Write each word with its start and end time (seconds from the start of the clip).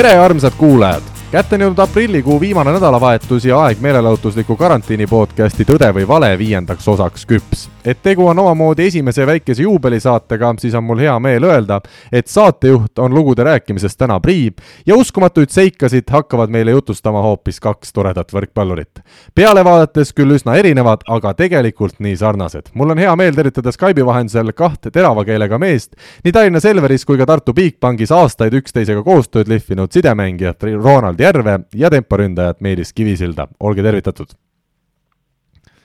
tere, 0.00 0.16
armsad 0.16 0.56
kuulajad! 0.56 1.09
Kätte 1.30 1.54
on 1.54 1.62
jõudnud 1.62 1.78
aprillikuu 1.78 2.40
viimane 2.42 2.72
nädalavahetus 2.74 3.44
ja 3.44 3.58
aeg 3.62 3.78
meelelahutusliku 3.80 4.56
karantiini 4.58 5.06
podcasti 5.06 5.62
Tõde 5.64 5.86
või 5.94 6.02
vale 6.08 6.30
viiendaks 6.38 6.88
osaks 6.88 7.26
küps. 7.26 7.68
et 7.84 8.02
tegu 8.02 8.26
on 8.26 8.38
omamoodi 8.38 8.86
esimese 8.86 9.26
väikese 9.26 9.62
juubelisaatega, 9.62 10.54
siis 10.58 10.74
on 10.74 10.84
mul 10.84 10.98
hea 10.98 11.18
meel 11.18 11.44
öelda, 11.44 11.80
et 12.12 12.26
saatejuht 12.26 12.98
on 12.98 13.14
lugude 13.14 13.44
rääkimisest 13.44 13.98
täna 13.98 14.20
Priit 14.20 14.60
ja 14.86 14.96
uskumatuid 14.96 15.48
seikasid 15.50 16.10
hakkavad 16.10 16.50
meile 16.50 16.70
jutustama 16.70 17.22
hoopis 17.22 17.60
kaks 17.60 17.92
toredat 17.92 18.32
võrkpallurit. 18.32 19.00
peale 19.34 19.64
vaadates 19.64 20.12
küll 20.12 20.34
üsna 20.34 20.56
erinevad, 20.56 21.06
aga 21.08 21.34
tegelikult 21.34 21.94
nii 21.98 22.16
sarnased. 22.16 22.74
mul 22.74 22.90
on 22.90 22.98
hea 22.98 23.16
meel 23.16 23.34
tervitada 23.34 23.72
Skype'i 23.72 24.06
vahendusel 24.06 24.52
kahte 24.52 24.90
terava 24.90 25.24
keelega 25.24 25.58
meest 25.58 25.94
nii 26.24 26.32
Tallinna 26.32 26.60
Selveris 26.60 27.04
kui 27.04 27.18
ka 27.18 27.26
Tartu 27.26 27.52
Bigbankis 27.52 28.10
aastaid 28.10 28.52
üksteisega 28.52 29.02
koostööd 29.02 29.48
lihvinud 29.48 29.92
sidemängijat 29.92 30.62
Ronald 30.62 31.19
Järve 31.20 31.58
ja 31.76 31.90
temporündajat 31.92 32.60
Meelis 32.64 32.92
Kivisilda, 32.96 33.46
olge 33.60 33.82
tervitatud! 33.84 34.30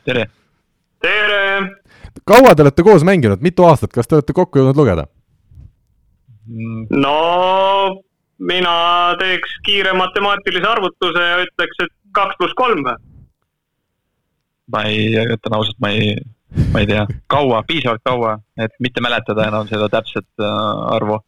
tere! 0.06 0.30
tere! 1.02 1.42
kaua 2.24 2.54
te 2.56 2.64
olete 2.64 2.86
koos 2.88 3.04
mänginud, 3.04 3.44
mitu 3.44 3.66
aastat, 3.68 3.92
kas 3.92 4.08
te 4.08 4.16
olete 4.16 4.36
kokku 4.38 4.62
jõudnud 4.62 4.80
lugeda? 4.80 5.08
no 7.04 7.18
mina 8.40 8.78
teeks 9.20 9.58
kiire 9.66 9.92
matemaatilise 9.98 10.72
arvutuse 10.72 11.28
ja 11.28 11.44
ütleks, 11.44 11.84
et 11.84 11.94
kaks 12.16 12.40
pluss 12.40 12.56
kolm 12.56 12.86
või? 12.88 12.96
ma 14.72 14.88
ei, 14.88 15.12
ütlen 15.36 15.60
ausalt, 15.60 15.80
ma 15.84 15.92
ei, 15.98 16.16
ma 16.72 16.86
ei 16.86 16.88
tea, 16.94 17.04
kaua, 17.28 17.60
piisavalt 17.68 18.08
kaua, 18.08 18.38
et 18.56 18.72
mitte 18.80 19.04
mäletada 19.04 19.50
enam 19.52 19.68
seda 19.68 19.92
täpset 20.00 20.30
äh, 20.40 20.60
arvu 20.96 21.20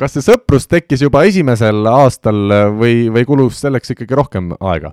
kas 0.00 0.16
see 0.16 0.24
sõprus 0.24 0.68
tekkis 0.68 1.02
juba 1.06 1.24
esimesel 1.28 1.86
aastal 1.88 2.52
või, 2.76 3.06
või 3.12 3.24
kulus 3.28 3.60
selleks 3.64 3.94
ikkagi 3.94 4.18
rohkem 4.18 4.52
aega? 4.60 4.92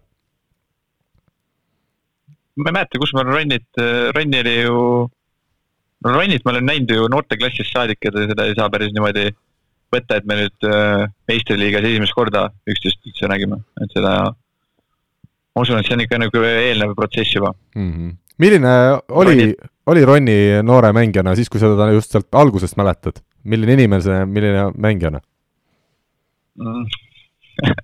ma 2.53 2.69
ei 2.69 2.75
mäleta, 2.75 2.99
kus 3.01 3.13
ma 3.17 3.23
Ronnit, 3.25 3.65
Ronni 4.13 4.39
oli 4.43 4.53
ju, 4.59 4.77
Ronnit 6.05 6.43
ma 6.45 6.53
olen 6.53 6.67
näinud 6.69 6.93
ju 6.93 7.07
noorteklassist 7.09 7.73
saadik 7.73 8.05
ja 8.05 8.13
seda 8.13 8.45
ei 8.45 8.53
saa 8.59 8.69
päris 8.69 8.93
niimoodi 8.93 9.31
võtta, 9.93 10.19
et 10.19 10.27
me 10.29 10.37
nüüd 10.37 10.67
äh, 10.69 11.05
meistriliigas 11.29 11.87
esimest 11.89 12.15
korda 12.17 12.47
üksteist 12.69 13.01
üldse 13.09 13.29
nägime, 13.31 13.59
et 13.81 13.97
seda, 13.97 14.13
ma 14.33 15.65
usun, 15.65 15.79
et 15.79 15.89
see 15.89 15.97
on 15.97 16.05
ikka 16.05 16.21
nagu 16.21 16.45
eelnev 16.49 16.93
protsess 16.97 17.33
juba 17.35 17.53
mm. 17.75 17.91
-hmm. 17.91 18.15
milline 18.45 18.73
oli, 19.09 19.49
oli 19.89 20.05
Ronni 20.05 20.39
noore 20.61 20.93
mängijana 20.93 21.35
siis, 21.35 21.49
kui 21.49 21.61
sa 21.61 21.73
teda 21.73 21.91
just 21.91 22.13
sealt 22.13 22.29
algusest 22.31 22.77
mäletad? 22.77 23.21
Milline 23.43 23.77
inimene 23.77 24.03
see, 24.05 24.25
milline 24.29 24.69
mängijana 24.79 25.19
mm. 26.59 26.85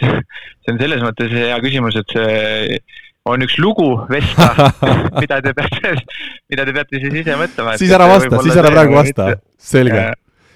see 0.00 0.72
on 0.74 0.80
selles 0.80 1.04
mõttes 1.04 1.32
hea 1.34 1.58
küsimus, 1.64 1.98
et 2.00 2.16
see 2.16 2.80
on 3.28 3.44
üks 3.44 3.58
lugu 3.60 3.88
Vesta 4.10 4.70
mida 5.22 5.40
te 5.44 5.52
peate, 5.56 5.94
mida 6.50 6.66
te 6.66 6.74
peate 6.76 7.02
siis 7.02 7.20
ise 7.22 7.36
mõtlema. 7.38 7.76
siis 7.80 7.92
ära 7.96 8.08
vasta, 8.10 8.42
siis 8.44 8.60
ära 8.62 8.72
praegu 8.72 8.96
vasta, 8.96 9.28
selge. 9.72 10.06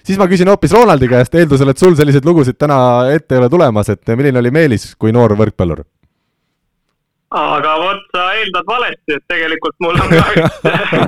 siis 0.06 0.20
ma 0.20 0.28
küsin 0.30 0.50
hoopis 0.52 0.74
Ronaldi 0.76 1.10
käest, 1.10 1.36
eeldusel, 1.40 1.72
et 1.74 1.82
sul 1.82 1.96
selliseid 1.98 2.24
lugusid 2.28 2.58
täna 2.60 2.78
ette 3.12 3.36
ei 3.36 3.42
ole 3.42 3.50
tulemas, 3.52 3.92
et 3.92 4.14
milline 4.16 4.40
oli 4.40 4.54
Meelis 4.54 4.94
kui 4.96 5.12
noor 5.14 5.36
võrkpallur? 5.38 5.84
Aga 7.34 7.74
vot 7.82 8.02
sa 8.14 8.24
eeldad 8.38 8.66
valesti, 8.68 9.16
et 9.16 9.24
tegelikult 9.30 9.76
mul 9.82 9.98
on 9.98 10.08
ka 10.12 10.24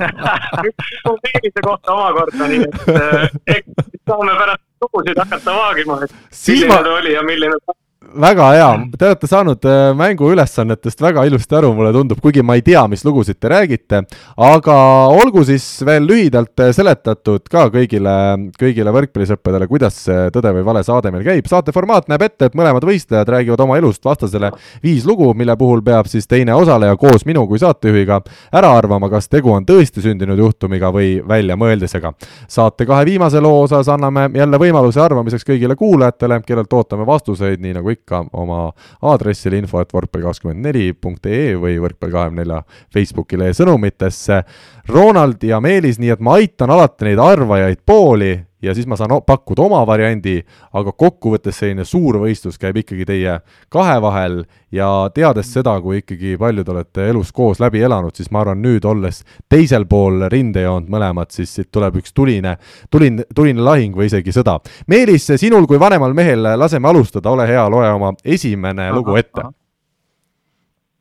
üks 0.69 0.93
Meelise 1.23 1.63
kohta 1.63 1.95
omakorda, 1.95 2.49
nii 2.51 2.63
et 2.67 2.89
eh, 2.93 3.35
eks 3.57 3.89
saame 4.09 4.35
pärast 4.39 4.63
lugusid 4.83 5.19
hakata 5.23 5.57
vaagima, 5.59 5.99
et 6.03 6.15
milline 6.43 6.81
ta 6.83 6.95
oli 6.99 7.13
ja 7.15 7.23
milline 7.27 7.59
ta 7.65 7.77
väga 8.21 8.47
hea, 8.53 8.69
te 8.97 9.05
olete 9.05 9.27
saanud 9.29 9.65
äh, 9.67 9.91
mänguülesannetest 9.97 11.01
väga 11.01 11.23
ilusti 11.27 11.55
aru, 11.57 11.71
mulle 11.77 11.91
tundub, 11.95 12.19
kuigi 12.21 12.43
ma 12.45 12.57
ei 12.57 12.63
tea, 12.65 12.83
mis 12.89 13.03
lugusid 13.05 13.39
te 13.39 13.51
räägite, 13.51 14.01
aga 14.47 14.77
olgu 15.13 15.43
siis 15.47 15.65
veel 15.85 16.07
lühidalt 16.07 16.63
äh, 16.63 16.71
seletatud 16.75 17.45
ka 17.51 17.67
kõigile, 17.73 18.15
kõigile 18.59 18.93
võrkpallisõppedele, 18.95 19.69
kuidas 19.69 20.01
see 20.07 20.25
Tõde 20.33 20.51
või 20.57 20.65
vale 20.65 20.81
saade 20.83 21.11
meil 21.13 21.23
käib. 21.25 21.47
saate 21.47 21.71
formaat 21.71 22.09
näeb 22.11 22.25
ette, 22.25 22.49
et 22.49 22.55
mõlemad 22.57 22.83
võistlejad 22.85 23.29
räägivad 23.31 23.61
oma 23.63 23.77
elust 23.79 24.03
vastasele 24.05 24.51
viis 24.83 25.05
lugu, 25.05 25.29
mille 25.37 25.55
puhul 25.57 25.81
peab 25.85 26.09
siis 26.11 26.27
teine 26.27 26.53
osaleja 26.57 26.97
koos 26.97 27.25
minu 27.25 27.45
kui 27.47 27.59
saatejuhiga 27.61 28.19
ära 28.53 28.73
arvama, 28.77 29.09
kas 29.09 29.29
tegu 29.29 29.53
on 29.53 29.65
tõesti 29.65 30.03
sündinud 30.03 30.37
juhtumiga 30.37 30.91
või 30.93 31.17
väljamõeldisega. 31.27 32.13
saate 32.47 32.85
kahe 32.85 33.05
viimase 33.05 33.41
loo 33.41 33.61
osas 33.63 33.89
anname 33.89 34.29
jälle 34.33 34.57
võimaluse 34.57 35.01
arvamiseks 35.01 35.45
kõigile 35.47 35.75
kuulajatele, 35.75 36.41
kellelt 36.45 36.73
ootame 36.73 37.05
vastuseid, 37.05 37.61
nii 37.61 37.77
nagu 37.79 37.89
ikka 37.89 38.06
oma 38.11 38.71
aadressile 39.01 39.57
info, 39.61 39.81
et 39.81 39.93
võrkpall24.ee 39.93 41.55
või 41.59 41.77
võrkpall24 41.83 42.61
Facebooki 42.93 43.39
lehe 43.39 43.53
sõnumitesse. 43.57 44.43
Ronald 44.89 45.43
ja 45.43 45.61
Meelis, 45.61 45.99
nii 45.99 46.15
et 46.15 46.23
ma 46.23 46.37
aitan 46.39 46.71
alati 46.71 47.09
neid 47.09 47.19
arvajaid 47.19 47.83
pooli 47.85 48.35
ja 48.61 48.73
siis 48.75 48.87
ma 48.87 48.97
saan 48.97 49.13
pakkuda 49.25 49.61
oma 49.67 49.81
variandi, 49.87 50.39
aga 50.73 50.91
kokkuvõttes 50.91 51.59
selline 51.61 51.85
suur 51.85 52.17
võistlus 52.21 52.57
käib 52.61 52.79
ikkagi 52.81 53.05
teie 53.05 53.37
kahe 53.73 53.97
vahel 54.01 54.39
ja 54.73 54.87
teades 55.13 55.51
seda, 55.53 55.75
kui 55.81 56.01
ikkagi 56.01 56.35
palju 56.39 56.63
te 56.65 56.73
olete 56.73 57.09
elus 57.11 57.31
koos 57.31 57.61
läbi 57.63 57.83
elanud, 57.85 58.15
siis 58.17 58.31
ma 58.31 58.41
arvan, 58.41 58.61
nüüd 58.63 58.85
olles 58.85 59.23
teisel 59.49 59.85
pool 59.89 60.25
rindejoont 60.31 60.89
mõlemad, 60.89 61.31
siis 61.33 61.53
siit 61.53 61.71
tuleb 61.71 61.99
üks 62.01 62.15
tuline, 62.17 62.57
tuline, 62.91 63.27
tuline 63.35 63.61
lahing 63.61 63.95
või 63.97 64.09
isegi 64.09 64.33
sõda. 64.35 64.57
Meelis, 64.87 65.29
sinul 65.37 65.67
kui 65.69 65.79
vanemal 65.79 66.17
mehel 66.17 66.49
laseme 66.57 66.89
alustada, 66.89 67.31
ole 67.31 67.47
hea, 67.47 67.67
loe 67.69 67.91
oma 67.93 68.13
esimene 68.25 68.89
aha, 68.89 68.97
lugu 68.97 69.15
ette. 69.21 69.45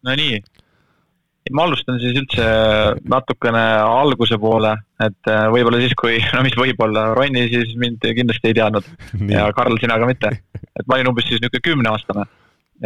Nonii 0.07 0.39
ma 1.55 1.67
alustan 1.67 1.99
siis 2.03 2.17
üldse 2.19 2.47
natukene 3.11 3.63
alguse 3.83 4.39
poole, 4.41 4.73
et 5.03 5.31
äh, 5.31 5.45
võib-olla 5.53 5.81
siis, 5.83 5.95
kui, 5.99 6.17
no 6.35 6.43
mis 6.47 6.57
võib-olla, 6.59 7.11
Ronni 7.17 7.47
siis 7.53 7.77
mind 7.81 8.03
kindlasti 8.03 8.51
ei 8.51 8.57
teadnud 8.59 8.89
ja 9.35 9.47
Karl, 9.57 9.79
sina 9.83 9.99
ka 10.01 10.09
mitte. 10.11 10.33
et 10.79 10.87
ma 10.87 10.99
olin 10.99 11.13
umbes 11.13 11.29
siis 11.29 11.41
niisugune 11.41 11.67
kümneaastane. 11.69 12.27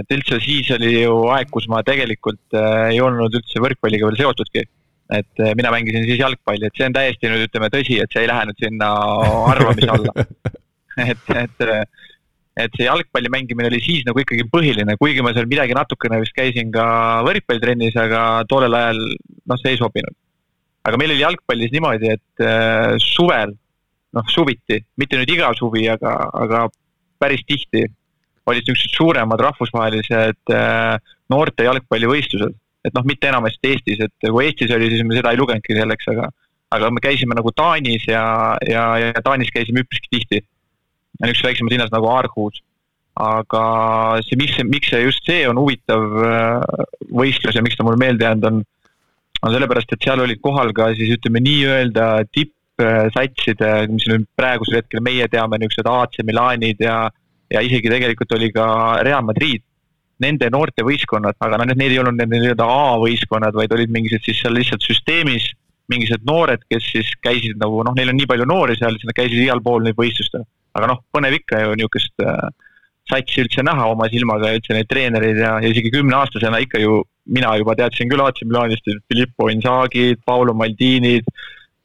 et 0.01 0.13
üldse 0.17 0.39
siis 0.45 0.69
oli 0.77 0.93
ju 1.01 1.17
aeg, 1.35 1.49
kus 1.55 1.67
ma 1.73 1.83
tegelikult 1.87 2.59
äh, 2.59 2.91
ei 2.93 3.01
olnud 3.05 3.41
üldse 3.41 3.63
võrkpalliga 3.65 4.11
veel 4.11 4.21
seotudki. 4.21 4.67
et 5.21 5.45
äh, 5.45 5.55
mina 5.59 5.73
mängisin 5.75 6.05
siis 6.07 6.21
jalgpalli, 6.21 6.69
et 6.69 6.77
see 6.77 6.91
on 6.91 6.99
täiesti 6.99 7.33
nüüd 7.33 7.49
ütleme 7.49 7.73
tõsi, 7.73 7.97
et 8.03 8.13
see 8.13 8.27
ei 8.27 8.31
lähe 8.31 8.51
nüüd 8.51 8.67
sinna 8.67 8.93
arvamise 9.55 9.91
alla. 9.97 10.29
et, 11.09 11.35
et 11.47 11.67
et 12.59 12.75
see 12.77 12.87
jalgpalli 12.87 13.31
mängimine 13.33 13.71
oli 13.71 13.81
siis 13.83 14.03
nagu 14.07 14.21
ikkagi 14.23 14.47
põhiline, 14.51 14.97
kuigi 15.01 15.23
ma 15.23 15.33
seal 15.37 15.49
midagi 15.51 15.77
natukene 15.77 16.19
vist 16.23 16.35
käisin 16.37 16.73
ka 16.75 16.85
võrkpallitrennis, 17.27 17.97
aga 18.01 18.25
tollel 18.51 18.75
ajal 18.77 19.01
noh, 19.01 19.61
see 19.61 19.75
ei 19.75 19.81
sobinud. 19.81 20.17
aga 20.89 20.99
meil 20.99 21.13
oli 21.15 21.23
jalgpallis 21.23 21.73
niimoodi, 21.75 22.11
et 22.17 22.45
äh, 22.45 22.97
suvel, 23.05 23.55
noh 24.17 24.29
suviti, 24.33 24.81
mitte 24.99 25.21
nüüd 25.21 25.31
iga 25.37 25.53
suvi, 25.55 25.87
aga, 25.93 26.17
aga 26.35 26.67
päris 27.21 27.45
tihti 27.47 27.85
olid 28.51 28.65
niisugused 28.65 28.97
suuremad 28.97 29.43
rahvusvahelised 29.45 30.55
äh, 30.57 30.97
noorte 31.31 31.69
jalgpallivõistlused. 31.69 32.57
et 32.81 32.95
noh, 32.97 33.05
mitte 33.05 33.29
enamasti 33.29 33.75
Eestis, 33.75 34.01
et 34.01 34.25
kui 34.25 34.47
Eestis 34.47 34.73
oli, 34.73 34.89
siis 34.89 35.05
me 35.05 35.19
seda 35.19 35.35
ei 35.35 35.39
lugenudki 35.39 35.77
selleks, 35.77 36.09
aga 36.15 36.31
aga 36.71 36.91
me 36.95 37.03
käisime 37.03 37.35
nagu 37.35 37.51
Taanis 37.53 38.07
ja, 38.09 38.23
ja, 38.67 38.85
ja 39.03 39.23
Taanis 39.27 39.51
käisime 39.55 39.83
üpriski 39.85 40.11
tihti 40.15 40.41
niisuguses 41.29 41.49
väiksemas 41.49 41.75
linnas 41.75 41.95
nagu 41.95 42.11
Aarhus. 42.11 42.61
aga 43.21 43.63
see, 44.25 44.37
miks, 44.39 44.57
miks 44.65 44.89
see 44.89 45.03
just 45.03 45.27
see 45.27 45.43
on 45.49 45.59
huvitav 45.61 46.05
äh, 46.25 46.85
võistlus 47.13 47.57
ja 47.59 47.63
miks 47.63 47.77
ta 47.77 47.85
mulle 47.85 48.01
meelde 48.01 48.25
jäänud 48.25 48.47
on, 48.49 48.61
on 49.43 49.53
sellepärast, 49.53 49.93
et 49.93 50.07
seal 50.07 50.23
olid 50.23 50.41
kohal 50.41 50.71
ka 50.73 50.93
siis 50.97 51.11
ütleme 51.19 51.43
nii-öelda 51.45 52.07
tippsatside, 52.33 53.73
mis 53.93 54.07
nüüd 54.09 54.29
praegusel 54.39 54.79
hetkel 54.79 55.03
meie 55.05 55.27
teame, 55.29 55.59
niisugused 55.59 55.91
AC 55.91 56.23
Milanid 56.25 56.81
ja, 56.87 57.11
ja 57.51 57.65
isegi 57.67 57.93
tegelikult 57.93 58.33
oli 58.39 58.53
ka 58.55 58.69
Real 59.05 59.27
Madrid 59.27 59.67
nende 60.21 60.49
noortevõistkonnad, 60.53 61.37
aga 61.41 61.59
noh, 61.61 61.75
need 61.75 61.93
ei 61.93 62.01
olnud 62.01 62.17
need 62.21 62.33
nii-öelda 62.33 62.65
A-võistkonnad, 62.65 63.57
vaid 63.57 63.75
olid 63.77 63.93
mingisugused 63.93 64.31
siis 64.31 64.41
seal 64.45 64.57
lihtsalt 64.57 64.87
süsteemis 64.87 65.51
mingisugused 65.91 66.25
noored, 66.29 66.65
kes 66.71 66.89
siis 66.95 67.11
käisid 67.25 67.59
nagu 67.61 67.83
noh, 67.85 67.97
neil 67.99 68.13
on 68.13 68.19
nii 68.21 68.29
palju 68.31 68.47
noori 68.49 68.79
seal, 68.79 68.97
siis 68.97 69.09
nad 69.11 69.17
käisid 69.19 69.43
igal 69.43 69.63
pool 69.65 69.83
neid 69.85 69.99
võistlustel 69.99 70.47
aga 70.77 70.91
noh, 70.93 71.05
põnev 71.15 71.37
ikka 71.41 71.63
ju 71.65 71.79
niisugust 71.79 72.25
äh, 72.25 72.51
satsi 73.11 73.45
üldse 73.45 73.65
näha 73.67 73.89
oma 73.93 74.09
silmaga 74.13 74.51
ja 74.51 74.59
üldse 74.61 74.77
neid 74.77 74.91
treenereid 74.91 75.41
ja, 75.43 75.55
ja 75.63 75.71
isegi 75.73 75.93
kümneaastasena 75.95 76.61
ikka 76.65 76.83
ju 76.83 77.01
mina 77.31 77.55
juba 77.59 77.77
teadsin 77.79 78.11
küll 78.11 78.23
AC 78.25 78.43
Milanist, 78.45 78.87
Filippo 79.11 79.49
Inzaghi'd, 79.53 80.23
Paolo 80.27 80.55
Maldini'd, 80.55 81.27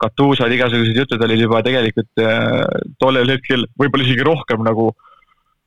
Gattusad, 0.02 0.52
igasugused 0.52 0.98
jutud 0.98 1.22
olid 1.24 1.40
juba 1.40 1.62
tegelikult 1.66 2.22
äh, 2.22 2.62
tollel 3.00 3.32
hetkel 3.32 3.66
võib-olla 3.80 4.08
isegi 4.08 4.26
rohkem 4.28 4.66
nagu 4.66 4.92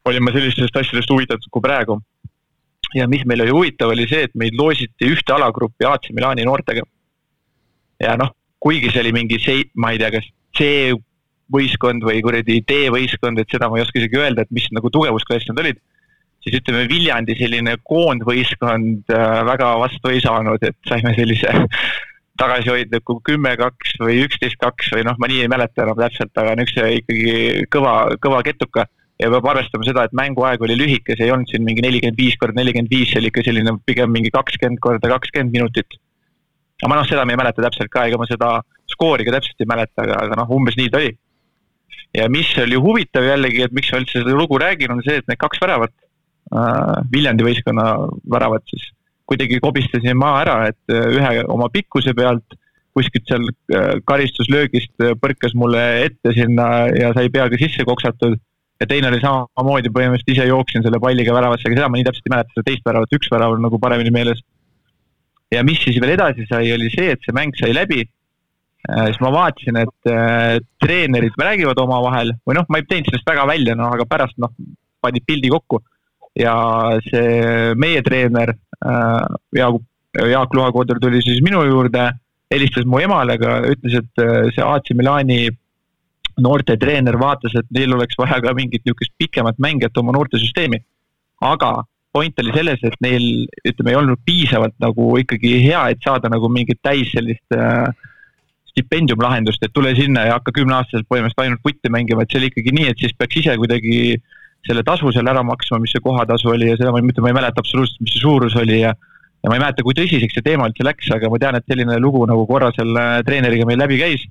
olin 0.08 0.24
ma 0.24 0.32
sellistest 0.34 0.76
asjadest 0.76 1.10
huvitatud 1.12 1.50
kui 1.52 1.64
praegu. 1.64 1.98
ja 2.96 3.04
mis 3.08 3.24
meil 3.28 3.42
oli 3.44 3.52
huvitav, 3.52 3.90
oli 3.92 4.06
see, 4.08 4.24
et 4.28 4.34
meid 4.38 4.54
loositi 4.56 5.10
ühte 5.12 5.34
alagruppi 5.34 5.84
AC 5.84 6.08
Milani 6.16 6.46
noortega. 6.48 6.84
ja 8.00 8.16
noh, 8.20 8.32
kuigi 8.60 8.92
see 8.92 9.02
oli 9.04 9.12
mingi 9.16 9.40
see, 9.42 9.64
ma 9.74 9.92
ei 9.92 10.00
tea, 10.00 10.12
kas 10.14 10.28
C 10.56 10.68
võistkond 11.52 12.04
või 12.04 12.20
kuradi 12.24 12.60
D-võistkond, 12.68 13.40
et 13.40 13.52
seda 13.52 13.70
ma 13.70 13.78
ei 13.78 13.84
oska 13.86 14.00
isegi 14.00 14.20
öelda, 14.20 14.44
et 14.44 14.52
mis 14.54 14.68
nagu 14.76 14.90
tugevusklass 14.92 15.48
nad 15.50 15.62
olid. 15.64 15.80
siis 16.44 16.60
ütleme, 16.60 16.86
Viljandi 16.88 17.34
selline 17.36 17.74
koondvõistkond 17.82 19.10
äh, 19.10 19.40
väga 19.48 19.72
vastu 19.80 20.12
ei 20.12 20.20
saanud, 20.22 20.62
et 20.62 20.76
saime 20.86 21.14
sellise 21.16 21.50
tagasihoidliku 22.40 23.18
kümme-kaks 23.26 23.96
või 24.02 24.20
üksteist-kaks 24.26 24.92
või 24.94 25.02
noh, 25.08 25.18
ma 25.18 25.28
nii 25.30 25.42
ei 25.44 25.50
mäleta 25.50 25.82
enam 25.82 25.98
täpselt, 25.98 26.30
aga 26.38 26.54
niisuguse 26.60 27.00
ikkagi 27.00 27.66
kõva, 27.74 27.96
kõva 28.22 28.44
ketuka 28.46 28.86
ja 29.18 29.30
peab 29.32 29.48
arvestama 29.50 29.86
seda, 29.86 30.04
et 30.06 30.14
mänguaeg 30.16 30.62
oli 30.62 30.76
lühike, 30.78 31.16
see 31.18 31.26
ei 31.26 31.34
olnud 31.34 31.50
siin 31.50 31.64
mingi 31.66 31.82
nelikümmend 31.84 32.20
viis 32.20 32.36
korda 32.38 32.60
nelikümmend 32.60 32.92
viis, 32.92 33.10
see 33.10 33.20
oli 33.22 33.32
ikka 33.32 33.44
selline 33.46 33.74
pigem 33.88 34.12
mingi 34.14 34.30
kakskümmend 34.34 34.80
korda 34.84 35.10
kakskümmend 35.10 35.54
minutit. 35.54 35.98
aga 36.78 36.90
ma 36.92 37.00
noh, 37.00 37.08
seda 37.08 37.24
ma 37.26 37.34
ei 37.34 37.40
mäleta 37.40 37.64
täpselt 37.64 37.90
ka, 37.90 38.06
ega 38.06 38.20
ma 38.20 38.28
seda 38.30 38.52
skoori 38.92 39.26
ka 39.26 39.34
täpselt 39.34 39.64
ei 39.64 39.70
mäleta, 39.70 40.04
aga, 40.04 40.20
aga 40.26 40.38
noh, 40.38 40.52
umbes 40.54 40.78
nii 40.78 40.92
ta 40.92 41.02
oli. 41.02 41.10
Ja 42.16 42.28
mis 42.32 42.50
oli 42.62 42.78
huvitav 42.80 43.26
jällegi, 43.26 43.64
et 43.66 43.74
miks 43.76 43.90
ma 43.92 44.02
üldse 44.02 44.22
seda 44.22 44.36
lugu 44.36 44.60
räägin, 44.60 44.94
on 44.94 45.02
see, 45.06 45.18
et 45.20 45.28
need 45.30 45.40
kaks 45.40 45.60
väravat 45.64 45.94
äh,, 46.54 46.94
Viljandi 47.12 47.46
võistkonna 47.46 47.88
väravat 48.30 48.64
siis, 48.70 48.88
kuidagi 49.28 49.60
kobistasin 49.60 50.16
maa 50.18 50.40
ära, 50.44 50.58
et 50.72 50.94
äh, 50.94 51.10
ühe 51.18 51.44
oma 51.52 51.70
pikkuse 51.72 52.14
pealt 52.16 52.58
kuskilt 52.96 53.28
seal 53.30 53.44
äh, 53.48 53.96
karistuslöögist 54.08 55.08
põrkas 55.22 55.54
mulle 55.54 55.84
ette 56.06 56.34
sinna 56.34 56.88
ja 56.96 57.12
sai 57.16 57.30
peaga 57.32 57.60
sisse 57.60 57.86
koksatud 57.86 58.38
ja 58.78 58.86
teine 58.86 59.10
oli 59.10 59.18
samamoodi, 59.22 59.90
põhimõtteliselt 59.94 60.34
ise 60.34 60.46
jooksin 60.48 60.84
selle 60.86 61.00
palliga 61.02 61.34
väravasse, 61.34 61.66
aga 61.66 61.80
seda 61.80 61.90
ma 61.90 61.98
nii 61.98 62.06
täpselt 62.06 62.28
ei 62.28 62.34
mäleta, 62.34 62.54
seda 62.54 62.66
teist 62.68 62.86
väravat, 62.86 63.16
üks 63.18 63.30
värav 63.32 63.56
on 63.56 63.64
nagu 63.66 63.80
paremini 63.82 64.12
meeles. 64.14 64.44
ja 65.52 65.62
mis 65.64 65.80
siis 65.80 65.96
veel 66.00 66.12
edasi 66.14 66.44
sai, 66.48 66.70
oli 66.74 66.90
see, 66.92 67.10
et 67.14 67.22
see 67.24 67.34
mäng 67.34 67.56
sai 67.58 67.72
läbi 67.74 68.02
äh,. 68.04 68.17
Siis 68.86 69.18
ma 69.20 69.30
vaatasin, 69.34 69.76
et 69.82 70.10
äh, 70.10 70.58
treenerid 70.80 71.36
räägivad 71.38 71.80
omavahel 71.82 72.32
või 72.46 72.58
noh, 72.58 72.66
ma 72.70 72.80
ei 72.80 72.86
teinud 72.88 73.10
sellest 73.10 73.28
väga 73.28 73.46
välja, 73.50 73.74
noh, 73.78 73.90
aga 73.94 74.06
pärast 74.08 74.38
noh, 74.38 74.54
panid 75.02 75.26
pildi 75.26 75.50
kokku. 75.52 75.82
ja 76.38 76.54
see 77.02 77.74
meie 77.74 78.02
treener 78.06 78.52
äh, 78.54 79.24
Jaak, 79.58 79.80
Jaak 80.14 80.54
Luhakoder 80.54 81.00
tuli 81.02 81.22
siis 81.24 81.40
minu 81.42 81.64
juurde, 81.66 82.12
helistas 82.52 82.86
mu 82.86 83.00
emale, 83.02 83.34
aga 83.34 83.58
ütles, 83.72 83.98
et 83.98 84.22
äh, 84.22 84.50
see 84.54 84.64
AC 84.64 84.94
Milani 84.94 85.48
noortetreener 86.38 87.18
vaatas, 87.18 87.56
et 87.58 87.66
neil 87.74 87.96
oleks 87.96 88.18
vaja 88.18 88.38
ka 88.44 88.54
mingit 88.54 88.84
niisugust 88.86 89.16
pikemat 89.18 89.58
mängijat 89.58 89.96
oma 89.98 90.14
noortesüsteemi. 90.14 90.78
aga 91.42 91.82
point 92.12 92.40
oli 92.40 92.52
selles, 92.54 92.80
et 92.82 92.96
neil, 93.04 93.24
ütleme, 93.66 93.92
ei 93.92 93.98
olnud 93.98 94.22
piisavalt 94.26 94.74
nagu 94.82 95.10
ikkagi 95.20 95.58
hea, 95.66 95.82
et 95.92 96.02
saada 96.02 96.30
nagu 96.32 96.48
mingit 96.50 96.80
täis 96.82 97.10
sellist 97.12 97.54
äh, 97.54 97.90
stipendiumlahendust, 98.78 99.62
et 99.62 99.74
tule 99.74 99.92
sinna 99.98 100.24
ja 100.28 100.38
hakka 100.38 100.54
kümneaastaselt 100.56 101.08
põhimõtteliselt 101.10 101.44
ainult 101.44 101.62
putti 101.66 101.92
mängima, 101.92 102.24
et 102.24 102.32
see 102.32 102.40
oli 102.40 102.50
ikkagi 102.52 102.74
nii, 102.78 102.88
et 102.94 103.02
siis 103.02 103.14
peaks 103.18 103.42
ise 103.42 103.58
kuidagi 103.60 104.16
selle 104.66 104.82
tasu 104.86 105.12
seal 105.14 105.28
ära 105.30 105.42
maksma, 105.46 105.78
mis 105.82 105.92
see 105.94 106.02
kohatasu 106.04 106.54
oli 106.54 106.70
ja 106.70 106.78
seda 106.78 106.94
ma 106.94 107.02
mitte, 107.04 107.22
ma 107.24 107.32
ei 107.32 107.38
mäleta 107.38 107.62
absoluutselt, 107.62 108.00
mis 108.04 108.14
see 108.16 108.24
suurus 108.24 108.56
oli 108.58 108.82
ja 108.82 108.94
ja 109.38 109.50
ma 109.50 109.54
ei 109.54 109.62
mäleta, 109.62 109.84
kui 109.86 109.94
tõsiseks 109.94 110.34
see 110.34 110.44
teema 110.44 110.66
üldse 110.68 110.86
läks, 110.86 111.10
aga 111.14 111.30
ma 111.30 111.38
tean, 111.38 111.58
et 111.58 111.66
selline 111.70 111.98
lugu 112.02 112.24
nagu 112.26 112.42
korra 112.48 112.72
selle 112.74 113.04
treeneriga 113.26 113.68
meil 113.68 113.78
läbi 113.78 114.00
käis 114.00 114.24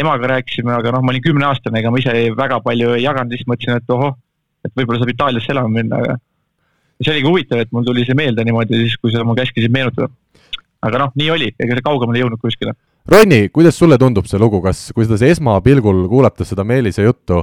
emaga 0.00 0.34
rääkisime, 0.34 0.72
aga 0.76 0.92
noh, 0.94 1.04
ma 1.04 1.14
olin 1.14 1.24
kümneaastane, 1.24 1.80
ega 1.80 1.92
ma 1.92 2.00
ise 2.00 2.12
väga 2.36 2.60
palju 2.64 2.94
ei 2.96 3.04
jaganud, 3.04 3.32
lihtsalt 3.32 3.50
mõtlesin, 3.52 3.80
et 3.80 3.94
ohoh, 3.96 4.14
et 4.64 4.74
võib-olla 4.76 5.00
saab 5.00 5.12
Itaaliasse 5.14 5.52
elama 5.54 5.72
minna, 5.74 6.00
aga 6.04 6.18
see 7.00 7.14
oligi 7.14 7.28
huvitav, 7.28 7.62
et 7.64 7.72
mul 7.72 7.86
tuli 7.88 8.04
see 8.06 8.16
meelde 8.16 8.44
niimoodi 8.46 8.82
siis, 8.84 8.96
kui 9.00 9.12
sa 9.14 9.24
mu 9.24 9.36
käskisid 9.38 9.72
meenutada. 9.72 10.10
aga 10.80 11.02
noh, 11.02 11.10
nii 11.16 11.30
oli, 11.32 11.50
ega 11.60 11.76
see 11.76 11.84
kaugemale 11.84 12.20
ei 12.20 12.22
jõudnud 12.24 12.40
kuskile. 12.40 12.72
Ronni, 13.10 13.48
kuidas 13.50 13.78
sulle 13.78 13.98
tundub 13.98 14.28
see 14.30 14.38
lugu, 14.38 14.60
kas, 14.62 14.92
kui 14.94 15.02
seda 15.02 15.26
esmapilgul 15.26 16.04
kuulates 16.08 16.52
seda 16.52 16.62
Meelise 16.62 17.02
juttu, 17.02 17.40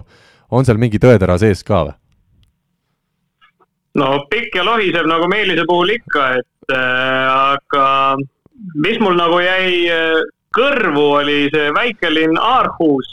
on 0.52 0.64
seal 0.64 0.80
mingi 0.80 1.00
tõetera 1.04 1.36
sees 1.42 1.64
ka 1.68 1.82
või? 1.90 1.98
no 4.00 4.08
pikk 4.32 4.56
ja 4.56 4.64
lohisev 4.64 5.10
nagu 5.10 5.28
Meelise 5.28 5.66
puhul 5.68 5.92
ikka, 5.98 6.30
et 6.40 6.72
äh, 6.72 7.28
aga 7.58 8.16
mis 8.80 9.00
mul 9.04 9.18
nagu 9.20 9.42
jäi 9.44 9.84
äh, 9.92 10.24
kõrvu 10.56 11.06
oli 11.20 11.40
see 11.52 11.74
väikelinn 11.76 12.40
Aarhus 12.40 13.10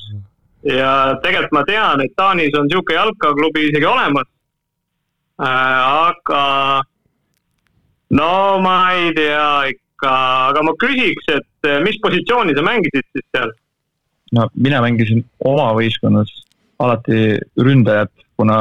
ja 0.62 1.16
tegelikult 1.24 1.58
ma 1.58 1.64
tean, 1.68 2.04
et 2.04 2.14
Taanis 2.16 2.54
on 2.54 2.68
niisugune 2.68 3.00
jalkaklubi 3.00 3.68
isegi 3.70 3.88
olemas 3.88 4.28
äh,. 5.42 5.80
aga 6.10 6.44
no 8.14 8.60
ma 8.62 8.76
ei 8.94 9.10
tea 9.16 9.48
ikka, 9.94 10.14
aga 10.50 10.64
ma 10.66 10.74
küsiks, 10.80 11.28
et 11.32 11.70
äh, 11.70 11.80
mis 11.84 12.00
positsiooni 12.02 12.56
sa 12.56 12.66
mängisid 12.66 13.06
siis 13.14 13.26
seal? 13.30 13.54
no 14.34 14.48
mina 14.58 14.80
mängisin 14.82 15.22
oma 15.46 15.70
võistkonnas 15.76 16.30
alati 16.82 17.38
ründajat, 17.60 18.10
kuna 18.34 18.56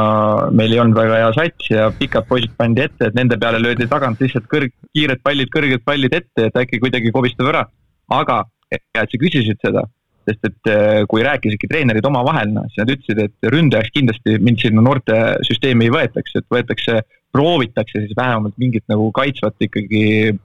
meil 0.53 0.75
ei 0.75 0.81
olnud 0.83 0.97
väga 0.97 1.21
hea 1.21 1.31
sats 1.33 1.71
ja 1.71 1.87
pikad 1.97 2.27
poisid 2.29 2.53
pandi 2.57 2.83
ette, 2.85 3.09
et 3.09 3.17
nende 3.17 3.39
peale 3.41 3.61
löödi 3.61 3.87
tagant 3.89 4.21
lihtsalt 4.21 4.45
kõrg, 4.51 4.73
kiired 4.93 5.23
pallid, 5.25 5.49
kõrged 5.53 5.81
pallid 5.85 6.13
ette, 6.13 6.47
et 6.47 6.61
äkki 6.61 6.81
kuidagi 6.83 7.11
kobistab 7.15 7.49
ära. 7.49 7.65
aga 8.13 8.43
hea, 8.69 9.01
et 9.01 9.09
sa 9.09 9.19
küsisid 9.19 9.57
seda, 9.63 9.85
sest 10.29 10.45
et 10.49 10.71
äh, 10.71 11.01
kui 11.09 11.25
rääkisidki 11.25 11.69
treenerid 11.71 12.05
omavahel, 12.05 12.53
noh, 12.53 12.67
siis 12.69 12.83
nad 12.83 12.93
ütlesid, 12.93 13.23
et 13.25 13.51
ründajaks 13.53 13.93
kindlasti 13.97 14.37
mind 14.39 14.61
sinna 14.61 14.85
noortesüsteemi 14.85 15.89
ei 15.89 15.95
võetaks, 15.97 16.37
et 16.39 16.47
võetakse, 16.53 17.01
proovitakse 17.33 18.03
siis 18.03 18.13
vähemalt 18.17 18.53
mingit 18.61 18.85
nagu 18.91 19.09
kaitsvat 19.15 19.65
ikkagi, 19.65 20.03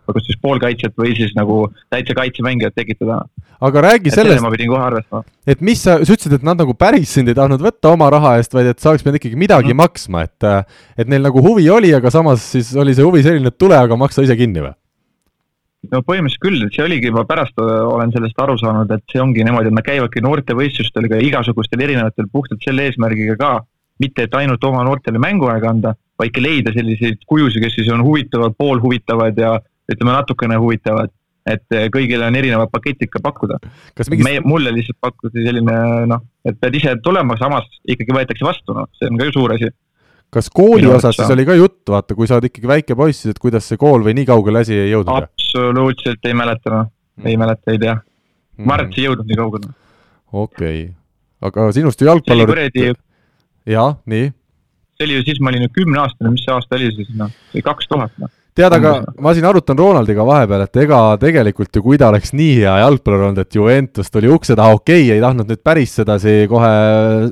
kas 0.09 0.25
siis 0.27 0.41
poolkaitset 0.41 0.97
või 0.99 1.13
siis 1.19 1.35
nagu 1.37 1.67
täitsa 1.93 2.17
kaitsemängijat 2.17 2.77
tekitada. 2.79 3.21
aga 3.61 3.81
räägi 3.83 4.09
et 4.09 4.17
sellest, 4.17 4.43
ma 4.43 4.51
pidin 4.55 4.73
kohe 4.73 4.83
arvestama. 4.87 5.23
et 5.47 5.61
mis 5.61 5.83
sa, 5.85 5.99
sa 6.01 6.17
ütlesid, 6.17 6.39
et 6.39 6.49
nad 6.49 6.59
nagu 6.61 6.75
päris 6.75 7.13
sind 7.13 7.29
ei 7.29 7.37
tahtnud 7.37 7.63
võtta 7.63 7.93
oma 7.93 8.09
raha 8.15 8.37
eest, 8.41 8.57
vaid 8.57 8.73
et 8.73 8.81
sa 8.81 8.93
oleks 8.93 9.05
pidanud 9.05 9.21
ikkagi 9.21 9.37
midagi 9.37 9.75
mm. 9.75 9.83
maksma, 9.85 10.25
et 10.25 10.51
et 11.05 11.09
neil 11.13 11.25
nagu 11.29 11.45
huvi 11.45 11.69
oli, 11.71 11.93
aga 11.95 12.13
samas 12.15 12.45
siis 12.57 12.75
oli 12.77 12.97
see 12.97 13.07
huvi 13.07 13.23
selline, 13.27 13.53
et 13.53 13.59
tule, 13.61 13.77
aga 13.77 13.99
maksa 13.99 14.25
ise 14.25 14.37
kinni 14.39 14.65
või? 14.65 14.75
no 15.93 16.01
põhimõtteliselt 16.03 16.43
küll, 16.43 16.65
et 16.67 16.75
see 16.75 16.85
oligi, 16.85 17.13
ma 17.15 17.25
pärast 17.29 17.61
olen 17.61 18.13
sellest 18.15 18.41
aru 18.43 18.57
saanud, 18.61 18.91
et 18.97 19.05
see 19.13 19.21
ongi 19.23 19.45
niimoodi, 19.47 19.71
et 19.71 19.77
nad 19.77 19.87
käivadki 19.87 20.25
noortevõistlustel 20.25 21.07
ka 21.13 21.21
igasugustel 21.23 21.85
erinevatel 21.85 22.29
puhtalt 22.33 22.65
selle 22.65 22.89
eesmärgiga 22.89 23.37
ka, 23.39 23.53
mitte 24.03 24.27
et 24.27 24.35
ainult 24.41 24.65
oma 24.65 24.85
noortele 24.87 25.21
mänguaega 25.23 25.71
anda, 25.71 25.95
vaid 26.19 26.35
ka 26.35 26.43
leida 26.43 26.75
selliseid 26.75 27.23
kujusid, 27.31 27.63
kes 27.63 27.79
siis 27.79 27.89
on 27.95 28.03
huvitavad, 28.07 28.57
poolhuvitavad 28.59 29.39
ja 29.39 29.55
ütleme, 29.89 30.13
natukene 30.13 30.59
huvitavad. 30.61 31.15
et 31.49 31.65
kõigile 31.95 32.27
on 32.27 32.37
erinevad 32.37 32.69
paketid 32.69 33.09
ka 33.09 33.23
pakkuda. 33.25 33.57
Mingist... 33.65 34.25
meie, 34.27 34.41
mulle 34.45 34.69
lihtsalt 34.75 34.99
pakuti 35.01 35.47
selline 35.47 35.77
noh, 36.11 36.21
et 36.45 36.59
pead 36.61 36.75
ise 36.77 36.93
tulema, 37.01 37.39
samas 37.41 37.65
ikkagi 37.89 38.13
võetakse 38.13 38.45
vastu, 38.45 38.75
noh, 38.77 38.85
see 38.99 39.09
on 39.09 39.17
ka 39.17 39.31
ju 39.31 39.33
suur 39.39 39.55
asi 39.55 39.71
kas 40.35 40.51
kooli 40.53 40.85
Minu 40.85 40.97
osas 40.97 41.17
siis 41.17 41.31
oli 41.33 41.47
ka 41.49 41.57
juttu, 41.57 41.93
vaata, 41.95 42.17
kui 42.17 42.29
sa 42.29 42.37
oled 42.37 42.49
ikkagi 42.51 42.69
väike 42.69 42.97
poiss, 42.99 43.27
et 43.31 43.41
kuidas 43.41 43.69
see 43.71 43.81
kool 43.81 44.05
või 44.05 44.15
nii 44.19 44.29
kaugele 44.29 44.63
asi 44.65 44.77
ei 44.77 44.91
jõudnud? 44.93 45.25
absoluutselt 45.25 46.29
ei 46.29 46.37
mäleta, 46.37 46.73
noh, 46.75 46.91
ei 47.25 47.35
mm. 47.35 47.45
mäleta, 47.45 47.73
ei 47.73 47.83
tea. 47.85 47.95
ma 48.61 48.77
arvan, 48.77 48.91
et 48.91 48.97
see 48.97 49.05
ei 49.05 49.09
jõudnud 49.09 49.31
nii 49.31 49.39
kaugele. 49.41 49.73
okei 50.33 50.83
okay., 50.83 50.83
aga 51.49 51.69
sinust 51.77 52.03
ju 52.03 52.11
jalgpallur. 52.11 52.55
jah, 53.69 53.97
nii? 54.13 54.33
See 54.99 55.07
oli 55.07 55.15
ju 55.21 55.29
siis, 55.29 55.39
ma 55.41 55.53
olin 55.53 55.63
ju 55.69 55.71
kümneaastane, 55.79 56.35
mis 56.35 56.43
see 56.43 56.55
aasta 56.55 56.77
oli 56.79 56.91
siis, 56.97 57.15
noh, 57.19 57.31
see 57.53 57.63
kaks 57.63 57.89
tuhat, 57.91 58.13
noh. 58.19 58.35
Tead, 58.59 58.75
aga 58.75 58.93
ma 59.23 59.31
siin 59.37 59.45
arutan 59.47 59.79
Ronaldiga 59.79 60.25
vahepeal, 60.27 60.65
et 60.65 60.79
ega 60.83 60.97
tegelikult 61.23 61.77
ju, 61.79 61.83
kui 61.85 61.99
ta 62.01 62.09
oleks 62.11 62.33
nii 62.35 62.57
hea 62.65 62.73
jalgpallur 62.81 63.29
olnud, 63.29 63.39
et 63.45 63.55
Juventus 63.55 64.11
tuli 64.11 64.27
ukse 64.35 64.57
taha, 64.59 64.75
okei 64.75 65.05
okay,, 65.05 65.13
ei 65.15 65.23
tahtnud 65.23 65.53
nüüd 65.53 65.63
päris 65.63 65.95
sedasi 66.01 66.35
kohe 66.51 66.73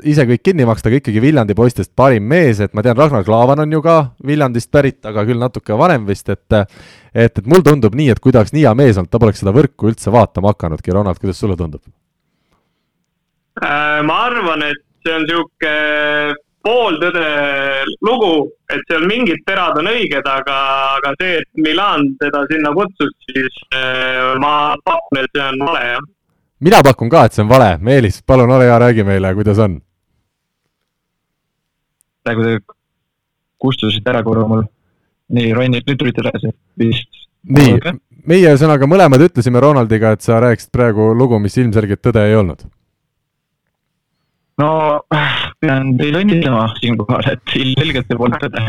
ise 0.06 0.28
kõik 0.30 0.44
kinni 0.46 0.68
maksta, 0.68 0.92
aga 0.92 1.00
ikkagi 1.00 1.24
Viljandi 1.24 1.58
poistest 1.58 1.90
parim 1.98 2.30
mees, 2.30 2.62
et 2.62 2.78
ma 2.78 2.86
tean, 2.86 2.94
Ragnar 3.00 3.26
Klavan 3.26 3.64
on 3.66 3.74
ju 3.74 3.82
ka 3.82 3.96
Viljandist 4.22 4.70
pärit, 4.70 5.00
aga 5.02 5.26
küll 5.26 5.42
natuke 5.42 5.74
vanem 5.74 6.06
vist, 6.06 6.30
et 6.30 6.46
et, 7.16 7.32
et 7.42 7.44
mulle 7.48 7.66
tundub 7.66 7.98
nii, 7.98 8.12
et 8.14 8.22
kui 8.22 8.30
ta 8.30 8.44
oleks 8.44 8.54
nii 8.54 8.62
hea 8.68 8.76
mees 8.78 8.94
olnud, 8.94 9.10
ta 9.10 9.18
poleks 9.18 9.42
seda 9.42 9.56
võrku 9.56 9.90
üldse 9.90 10.14
vaatama 10.14 10.54
hakanudki, 10.54 10.94
Ronald, 10.94 11.18
kuidas 11.18 11.42
sulle 11.42 11.58
tundub? 11.58 11.82
Äh, 13.58 13.98
ma 14.06 14.26
arvan, 14.28 14.62
et 14.68 14.84
see 15.02 15.16
on 15.16 15.26
niisugune 15.26 16.36
pooltõde 16.66 17.24
lugu, 18.04 18.32
et 18.72 18.82
seal 18.90 19.06
mingid 19.08 19.42
terad 19.46 19.78
on 19.80 19.90
õiged, 19.92 20.26
aga, 20.26 20.58
aga 20.98 21.14
see, 21.20 21.40
et 21.40 21.62
Milan 21.62 22.08
teda 22.20 22.42
sinna 22.50 22.72
kutsus, 22.74 23.12
siis 23.30 23.58
äh, 23.70 24.34
ma 24.42 24.74
pakun, 24.86 25.22
et 25.22 25.30
see 25.30 25.44
on 25.46 25.66
vale, 25.66 25.82
jah. 25.94 26.06
mina 26.66 26.82
pakun 26.86 27.12
ka, 27.12 27.26
et 27.26 27.36
see 27.36 27.44
on 27.46 27.52
vale. 27.52 27.76
Meelis, 27.86 28.22
palun 28.26 28.50
ole 28.56 28.66
hea, 28.66 28.78
räägi 28.82 29.06
meile, 29.06 29.34
kuidas 29.38 29.62
on. 29.62 29.78
praegu 32.26 32.42
te 32.42 32.56
kustusite 33.62 34.10
ära 34.10 34.24
korra 34.26 34.48
mul. 34.50 34.66
nii, 35.36 35.52
Ronni, 35.54 35.84
nüüd 35.86 36.00
tulite 36.00 36.24
tagasi 36.26 36.50
vist. 36.82 37.22
nii, 37.46 37.78
meie 38.26 38.50
ühesõnaga 38.50 38.90
mõlemad 38.90 39.22
ütlesime 39.28 39.62
Ronaldiga, 39.62 40.16
et 40.16 40.26
sa 40.26 40.42
rääkisid 40.42 40.74
praegu 40.74 41.12
lugu, 41.14 41.38
mis 41.42 41.56
ilmselgelt 41.62 42.02
tõde 42.02 42.26
ei 42.26 42.34
olnud 42.38 42.66
no 44.58 44.70
pean 45.64 45.94
teid 46.00 46.16
õnnitlema 46.20 46.64
siinkohal, 46.80 47.28
et 47.32 47.56
ilmselgelt 47.58 48.08
see 48.10 48.20
polnud 48.20 48.42
tõde 48.42 48.60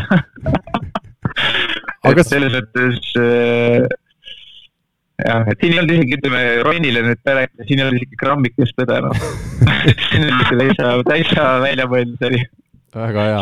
aga 2.08 2.24
selles 2.26 2.54
mõttes 2.54 3.10
äh, 3.20 3.86
jah, 5.26 5.46
et 5.50 5.60
siin 5.60 5.74
ei 5.74 5.80
olnud 5.82 5.94
isegi, 5.96 6.18
ütleme, 6.18 6.42
Ronile 6.66 7.04
nüüd 7.06 7.30
rääkida, 7.38 7.66
siin 7.68 7.80
ei 7.80 7.86
olnud 7.86 8.00
isegi 8.00 8.20
grammikest 8.20 8.76
tõde, 8.78 8.98
noh 9.04 9.22
siin 10.08 10.26
oli 10.26 10.34
ikka 10.34 10.58
täitsa, 10.60 10.92
täitsa 11.08 11.46
välja 11.64 11.88
mõeldud, 11.90 12.18
see 12.20 12.30
oli. 12.32 12.44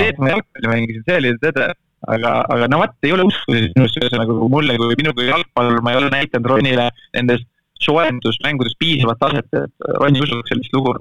see, 0.00 0.12
et 0.12 0.22
ma 0.22 0.32
jalgpalli 0.32 0.72
mängisin, 0.72 1.04
see 1.08 1.18
oli 1.20 1.34
tõde. 1.42 1.66
aga, 2.14 2.32
aga 2.54 2.70
no 2.70 2.80
vot, 2.82 2.96
ei 3.02 3.12
ole 3.16 3.26
usku 3.28 3.56
minust, 3.56 4.00
ühesõnaga 4.00 4.38
mulle 4.52 4.78
kui 4.80 4.96
minu 5.00 5.12
kui 5.16 5.28
jalgpallur, 5.28 5.82
ma 5.84 5.92
ei 5.92 6.00
ole 6.00 6.10
näidanud 6.14 6.50
Ronile 6.52 6.88
nendes 7.16 7.44
soojendusmängudes 7.84 8.76
piisavat 8.80 9.20
taset, 9.20 9.48
et 9.52 9.88
Ron 10.00 10.16
usuks 10.16 10.48
sellist 10.52 10.72
lugu. 10.76 10.94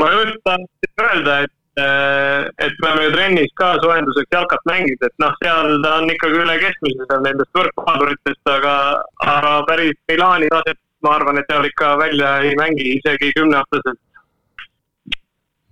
Ma 0.00 0.10
just 0.16 0.42
tahtsin 0.44 1.06
öelda, 1.06 1.38
et 1.46 1.54
Äh, 1.76 2.48
et 2.64 2.72
me 2.80 2.88
oleme 2.88 3.02
ju 3.04 3.10
trennis 3.12 3.50
ka 3.60 3.74
soojenduseks 3.82 4.32
jalkat 4.32 4.62
mänginud, 4.64 5.02
et 5.04 5.12
noh, 5.20 5.34
seal 5.42 5.74
ta 5.84 5.90
on 5.98 6.08
ikkagi 6.08 6.38
üle 6.40 6.54
keskmise 6.62 7.04
seal 7.10 7.20
nendest 7.20 7.58
võrkpaduritest, 7.58 8.40
aga, 8.48 8.72
aga 9.20 9.50
päris 9.68 9.98
Milani 10.08 10.48
taset, 10.54 10.80
ma 11.04 11.12
arvan, 11.18 11.36
et 11.36 11.52
seal 11.52 11.68
ikka 11.68 11.90
välja 12.00 12.30
ei 12.48 12.54
mängi, 12.56 12.86
isegi 12.94 13.28
kümneaastaselt. 13.36 14.00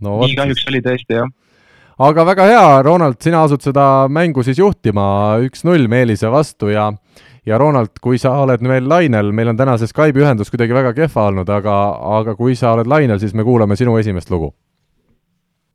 No,. 0.05 0.19
nii 0.27 0.37
kahjuks 0.37 0.69
oli 0.69 0.85
tõesti, 0.85 1.17
jah. 1.23 1.33
Aga 2.05 2.27
väga 2.29 2.51
hea, 2.53 2.69
Ronald, 2.85 3.17
sina 3.25 3.41
asud 3.49 3.65
seda 3.65 4.05
mängu 4.13 4.45
siis 4.45 4.61
juhtima. 4.61 5.07
Üks-null 5.47 5.89
Meelise 5.89 6.29
vastu 6.29 6.69
ja 6.69 6.91
ja 7.47 7.59
Ronald, 7.59 7.99
kui 8.01 8.19
sa 8.19 8.37
oled 8.43 8.63
meil 8.65 8.89
lainel, 8.89 9.33
meil 9.33 9.53
on 9.53 9.57
täna 9.57 9.77
see 9.79 9.91
Skype'i 9.91 10.25
ühendus 10.25 10.53
kuidagi 10.53 10.77
väga 10.77 10.95
kehva 10.97 11.29
olnud, 11.31 11.51
aga, 11.51 11.79
aga 12.21 12.37
kui 12.39 12.57
sa 12.57 12.73
oled 12.75 12.89
lainel, 12.89 13.21
siis 13.21 13.35
me 13.35 13.45
kuulame 13.45 13.77
sinu 13.77 13.99
esimest 14.01 14.31
lugu 14.33 14.55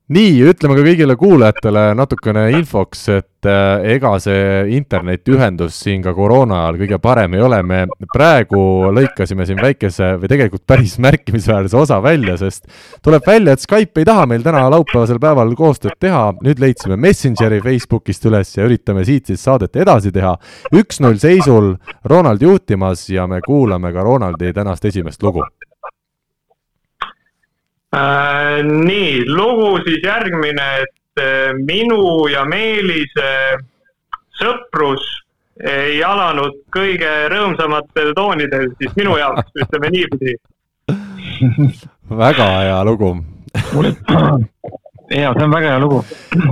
nii, 0.10 0.40
ütleme 0.50 0.76
ka 0.78 0.84
kõigile 0.86 1.16
kuulajatele 1.20 1.84
natukene 1.98 2.48
infoks, 2.58 3.04
et 3.14 3.48
äh, 3.48 3.84
ega 3.96 4.16
see 4.22 4.64
internetiühendus 4.78 5.78
siin 5.84 6.02
ka 6.06 6.16
koroona 6.18 6.64
ajal 6.64 6.80
kõige 6.82 7.00
parem 7.04 7.38
ei 7.38 7.44
ole, 7.46 7.60
me 7.62 7.84
praegu 8.14 8.62
lõikasime 8.96 9.46
siin 9.46 9.62
väikese 9.62 10.16
või 10.22 10.32
tegelikult 10.32 10.66
päris 10.70 10.98
märkimisväärse 11.06 11.78
osa 11.78 12.02
välja, 12.04 12.40
sest 12.42 12.66
tuleb 13.06 13.30
välja, 13.30 13.54
et 13.54 13.66
Skype 13.66 14.02
ei 14.02 14.10
taha 14.10 14.26
meil 14.30 14.46
täna 14.46 14.66
laupäevasel 14.74 15.22
päeval 15.22 15.54
koostööd 15.60 15.98
teha, 16.02 16.26
nüüd 16.42 16.62
leidsime 16.64 16.98
Messengeri 16.98 17.62
Facebookist 17.66 18.26
üles 18.30 18.58
ja 18.58 18.66
üritame 18.66 19.06
siit 19.06 19.30
siis 19.30 19.46
saadet 19.46 19.78
edasi 19.78 20.12
teha. 20.16 20.36
üks-null 20.74 21.22
seisul, 21.22 21.76
Ronald 22.10 22.42
juhtimas 22.42 23.06
ja 23.14 23.28
me 23.30 23.44
kuulame 23.46 23.94
ka 23.94 24.04
Ronaldi 24.04 24.54
tänast 24.58 24.86
esimest 24.90 25.24
lugu 25.24 25.46
Äh, 27.96 28.64
nii, 28.64 29.24
lugu 29.26 29.80
siis 29.82 30.04
järgmine, 30.04 30.66
et 30.84 31.22
äh, 31.22 31.56
minu 31.58 32.28
ja 32.30 32.44
Meelise 32.46 33.58
sõprus 34.38 35.08
ei 35.60 35.98
alanud 36.06 36.60
kõige 36.72 37.10
rõõmsamatel 37.34 38.14
toonidel, 38.16 38.70
siis 38.78 38.94
minu 38.96 39.18
jaoks, 39.18 39.50
ütleme 39.58 39.90
niipidi 39.96 40.36
väga 42.22 42.48
hea 42.62 42.78
lugu 42.86 43.10
ja 45.10 45.34
see 45.34 45.48
on 45.48 45.58
väga 45.58 45.74
hea 45.74 45.82
lugu, 45.82 46.04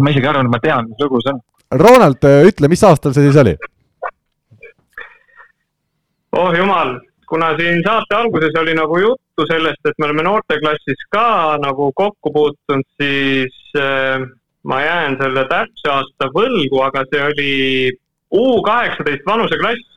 ma 0.01 0.09
isegi 0.09 0.27
arvan, 0.27 0.49
et 0.49 0.55
ma 0.57 0.61
tean, 0.63 0.89
mis 0.89 1.05
lugu 1.05 1.21
see 1.21 1.35
on. 1.35 1.43
Ronald, 1.77 2.25
ütle, 2.49 2.71
mis 2.71 2.83
aastal 2.87 3.13
see 3.13 3.29
siis 3.29 3.37
oli? 3.43 3.53
oh 6.33 6.49
jumal, 6.57 6.97
kuna 7.29 7.51
siin 7.57 7.83
saate 7.85 8.15
alguses 8.15 8.55
oli 8.59 8.73
nagu 8.73 8.99
juttu 8.99 9.45
sellest, 9.51 9.83
et 9.85 9.97
me 9.99 10.05
oleme 10.05 10.23
noorteklassis 10.23 11.07
ka 11.11 11.57
nagu 11.61 11.91
kokku 11.95 12.31
puutunud, 12.33 12.87
siis 13.01 13.55
äh, 13.77 14.23
ma 14.63 14.81
jään 14.81 15.17
selle 15.21 15.43
täpse 15.49 15.91
aasta 15.91 16.29
võlgu, 16.35 16.81
aga 16.87 17.03
see 17.11 17.23
oli 17.31 17.53
U 18.31 18.61
kaheksateist 18.63 19.23
vanuseklass. 19.25 19.93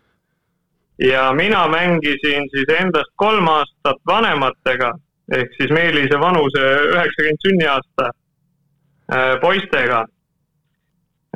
ja 1.00 1.32
mina 1.32 1.68
mängisin 1.68 2.44
siis 2.52 2.68
endast 2.78 3.12
kolm 3.16 3.48
aastat 3.48 3.96
vanematega 4.06 4.90
ehk 5.32 5.54
siis 5.56 5.70
Meelise 5.70 6.18
vanuse 6.20 6.64
üheksakümmend 6.92 7.40
sünniaasta 7.46 8.10
äh, 9.14 9.40
poistega 9.40 10.04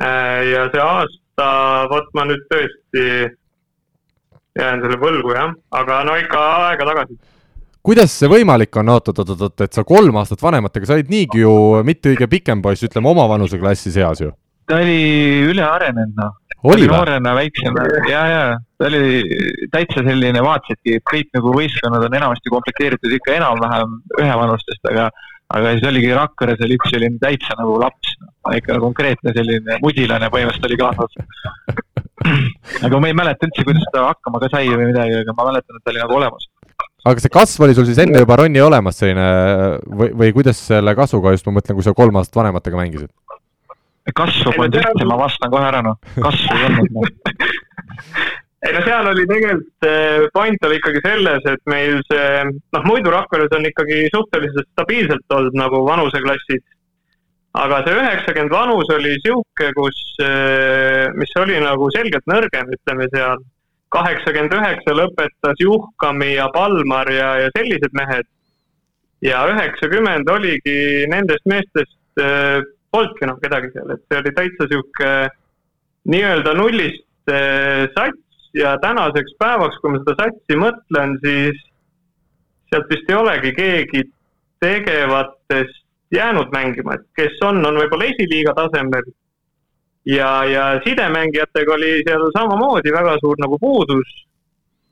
äh,. 0.01 0.43
ja 0.51 0.67
see 0.71 0.81
aasta, 0.81 1.47
vot 1.89 2.13
ma 2.13 2.27
nüüd 2.29 2.45
tõesti 2.53 3.07
jään 4.59 4.83
selle 4.83 4.99
võlgu 4.99 5.33
jah, 5.35 5.51
aga 5.75 6.03
no 6.07 6.15
ikka 6.19 6.43
aega 6.69 6.87
tagasi. 6.91 7.17
kuidas 7.85 8.15
see 8.19 8.31
võimalik 8.31 8.79
on, 8.81 8.93
oot, 8.95 9.11
oot, 9.11 9.21
oot, 9.25 9.43
oot, 9.49 9.65
et 9.67 9.77
sa 9.77 9.83
kolm 9.87 10.15
aastat 10.21 10.41
vanematega, 10.41 10.87
sa 10.87 10.97
olid 10.97 11.11
niigi 11.11 11.43
ju 11.43 11.83
mitte 11.87 12.13
kõige 12.13 12.29
pikem 12.31 12.63
poiss, 12.63 12.85
ütleme 12.87 13.11
oma 13.11 13.27
vanuseklassi 13.35 13.93
seas 13.95 14.23
ju? 14.23 14.31
ta 14.65 14.79
oli 14.81 15.45
ülearenenud 15.51 16.15
noh. 16.17 16.33
oli 16.71 16.87
noorena 16.89 17.35
väiksem 17.37 17.75
ja, 18.09 18.23
ja 18.31 18.41
ta 18.79 18.87
oli 18.89 19.67
täitsa 19.73 20.01
selline, 20.07 20.41
vaatasidki, 20.41 20.97
et 20.97 21.05
kõik 21.11 21.29
nagu 21.37 21.53
võistkonnad 21.53 22.07
on 22.07 22.17
enamasti 22.21 22.53
komplekteeritud 22.53 23.13
ikka 23.19 23.35
enam-vähem 23.37 23.99
ühevanustest, 24.21 24.81
aga 24.91 25.11
aga 25.53 25.75
siis 25.75 25.85
oligi 25.91 26.15
Rakveres 26.15 26.63
oli 26.65 26.79
üks 26.79 26.89
selline 26.89 27.21
täitsa 27.21 27.53
nagu 27.59 27.75
laps 27.83 28.15
no., 28.23 28.55
ikka 28.57 28.79
konkreetne 28.81 29.35
selline 29.35 29.77
mudilane 29.83 30.31
põhimõtteliselt 30.33 30.71
oli 30.71 30.79
kaasas 30.81 31.93
aga 32.85 32.99
ma 33.01 33.09
ei 33.09 33.17
mäleta 33.17 33.47
üldse, 33.47 33.65
kuidas 33.67 33.87
ta 33.93 34.05
hakkama 34.09 34.41
ka 34.43 34.51
sai 34.53 34.69
või 34.71 34.91
midagi, 34.91 35.17
aga 35.23 35.35
ma 35.35 35.49
mäletan, 35.49 35.79
et 35.79 35.83
ta 35.83 35.93
oli 35.93 36.03
nagu 36.03 36.17
olemas. 36.19 36.47
aga 37.05 37.23
see 37.23 37.33
kasv 37.33 37.67
oli 37.67 37.75
sul 37.77 37.87
siis 37.89 37.99
enne 38.01 38.23
juba 38.23 38.39
Ronni 38.39 38.63
olemas 38.63 39.01
selline 39.01 39.27
või, 39.85 40.13
või 40.23 40.31
kuidas 40.37 40.63
selle 40.71 40.95
kasvuga 40.97 41.35
just, 41.35 41.47
ma 41.49 41.59
mõtlen, 41.59 41.77
kui 41.77 41.85
sa 41.85 41.95
kolm 41.97 42.21
aastat 42.21 42.41
vanematega 42.41 42.79
mängisid? 42.79 43.11
kasvu 44.15 44.53
polnud 44.53 44.79
üldse, 44.79 45.05
ma 45.09 45.17
vastan 45.17 45.51
kohe 45.51 45.65
ära 45.65 45.81
noh, 45.85 45.99
kasvu 46.21 46.57
ei 46.59 46.67
olnud 46.69 46.97
noh 46.99 47.13
ei 48.65 48.73
no 48.73 48.81
seal 48.85 49.09
oli 49.09 49.25
tegelikult, 49.29 49.85
eh, 49.85 50.25
point 50.33 50.67
oli 50.67 50.79
ikkagi 50.79 51.01
selles, 51.05 51.43
et 51.51 51.61
meil 51.69 51.99
see, 52.09 52.29
noh 52.75 52.87
muidu 52.87 53.13
Rakveres 53.13 53.53
on 53.57 53.67
ikkagi 53.69 54.05
suhteliselt 54.13 54.69
stabiilselt 54.71 55.37
olnud 55.37 55.57
nagu 55.59 55.81
vanuseklassid 55.85 56.63
aga 57.55 57.81
see 57.85 57.95
üheksakümmend 57.95 58.53
vanus 58.53 58.89
oli 58.95 59.15
sihuke, 59.23 59.71
kus, 59.77 59.99
eh, 60.23 61.07
mis 61.15 61.31
oli 61.39 61.57
nagu 61.63 61.89
selgelt 61.95 62.25
nõrgem, 62.31 62.71
ütleme 62.77 63.09
seal. 63.15 63.43
kaheksakümmend 63.95 64.51
üheksa 64.51 64.91
lõpetas 64.97 65.59
Juhkami 65.61 66.33
ja 66.33 66.49
Palmar 66.51 67.07
ja, 67.07 67.29
ja 67.39 67.51
sellised 67.55 67.93
mehed. 67.93 68.25
ja 69.21 69.45
üheksakümmend 69.47 70.29
oligi 70.29 71.05
nendest 71.07 71.45
meestest 71.45 72.19
äh,, 72.19 72.59
polnudki 72.91 73.23
enam 73.25 73.39
kedagi 73.39 73.71
seal, 73.71 73.93
et 73.93 74.01
see 74.09 74.19
oli 74.19 74.33
täitsa 74.35 74.67
sihuke 74.71 75.11
nii-öelda 76.11 76.53
nullist 76.59 77.31
äh, 77.31 77.87
sats 77.95 78.51
ja 78.53 78.75
tänaseks 78.83 79.37
päevaks, 79.39 79.79
kui 79.79 79.93
ma 79.93 80.03
seda 80.03 80.17
satsi 80.25 80.59
mõtlen, 80.59 81.15
siis 81.23 81.63
sealt 82.69 82.91
vist 82.91 83.09
ei 83.09 83.17
olegi 83.21 83.55
keegi 83.55 84.03
tegevatest 84.59 85.84
jäänud 86.11 86.51
mängima, 86.53 86.93
et 86.93 87.07
kes 87.15 87.39
on, 87.43 87.65
on 87.65 87.79
võib-olla 87.79 88.09
esiliiga 88.11 88.53
tasemel. 88.53 89.09
ja, 90.05 90.29
ja 90.45 90.65
sidemängijatega 90.83 91.73
oli 91.73 92.03
seal 92.07 92.29
samamoodi 92.37 92.93
väga 92.93 93.17
suur 93.23 93.35
nagu 93.41 93.59
puudus. 93.59 94.27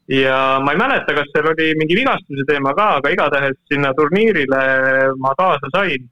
ja 0.08 0.60
ma 0.64 0.72
ei 0.72 0.78
mäleta, 0.78 1.14
kas 1.14 1.30
seal 1.32 1.48
oli 1.54 1.74
mingi 1.78 1.96
vigastuse 1.96 2.46
teema 2.48 2.74
ka, 2.74 2.90
aga 2.98 3.10
igatahes 3.10 3.58
sinna 3.72 3.94
turniirile 3.94 4.64
ma 5.18 5.36
kaasa 5.38 5.72
sain. 5.76 6.10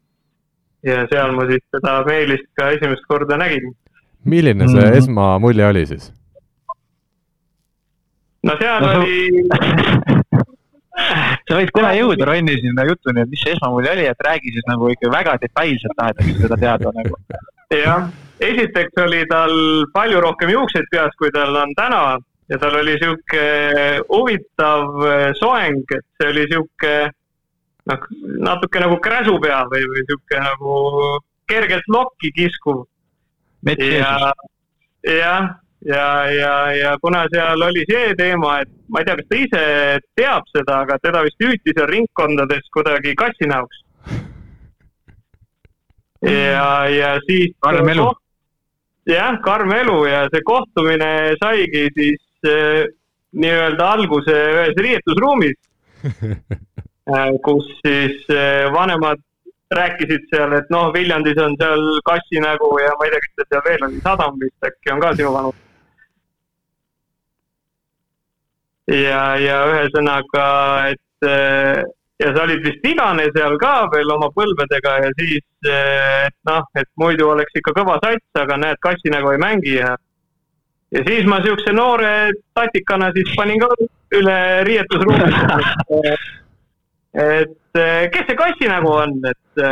ja 0.83 1.05
seal 1.09 1.35
ma 1.35 1.45
siis 1.49 1.63
seda 1.75 2.01
Meelist 2.05 2.49
ka 2.59 2.69
esimest 2.69 3.05
korda 3.07 3.37
nägin. 3.37 3.73
milline 4.23 4.67
see 4.67 4.81
mm 4.81 4.87
-hmm. 4.87 4.97
esmamulje 4.97 5.67
oli 5.67 5.85
siis? 5.85 6.13
no 8.43 8.57
seal 8.59 8.81
no, 8.81 9.01
oli 9.01 10.20
sa 11.47 11.59
võid 11.59 11.71
kohe 11.75 11.91
jõuda, 11.97 12.27
Ronni, 12.29 12.57
sinna 12.61 12.85
jutuni, 12.89 13.23
et 13.23 13.31
mis 13.31 13.43
see 13.43 13.55
esmamulje 13.55 13.93
oli, 13.93 14.09
et 14.11 14.25
räägi 14.27 14.55
siis 14.55 14.67
nagu 14.69 14.89
ikka 14.93 15.11
väga 15.13 15.37
detailselt 15.41 15.97
tahetakse 15.97 16.35
seda 16.41 16.59
teada 16.65 16.93
nagu. 16.97 17.21
jah, 17.75 18.09
esiteks 18.51 19.01
oli 19.05 19.23
tal 19.29 19.55
palju 19.93 20.21
rohkem 20.23 20.53
juukseid 20.55 20.89
peas, 20.91 21.15
kui 21.19 21.31
tal 21.35 21.55
on 21.63 21.73
täna 21.77 22.03
ja 22.51 22.59
tal 22.59 22.75
oli 22.81 22.97
sihuke 22.99 23.47
huvitav 24.09 25.03
eh, 25.07 25.27
soeng, 25.39 25.83
et 25.95 26.07
see 26.19 26.31
oli 26.33 26.45
sihuke 26.51 26.93
noh, 27.89 28.07
natuke 28.47 28.81
nagu 28.83 28.97
kräsupea 29.03 29.63
või, 29.71 29.85
või 29.93 30.05
sihuke 30.09 30.41
nagu 30.43 30.77
kergelt 31.51 31.87
lokki 31.91 32.31
kiskuv. 32.35 32.85
ja, 33.77 34.31
jah, 35.05 35.49
ja, 35.85 36.31
ja, 36.31 36.71
ja 36.75 36.97
kuna 37.01 37.25
seal 37.33 37.61
oli 37.61 37.83
see 37.89 38.13
teema, 38.17 38.59
et 38.61 38.69
ma 38.87 39.01
ei 39.01 39.07
tea, 39.07 39.17
kas 39.17 39.29
ta 39.29 39.39
ise 39.39 39.63
teab 40.17 40.49
seda, 40.53 40.81
aga 40.85 40.97
teda 41.01 41.23
vist 41.25 41.41
hüüti 41.41 41.73
seal 41.75 41.89
ringkondades 41.89 42.67
kuidagi 42.75 43.15
kassinäoks. 43.17 43.83
ja, 46.21 46.87
ja 46.89 47.15
siis. 47.25 47.55
karm 47.59 47.89
elu. 47.89 48.11
jah, 49.09 49.39
karm 49.41 49.73
elu 49.73 49.97
ja 50.05 50.27
see 50.33 50.45
kohtumine 50.45 51.11
saigi 51.41 51.87
siis 51.97 52.21
äh, 52.45 52.85
nii-öelda 53.31 53.89
alguse 53.95 54.37
ühes 54.53 54.77
riietusruumis 54.77 55.57
äh, 56.05 57.33
kus 57.45 57.65
siis 57.81 58.29
äh, 58.29 58.69
vanemad 58.73 59.23
rääkisid 59.71 60.27
seal, 60.27 60.51
et 60.51 60.67
noh, 60.69 60.89
Viljandis 60.93 61.37
on 61.39 61.55
seal 61.57 61.81
kassinägu 62.05 62.69
ja 62.83 62.91
ma 62.99 63.07
ei 63.07 63.13
tea, 63.15 63.25
kes 63.25 63.49
seal 63.49 63.65
veel 63.65 63.85
oli, 63.87 64.01
Sadam 64.03 64.39
vist 64.43 64.67
äkki 64.67 64.91
on 64.93 65.01
ka 65.01 65.13
sinu 65.15 65.31
vanus 65.33 65.70
ja, 68.87 69.23
ja 69.41 69.57
ühesõnaga, 69.69 70.45
et 70.91 71.29
ja 72.21 72.29
sa 72.35 72.43
olid 72.43 72.61
vist 72.65 72.83
vigane 72.85 73.27
seal 73.35 73.57
ka 73.61 73.73
veel 73.93 74.13
oma 74.13 74.29
põlvedega 74.35 74.97
ja 75.05 75.11
siis, 75.17 75.45
et 75.65 76.37
noh, 76.49 76.65
et 76.77 76.89
muidu 77.01 77.29
oleks 77.31 77.57
ikka 77.57 77.73
kõva 77.77 77.97
sats, 78.03 78.25
aga 78.37 78.57
näed, 78.61 78.81
kassi 78.83 79.13
nagu 79.13 79.33
ei 79.33 79.41
mängi 79.41 79.77
ja 79.79 79.95
ja 80.91 81.01
siis 81.07 81.25
ma 81.29 81.39
siukse 81.43 81.73
noore 81.73 82.31
tatikana 82.57 83.11
siis 83.15 83.31
panin 83.37 83.61
ka 83.63 83.69
üle 84.19 84.37
riietusruumi. 84.67 85.31
et 87.31 87.81
kes 88.13 88.27
see 88.27 88.37
kassi 88.39 88.69
nägu 88.69 88.91
on, 88.91 89.17
et 89.31 89.65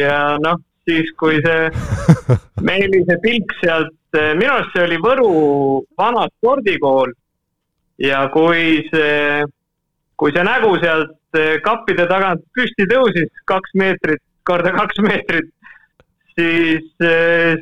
ja 0.00 0.18
noh, 0.42 0.60
siis 0.88 1.12
kui 1.20 1.40
see 1.44 1.70
Meelise 2.66 3.18
pilk 3.22 3.52
sealt, 3.60 3.96
minu 4.16 4.52
arust 4.56 4.72
see 4.74 4.86
oli 4.88 4.98
Võru 5.02 5.30
vana 6.00 6.26
spordikool 6.32 7.12
ja 8.00 8.24
kui 8.32 8.80
see, 8.90 9.44
kui 10.16 10.32
see 10.34 10.44
nägu 10.46 10.74
sealt 10.82 11.16
kappide 11.64 12.08
tagant 12.10 12.42
püsti 12.56 12.88
tõusis 12.90 13.30
kaks 13.46 13.76
meetrit 13.78 14.22
korda 14.50 14.72
kaks 14.74 15.00
meetrit, 15.06 15.50
siis, 16.38 16.86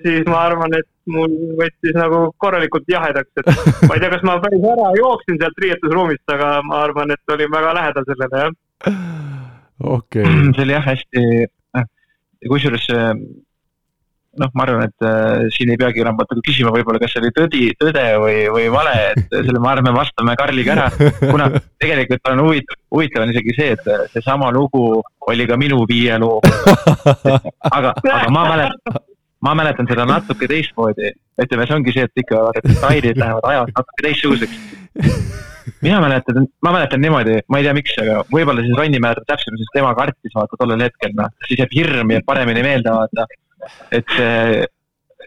siis 0.04 0.28
ma 0.30 0.44
arvan, 0.48 0.76
et 0.78 0.88
mul 1.08 1.32
võttis 1.58 1.96
nagu 1.96 2.28
korralikult 2.42 2.88
jahedaks, 2.90 3.30
et 3.40 3.50
ma 3.88 3.96
ei 3.96 4.02
tea, 4.02 4.12
kas 4.14 4.24
ma 4.28 4.38
päris 4.44 4.64
ära 4.72 4.92
jooksin 4.98 5.40
sealt 5.40 5.62
riietusruumist, 5.64 6.24
aga 6.34 6.58
ma 6.68 6.82
arvan, 6.86 7.14
et 7.14 7.34
olin 7.34 7.52
väga 7.52 7.74
lähedal 7.80 8.08
sellele, 8.08 8.42
jah. 8.44 8.96
okei 9.96 10.24
okay.. 10.24 10.52
see 10.54 10.66
oli 10.66 10.76
jah 10.76 10.88
hästi, 10.92 11.24
kusjuures 12.48 12.88
noh, 14.36 14.50
ma 14.54 14.64
arvan, 14.64 14.88
et 14.88 15.06
äh, 15.06 15.46
siin 15.54 15.72
ei 15.72 15.80
peagi 15.80 16.02
enam 16.04 16.18
vaata 16.18 16.36
küsima 16.44 16.72
võib-olla, 16.74 17.00
kas 17.02 17.14
see 17.14 17.22
oli 17.22 17.32
tõdi, 17.36 17.62
tõde 17.80 18.04
või, 18.22 18.36
või 18.52 18.68
vale, 18.72 18.94
et 19.14 19.34
selle 19.46 19.62
ma 19.62 19.72
arvan, 19.72 19.88
me 19.88 19.96
vastame 19.96 20.36
Karliga 20.38 20.74
ära. 20.76 20.88
kuna 21.22 21.48
tegelikult 21.80 22.32
on 22.32 22.44
huvitav, 22.44 22.80
huvitav 22.94 23.24
on 23.24 23.34
isegi 23.34 23.56
see, 23.56 23.76
et 23.76 24.12
seesama 24.14 24.52
lugu 24.54 25.00
oli 25.28 25.48
ka 25.48 25.58
minu 25.60 25.82
viie 25.88 26.18
loo. 26.20 26.38
aga, 27.78 27.94
aga 27.96 28.28
ma 28.34 28.44
mäletan, 28.52 29.02
ma 29.44 29.54
mäletan 29.58 29.90
seda 29.90 30.06
natuke 30.08 30.48
teistmoodi, 30.50 31.12
ütleme, 31.40 31.66
see 31.66 31.78
ongi 31.78 31.94
see, 31.96 32.06
et 32.08 32.24
ikka 32.24 32.48
detailid 32.60 33.20
lähevad 33.20 33.52
ajas 33.52 33.74
natuke 33.74 34.06
teistsuguseks. 34.06 34.64
mina 35.84 35.98
mäletan, 36.02 36.46
ma 36.64 36.72
mäletan 36.74 37.02
niimoodi, 37.04 37.40
ma 37.48 37.60
ei 37.60 37.66
tea, 37.66 37.74
miks, 37.76 37.96
aga 38.02 38.22
võib-olla 38.32 38.64
siis 38.64 38.78
Ronni 38.78 39.02
mäletab 39.02 39.28
täpsemalt, 39.28 39.60
sest 39.62 39.76
tema 39.76 39.92
kartis 39.98 40.34
vaata 40.36 40.58
tollel 40.60 40.86
hetkel, 40.86 41.12
noh, 41.18 41.28
siis 41.48 41.60
jääb 41.62 41.76
hirm 41.76 42.16
jääb 42.16 42.26
paremini 42.28 42.64
meelde 42.64 42.94
vaata. 42.94 43.28
Et 43.94 44.10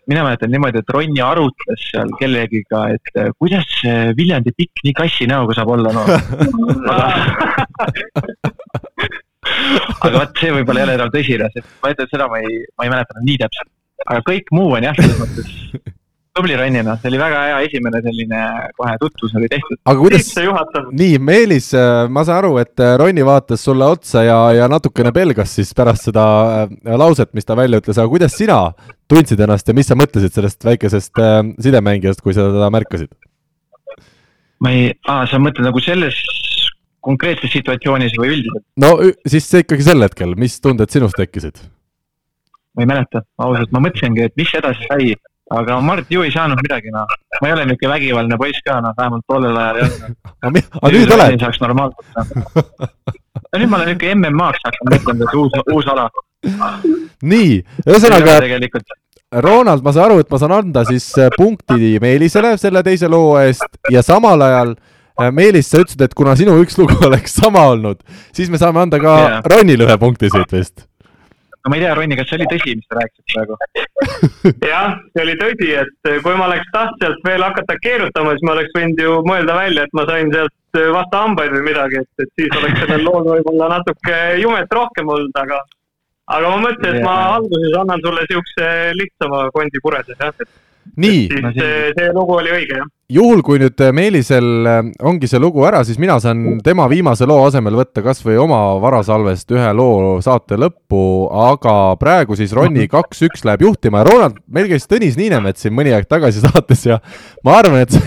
mina 0.09 0.23
mäletan 0.25 0.51
niimoodi, 0.51 0.81
et 0.81 0.93
Ronni 0.95 1.21
arutles 1.23 1.81
seal 1.89 2.09
kellegiga, 2.19 2.79
et 2.95 3.07
kuidas 3.37 3.65
see 3.79 3.97
Viljandi 4.17 4.51
pikk 4.57 4.75
nii 4.87 4.95
kassi 4.97 5.27
näoga 5.29 5.53
saab 5.57 5.69
olla, 5.75 5.89
noh. 5.95 6.07
aga 10.05 10.15
vot 10.15 10.33
see 10.39 10.51
võib-olla 10.55 10.79
ei 10.81 10.87
ole 10.87 10.97
enam 10.99 11.11
tõsine, 11.13 11.45
ma 11.83 11.93
ütlen, 11.93 12.09
seda 12.11 12.25
ma 12.31 12.37
ei, 12.41 12.51
ma 12.77 12.87
ei 12.87 12.93
mäleta 12.93 13.21
nii 13.21 13.37
täpselt 13.43 13.71
aga 14.07 14.21
kõik 14.25 14.51
muu 14.55 14.75
on 14.77 14.85
jah, 14.85 14.97
selles 14.97 15.19
mõttes 15.19 15.49
tubli 16.35 16.55
Ronnina, 16.55 16.95
see 17.01 17.09
oli 17.11 17.19
väga 17.19 17.39
hea 17.47 17.57
esimene 17.65 17.99
selline 18.05 18.41
kohe 18.77 18.93
tutvus 19.01 19.33
oli 19.35 19.49
tehtud. 19.51 19.79
aga 19.83 19.99
kuidas, 19.99 20.29
nii 21.01 21.17
Meelis, 21.19 21.71
äh, 21.75 22.05
ma 22.07 22.23
saan 22.27 22.39
aru, 22.41 22.53
et 22.61 22.79
äh, 22.79 22.93
Ronni 22.99 23.25
vaatas 23.27 23.65
sulle 23.67 23.87
otsa 23.91 24.23
ja, 24.23 24.37
ja 24.55 24.69
natukene 24.71 25.11
pelgas 25.15 25.57
siis 25.57 25.73
pärast 25.75 26.07
seda 26.07 26.25
äh, 26.61 26.93
lauset, 27.01 27.33
mis 27.35 27.47
ta 27.47 27.57
välja 27.59 27.81
ütles, 27.83 27.99
aga 27.99 28.07
kuidas 28.13 28.37
sina 28.39 28.61
tundsid 29.11 29.43
ennast 29.43 29.67
ja 29.67 29.75
mis 29.75 29.91
sa 29.91 29.97
mõtlesid 29.99 30.31
sellest 30.37 30.63
väikesest 30.63 31.19
sidemängijast, 31.59 32.23
kui 32.23 32.35
sa 32.37 32.47
teda 32.53 32.71
märkasid? 32.71 33.11
ma 34.63 34.71
ei, 34.71 34.93
aa, 35.09 35.25
sa 35.27 35.41
mõtled 35.41 35.67
nagu 35.67 35.83
selles 35.83 36.15
konkreetses 37.03 37.51
situatsioonis 37.57 38.15
või 38.21 38.37
üldiselt? 38.37 38.63
no 38.79 38.93
siis 39.27 39.51
ikkagi 39.59 39.83
sel 39.83 40.07
hetkel, 40.07 40.37
mis 40.39 40.61
tunded 40.63 40.95
sinus 40.95 41.17
tekkisid? 41.17 41.59
ma 42.77 42.85
ei 42.85 42.91
mäleta, 42.93 43.25
ausalt, 43.43 43.75
ma 43.75 43.83
mõtlesingi, 43.83 44.29
et 44.29 44.39
mis 44.39 44.55
edasi 44.55 44.87
sai, 44.87 45.11
aga 45.59 45.79
Mart 45.81 46.11
ju 46.11 46.23
ei 46.25 46.31
saanud 46.31 46.59
midagi, 46.63 46.91
noh. 46.93 47.07
ma 47.41 47.47
ei 47.47 47.53
ole 47.55 47.65
niisugune 47.65 47.93
vägivaldne 47.93 48.37
poiss 48.39 48.63
ka, 48.65 48.79
noh, 48.83 48.95
vähemalt 48.97 49.25
tollel 49.27 49.57
ajal 49.57 49.79
ei 49.79 49.87
olnud. 49.87 50.17
aga 50.81 50.93
nüüd 50.95 51.13
oled? 51.17 51.37
saaks 51.43 51.61
normaalselt, 51.63 52.07
noh. 52.15 52.25
no 53.41 53.61
nüüd 53.61 53.71
ma 53.71 53.81
olen 53.81 53.91
niisugune 53.91 54.31
MM-aks 54.31 54.65
hakanud 54.67 54.95
mõtlema, 54.95 55.27
et 55.27 55.37
uus, 55.41 55.57
uus 55.75 55.89
ala. 55.93 56.07
nii, 57.33 57.57
ühesõnaga. 57.87 58.39
Ronald, 59.41 59.83
ma 59.83 59.93
saan 59.95 60.09
aru, 60.09 60.19
et 60.19 60.31
ma 60.31 60.39
saan 60.41 60.51
anda 60.57 60.81
siis 60.83 61.05
äh, 61.15 61.29
punkti 61.37 61.95
Meelisele 62.03 62.57
selle 62.59 62.81
teise 62.83 63.07
loo 63.07 63.37
eest 63.39 63.79
ja 63.93 64.03
samal 64.03 64.43
ajal 64.43 64.73
äh, 64.75 65.29
Meelis, 65.31 65.69
sa 65.71 65.79
ütlesid, 65.79 66.03
et 66.03 66.15
kuna 66.17 66.35
sinu 66.35 66.57
üks 66.59 66.75
lugu 66.79 66.97
oleks 67.07 67.37
sama 67.39 67.63
olnud, 67.71 68.01
siis 68.35 68.51
me 68.51 68.59
saame 68.59 68.83
anda 68.83 68.99
ka 68.99 69.17
yeah. 69.23 69.51
Ronile 69.53 69.87
ühe 69.87 69.99
punkti 70.01 70.31
siit 70.33 70.51
vist 70.51 70.83
no 71.61 71.71
ma 71.71 71.77
ei 71.77 71.83
tea, 71.83 71.93
Ronni, 71.97 72.17
kas 72.19 72.29
see 72.29 72.39
oli 72.39 72.47
tõsi, 72.51 72.77
mis 72.77 72.87
sa 72.89 72.97
rääkisid 72.99 73.33
praegu? 73.33 73.57
jah, 74.71 74.95
see 75.13 75.25
oli 75.25 75.35
tõsi, 75.41 75.69
et 75.81 76.09
kui 76.23 76.37
ma 76.39 76.47
oleks 76.47 76.71
tahtnud 76.73 77.03
sealt 77.03 77.27
veel 77.27 77.45
hakata 77.45 77.77
keerutama, 77.83 78.33
siis 78.35 78.47
ma 78.47 78.55
oleks 78.55 78.73
võinud 78.77 79.03
ju 79.05 79.19
mõelda 79.27 79.57
välja, 79.59 79.85
et 79.85 79.93
ma 79.97 80.07
sain 80.09 80.31
sealt 80.33 80.81
vastu 80.95 81.19
hambaid 81.19 81.53
või 81.57 81.67
midagi, 81.67 82.01
et, 82.01 82.25
et 82.25 82.33
siis 82.39 82.57
oleks 82.57 82.81
sellel 82.81 83.05
lool 83.05 83.27
võib-olla 83.27 83.69
natuke 83.75 84.17
jumet 84.41 84.75
rohkem 84.79 85.13
olnud, 85.13 85.37
aga 85.43 85.61
aga 86.31 86.51
ma 86.53 86.59
mõtlesin, 86.63 86.97
et 86.97 87.05
ma 87.05 87.15
alguses 87.35 87.77
annan 87.77 88.03
sulle 88.05 88.25
niisuguse 88.25 88.67
lihtsama 88.97 89.45
kondi 89.55 89.81
puredes, 89.83 90.17
jah, 90.17 90.31
et 90.39 90.97
nii. 91.01 91.27
siis 91.31 91.47
see, 91.57 91.91
see 91.97 92.11
lugu 92.15 92.37
oli 92.39 92.53
õige, 92.55 92.79
jah. 92.79 92.89
Juhul, 93.11 93.41
kui 93.45 93.59
nüüd 93.61 93.81
äh, 93.83 93.91
Meelisel 93.95 94.67
äh, 94.67 94.79
ongi 95.07 95.27
see 95.29 95.39
lugu 95.41 95.65
ära, 95.67 95.81
siis 95.87 95.99
mina 96.01 96.17
saan 96.23 96.59
tema 96.63 96.87
viimase 96.91 97.27
loo 97.29 97.43
asemel 97.47 97.75
võtta 97.79 98.03
kas 98.05 98.21
või 98.23 98.37
oma 98.41 98.59
varasalvest 98.81 99.51
ühe 99.55 99.71
loo 99.75 100.17
saate 100.23 100.57
lõppu, 100.61 101.01
aga 101.49 101.75
praegu 102.01 102.37
siis 102.39 102.53
Ronni 102.55 102.87
kaks-üks 102.91 103.45
läheb 103.47 103.65
juhtima 103.67 104.01
ja 104.01 104.07
Ronald, 104.09 104.39
meil 104.51 104.69
käis 104.71 104.87
Tõnis 104.89 105.17
Niinemets 105.19 105.65
siin 105.65 105.75
mõni 105.75 105.93
aeg 105.95 106.07
tagasi 106.11 106.43
saates 106.45 106.85
ja 106.87 107.01
ma 107.47 107.57
arvan, 107.59 107.83
et 107.83 107.95
sa 107.95 108.01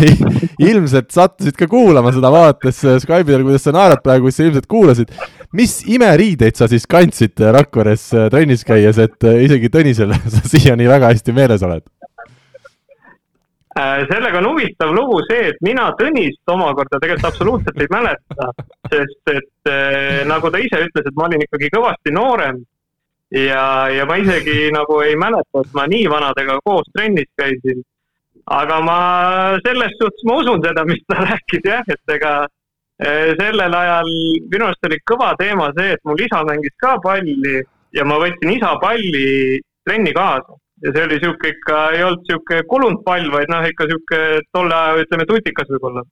ilmselt 0.71 1.13
sattusid 1.15 1.59
ka 1.59 1.69
kuulama 1.71 2.15
seda, 2.15 2.33
vaadates 2.35 2.81
äh, 2.87 3.01
Skype'i 3.03 3.29
peal, 3.33 3.45
kuidas 3.47 3.67
sa 3.69 3.75
naerad 3.77 4.05
praegu, 4.05 4.33
sa 4.33 4.47
ilmselt 4.49 4.69
kuulasid. 4.71 5.13
mis 5.53 5.83
imeriideid 5.87 6.57
sa 6.57 6.69
siis 6.71 6.89
kandsid 6.91 7.39
Rakveres 7.55 8.09
trennis 8.33 8.65
käies, 8.67 8.99
et 8.99 9.31
isegi 9.45 9.71
Tõnisel 9.73 10.17
sa 10.35 10.47
siiani 10.49 10.89
väga 10.89 11.13
hästi 11.13 11.37
meeles 11.37 11.63
oled? 11.67 11.85
Äh, 13.79 14.07
sellega 14.07 14.39
on 14.39 14.47
huvitav 14.47 14.93
lugu 14.95 15.17
see, 15.27 15.49
et 15.51 15.57
mina 15.67 15.89
Tõnist 15.99 16.53
omakorda 16.53 17.01
tegelikult 17.03 17.27
absoluutselt 17.33 17.81
ei 17.83 17.89
mäleta, 17.91 18.53
sest 18.93 19.33
et 19.33 19.71
äh, 19.71 20.21
nagu 20.31 20.51
ta 20.55 20.61
ise 20.63 20.79
ütles, 20.85 21.09
et 21.09 21.19
ma 21.19 21.27
olin 21.27 21.43
ikkagi 21.43 21.73
kõvasti 21.75 22.13
noorem 22.15 22.61
ja, 23.35 23.65
ja 23.91 24.07
ma 24.07 24.21
isegi 24.23 24.71
nagu 24.77 25.01
ei 25.03 25.19
mäleta, 25.19 25.65
et 25.65 25.75
ma 25.75 25.89
nii 25.91 26.07
vanadega 26.13 26.61
koos 26.63 26.87
trennis 26.95 27.27
käisin. 27.35 27.83
aga 28.47 28.79
ma 28.87 28.99
selles 29.67 29.99
suhtes, 29.99 30.23
ma 30.29 30.39
usun 30.39 30.63
seda, 30.63 30.87
mis 30.87 31.03
ta 31.11 31.25
rääkis 31.25 31.67
jah, 31.67 31.83
et 31.91 32.15
ega 32.15 32.35
äh, 32.47 33.35
sellel 33.43 33.75
ajal 33.75 34.11
minu 34.55 34.69
arust 34.69 34.87
oli 34.87 35.03
kõva 35.03 35.35
teema 35.41 35.73
see, 35.75 35.97
et 35.99 36.07
mul 36.07 36.23
isa 36.23 36.47
mängis 36.47 36.79
ka 36.79 36.95
palli 37.03 37.59
ja 37.91 38.07
ma 38.07 38.23
võtsin 38.23 38.55
isa 38.55 38.77
palli 38.79 39.59
trenni 39.83 40.15
kaasa 40.15 40.63
ja 40.85 40.93
see 40.93 41.05
oli 41.09 41.21
sihuke 41.23 41.53
ikka, 41.55 41.79
ei 41.97 42.03
olnud 42.05 42.27
sihuke 42.29 42.63
kulunud 42.71 43.05
pall, 43.07 43.31
vaid 43.33 43.53
noh, 43.53 43.65
ikka 43.69 43.89
sihuke 43.91 44.21
tolle 44.53 44.77
aja, 44.77 44.99
ütleme, 45.05 45.27
tutikas 45.29 45.71
võib-olla. 45.73 46.05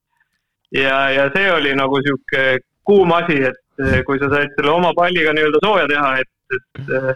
ja, 0.76 0.98
ja 1.12 1.26
see 1.34 1.50
oli 1.52 1.74
nagu 1.78 2.00
sihuke 2.06 2.46
kuum 2.88 3.12
asi, 3.14 3.42
et 3.50 3.84
eh, 3.84 4.00
kui 4.06 4.20
sa 4.22 4.30
said 4.32 4.54
selle 4.56 4.72
oma 4.72 4.94
palliga 4.96 5.34
nii-öelda 5.36 5.60
sooja 5.64 5.84
teha, 5.90 6.14
et, 6.22 6.56
et 6.56 6.96
eh, 6.96 7.12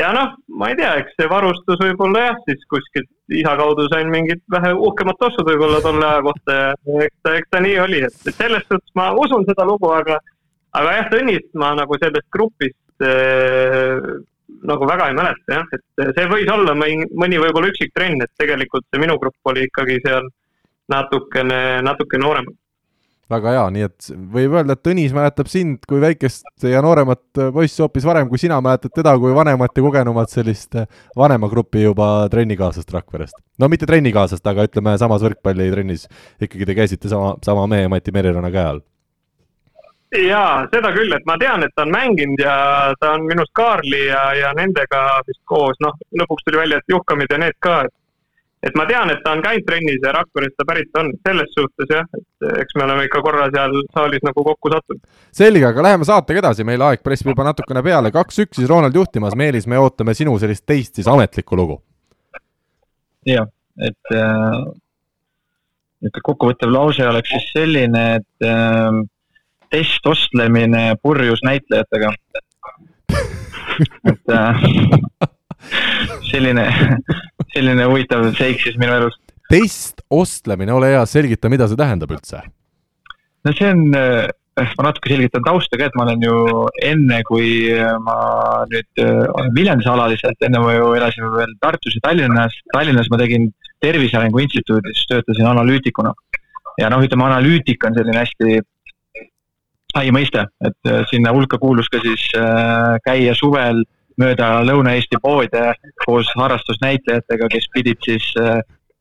ja 0.00 0.10
noh, 0.16 0.34
ma 0.60 0.70
ei 0.70 0.78
tea, 0.78 0.96
eks 1.02 1.14
see 1.18 1.30
varustus 1.30 1.80
võib-olla 1.82 2.26
jah, 2.26 2.42
siis 2.48 2.66
kuskilt 2.72 3.10
isa 3.40 3.54
kaudu 3.58 3.86
sain 3.92 4.10
mingit 4.10 4.42
vähe 4.50 4.74
uhkemat 4.74 5.22
ossud 5.30 5.46
võib-olla 5.46 5.80
tolle 5.84 6.06
aja 6.06 6.26
kohta 6.26 6.58
ja 6.58 6.68
eks 7.06 7.16
ta, 7.22 7.36
eks 7.38 7.54
ta 7.54 7.62
nii 7.64 7.78
oli, 7.86 8.02
et, 8.06 8.34
selles 8.34 8.66
suhtes 8.66 8.98
ma 8.98 9.10
usun 9.24 9.46
seda 9.48 9.66
lugu, 9.68 9.90
aga 9.94 10.18
aga 10.78 10.98
jah, 10.98 11.08
Tõnist 11.14 11.50
ma 11.58 11.72
nagu 11.78 11.98
sellest 11.98 12.28
grupist 12.34 13.06
äh, 13.06 14.10
nagu 14.66 14.88
väga 14.88 15.10
ei 15.10 15.16
mäleta 15.16 15.58
jah, 15.58 15.68
et 15.74 16.16
see 16.16 16.30
võis 16.30 16.48
olla 16.52 16.74
mõni, 16.76 17.06
mõni 17.16 17.40
võib-olla 17.40 17.70
üksik 17.72 17.92
trenn, 17.96 18.22
et 18.24 18.32
tegelikult 18.40 18.86
see 18.88 19.02
minu 19.02 19.16
grupp 19.20 19.52
oli 19.52 19.66
ikkagi 19.68 20.00
seal 20.04 20.26
natukene, 20.90 21.60
natuke 21.86 22.18
noorem. 22.20 22.50
väga 23.30 23.52
hea, 23.54 23.66
nii 23.70 23.84
et 23.86 24.08
võib 24.34 24.56
öelda, 24.58 24.74
et 24.74 24.82
Tõnis 24.82 25.12
mäletab 25.14 25.46
sind 25.46 25.84
kui 25.88 26.00
väikest 26.02 26.64
ja 26.66 26.80
nooremat 26.82 27.40
poissi 27.54 27.84
hoopis 27.84 28.06
varem, 28.08 28.26
kui 28.28 28.42
sina 28.42 28.58
mäletad 28.64 28.90
teda 28.96 29.14
kui 29.22 29.30
vanemat 29.36 29.76
ja 29.76 29.84
kogenumat 29.86 30.34
sellist 30.34 30.74
vanema 31.16 31.48
grupi 31.52 31.84
juba 31.84 32.26
trennikaaslast 32.32 32.90
Rakverest. 32.96 33.38
no 33.58 33.70
mitte 33.70 33.86
trennikaaslast, 33.86 34.46
aga 34.46 34.66
ütleme, 34.66 34.98
samas 34.98 35.22
võrkpallitrennis 35.22 36.08
ikkagi 36.42 36.66
te 36.66 36.78
käisite 36.82 37.12
sama, 37.12 37.36
sama 37.46 37.68
mehe 37.70 37.88
Mati 37.88 38.10
Meriranna 38.14 38.50
käe 38.50 38.66
all 38.66 38.82
jaa, 40.18 40.66
seda 40.74 40.90
küll, 40.96 41.12
et 41.14 41.26
ma 41.26 41.36
tean, 41.38 41.62
et 41.62 41.72
ta 41.76 41.86
on 41.86 41.94
mänginud 41.94 42.42
ja 42.42 42.56
ta 43.00 43.14
on 43.14 43.28
minust 43.30 43.52
Kaarli 43.54 44.06
ja, 44.08 44.24
ja 44.34 44.52
nendega 44.58 45.20
vist 45.26 45.42
koos, 45.44 45.78
noh, 45.84 45.94
lõpuks 46.18 46.46
tuli 46.46 46.62
välja, 46.62 46.80
et 46.80 46.94
Juhkamid 46.94 47.30
ja 47.30 47.38
need 47.38 47.58
ka, 47.62 47.82
et 47.86 47.94
et 48.60 48.74
ma 48.76 48.84
tean, 48.84 49.08
et 49.08 49.22
ta 49.24 49.32
on 49.32 49.40
käinud 49.40 49.64
trennis 49.64 50.02
ja 50.04 50.12
Rakverest 50.12 50.56
ta 50.58 50.66
pärit 50.68 50.98
on, 51.00 51.08
selles 51.24 51.52
suhtes 51.54 51.92
jah, 51.94 52.04
et 52.18 52.48
eks 52.60 52.76
me 52.76 52.84
oleme 52.84 53.06
ikka 53.06 53.22
korra 53.24 53.46
seal 53.54 53.78
saalis 53.94 54.24
nagu 54.26 54.44
kokku 54.44 54.72
sattunud. 54.72 55.00
selge, 55.32 55.64
aga 55.68 55.84
läheme 55.86 56.08
saatega 56.08 56.42
edasi, 56.42 56.66
meil 56.68 56.84
aeg 56.84 57.04
pressib 57.06 57.30
juba 57.32 57.46
natukene 57.48 57.82
peale, 57.86 58.12
kaks-üks 58.12 58.60
siis 58.60 58.68
Ronald 58.68 58.98
juhtimas, 58.98 59.36
Meelis, 59.38 59.68
me 59.70 59.80
ootame 59.80 60.14
sinu 60.18 60.36
sellist 60.42 60.66
teist 60.68 61.00
siis 61.00 61.08
ametlikku 61.08 61.56
lugu. 61.56 61.80
jah, 63.28 63.48
et 63.80 64.12
äh, 64.16 64.60
niisugune 66.04 66.28
kokkuvõttev 66.28 66.72
lause 66.72 67.08
oleks 67.08 67.32
siis 67.32 67.48
selline, 67.56 68.04
et 68.20 68.48
äh, 68.48 69.00
testostlemine 69.70 70.94
purjus 71.02 71.42
näitlejatega 71.46 72.12
et 74.10 74.34
äh, 74.34 74.62
selline, 76.30 76.66
selline 77.54 77.86
huvitav 77.90 78.26
seik 78.38 78.62
siis 78.62 78.78
minu 78.80 78.96
elus. 78.96 79.16
testostlemine, 79.50 80.72
ole 80.74 80.94
hea, 80.94 81.06
selgita, 81.08 81.50
mida 81.52 81.68
see 81.68 81.80
tähendab 81.80 82.12
üldse? 82.14 82.42
no 83.46 83.54
see 83.56 83.70
on, 83.72 83.86
äh, 83.96 84.28
ma 84.76 84.88
natuke 84.88 85.12
selgitan 85.12 85.44
tausta 85.46 85.78
ka, 85.80 85.88
et 85.88 85.98
ma 85.98 86.06
olen 86.06 86.24
ju 86.26 86.64
enne, 86.86 87.22
kui 87.28 87.50
ma 88.04 88.18
nüüd 88.70 89.04
äh, 89.04 89.22
olen 89.30 89.54
Viljandis 89.56 89.88
alaliselt, 89.90 90.40
enne 90.46 90.62
ma 90.62 90.74
ju 90.76 90.92
elasin 90.98 91.30
veel 91.36 91.54
Tartus 91.62 91.96
ja 91.96 92.04
Tallinnas. 92.08 92.58
Tallinnas 92.74 93.08
ma 93.12 93.20
tegin 93.20 93.48
Tervise 93.80 94.18
Arengu 94.18 94.42
Instituudis, 94.42 95.06
töötasin 95.08 95.48
analüütikuna. 95.48 96.12
ja 96.80 96.88
noh, 96.88 97.02
ütleme 97.04 97.24
analüütika 97.26 97.88
on 97.88 97.96
selline 97.96 98.20
hästi 98.22 98.60
lai 99.96 100.10
mõiste, 100.14 100.46
et 100.66 100.90
äh, 100.90 101.02
sinna 101.10 101.32
hulka 101.36 101.58
kuulus 101.58 101.88
ka 101.92 102.02
siis 102.04 102.26
käia 103.06 103.34
suvel 103.38 103.84
mööda 104.20 104.60
Lõuna-Eesti 104.66 105.20
poode 105.22 105.70
koos 106.04 106.28
harrastusnäitlejatega, 106.36 107.48
kes 107.48 107.70
pidid 107.72 108.02
siis 108.04 108.26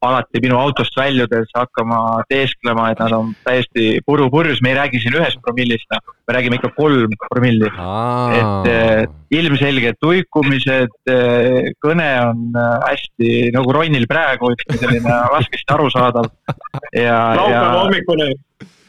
alati 0.02 0.40
minu 0.44 0.58
autost 0.60 0.96
väljudes 0.96 1.52
hakkama 1.56 2.24
teesklema, 2.32 2.90
et 2.94 3.02
nad 3.04 3.14
on 3.16 3.34
täiesti 3.44 4.00
puru 4.08 4.30
purjus, 4.32 4.62
me 4.64 4.72
ei 4.72 4.78
räägi 4.78 5.02
siin 5.04 5.18
ühest 5.20 5.42
promillist, 5.44 5.88
noh, 5.92 6.14
me 6.28 6.36
räägime 6.38 6.60
ikka 6.60 6.72
kolm 6.78 7.16
promilli. 7.28 7.68
et 8.40 8.70
äh, 8.72 9.04
ilmselged 9.36 10.00
tuikumised, 10.00 10.96
äh, 11.12 11.72
kõne 11.84 12.10
on 12.30 12.46
äh, 12.56 12.76
hästi 12.88 13.50
nagu 13.56 13.76
Ronnil 13.76 14.08
praegu, 14.08 14.54
ütleme 14.56 14.80
selline 14.80 15.22
raskesti 15.36 15.76
arusaadav 15.76 16.32
ja. 16.96 17.20
laupäeva 17.36 17.82
hommikune 17.84 18.32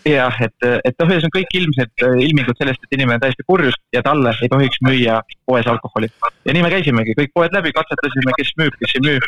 jah, 0.06 0.36
et, 0.44 0.56
et 0.84 0.94
noh, 1.00 1.10
ühesõnaga 1.10 1.36
kõik 1.36 1.56
ilmsed 1.58 2.04
äh, 2.06 2.16
ilmingud 2.26 2.58
sellest, 2.58 2.82
et 2.84 2.96
inimene 2.96 3.18
on 3.18 3.24
täiesti 3.24 3.44
purjus 3.48 3.76
ja 3.94 4.02
talle 4.06 4.32
ei 4.40 4.48
tohiks 4.52 4.80
müüa 4.86 5.20
poes 5.48 5.68
alkoholi. 5.70 6.08
ja 6.46 6.54
nii 6.56 6.64
me 6.64 6.70
käisimegi, 6.72 7.16
kõik 7.18 7.34
poed 7.36 7.56
läbi, 7.56 7.72
katsetasime, 7.76 8.34
kes 8.38 8.54
müüb, 8.60 8.78
kes 8.80 8.96
ei 8.96 9.04
müü. 9.06 9.18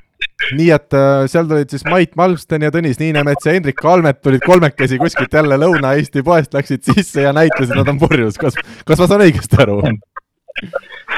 nii 0.60 0.70
et 0.78 0.98
äh, 0.98 1.24
seal 1.32 1.50
tulid 1.50 1.74
siis 1.74 1.84
Mait 1.88 2.16
Malmsten 2.16 2.64
ja 2.64 2.72
Tõnis 2.74 3.00
Niinemets 3.02 3.46
ja 3.46 3.56
Hendrik 3.56 3.80
Kalmet 3.82 4.22
tulid 4.24 4.44
kolmekesi 4.46 5.00
kuskilt 5.02 5.34
jälle 5.40 5.60
Lõuna-Eesti 5.60 6.24
poest, 6.26 6.54
läksid 6.56 6.88
sisse 6.88 7.28
ja 7.28 7.36
näitasid, 7.36 7.76
nad 7.76 7.92
on 7.92 8.00
purjus, 8.00 8.40
kas, 8.40 8.56
kas 8.88 9.04
ma 9.04 9.10
saan 9.10 9.28
õigesti 9.28 9.60
aru? 9.62 9.82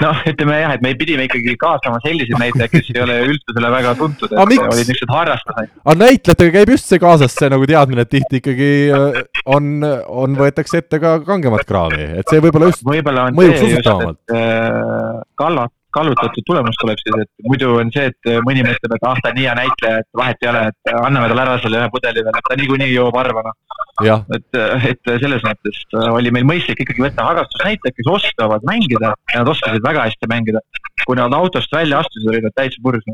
noh, 0.02 0.22
ütleme 0.30 0.58
jah, 0.60 0.74
et 0.76 0.84
me 0.84 0.94
pidime 0.98 1.26
ikkagi 1.28 1.54
kaasama 1.60 2.00
selliseid 2.04 2.40
näitlejaid, 2.40 2.72
kes 2.72 2.90
ei 2.94 3.02
ole 3.04 3.18
üldsusele 3.28 3.70
väga 3.74 3.94
tuntud, 4.00 4.32
et 4.32 4.42
olid 4.44 4.64
niisugused 4.80 5.14
harrastajad. 5.14 5.72
aga 5.84 5.96
näitlejatega 6.00 6.56
käib 6.58 6.74
just 6.74 6.90
see 6.90 7.02
kaasas, 7.02 7.36
see 7.38 7.52
nagu 7.52 7.68
teadmine, 7.70 8.06
et 8.06 8.12
tihti 8.14 8.42
ikkagi 8.42 8.72
äh, 8.94 9.22
on, 9.44 9.70
on, 9.84 10.36
võetakse 10.40 10.82
ette 10.82 11.00
ka 11.02 11.16
kangemat 11.26 11.66
kraami, 11.68 12.10
et 12.20 12.30
see 12.30 12.42
võib-olla 12.44 12.72
just 12.72 12.84
võib-olla 12.86 13.30
mõjub 13.34 13.64
usutavamalt. 13.68 14.20
Äh, 14.34 15.24
Kallat 15.38 15.74
kallutatud 15.94 16.46
tulemus 16.48 16.78
tuleb 16.80 17.00
siis, 17.00 17.16
et 17.24 17.48
muidu 17.48 17.70
on 17.80 17.92
see, 17.94 18.10
et 18.10 18.30
mõni 18.46 18.64
mõtleb, 18.66 18.96
et 18.96 19.06
ah, 19.08 19.20
ta 19.22 19.32
on 19.32 19.38
nii 19.38 19.46
hea 19.46 19.54
näitleja, 19.58 20.02
et 20.02 20.20
vahet 20.20 20.44
ei 20.44 20.50
ole, 20.50 20.64
et 20.72 20.92
anname 20.94 21.30
talle 21.30 21.44
ära 21.46 21.56
selle 21.62 21.80
ühe 21.80 21.92
pudeli 21.94 22.24
veel, 22.26 22.40
et 22.40 22.48
ta 22.48 22.58
niikuinii 22.60 22.90
jõuab 22.92 23.18
harva, 23.20 23.44
noh. 23.48 24.26
et, 24.36 24.60
et 24.90 25.12
selles 25.24 25.46
mõttes 25.46 25.80
oli 26.02 26.34
meil 26.34 26.48
mõistlik 26.50 26.84
ikkagi 26.84 27.06
võtta 27.06 27.28
harrastusnäitlejad, 27.30 27.98
kes 27.98 28.12
oskavad 28.18 28.68
mängida 28.68 29.14
ja 29.14 29.40
nad 29.42 29.52
oskasid 29.54 29.86
väga 29.86 30.08
hästi 30.08 30.30
mängida. 30.30 30.62
kui 31.04 31.18
nad 31.18 31.34
autost 31.36 31.72
välja 31.74 31.98
astusid, 32.00 32.30
olid 32.30 32.46
nad 32.46 32.54
täitsa 32.56 32.80
purjus. 32.82 33.04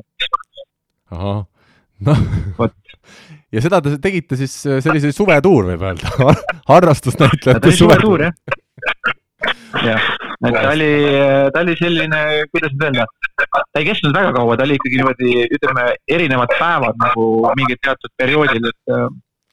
ahah, 1.10 1.44
noh 2.06 2.20
ja 3.54 3.62
seda 3.64 3.80
te 3.84 3.96
tegite 4.02 4.38
siis 4.38 4.54
sellise 4.84 5.12
suvetuur, 5.14 5.72
võib 5.72 5.86
öelda. 5.88 6.34
Harrastusnäitlejate 6.70 7.74
suvetuur, 7.76 8.28
jah. 8.28 8.36
Jah, 9.86 10.02
et 10.48 10.54
ta 10.56 10.70
oli, 10.72 10.92
ta 11.52 11.62
oli 11.64 11.74
selline, 11.76 12.20
kuidas 12.52 12.72
nüüd 12.74 12.86
öelda, 12.88 13.04
ta 13.36 13.80
ei 13.80 13.88
kestnud 13.88 14.14
väga 14.16 14.32
kaua, 14.36 14.56
ta 14.56 14.64
oli 14.64 14.78
ikkagi 14.78 15.00
niimoodi, 15.00 15.32
ütleme, 15.56 15.86
erinevad 16.16 16.54
päevad 16.60 17.00
nagu 17.02 17.26
mingil 17.58 17.80
teatud 17.84 18.12
perioodil, 18.20 18.70
et 18.70 18.94
äh, 18.96 19.06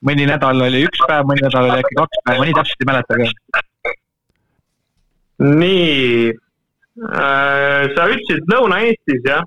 mõni 0.08 0.28
nädal 0.30 0.64
oli 0.68 0.84
üks 0.88 1.02
päev, 1.04 1.28
mõni 1.28 1.44
nädal 1.44 1.68
oli 1.68 1.82
äkki 1.82 1.98
kaks 1.98 2.22
päeva, 2.24 2.46
nii 2.48 2.56
täpselt 2.58 2.84
ei 2.84 2.90
mäleta 2.90 3.18
ka. 3.20 3.62
nii 5.44 6.30
äh,, 6.32 7.82
sa 7.94 8.08
ütlesid 8.14 8.48
Lõuna-Eestis 8.52 9.26
jah, 9.28 9.44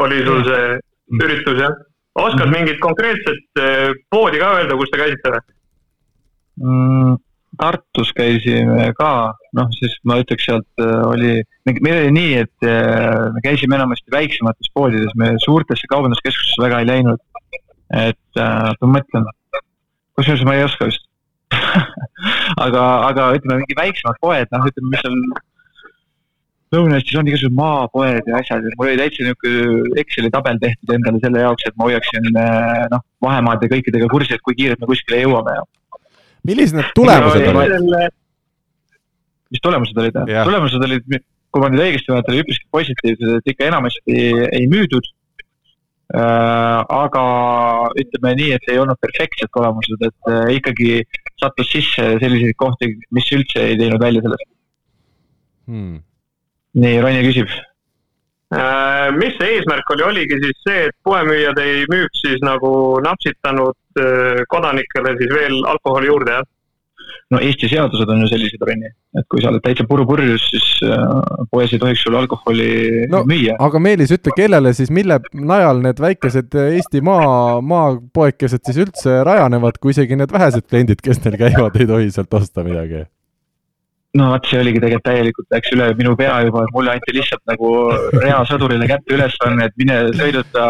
oli 0.00 0.22
sul 0.26 0.44
see 0.46 0.66
üritus 1.18 1.58
jah? 1.64 1.74
oskad 2.14 2.46
-hmm. 2.46 2.54
mingit 2.54 2.78
konkreetset 2.82 3.58
äh, 3.58 3.90
poodi 4.10 4.38
ka 4.38 4.54
öelda, 4.58 4.78
kus 4.78 4.90
te 4.90 5.02
käisite 5.02 5.34
või 5.34 5.42
mm,? 6.62 7.18
Tartus 7.60 8.12
käisime 8.16 8.86
ka, 8.96 9.10
noh, 9.56 9.68
siis 9.76 9.92
ma 10.08 10.16
ütleks, 10.22 10.46
sealt 10.48 10.80
äh, 10.80 11.02
oli, 11.04 11.32
meil 11.68 11.98
oli 11.98 12.12
nii, 12.16 12.30
et 12.44 12.66
äh, 12.66 13.26
me 13.34 13.42
käisime 13.44 13.76
enamasti 13.76 14.12
väiksemates 14.14 14.70
poodides, 14.72 15.12
me 15.20 15.34
suurtesse 15.44 15.90
kaubanduskeskustesse 15.90 16.62
väga 16.64 16.80
ei 16.80 16.88
läinud. 16.88 17.20
et 17.90 18.40
äh, 18.40 18.70
ma 18.80 18.88
mõtlen, 18.96 19.26
kusjuures 20.16 20.44
ma 20.46 20.54
ei 20.56 20.64
oska 20.64 20.86
vist 20.86 21.08
aga, 22.64 22.82
aga 23.10 23.24
ütleme, 23.36 23.58
mingi 23.64 23.76
väiksemad 23.76 24.20
poed, 24.22 24.52
noh, 24.54 24.68
ütleme, 24.70 24.92
mis 24.94 25.02
seal 25.04 25.16
Lõuna-Eestis 26.70 27.18
on 27.18 27.26
igasugused 27.26 27.56
maapoed 27.58 28.28
ja 28.30 28.38
asjad, 28.38 28.62
et 28.62 28.76
mul 28.78 28.92
oli 28.92 29.00
täitsa 29.00 29.24
niisugune 29.26 29.98
Exceli 29.98 30.30
tabel 30.30 30.60
tehtud 30.62 30.92
endale 30.94 31.18
selle 31.24 31.42
jaoks, 31.42 31.66
et 31.66 31.74
ma 31.74 31.88
hoiaksin 31.88 32.28
noh, 32.94 33.02
vahemaad 33.26 33.66
ja 33.66 33.72
kõikidega 33.72 34.06
kursis, 34.12 34.36
et 34.38 34.44
kui 34.46 34.54
kiirelt 34.54 34.78
me 34.78 34.88
kuskile 34.92 35.24
jõuame. 35.24 35.56
ja 35.58 35.66
millised 36.50 36.78
need 36.78 36.90
tulemused 36.98 37.46
no, 37.46 37.62
olid? 37.62 38.18
mis 39.50 39.62
tulemused 39.64 40.02
olid? 40.02 40.18
tulemused 40.28 40.84
olid, 40.88 41.16
kui 41.50 41.62
ma 41.62 41.70
nüüd 41.72 41.84
õigesti 41.86 42.12
mäletan, 42.12 42.42
üpriski 42.42 42.68
positiivsed, 42.74 43.32
et 43.40 43.50
ikka 43.54 43.66
enamasti 43.70 44.18
ei 44.50 44.68
müüdud 44.70 45.08
äh,. 46.14 46.82
aga 46.84 47.24
ütleme 48.02 48.34
nii, 48.42 48.52
et 48.58 48.70
ei 48.70 48.78
olnud 48.82 49.00
perfektsed 49.02 49.50
tulemused, 49.56 50.06
et 50.06 50.30
äh, 50.30 50.52
ikkagi 50.58 51.00
sattus 51.40 51.72
sisse 51.72 52.06
selliseid 52.22 52.58
kohti, 52.60 52.94
mis 53.14 53.30
üldse 53.34 53.66
ei 53.72 53.78
teinud 53.80 54.02
välja 54.02 54.22
sellest 54.26 54.48
hmm.. 55.70 55.98
nii, 56.84 57.02
Ronja 57.06 57.26
küsib 57.26 57.50
mis 58.50 59.36
see 59.38 59.56
eesmärk 59.56 59.92
oli, 59.94 60.06
oligi 60.08 60.38
siis 60.42 60.62
see, 60.66 60.86
et 60.88 60.96
poemüüjad 61.06 61.58
ei 61.62 61.84
müüks 61.90 62.24
siis 62.24 62.40
nagu 62.42 62.72
napsitanud 63.04 63.76
äh, 64.02 64.40
kodanikele 64.50 65.14
siis 65.20 65.30
veel 65.34 65.60
alkoholi 65.70 66.10
juurde, 66.10 66.40
jah? 66.40 66.48
no 67.30 67.38
Eesti 67.46 67.68
seadused 67.70 68.10
on 68.10 68.24
ju 68.24 68.30
sellised, 68.32 68.62
Renni, 68.66 68.90
et 69.18 69.26
kui 69.30 69.42
sa 69.42 69.52
oled 69.52 69.62
täitsa 69.62 69.86
purupurjus, 69.86 70.48
siis 70.50 70.66
äh, 70.82 71.06
poes 71.52 71.70
ei 71.70 71.82
tohiks 71.82 72.02
sulle 72.02 72.18
alkoholi 72.24 73.06
no, 73.12 73.22
müüa. 73.30 73.54
aga 73.62 73.82
Meelis, 73.82 74.10
ütle, 74.18 74.34
kellele 74.34 74.74
siis, 74.74 74.90
mille 74.94 75.20
najal 75.30 75.84
need 75.86 76.02
väikesed 76.02 76.58
Eesti 76.64 77.04
maa, 77.06 77.60
maapoekesed 77.62 78.66
siis 78.66 78.82
üldse 78.82 79.20
rajanevad, 79.30 79.78
kui 79.78 79.94
isegi 79.94 80.18
need 80.18 80.34
vähesed 80.34 80.66
kliendid, 80.66 81.06
kes 81.06 81.22
neil 81.22 81.38
käivad, 81.38 81.78
ei 81.78 81.90
tohi 81.94 82.10
sealt 82.18 82.40
osta 82.42 82.66
midagi? 82.66 83.06
No 84.18 84.30
vot, 84.32 84.46
see 84.50 84.58
oligi 84.58 84.80
tegelikult 84.82 85.06
täielikult, 85.06 85.46
läks 85.54 85.72
üle 85.76 85.86
minu 85.98 86.16
pea 86.18 86.40
juba, 86.46 86.64
et 86.66 86.74
mulle 86.74 86.94
anti 86.96 87.14
lihtsalt 87.14 87.42
nagu 87.50 87.70
reasõdurile 88.16 88.88
kätte 88.90 89.14
ülesanne, 89.14 89.68
et 89.68 89.76
mine 89.78 89.98
sõiduta 90.18 90.64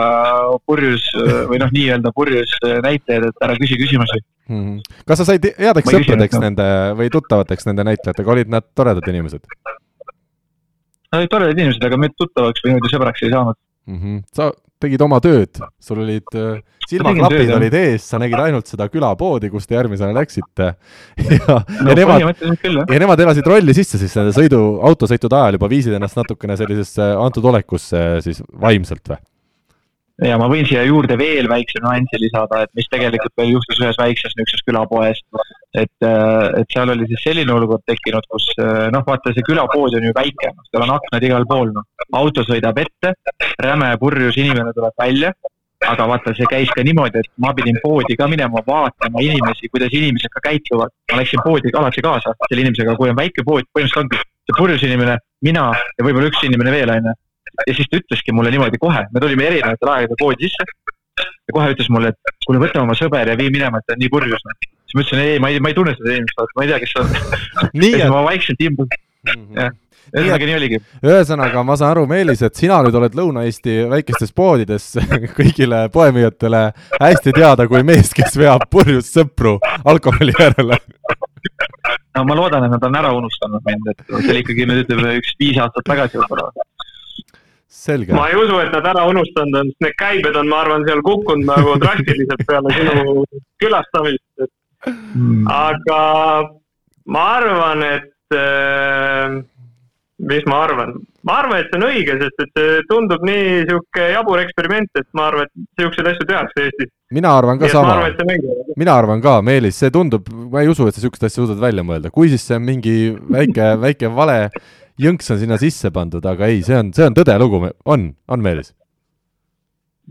purjus 0.68 1.06
või 1.48 1.60
noh, 1.62 1.72
nii-öelda 1.72 2.12
purjus 2.16 2.52
näitlejad, 2.84 3.30
et 3.30 3.46
ära 3.46 3.56
küsi 3.60 3.80
küsimusi 3.80 4.20
mm. 4.20 4.60
-hmm. 4.60 5.02
kas 5.08 5.22
sa 5.22 5.28
said 5.32 5.48
headeks 5.56 5.92
sõpradeks 5.96 6.36
no. 6.36 6.44
nende 6.46 6.70
või 7.00 7.12
tuttavateks 7.16 7.68
nende 7.70 7.86
näitlejatega, 7.92 8.34
olid 8.36 8.52
nad 8.52 8.66
toredad 8.76 9.08
inimesed? 9.12 9.46
Nad 11.10 11.22
olid 11.22 11.32
toredad 11.32 11.58
inimesed, 11.58 11.86
aga 11.88 12.00
me 12.00 12.12
tuttavaks 12.12 12.64
või 12.64 12.74
niimoodi 12.74 12.92
sõbraks 12.92 13.24
ei 13.24 13.32
saanud 13.32 13.56
mm. 13.56 13.96
-hmm. 14.02 14.20
sa 14.36 14.52
tegid 14.80 15.02
oma 15.04 15.20
tööd, 15.22 15.60
sul 15.82 16.02
olid 16.04 16.36
äh, 16.38 16.60
silmaklapid 16.90 17.52
olid 17.54 17.76
ees, 17.78 18.06
sa 18.10 18.20
nägid 18.20 18.40
ainult 18.40 18.70
seda 18.70 18.88
külapoodi, 18.90 19.50
kus 19.52 19.68
te 19.68 19.76
järgmisena 19.76 20.14
läksite. 20.16 20.72
ja 21.36 21.58
no,, 21.84 21.92
ja 21.92 21.98
nemad, 21.98 22.44
ja 22.80 23.00
nemad 23.04 23.24
elasid 23.26 23.50
rolli 23.50 23.76
sisse 23.76 24.00
siis 24.00 24.16
nende 24.18 24.34
sõidu, 24.36 24.60
autosõitude 24.90 25.38
ajal 25.38 25.58
juba 25.58 25.70
viisid 25.72 25.96
ennast 25.96 26.18
natukene 26.18 26.58
sellisesse 26.60 27.10
antud 27.20 27.50
olekusse 27.52 28.06
siis 28.24 28.42
vaimselt 28.60 29.12
või? 29.12 29.20
Ja 30.26 30.38
ma 30.40 30.48
võin 30.52 30.66
siia 30.68 30.82
juurde 30.88 31.16
veel 31.20 31.48
väikse 31.50 31.80
nüansi 31.84 32.20
lisada, 32.20 32.64
et 32.64 32.72
mis 32.78 32.88
tegelikult 32.92 33.34
veel 33.40 33.54
juhtus 33.54 33.80
ühes 33.82 33.98
väikses 34.00 34.36
niisuguses 34.36 34.66
külapoes. 34.66 35.22
et, 35.70 36.06
et 36.58 36.72
seal 36.74 36.90
oli 36.90 37.06
siis 37.06 37.22
selline 37.24 37.52
olukord 37.54 37.84
tekkinud, 37.86 38.26
kus 38.32 38.48
noh, 38.94 39.04
vaata 39.06 39.32
see 39.36 39.46
külapood 39.46 39.94
on 39.98 40.08
ju 40.08 40.16
väike, 40.16 40.50
noh, 40.50 40.66
seal 40.70 40.86
on 40.86 40.96
aknad 40.96 41.28
igal 41.28 41.46
pool, 41.48 41.70
noh. 41.76 41.86
auto 42.20 42.44
sõidab 42.46 42.78
ette, 42.82 43.14
räme 43.62 43.94
purjus 44.02 44.38
inimene 44.40 44.74
tuleb 44.76 44.98
välja 44.98 45.32
aga 45.88 46.06
vaata, 46.10 46.32
see 46.36 46.48
käis 46.50 46.70
ka 46.76 46.84
niimoodi, 46.84 47.22
et 47.22 47.30
ma 47.40 47.54
pidin 47.56 47.78
poodi 47.80 48.16
ka 48.18 48.28
minema 48.28 48.60
vaatama 48.66 49.22
inimesi, 49.24 49.70
kuidas 49.72 49.94
inimesed 49.96 50.32
ka 50.34 50.42
käituvad. 50.44 50.92
ma 51.12 51.20
läksin 51.20 51.40
poodi 51.44 51.72
alati 51.72 52.04
kaasa 52.04 52.34
selle 52.48 52.66
inimesega, 52.66 52.96
kui 52.96 53.08
on 53.08 53.16
väike 53.16 53.44
pood, 53.46 53.64
põhimõtteliselt 53.72 54.02
ongi 54.04 54.20
see 54.20 54.58
purjus 54.58 54.84
inimene, 54.84 55.16
mina 55.46 55.70
ja 55.72 56.04
võib-olla 56.04 56.28
üks 56.28 56.44
inimene 56.44 56.74
veel, 56.74 56.92
onju. 56.96 57.16
Ja 57.66 57.74
siis 57.76 57.90
ta 57.90 58.00
ütleski 58.00 58.34
mulle 58.36 58.52
niimoodi 58.54 58.80
kohe, 58.82 59.04
me 59.12 59.22
tulime 59.22 59.46
erinevatel 59.50 59.92
aegadel 59.94 60.20
poodi 60.20 60.48
sisse 60.48 60.66
ja 61.20 61.54
kohe 61.56 61.74
ütles 61.74 61.90
mulle, 61.92 62.14
et 62.14 62.34
kuule, 62.46 62.62
võta 62.62 62.82
oma 62.84 62.96
sõber 62.98 63.28
ja 63.28 63.36
vii 63.38 63.52
minema, 63.52 63.80
et 63.80 63.88
ta 63.88 63.96
on 63.96 64.02
nii 64.02 64.12
purjus. 64.12 64.46
siis 64.46 64.96
ma 64.96 65.04
ütlesin, 65.04 65.22
ei, 65.26 65.38
ma 65.42 65.52
ei, 65.52 65.60
ma 65.60 65.72
ei 65.72 65.78
tunne 65.78 65.94
seda 65.98 66.16
inimest, 66.16 66.56
ma 66.56 66.66
ei 66.66 66.72
tea, 66.72 66.80
kes 66.82 66.96
see 66.96 67.04
on. 67.04 67.14
ja 67.76 67.86
siis 67.86 68.16
ma 68.16 68.24
vaikselt 68.30 68.66
imbusin 68.66 69.00
mm 69.00 69.30
-hmm., 69.36 69.62
jah 69.62 69.78
ühesõnaga 70.10 70.46
nii 70.48 70.56
oligi. 70.56 70.78
ühesõnaga, 71.06 71.62
ma 71.66 71.76
saan 71.78 71.92
aru, 71.94 72.06
Meelis, 72.10 72.42
et 72.42 72.56
sina 72.58 72.80
nüüd 72.82 72.96
oled 72.98 73.16
Lõuna-Eesti 73.18 73.76
väikestes 73.90 74.32
poodides 74.34 74.88
kõigile 75.38 75.84
poemüüjatele 75.94 76.62
hästi 76.96 77.34
teada 77.36 77.68
kui 77.70 77.84
mees, 77.86 78.12
kes 78.16 78.38
veab 78.40 78.66
purjus 78.70 79.12
sõpru 79.14 79.58
alkoholi 79.84 80.34
järele 80.38 80.80
no 82.16 82.24
ma 82.26 82.36
loodan, 82.36 82.66
et 82.66 82.74
nad 82.74 82.88
on 82.88 82.98
ära 83.00 83.12
unustanud 83.16 83.62
mind, 83.66 83.92
et 83.92 84.02
see 84.08 84.32
oli 84.34 84.42
ikkagi 84.44 84.66
nüüd 84.68 84.82
ütleme 84.84 85.14
üks 85.20 85.36
viis 85.40 85.60
aastat 85.62 85.86
tagasi 85.86 86.20
võib-olla. 86.20 86.50
Selge. 87.70 88.12
ma 88.12 88.28
ei 88.28 88.36
usu, 88.36 88.58
et 88.58 88.72
nad 88.74 88.88
ära 88.92 89.06
unustanud 89.10 89.60
on, 89.60 89.70
sest 89.70 89.86
need 89.86 89.98
käibed 90.00 90.36
on, 90.36 90.48
ma 90.50 90.64
arvan, 90.64 90.86
seal 90.88 91.02
kukkunud 91.06 91.46
nagu 91.46 91.76
drastiliselt 91.82 92.42
peale 92.48 92.74
sinu 92.74 93.26
külastamist, 93.62 94.26
et 94.42 94.90
mm. 94.90 95.46
aga 95.54 96.00
ma 97.14 97.28
arvan, 97.38 97.86
et 97.86 98.36
äh, 98.36 99.38
mis 100.30 100.50
ma 100.50 100.64
arvan? 100.66 100.98
ma 101.22 101.36
arvan, 101.42 101.60
et 101.60 101.68
see 101.68 101.76
on 101.76 101.84
õige, 101.84 102.14
sest 102.16 102.42
et 102.46 102.54
see 102.56 102.82
tundub 102.88 103.24
nii 103.28 103.64
sihuke 103.68 104.06
jabur 104.14 104.40
eksperiment, 104.40 104.90
et 104.96 105.06
ma 105.16 105.28
arvan, 105.28 105.46
et 105.46 105.82
siukseid 105.82 106.08
asju 106.14 106.26
tehakse 106.26 106.64
Eestis. 106.64 106.90
mina 107.12 107.34
arvan 107.36 107.60
ka 107.60 107.68
nii 107.68 107.74
sama. 107.74 107.96
mina 108.80 108.96
arvan 108.96 109.22
ka, 109.22 109.38
Meelis, 109.44 109.78
see 109.78 109.92
tundub, 109.94 110.26
ma 110.50 110.64
ei 110.64 110.72
usu, 110.72 110.88
et 110.88 110.96
sa 110.96 111.04
siukest 111.04 111.28
asja 111.28 111.42
suudad 111.42 111.60
välja 111.60 111.84
mõelda, 111.86 112.12
kui 112.14 112.32
siis 112.32 112.46
see 112.48 112.56
on 112.56 112.64
mingi 112.66 112.96
väike, 113.36 113.74
väike 113.84 114.12
vale 114.16 114.38
jõnks 115.00 115.32
on 115.32 115.40
sinna 115.40 115.58
sisse 115.60 115.90
pandud, 115.94 116.24
aga 116.26 116.50
ei, 116.50 116.62
see 116.66 116.76
on, 116.78 116.92
see 116.96 117.06
on 117.08 117.16
tõdelugu, 117.16 117.64
on, 117.84 118.12
on 118.28 118.44
Meelis? 118.44 118.74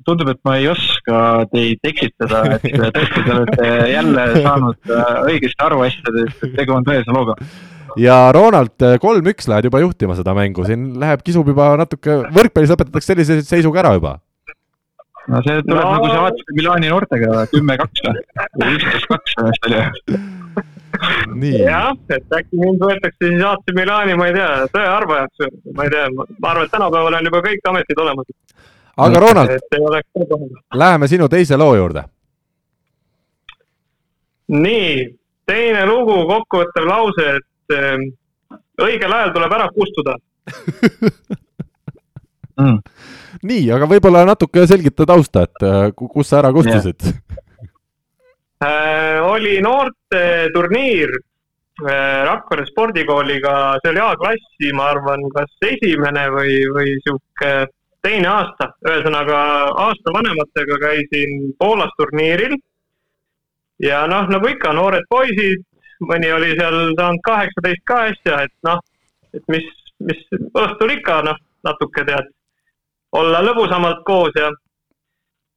tundub, 0.05 0.29
et 0.31 0.39
ma 0.47 0.53
ei 0.55 0.67
oska 0.71 1.17
teid 1.51 1.83
eksitada, 1.83 2.45
et 2.55 2.63
tõesti 2.63 3.23
te 3.25 3.33
olete 3.33 3.71
jälle 3.91 4.23
saanud 4.37 4.93
äh, 4.95 5.09
õigesti 5.27 5.65
aru 5.65 5.81
asjadest, 5.89 6.45
et 6.47 6.55
tegu 6.55 6.77
on 6.77 6.87
tõese 6.87 7.15
looga 7.15 7.35
ja 7.99 8.15
Ronald, 8.35 8.75
äh, 8.85 8.97
kolm-üks 9.01 9.49
lähed 9.49 9.67
juba 9.69 9.81
juhtima 9.83 10.15
seda 10.17 10.35
mängu, 10.37 10.65
siin 10.67 10.91
läheb, 11.01 11.23
kisub 11.25 11.47
juba 11.49 11.71
natuke, 11.79 12.21
võrkpallis 12.35 12.73
lõpetatakse 12.73 13.13
sellise 13.13 13.41
seisuga 13.47 13.83
ära 13.83 13.95
juba. 13.97 14.17
No 15.29 15.41
see 15.45 15.63
tuleb 15.67 15.83
no. 15.83 15.91
nagu 15.95 16.09
see 16.11 16.21
AC 16.27 16.53
Milani 16.57 16.91
noortega, 16.91 17.43
kümme-kaks 17.53 18.05
või 18.05 18.75
üksteist-kaks 18.77 19.35
vist 19.47 19.67
oli. 19.69 19.81
jah, 21.63 21.91
et 22.15 22.37
äkki 22.39 22.61
mind 22.61 22.85
võetakse 22.85 23.25
siis 23.25 23.43
AC 23.51 23.75
Milani, 23.77 24.17
ma 24.19 24.29
ei 24.29 24.37
tea, 24.37 24.53
tõearvajaks, 24.75 25.51
ma 25.77 25.87
ei 25.87 25.93
tea, 25.95 26.07
ma 26.15 26.53
arvan, 26.53 26.65
et 26.65 26.73
tänapäeval 26.73 27.19
on 27.19 27.29
juba 27.31 27.43
kõik 27.45 27.69
ametid 27.73 28.03
olemas. 28.05 28.33
aga 28.97 29.25
Ronald, 29.25 29.51
läheme 30.85 31.11
sinu 31.11 31.29
teise 31.29 31.57
loo 31.57 31.75
juurde. 31.77 32.03
nii, 34.49 35.05
teine 35.45 35.85
lugu, 35.85 36.25
kokkuvõttev 36.29 36.89
lause, 36.89 37.29
et 37.37 37.49
Ehm, 37.69 38.07
õigel 38.81 39.13
ajal 39.13 39.33
tuleb 39.35 39.53
ära 39.53 39.67
kustuda 39.75 40.15
mm.. 42.59 42.77
nii, 43.49 43.65
aga 43.75 43.89
võib-olla 43.89 44.25
natuke 44.27 44.67
selgita 44.69 45.07
tausta, 45.09 45.47
et 45.47 45.65
äh, 45.65 45.79
kus 45.95 46.29
sa 46.29 46.41
ära 46.43 46.53
kustusid 46.55 46.99
äh,? 48.65 49.17
oli 49.29 49.57
noorteturniir 49.63 51.15
äh, 51.15 52.21
Rakvere 52.27 52.65
spordikooliga, 52.69 53.53
see 53.83 53.93
oli 53.93 54.03
A-klassi, 54.03 54.71
ma 54.75 54.89
arvan, 54.93 55.23
kas 55.35 55.69
esimene 55.73 56.27
või, 56.35 56.61
või 56.75 56.95
sihuke 57.05 57.53
teine 58.05 58.29
aasta, 58.31 58.71
ühesõnaga 58.87 59.39
aasta 59.85 60.13
vanematega 60.15 60.79
käisin 60.83 61.53
Poolas 61.59 61.91
turniiril. 61.97 62.55
ja 63.83 64.05
noh, 64.11 64.27
nagu 64.31 64.47
ikka, 64.51 64.73
noored 64.75 65.05
poisid, 65.09 65.63
mõni 66.03 66.31
oli 66.35 66.55
seal 66.59 66.93
saanud 66.97 67.23
kaheksateist 67.23 67.85
ka 67.87 67.99
äsja, 68.11 68.41
et 68.47 68.55
noh, 68.67 68.81
et 69.35 69.43
mis, 69.51 69.67
mis 70.03 70.19
õhtul 70.35 70.95
ikka 70.97 71.21
noh, 71.27 71.39
natuke 71.63 72.05
tead, 72.07 72.27
olla 73.11 73.41
lõbusamalt 73.43 74.03
koos 74.05 74.35
ja, 74.37 74.49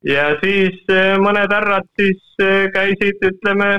ja 0.07 0.29
siis 0.43 0.79
eh, 0.91 1.17
mõned 1.21 1.53
härrad 1.53 1.89
siis 1.99 2.23
eh, 2.41 2.69
käisid, 2.75 3.21
ütleme 3.29 3.79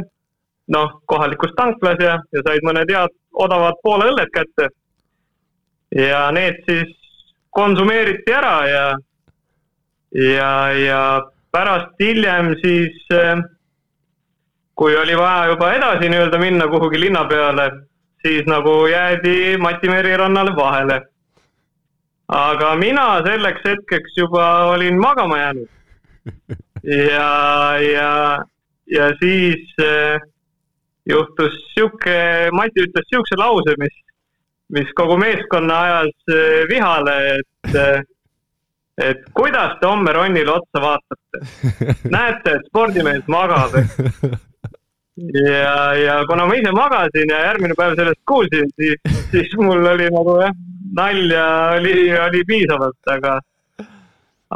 noh, 0.74 1.00
kohalikus 1.06 1.56
tanklas 1.58 2.00
ja, 2.00 2.18
ja 2.32 2.44
said 2.46 2.66
mõned 2.66 2.92
head 2.92 3.16
odavad 3.34 3.80
Poola 3.84 4.12
õlled 4.12 4.32
kätte. 4.34 4.70
ja 5.96 6.32
need 6.32 6.62
siis 6.70 6.94
konsumeeriti 7.50 8.34
ära 8.34 8.56
ja, 8.68 8.86
ja, 10.12 10.54
ja 10.74 11.02
pärast 11.52 12.00
hiljem 12.00 12.56
siis 12.62 12.96
äh, 13.14 13.42
kui 14.76 14.96
oli 14.98 15.18
vaja 15.18 15.48
juba 15.52 15.74
edasi 15.74 16.10
nii-öelda 16.10 16.40
minna 16.42 16.68
kuhugi 16.68 17.00
linna 17.00 17.26
peale, 17.26 17.70
siis 18.26 18.46
nagu 18.50 18.88
jäädi 18.88 19.58
Mati 19.58 19.90
Meri 19.90 20.18
rannale 20.18 20.56
vahele. 20.56 21.02
Aga 22.34 22.76
mina 22.76 23.08
selleks 23.26 23.66
hetkeks 23.68 24.18
juba 24.18 24.46
olin 24.74 25.00
magama 25.00 25.38
jäänud. 25.38 25.70
ja, 26.84 27.34
ja, 27.82 28.40
ja 28.92 29.10
siis 29.20 29.76
äh, 29.82 30.22
juhtus 31.10 31.54
sihuke, 31.74 32.50
Mati 32.52 32.88
ütles 32.88 33.10
sihukese 33.10 33.38
lause, 33.38 33.76
mis, 33.80 34.00
mis 34.74 34.90
kogu 34.96 35.18
meeskonna 35.18 35.82
ajas 35.82 36.34
äh, 36.34 36.64
vihale, 36.72 37.18
et 37.38 37.76
äh, 37.76 38.02
et 38.98 39.24
kuidas 39.34 39.78
te 39.82 39.90
homme 39.90 40.12
Ronnile 40.14 40.52
otsa 40.54 40.82
vaatate. 40.82 41.40
näete, 42.14 42.58
et 42.58 42.68
spordimees 42.70 43.24
magab, 43.28 43.74
ja, 45.34 45.78
ja 45.98 46.20
kuna 46.30 46.46
ma 46.46 46.58
ise 46.60 46.74
magasin 46.78 47.34
ja 47.34 47.42
järgmine 47.48 47.78
päev 47.78 47.98
sellest 47.98 48.22
kuulsin, 48.30 48.70
siis, 48.78 49.18
siis 49.32 49.58
mul 49.58 49.86
oli 49.96 50.12
nagu 50.14 50.38
jah, 50.44 50.54
nalja 50.98 51.46
oli, 51.78 51.96
oli 52.18 52.44
piisavalt, 52.50 53.00
aga, 53.16 53.40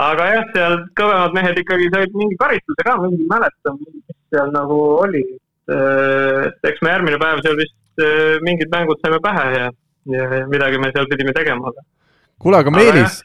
aga 0.04 0.30
jah, 0.34 0.48
seal 0.54 0.78
kõvemad 1.00 1.36
mehed 1.38 1.60
ikkagi 1.64 1.90
said 1.94 2.16
mingi 2.18 2.40
karistuse 2.42 2.86
ka, 2.88 2.96
mingi 3.04 3.24
ei 3.26 3.32
mäleta, 3.32 3.76
mis 3.80 4.16
seal 4.34 4.54
nagu 4.56 4.80
oli. 5.02 5.26
eks 5.68 6.80
me 6.82 6.94
järgmine 6.94 7.18
päev 7.20 7.42
seal 7.44 7.58
vist 7.60 8.04
eh, 8.04 8.38
mingid 8.46 8.70
mängud 8.72 9.02
saime 9.04 9.18
pähe 9.20 9.48
ja, 9.52 9.66
ja 10.14 10.46
midagi 10.48 10.80
me 10.80 10.94
seal 10.94 11.10
pidime 11.12 11.34
tegema, 11.36 11.74
aga 11.74 11.84
kuule, 12.42 12.60
aga 12.62 12.72
Meelis, 12.74 13.22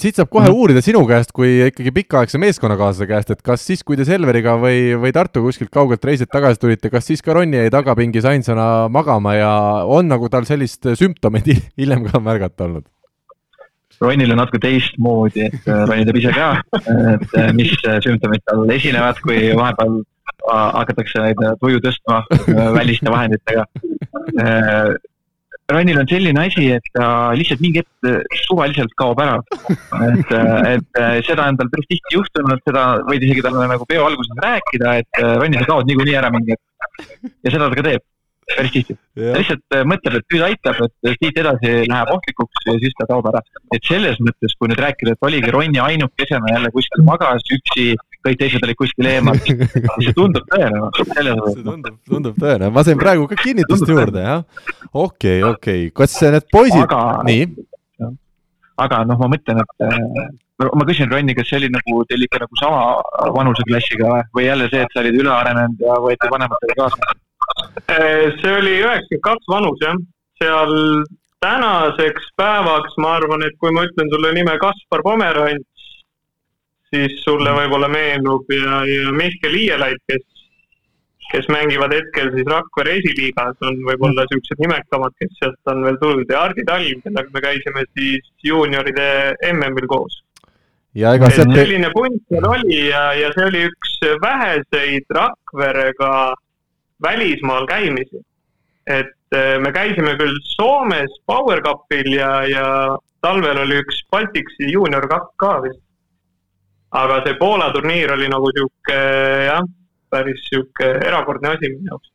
siit 0.00 0.16
saab 0.16 0.30
kohe 0.32 0.50
uurida 0.52 0.82
sinu 0.84 1.02
käest 1.08 1.34
kui 1.36 1.58
ikkagi 1.66 1.92
pikaaegse 2.00 2.40
meeskonnakaaslase 2.40 3.08
käest, 3.10 3.34
et 3.34 3.42
kas 3.46 3.64
siis, 3.66 3.82
kui 3.86 3.98
te 3.98 4.06
Selveriga 4.08 4.56
või, 4.60 4.94
või 5.00 5.12
Tartu 5.16 5.44
kuskilt 5.44 5.72
kaugelt 5.74 6.04
reisilt 6.08 6.32
tagasi 6.32 6.62
tulite, 6.62 6.92
kas 6.92 7.06
siis 7.10 7.24
ka 7.24 7.36
Ronny 7.36 7.60
jäi 7.60 7.72
tagapingis 7.72 8.28
ainsana 8.30 8.88
magama 8.92 9.36
ja 9.36 9.52
on 9.84 10.08
nagu 10.10 10.30
tal 10.32 10.48
sellist 10.48 10.88
sümptomeid 11.00 11.52
hiljem 11.80 12.08
ka 12.08 12.22
märgata 12.22 12.68
olnud? 12.68 12.88
Ronnil 14.00 14.32
on 14.32 14.38
natuke 14.40 14.62
teistmoodi, 14.62 15.44
et 15.50 15.68
äh, 15.68 15.82
Ronny 15.84 16.06
teab 16.08 16.16
ise 16.16 16.32
ka, 16.32 16.46
et 16.80 17.34
äh, 17.36 17.50
mis 17.52 17.74
sümptomid 17.76 18.40
tal 18.48 18.64
esinevad, 18.72 19.20
kui 19.20 19.50
vahepeal 19.58 19.98
äh, 20.00 20.68
hakatakse 20.78 21.26
neid 21.26 21.42
tuju 21.60 21.82
tõstma 21.84 22.22
väliste 22.78 23.12
vahenditega 23.12 23.66
Rannil 25.70 25.98
on 26.00 26.08
selline 26.10 26.42
asi, 26.42 26.66
et 26.76 26.92
ta 26.96 27.30
lihtsalt 27.38 27.62
mingi 27.62 27.82
hetk 27.82 28.08
äh, 28.10 28.38
suvaliselt 28.44 28.92
kaob 29.00 29.20
ära. 29.22 29.38
et, 30.10 30.32
äh, 30.34 30.70
et 30.74 31.00
äh, 31.00 31.18
seda 31.26 31.48
on 31.50 31.58
tal 31.60 31.70
päris 31.72 31.90
tihti 31.90 32.16
juhtunud, 32.16 32.62
seda 32.66 32.86
võid 33.08 33.26
isegi 33.26 33.44
talle 33.46 33.66
nagu 33.70 33.86
peo 33.88 34.06
alguses 34.08 34.40
rääkida, 34.44 34.96
et 35.02 35.20
Ronny, 35.20 35.60
sa 35.60 35.68
kaod 35.70 35.90
niikuinii 35.90 36.16
ära 36.20 36.32
mingi 36.34 36.56
hetk. 36.56 37.28
ja 37.44 37.54
seda 37.54 37.68
ta 37.70 37.78
ka 37.78 37.86
teeb, 37.86 38.06
päris 38.50 38.74
tihti. 38.76 38.98
ta 39.20 39.38
lihtsalt 39.38 39.78
mõtleb, 39.92 40.18
et 40.18 40.34
nüüd 40.34 40.46
aitab, 40.48 40.84
et 40.86 41.12
siit 41.22 41.42
edasi 41.44 41.74
läheb 41.90 42.14
ohtlikuks 42.16 42.68
ja 42.68 42.76
siis 42.82 42.96
ta 42.98 43.08
kaob 43.10 43.30
ära. 43.32 43.44
et 43.76 43.90
selles 43.90 44.20
mõttes, 44.26 44.56
kui 44.58 44.72
nüüd 44.72 44.84
rääkida, 44.86 45.14
et 45.14 45.28
oligi 45.30 45.54
Ronny 45.54 45.82
ainukesena 45.86 46.56
jälle 46.56 46.72
kuskil 46.74 47.06
magas 47.06 47.46
üksi 47.58 47.92
kõik 48.26 48.38
teised 48.40 48.66
olid 48.66 48.78
kuskil 48.78 49.08
eemal. 49.10 49.38
see 50.04 50.14
tundub 50.16 50.44
tõene, 50.50 50.82
see 50.98 51.64
tundub, 51.64 51.96
tundub 52.08 52.36
tõene, 52.40 52.70
ma 52.74 52.84
sain 52.86 53.00
praegu 53.00 53.26
ka 53.30 53.38
kinnitust 53.40 53.88
juurde, 53.88 54.22
jah. 54.26 54.44
okei, 54.92 55.40
okei, 55.46 55.88
kas 55.96 56.18
need 56.26 56.48
poisid 56.52 56.84
aga..., 56.84 57.02
nii? 57.28 57.48
aga 58.80 59.02
noh, 59.08 59.18
ma 59.20 59.28
mõtlen, 59.34 59.60
et 59.60 59.84
äh, 59.84 60.68
ma 60.68 60.86
küsin 60.88 61.10
Ronni, 61.12 61.34
kas 61.36 61.48
see 61.50 61.60
oli 61.60 61.70
nagu 61.72 62.02
teil 62.08 62.24
ikka 62.26 62.42
nagu 62.44 62.60
sama 62.60 63.30
vanuseklassiga 63.36 64.08
või, 64.08 64.22
või 64.36 64.46
jälle 64.46 64.68
see, 64.72 64.84
et 64.84 64.94
sa 64.94 65.02
olid 65.04 65.18
üle 65.20 65.32
arenenud 65.34 65.84
ja 65.84 65.96
võeti 66.04 66.32
vanematega 66.32 66.78
kaasa? 66.78 67.16
Äh, 67.90 68.30
see 68.40 68.52
oli 68.56 68.76
üheksakümmend 68.80 69.24
kaks 69.26 69.50
vanus 69.52 69.84
jah, 69.84 69.98
seal 70.40 70.74
tänaseks 71.44 72.32
päevaks 72.36 72.96
ma 73.00 73.14
arvan, 73.18 73.44
et 73.46 73.56
kui 73.60 73.72
ma 73.72 73.86
ütlen 73.88 74.10
sulle 74.12 74.32
nime 74.36 74.56
Kaspar 74.60 75.04
Pomerants, 75.06 75.69
siis 76.94 77.22
sulle 77.24 77.52
võib-olla 77.54 77.88
meenub 77.90 78.50
ja, 78.54 78.82
ja 78.88 79.12
Mihkel 79.14 79.56
Iielaid, 79.56 80.00
kes, 80.10 80.24
kes 81.30 81.46
mängivad 81.52 81.94
hetkel 81.94 82.32
siis 82.34 82.48
Rakvere 82.50 82.96
esiliigas, 82.98 83.58
on 83.66 83.78
võib-olla 83.86 84.26
niisugused 84.26 84.62
nimekamad, 84.64 85.14
kes 85.22 85.36
sealt 85.38 85.72
on 85.72 85.84
veel 85.86 86.00
tulnud 86.02 86.32
ja 86.32 86.46
Hardi 86.46 86.66
Talv, 86.66 87.04
kellega 87.04 87.36
me 87.36 87.44
käisime 87.44 87.86
siis 87.92 88.26
juunioride 88.46 89.06
MM-il 89.52 89.86
koos. 89.90 90.20
ja 90.98 91.14
ega 91.14 91.30
sealt 91.30 91.54
selline 91.54 91.92
punt 91.94 92.18
seal 92.26 92.48
oli 92.50 92.80
ja, 92.88 93.04
ja 93.14 93.30
see 93.36 93.46
oli 93.46 93.66
üks 93.68 93.94
väheseid 94.24 95.14
Rakverega 95.14 96.14
välismaal 97.02 97.68
käimisi. 97.70 98.24
et 98.86 99.38
eh, 99.38 99.60
me 99.62 99.70
käisime 99.72 100.16
küll 100.18 100.34
Soomes 100.56 101.14
Power 101.26 101.62
Cupil 101.62 102.10
ja, 102.16 102.32
ja 102.50 102.66
talvel 103.22 103.62
oli 103.62 103.78
üks 103.84 104.02
Baltiksi 104.10 104.72
juunior 104.72 105.06
kapp 105.08 105.30
ka 105.38 105.60
vist 105.62 105.84
aga 106.90 107.20
see 107.26 107.36
Poola 107.38 107.70
turniir 107.74 108.14
oli 108.16 108.30
nagu 108.30 108.50
sihuke 108.54 109.02
jah, 109.46 109.66
päris 110.10 110.42
sihuke 110.48 110.96
erakordne 111.06 111.54
asi 111.54 111.70
minu 111.70 111.92
jaoks 111.92 112.10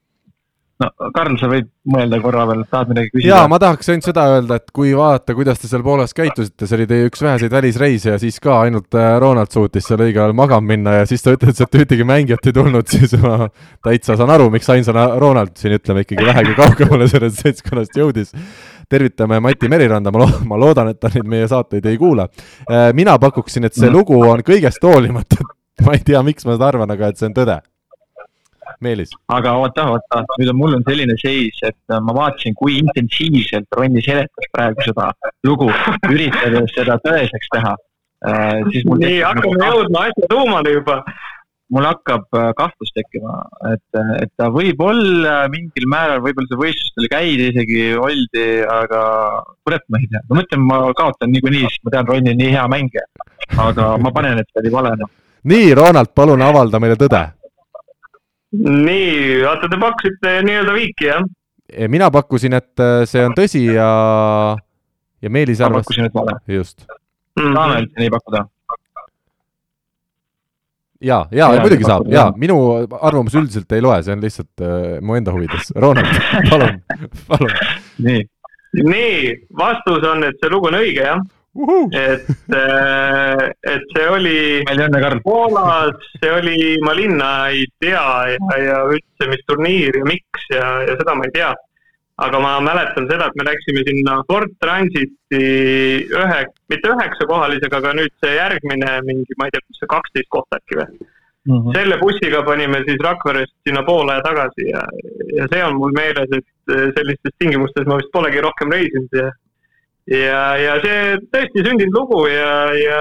no 0.84 0.90
Karl, 1.16 1.38
sa 1.40 1.48
võid 1.48 1.70
mõelda 1.88 2.18
korra 2.20 2.44
veel, 2.50 2.64
tahad 2.68 2.90
midagi 2.92 3.12
küsida? 3.14 3.30
jaa, 3.30 3.48
ma 3.52 3.60
tahaks 3.62 3.90
ainult 3.92 4.08
seda 4.10 4.26
öelda, 4.34 4.58
et 4.60 4.74
kui 4.76 4.92
vaadata, 4.98 5.36
kuidas 5.38 5.62
te 5.62 5.70
seal 5.72 5.86
Poolas 5.86 6.16
käitusite, 6.18 6.68
see 6.68 6.78
oli 6.80 6.88
teie 6.90 7.08
üks 7.08 7.24
väheseid 7.24 7.56
välisreise 7.56 8.12
ja 8.12 8.20
siis 8.20 8.42
ka 8.44 8.58
ainult 8.66 8.98
äh, 9.00 9.14
Ronald 9.24 9.54
suutis 9.56 9.88
seal 9.88 10.04
õigel 10.04 10.26
ajal 10.26 10.36
magama 10.38 10.74
minna 10.74 10.98
ja 11.00 11.08
siis 11.10 11.24
ta 11.24 11.36
ütles, 11.38 11.62
et 11.64 11.80
ühtegi 11.80 12.08
mängijat 12.08 12.52
ei 12.52 12.58
tulnud, 12.60 12.92
siis 12.96 13.16
ma 13.24 13.48
täitsa 13.86 14.20
saan 14.20 14.36
aru, 14.36 14.50
miks 14.54 14.70
ainsana 14.76 15.08
Ronald 15.22 15.56
siin 15.62 15.78
ütleme 15.80 16.04
ikkagi 16.04 16.28
vähegi 16.28 16.58
kaugemale 16.60 17.08
sellest 17.12 17.46
seltskonnast 17.46 17.96
jõudis 18.02 18.36
tervitame 18.90 19.40
Mati 19.44 19.70
Meriranda, 19.72 20.12
ma 20.12 20.24
lo-, 20.24 20.42
ma 20.50 20.60
loodan, 20.60 20.92
et 20.94 21.00
ta 21.02 21.12
nüüd 21.14 21.30
meie 21.30 21.48
saateid 21.52 21.86
ei 21.90 22.00
kuula. 22.02 22.28
Äh, 22.70 22.90
mina 22.98 23.18
pakuksin, 23.22 23.68
et 23.68 23.78
see 23.78 23.92
lugu 23.92 24.18
on 24.28 24.44
kõigest 24.46 24.84
hoolimata, 24.86 25.42
ma 25.86 25.96
ei 25.98 26.04
tea, 26.06 26.22
miks 26.26 26.48
ma 26.48 26.58
seda 26.58 26.70
arvan, 26.74 26.94
aga 26.96 27.12
et 27.12 27.22
see 27.22 27.30
on 27.30 27.38
tõde. 27.38 27.62
Meelis. 28.84 29.12
aga 29.32 29.54
oota, 29.62 29.86
oota, 29.94 30.24
nüüd 30.40 30.50
on, 30.52 30.58
mul 30.60 30.74
on 30.76 30.84
selline 30.88 31.16
seis, 31.22 31.60
et 31.64 31.78
äh, 31.94 32.00
ma 32.04 32.16
vaatasin, 32.18 32.56
kui 32.60 32.80
intensiivselt 32.82 33.78
Ronni 33.78 34.02
seletas 34.04 34.50
praegu 34.52 34.84
seda 34.84 35.12
lugu, 35.48 35.70
üritades 36.10 36.74
seda 36.76 36.98
tõeseks 37.06 37.52
teha 37.54 37.72
äh,. 38.26 38.66
nii, 38.66 39.22
hakkame 39.22 39.70
jõudma 39.70 40.08
asja 40.10 40.30
tuumale 40.34 40.76
juba 40.76 40.98
mul 41.74 41.86
hakkab 41.88 42.26
äh, 42.38 42.52
kahtlus 42.58 42.92
tekkima, 42.94 43.40
et, 43.72 44.00
et 44.22 44.32
ta 44.38 44.50
võib-olla 44.54 45.46
mingil 45.54 45.88
määral, 45.90 46.22
võib-olla 46.26 46.50
see 46.52 46.62
võistlustel 46.62 47.10
käidi 47.12 47.50
isegi, 47.52 47.86
oldi, 47.98 48.46
aga 48.70 49.02
kurat, 49.66 49.86
ma 49.90 50.02
ei 50.02 50.10
tea, 50.12 50.22
ma 50.30 50.40
mõtlen, 50.42 50.66
ma 50.70 50.82
kaotan 50.98 51.34
niikuinii, 51.34 51.66
sest 51.66 51.86
ma 51.86 51.96
tean, 51.96 52.10
Ronny 52.10 52.34
on 52.36 52.42
nii 52.42 52.52
hea 52.54 52.68
mängija. 52.72 53.06
aga 53.62 53.90
ma 54.02 54.12
panen, 54.14 54.42
et 54.42 54.52
see 54.52 54.62
oli 54.64 54.74
vale, 54.74 54.94
noh. 55.00 55.12
nii, 55.50 55.74
Ronald, 55.78 56.14
palun 56.18 56.46
avalda 56.46 56.82
meile 56.84 57.00
tõde. 57.02 57.24
nii, 58.62 59.42
vaata, 59.42 59.72
te 59.72 59.82
pakkusite 59.82 60.38
nii-öelda 60.46 60.78
viiki, 60.78 61.10
jah? 61.10 61.26
mina 61.90 62.12
pakkusin, 62.14 62.54
et 62.62 62.84
äh, 62.84 63.02
see 63.10 63.26
on 63.26 63.34
tõsi 63.38 63.66
ja, 63.74 63.90
ja 65.22 65.34
Meelis 65.34 65.66
arvas. 65.66 65.82
ma 65.82 65.88
pakkusin, 65.88 66.12
et 66.12 66.20
vale. 66.22 66.38
just 66.48 66.86
mm. 66.86 67.50
-hmm. 67.50 67.80
üldse 67.82 68.06
nii 68.06 68.14
pakkuda 68.14 68.50
ja, 71.06 71.20
ja, 71.32 71.50
ja 71.54 71.62
muidugi 71.62 71.88
saab 71.88 72.10
ja 72.12 72.26
minu 72.40 72.58
arvamus 72.98 73.36
üldiselt 73.38 73.72
ei 73.76 73.84
loe, 73.84 74.02
see 74.06 74.16
on 74.16 74.24
lihtsalt 74.24 74.66
äh, 74.66 74.98
mu 75.06 75.18
enda 75.18 75.34
huvides. 75.36 75.72
Ronald, 75.76 76.20
palun, 76.52 76.82
palun. 77.30 77.56
nii, 78.06 78.26
nii, 78.82 79.34
vastus 79.58 80.06
on, 80.12 80.26
et 80.28 80.40
see 80.42 80.54
lugu 80.54 80.72
on 80.72 80.80
õige, 80.82 81.06
jah. 81.06 81.22
et, 81.96 82.26
äh, 82.52 83.44
et 83.72 83.86
see 83.96 84.08
oli 84.12 84.40
Poolas, 85.24 86.10
see 86.20 86.34
oli, 86.36 86.58
ma 86.84 86.96
linna 86.98 87.30
ei 87.54 87.64
tea 87.80 88.08
ja, 88.34 88.58
ja 88.60 88.82
üldse, 88.90 89.30
mis 89.32 89.46
turniir 89.48 90.02
ja 90.02 90.10
miks 90.10 90.50
ja, 90.52 90.66
ja 90.84 90.98
seda 91.00 91.16
ma 91.16 91.30
ei 91.30 91.36
tea 91.38 91.54
aga 92.16 92.40
ma 92.40 92.54
mäletan 92.64 93.10
seda, 93.10 93.28
et 93.28 93.36
me 93.36 93.44
läksime 93.50 93.84
sinna 93.88 94.22
Ford 94.30 94.54
Transiti 94.64 95.42
ühe, 96.16 96.40
mitte 96.72 96.94
üheksakohalisega, 96.94 97.82
aga 97.82 97.92
nüüd 98.00 98.14
see 98.24 98.38
järgmine 98.38 98.94
mingi, 99.08 99.36
ma 99.40 99.50
ei 99.50 99.56
tea, 99.56 99.66
mis 99.68 99.82
see 99.82 99.92
kaksteist 99.92 100.32
kohta 100.32 100.62
äkki 100.62 100.80
või 100.80 100.88
mm. 100.88 101.58
-hmm. 101.58 101.76
selle 101.76 101.98
bussiga 102.00 102.44
panime 102.48 102.84
siis 102.88 103.04
Rakverest 103.04 103.56
sinna 103.68 103.84
Poola 103.84 104.20
ja 104.20 104.26
tagasi 104.30 104.70
ja, 104.70 104.86
ja 105.40 105.50
see 105.52 105.64
on 105.66 105.76
mul 105.82 105.96
meeles, 105.98 106.38
et 106.40 106.76
sellistes 107.00 107.36
tingimustes 107.40 107.88
ma 107.90 108.00
vist 108.00 108.14
polegi 108.16 108.44
rohkem 108.48 108.72
reisinud 108.72 109.20
ja 109.20 109.30
ja, 110.08 110.42
ja 110.62 110.80
see 110.86 111.20
tõesti 111.34 111.66
sündinud 111.66 112.00
lugu 112.00 112.26
ja, 112.30 112.56
ja, 112.80 113.00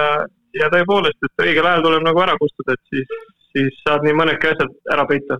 ja 0.59 0.69
tõepoolest, 0.73 1.19
et 1.23 1.47
õigel 1.47 1.67
ajal 1.69 1.83
tuleb 1.85 2.05
nagu 2.05 2.23
ära 2.23 2.37
kustuda, 2.41 2.75
et 2.75 2.95
siis, 2.95 3.19
siis 3.53 3.83
saad 3.85 4.05
nii 4.05 4.17
mõnedki 4.17 4.51
asjad 4.51 4.73
ära 4.91 5.05
peita 5.09 5.39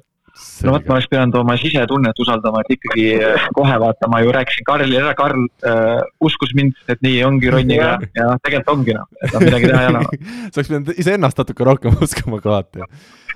no 0.65 0.73
vot, 0.75 0.85
ma 0.87 0.97
oleks 0.97 1.07
pidanud 1.11 1.37
oma 1.39 1.55
sisetunnet 1.59 2.19
usaldama, 2.21 2.63
et 2.63 2.75
ikkagi 2.75 3.05
äh, 3.19 3.45
kohe 3.55 3.77
vaata, 3.81 4.09
ma 4.11 4.21
ju 4.23 4.33
rääkisin 4.35 4.67
Karlile 4.67 4.99
ära, 5.01 5.13
Karl 5.17 5.45
äh, 5.67 6.01
uskus 6.23 6.51
mind, 6.57 6.75
et 6.91 7.01
nii 7.05 7.21
ongi 7.27 7.53
Ronniga 7.53 7.93
ja 8.17 8.27
noh, 8.31 8.41
tegelikult 8.43 8.73
ongi 8.75 8.97
noh, 8.97 9.07
et 9.21 9.35
noh, 9.35 9.45
midagi 9.45 9.71
teha 9.71 9.83
ei 9.85 9.91
ole 9.93 10.03
sa 10.51 10.59
oleks 10.59 10.71
pidanud 10.71 11.01
iseennast 11.05 11.41
natuke 11.41 11.67
rohkem 11.69 11.97
uskuma 12.07 12.41
ka 12.43 12.53
vaata. 12.57 12.89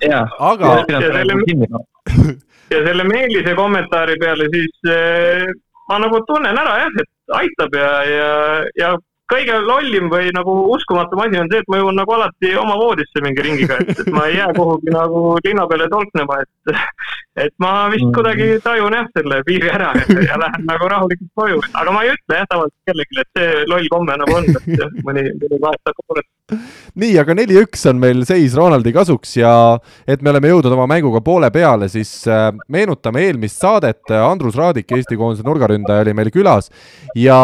jaa, 0.04 0.24
aga. 0.52 0.76
ja, 0.92 1.00
ja 1.00 1.02
selle, 1.08 1.82
ja 2.74 2.84
selle 2.88 3.08
Meelise 3.08 3.56
kommentaari 3.58 4.18
peale 4.20 4.50
siis 4.52 4.92
äh, 4.92 5.46
ma 5.90 6.00
nagu 6.04 6.22
tunnen 6.28 6.64
ära 6.64 6.82
jah, 6.84 7.00
et 7.02 7.38
aitab 7.40 7.78
ja, 7.78 7.92
ja, 8.06 8.32
ja 8.78 8.96
kõige 9.30 9.58
lollim 9.64 10.10
või 10.12 10.30
nagu 10.36 10.54
uskumatum 10.74 11.22
asi 11.24 11.40
on 11.40 11.50
see, 11.52 11.62
et 11.62 11.70
ma 11.70 11.80
jõuan 11.80 11.98
nagu 12.00 12.16
alati 12.16 12.52
oma 12.60 12.76
voodisse 12.80 13.22
mingi 13.24 13.44
ringiga, 13.46 13.78
et, 13.82 13.92
et 14.02 14.10
ma 14.14 14.26
ei 14.28 14.38
jää 14.38 14.50
kuhugi 14.56 14.94
nagu 14.94 15.22
linna 15.44 15.66
peale 15.70 15.88
tolknema, 15.92 16.40
et 16.42 16.74
et 17.40 17.54
ma 17.62 17.88
vist 17.92 18.04
mm. 18.04 18.14
kuidagi 18.16 18.48
tajun 18.64 18.96
jah 18.96 19.06
selle 19.14 19.40
piiri 19.46 19.70
ära 19.70 19.92
ja, 19.96 20.06
ja 20.26 20.38
lähen 20.42 20.66
nagu 20.68 20.88
rahulikult 20.90 21.30
koju, 21.38 21.62
aga 21.82 21.94
ma 21.94 22.02
ei 22.04 22.12
ütle 22.16 22.40
jah 22.40 22.48
tavaliselt 22.50 22.90
kellelegi, 22.90 23.22
et 23.22 23.38
see 23.38 23.64
loll 23.70 23.90
komme 23.94 24.18
nagu 24.20 24.36
on, 24.40 24.50
et 24.50 25.00
mõni, 25.06 25.24
mõni 25.44 25.62
hakkab 25.64 26.04
muret. 26.10 26.28
Nii, 27.00 27.14
aga 27.20 27.34
neli-üks 27.38 27.84
on 27.90 28.00
meil 28.02 28.24
seis 28.28 28.54
Ronaldi 28.58 28.92
kasuks 28.94 29.36
ja 29.38 29.52
et 30.08 30.22
me 30.24 30.32
oleme 30.32 30.50
jõudnud 30.50 30.74
oma 30.74 30.86
mänguga 30.90 31.22
poole 31.24 31.50
peale, 31.54 31.88
siis 31.92 32.12
äh, 32.30 32.48
meenutame 32.72 33.24
eelmist 33.26 33.60
saadet, 33.62 34.02
Andrus 34.20 34.58
Raadik, 34.58 34.90
Eesti 34.96 35.18
koondise 35.20 35.46
nurgaründaja, 35.46 36.04
oli 36.04 36.14
meil 36.16 36.32
külas 36.34 36.70
ja 37.18 37.38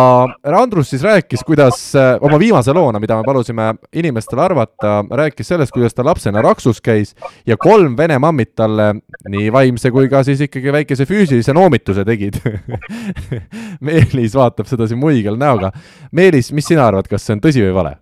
Andrus 0.56 0.90
siis 0.92 1.04
rääkis, 1.06 1.44
kuidas 1.46 1.88
äh, 1.98 2.14
oma 2.20 2.40
viimase 2.42 2.74
loona, 2.76 3.00
mida 3.02 3.18
me 3.18 3.26
palusime 3.26 3.72
inimestel 3.96 4.42
arvata, 4.42 4.98
rääkis 5.10 5.52
sellest, 5.52 5.74
kuidas 5.74 5.94
ta 5.94 6.04
lapsena 6.06 6.42
Raksus 6.44 6.82
käis 6.84 7.14
ja 7.46 7.58
kolm 7.60 7.96
vene 7.98 8.18
mammit 8.22 8.54
talle 8.56 8.92
nii 9.28 9.50
vaimse 9.52 9.90
kui 9.94 10.10
ka 10.12 10.22
siis 10.26 10.42
ikkagi 10.46 10.74
väikese 10.74 11.06
füüsilise 11.08 11.54
noomituse 11.56 12.04
tegid 12.06 12.40
Meelis 13.86 14.34
vaatab 14.36 14.68
seda 14.70 14.88
siin 14.88 15.00
muigel 15.00 15.38
näoga. 15.40 15.72
Meelis, 16.12 16.52
mis 16.56 16.68
sina 16.68 16.86
arvad, 16.88 17.08
kas 17.10 17.26
see 17.26 17.36
on 17.36 17.44
tõsi 17.44 17.64
või 17.64 17.74
vale? 17.76 17.96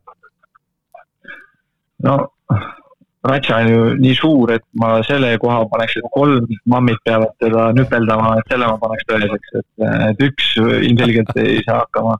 No 2.03 2.17
ratša 3.25 3.57
on 3.63 3.71
ju 3.73 3.85
nii 4.03 4.17
suur, 4.19 4.53
et 4.53 4.65
ma 4.81 4.99
selle 5.07 5.33
koha 5.41 5.63
paneks, 5.73 5.97
et 5.97 6.11
kolm 6.13 6.51
mammit 6.69 7.01
peavad 7.07 7.33
teda 7.41 7.71
nüpeldama, 7.77 8.35
et 8.41 8.53
selle 8.53 8.69
ma 8.69 8.77
paneks 8.83 9.09
tõeseks, 9.09 9.57
et, 9.61 9.89
et 10.11 10.23
üks 10.29 10.53
ilmselgelt 10.61 11.33
ei 11.41 11.63
saa 11.65 11.81
hakkama. 11.85 12.19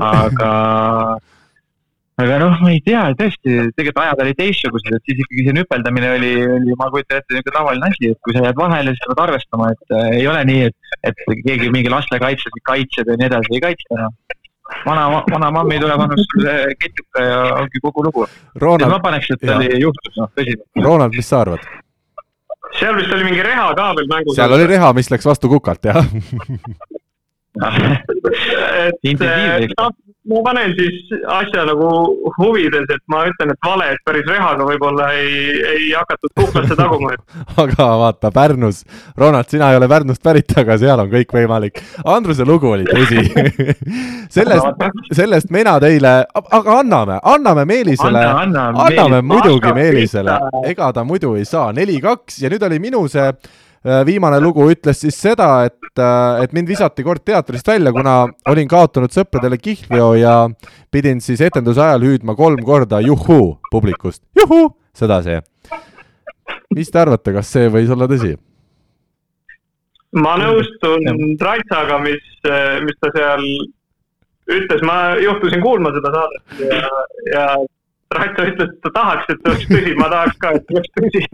aga 0.00 0.52
aga 2.22 2.38
noh, 2.38 2.56
ma 2.62 2.70
ei 2.72 2.80
tea, 2.86 3.02
tõesti, 3.18 3.56
tegelikult 3.74 4.04
ajad 4.04 4.22
olid 4.24 4.38
teistsugused, 4.38 4.96
et 4.96 5.10
siis 5.10 5.20
ikkagi 5.24 5.46
see 5.48 5.56
nüpeldamine 5.58 6.12
oli, 6.14 6.32
oli, 6.56 6.76
ma 6.78 6.88
kujutan 6.94 7.20
ette, 7.20 7.34
niisugune 7.34 7.56
tavaline 7.58 7.90
asi, 7.90 8.12
et 8.14 8.20
kui 8.24 8.36
sa 8.36 8.46
jääd 8.46 8.60
vahele, 8.60 8.94
siis 8.94 9.10
pead 9.10 9.22
arvestama, 9.26 9.72
et 9.74 9.96
äh, 9.98 10.10
ei 10.20 10.28
ole 10.30 10.44
nii, 10.50 10.70
et, 10.70 10.96
et 11.10 11.24
keegi 11.42 11.72
mingi 11.74 11.92
lastekaitses 11.92 12.64
kaitseb 12.70 13.10
ja 13.10 13.18
nii 13.18 13.28
edasi, 13.32 13.56
ei 13.58 13.64
kaitse 13.66 13.98
enam 13.98 14.14
no.. 14.14 14.40
Vana, 14.86 15.06
vana 15.30 15.50
mammi 15.54 15.78
tuleb, 15.82 16.04
annab 16.06 16.20
sulle 16.24 16.56
ketjuka 16.80 17.24
ja 17.24 17.38
ongi 17.60 17.82
kogu 17.84 18.04
lugu. 18.08 18.26
ma 18.88 19.00
paneks, 19.04 19.30
et 19.34 19.46
see 19.46 19.56
oli 19.56 19.80
juhtus, 19.82 20.16
noh, 20.20 20.30
tõsiselt. 20.36 20.68
Ronald, 20.84 21.16
mis 21.16 21.28
sa 21.28 21.42
arvad? 21.44 21.72
seal 22.74 22.96
vist 22.98 23.12
oli 23.14 23.28
mingi 23.28 23.42
reha 23.44 23.68
ka 23.78 23.92
veel 23.98 24.10
mängus. 24.10 24.36
seal 24.36 24.52
oli 24.56 24.66
reha, 24.66 24.92
mis 24.96 25.10
läks 25.12 25.26
vastu 25.28 25.50
kukalt, 25.52 25.84
jah 25.84 26.02
et 27.54 28.98
noh, 29.78 29.90
ma 30.24 30.40
panen 30.42 30.72
siis 30.78 31.12
asja 31.28 31.64
nagu 31.68 31.88
huvides, 32.38 32.86
et 32.90 33.02
ma 33.12 33.24
ütlen, 33.28 33.52
et 33.52 33.66
vale, 33.66 33.90
et 33.94 34.02
päris 34.06 34.26
rehaga 34.26 34.66
võib-olla 34.66 35.10
ei, 35.18 35.60
ei 35.74 35.90
hakatud 35.92 36.32
kuklasse 36.40 36.76
taguma 36.78 37.12
aga 37.64 37.88
vaata, 38.00 38.30
Pärnus, 38.34 38.82
Ronald, 39.20 39.50
sina 39.52 39.70
ei 39.70 39.78
ole 39.78 39.88
Pärnust 39.90 40.22
pärit, 40.24 40.50
aga 40.58 40.78
seal 40.80 41.04
on 41.04 41.10
kõik 41.12 41.34
võimalik. 41.36 41.82
Andruse 42.04 42.46
lugu 42.48 42.72
oli 42.74 42.88
tõsi. 42.88 43.22
Sellest, 44.34 44.80
sellest 45.14 45.50
mina 45.54 45.76
teile, 45.82 46.12
aga 46.34 46.78
anname, 46.80 47.20
anname 47.22 47.64
Meelisele, 47.68 48.22
anname 48.24 49.20
Meelis. 49.20 49.28
muidugi 49.28 49.74
Meelisele, 49.76 50.38
ega 50.66 50.88
ta 50.96 51.04
muidu 51.06 51.36
ei 51.38 51.44
saa, 51.46 51.68
neli-kaks 51.76 52.40
ja 52.42 52.50
nüüd 52.50 52.64
oli 52.66 52.80
minu 52.82 53.04
see 53.12 53.28
viimane 54.06 54.40
lugu 54.40 54.64
ütles 54.72 55.02
siis 55.04 55.16
seda, 55.20 55.48
et, 55.68 56.00
et 56.42 56.54
mind 56.56 56.70
visati 56.70 57.04
kord 57.04 57.24
teatrist 57.24 57.68
välja, 57.68 57.92
kuna 57.92 58.14
olin 58.50 58.68
kaotanud 58.70 59.12
sõpradele 59.12 59.58
kihlveo 59.60 60.14
ja 60.16 60.36
pidin 60.92 61.20
siis 61.24 61.42
etenduse 61.44 61.82
ajal 61.84 62.06
hüüdma 62.08 62.36
kolm 62.38 62.64
korda 62.64 63.02
juhuu 63.04 63.58
publikust, 63.70 64.22
juhuu, 64.40 64.70
sedasi. 64.96 65.42
mis 66.74 66.90
te 66.90 67.00
arvate, 67.00 67.32
kas 67.36 67.52
see 67.52 67.68
võis 67.68 67.92
olla 67.92 68.08
tõsi? 68.10 68.34
ma 70.14 70.36
nõustun 70.38 71.08
Raitsaga, 71.42 71.98
mis, 72.02 72.24
mis 72.86 72.98
ta 73.02 73.10
seal 73.16 73.44
ütles, 74.54 74.82
ma 74.86 75.16
juhtusin 75.20 75.62
kuulma 75.64 75.92
seda 75.94 76.12
saadet 76.14 76.66
ja, 76.70 76.90
ja 77.32 77.46
Raitsa 78.14 78.48
ütles, 78.48 78.70
et 78.70 78.82
ta 78.84 78.92
tahaks, 78.94 79.28
et 79.28 79.40
see 79.40 79.50
oleks 79.52 79.70
tõsi, 79.72 79.94
ma 79.98 80.10
tahaks 80.12 80.40
ka, 80.40 80.52
et 80.56 80.68
see 80.68 80.78
oleks 80.78 80.94
tõsi 81.00 81.24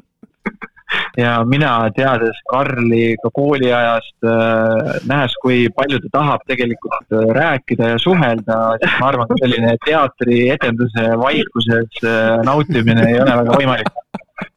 ja 1.19 1.35
mina, 1.45 1.73
teades 1.97 2.39
Karli 2.51 3.15
ka 3.23 3.31
kooliajast, 3.35 4.17
äh, 4.25 4.99
nähes, 5.11 5.35
kui 5.43 5.65
palju 5.77 6.01
ta 6.05 6.13
tahab 6.19 6.45
tegelikult 6.51 7.17
äh, 7.17 7.27
rääkida 7.37 7.95
ja 7.95 8.03
suhelda, 8.03 8.59
siis 8.83 8.99
ma 9.01 9.11
arvan, 9.13 9.31
et 9.31 9.45
selline 9.45 9.75
teatrietenduse 9.87 11.09
vaikuses 11.25 12.05
äh, 12.05 12.37
nautimine 12.47 13.09
ei 13.09 13.21
ole 13.23 13.41
väga 13.43 13.59
võimalik. 13.63 13.93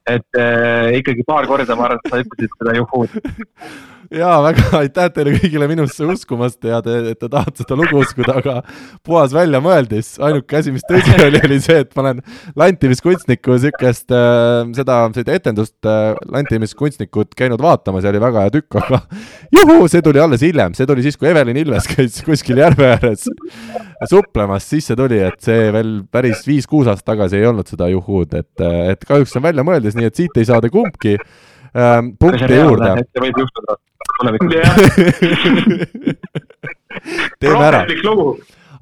et 0.08 0.36
ikkagi 0.98 1.24
paar 1.24 1.46
korda, 1.48 1.76
ma 1.76 1.86
arvan, 1.88 2.00
sa 2.08 2.20
ütlesid 2.20 2.52
seda 2.58 2.74
juhud 2.76 3.12
jaa, 4.12 4.36
väga 4.44 4.64
aitäh 4.82 5.10
teile 5.14 5.34
kõigile 5.38 5.68
minusse 5.70 6.06
uskumast 6.08 6.64
ja 6.68 6.80
te, 6.84 6.96
et 7.12 7.20
te 7.20 7.28
tahate 7.30 7.62
seda 7.62 7.78
lugu 7.78 8.00
uskuda, 8.02 8.36
aga 8.40 8.56
puhas 9.06 9.34
väljamõeldis. 9.36 10.14
ainuke 10.24 10.58
asi, 10.58 10.74
mis 10.74 10.84
tõsi 10.88 11.14
oli, 11.24 11.40
oli 11.44 11.60
see, 11.64 11.80
et 11.84 11.92
ma 11.96 12.06
olen 12.06 12.22
lantimiskunstniku 12.60 13.56
niisugust 13.56 14.14
äh,, 14.14 14.64
seda, 14.76 14.98
seda 15.16 15.38
etendust 15.38 15.88
äh, 15.88 16.12
lantimiskunstnikut 16.34 17.34
käinud 17.38 17.62
vaatamas 17.62 18.04
ja 18.04 18.12
oli 18.12 18.22
väga 18.22 18.44
hea 18.46 18.54
tükk, 18.58 18.80
aga 18.82 19.00
juhuu, 19.54 19.88
see 19.92 20.04
tuli 20.04 20.22
alles 20.22 20.44
hiljem, 20.44 20.76
see 20.76 20.88
tuli 20.90 21.06
siis, 21.06 21.18
kui 21.20 21.30
Evelin 21.30 21.60
Ilves 21.60 21.88
käis 21.90 22.20
kuskil 22.26 22.60
järve 22.60 22.90
ääres 22.94 23.28
suplemas, 24.10 24.68
siis 24.68 24.90
see 24.90 24.98
tuli, 24.98 25.20
et 25.24 25.40
see 25.44 25.70
veel 25.74 25.96
päris 26.12 26.44
viis-kuus 26.48 26.90
aastat 26.90 27.14
tagasi 27.14 27.40
ei 27.40 27.48
olnud 27.48 27.68
seda 27.70 27.88
juhuud, 27.92 28.34
et, 28.38 28.66
et 28.90 29.08
kahjuks 29.08 29.36
on 29.38 29.44
väljamõeldis, 29.48 29.96
nii 29.98 30.10
et 30.10 30.22
siit 30.22 30.40
ei 30.40 30.48
saa 30.48 30.60
te 30.64 30.70
kumbki 30.72 31.16
ähm, 31.16 32.14
punkti 32.20 32.58
juurde. 32.58 32.94
võib 33.20 33.44
juhtuda 33.44 33.78
tulevikus 34.20 34.54
teeme 37.40 37.64
ära. 37.64 37.86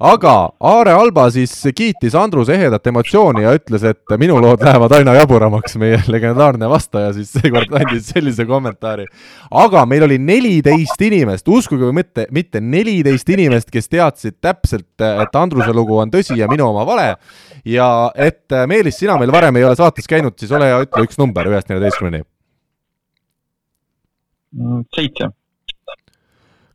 aga 0.03 0.49
Aare 0.59 0.91
Alba 0.91 1.31
siis 1.31 1.53
kiitis 1.75 2.15
Andruse 2.17 2.53
ehedat 2.57 2.87
emotsiooni 2.89 3.43
ja 3.45 3.53
ütles, 3.55 3.83
et 3.87 4.15
minu 4.19 4.41
lood 4.41 4.63
lähevad 4.65 4.91
aina 4.97 5.13
jaburamaks, 5.15 5.75
meie 5.79 6.01
legendaarne 6.11 6.69
vastaja 6.69 7.13
siis 7.15 7.31
seekord 7.37 7.71
andis 7.79 8.09
sellise 8.11 8.45
kommentaari. 8.49 9.05
aga 9.63 9.85
meil 9.89 10.03
oli 10.09 10.17
neliteist 10.19 11.01
inimest, 11.07 11.47
uskuge 11.47 11.83
või 11.87 11.93
mitte, 12.01 12.27
mitte 12.31 12.61
neliteist 12.61 13.29
inimest, 13.29 13.71
kes 13.71 13.89
teadsid 13.89 14.35
täpselt, 14.41 14.99
et 14.99 15.35
Andruse 15.39 15.73
lugu 15.73 15.97
on 16.01 16.11
tõsi 16.11 16.37
ja 16.39 16.47
minu 16.51 16.67
oma 16.69 16.85
vale. 16.85 17.15
ja 17.65 18.11
et 18.15 18.45
Meelis, 18.67 18.97
sina 18.99 19.17
meil 19.17 19.31
varem 19.31 19.55
ei 19.55 19.63
ole 19.63 19.75
saates 19.79 20.07
käinud, 20.09 20.33
siis 20.39 20.51
ole 20.51 20.65
hea, 20.69 20.79
ütle 20.87 21.03
üks 21.07 21.17
number 21.21 21.47
ühest 21.47 21.69
neljateistkümneni 21.71 22.23
seitse. 24.95 25.29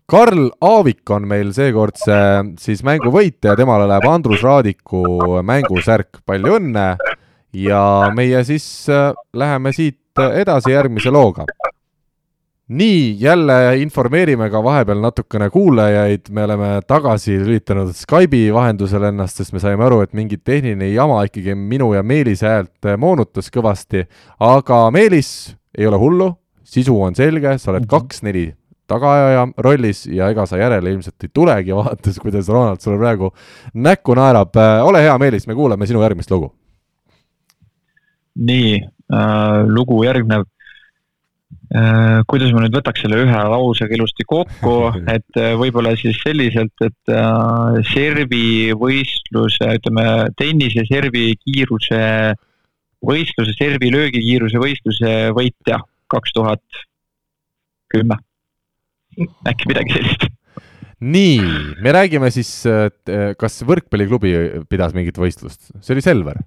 Karl 0.08 0.46
Aavik 0.64 1.10
on 1.12 1.26
meil 1.28 1.50
seekordse 1.52 2.16
siis 2.56 2.80
mängu 2.86 3.10
võitja, 3.12 3.52
temale 3.58 3.84
läheb 3.90 4.06
Andrus 4.08 4.40
Raadiku 4.40 5.02
mängusärk, 5.44 6.22
palju 6.24 6.56
õnne! 6.56 6.94
Ja 7.52 7.80
meie 8.16 8.40
siis 8.44 8.64
äh, 8.92 9.10
läheme 9.36 9.72
siit 9.76 10.20
edasi 10.20 10.72
järgmise 10.72 11.12
looga. 11.12 11.44
nii, 12.68 13.16
jälle 13.20 13.78
informeerime 13.80 14.50
ka 14.52 14.60
vahepeal 14.64 14.98
natukene 15.00 15.48
kuulajaid, 15.50 16.28
me 16.30 16.42
oleme 16.44 16.66
tagasi 16.84 17.38
lülitanud 17.40 17.94
Skype'i 17.96 18.50
vahendusel 18.52 19.06
ennast, 19.08 19.40
sest 19.40 19.54
me 19.56 19.60
saime 19.60 19.84
aru, 19.84 20.02
et 20.04 20.12
mingi 20.12 20.36
tehniline 20.36 20.90
jama 20.92 21.22
ikkagi 21.24 21.54
minu 21.56 21.94
ja 21.94 22.02
Meelise 22.02 22.48
häält 22.48 22.90
moonutas 23.00 23.48
kõvasti, 23.52 24.04
aga 24.40 24.82
Meelis, 24.92 25.54
ei 25.78 25.88
ole 25.88 25.96
hullu, 25.96 26.34
sisu 26.68 26.96
on 27.00 27.16
selge, 27.18 27.56
sa 27.58 27.72
oled 27.72 27.86
mhm. 27.86 27.92
kaks-neli 27.92 28.46
tagaajaja 28.88 29.46
rollis 29.64 30.04
ja 30.08 30.30
ega 30.32 30.46
sa 30.48 30.60
järele 30.60 30.94
ilmselt 30.94 31.26
ei 31.26 31.32
tulegi, 31.34 31.74
vaadates, 31.80 32.20
kuidas 32.22 32.48
Ronald 32.52 32.84
sulle 32.84 33.00
praegu 33.00 33.32
näkku 33.74 34.16
naerab. 34.18 34.56
Äh, 34.56 34.84
ole 34.86 35.02
hea, 35.04 35.16
Meelis, 35.20 35.48
me 35.48 35.56
kuulame 35.58 35.88
sinu 35.88 36.04
järgmist 36.04 36.32
lugu. 36.34 36.52
nii 38.38 38.76
äh,, 38.78 39.64
lugu 39.66 39.96
järgneb 40.04 40.44
äh,. 41.74 42.20
kuidas 42.30 42.52
ma 42.54 42.60
nüüd 42.62 42.76
võtaks 42.76 43.02
selle 43.02 43.18
ühe 43.24 43.40
lausega 43.50 43.96
ilusti 43.96 44.22
kokku, 44.30 44.74
et 45.16 45.40
äh, 45.42 45.56
võib-olla 45.58 45.96
siis 45.98 46.20
selliselt, 46.22 46.86
et 46.86 47.10
äh, 47.10 47.80
servi 47.90 48.70
võistluse, 48.78 49.72
ütleme 49.80 50.06
tennise 50.38 50.86
servi 50.86 51.32
kiiruse 51.42 52.00
võistluse, 53.02 53.56
servi 53.58 53.90
löögikiiruse 53.90 54.62
võistluse 54.62 55.16
võitja 55.34 55.82
kaks 56.12 56.34
tuhat 56.36 56.82
kümme, 57.92 58.18
äkki 59.48 59.70
midagi 59.70 59.96
sellist. 59.96 60.28
nii, 60.98 61.40
me 61.84 61.94
räägime 61.94 62.30
siis, 62.34 62.52
kas 63.38 63.62
võrkpalliklubi 63.68 64.34
pidas 64.70 64.96
mingit 64.96 65.18
võistlust, 65.20 65.70
see 65.80 65.96
oli 65.96 66.04
Selver? 66.04 66.42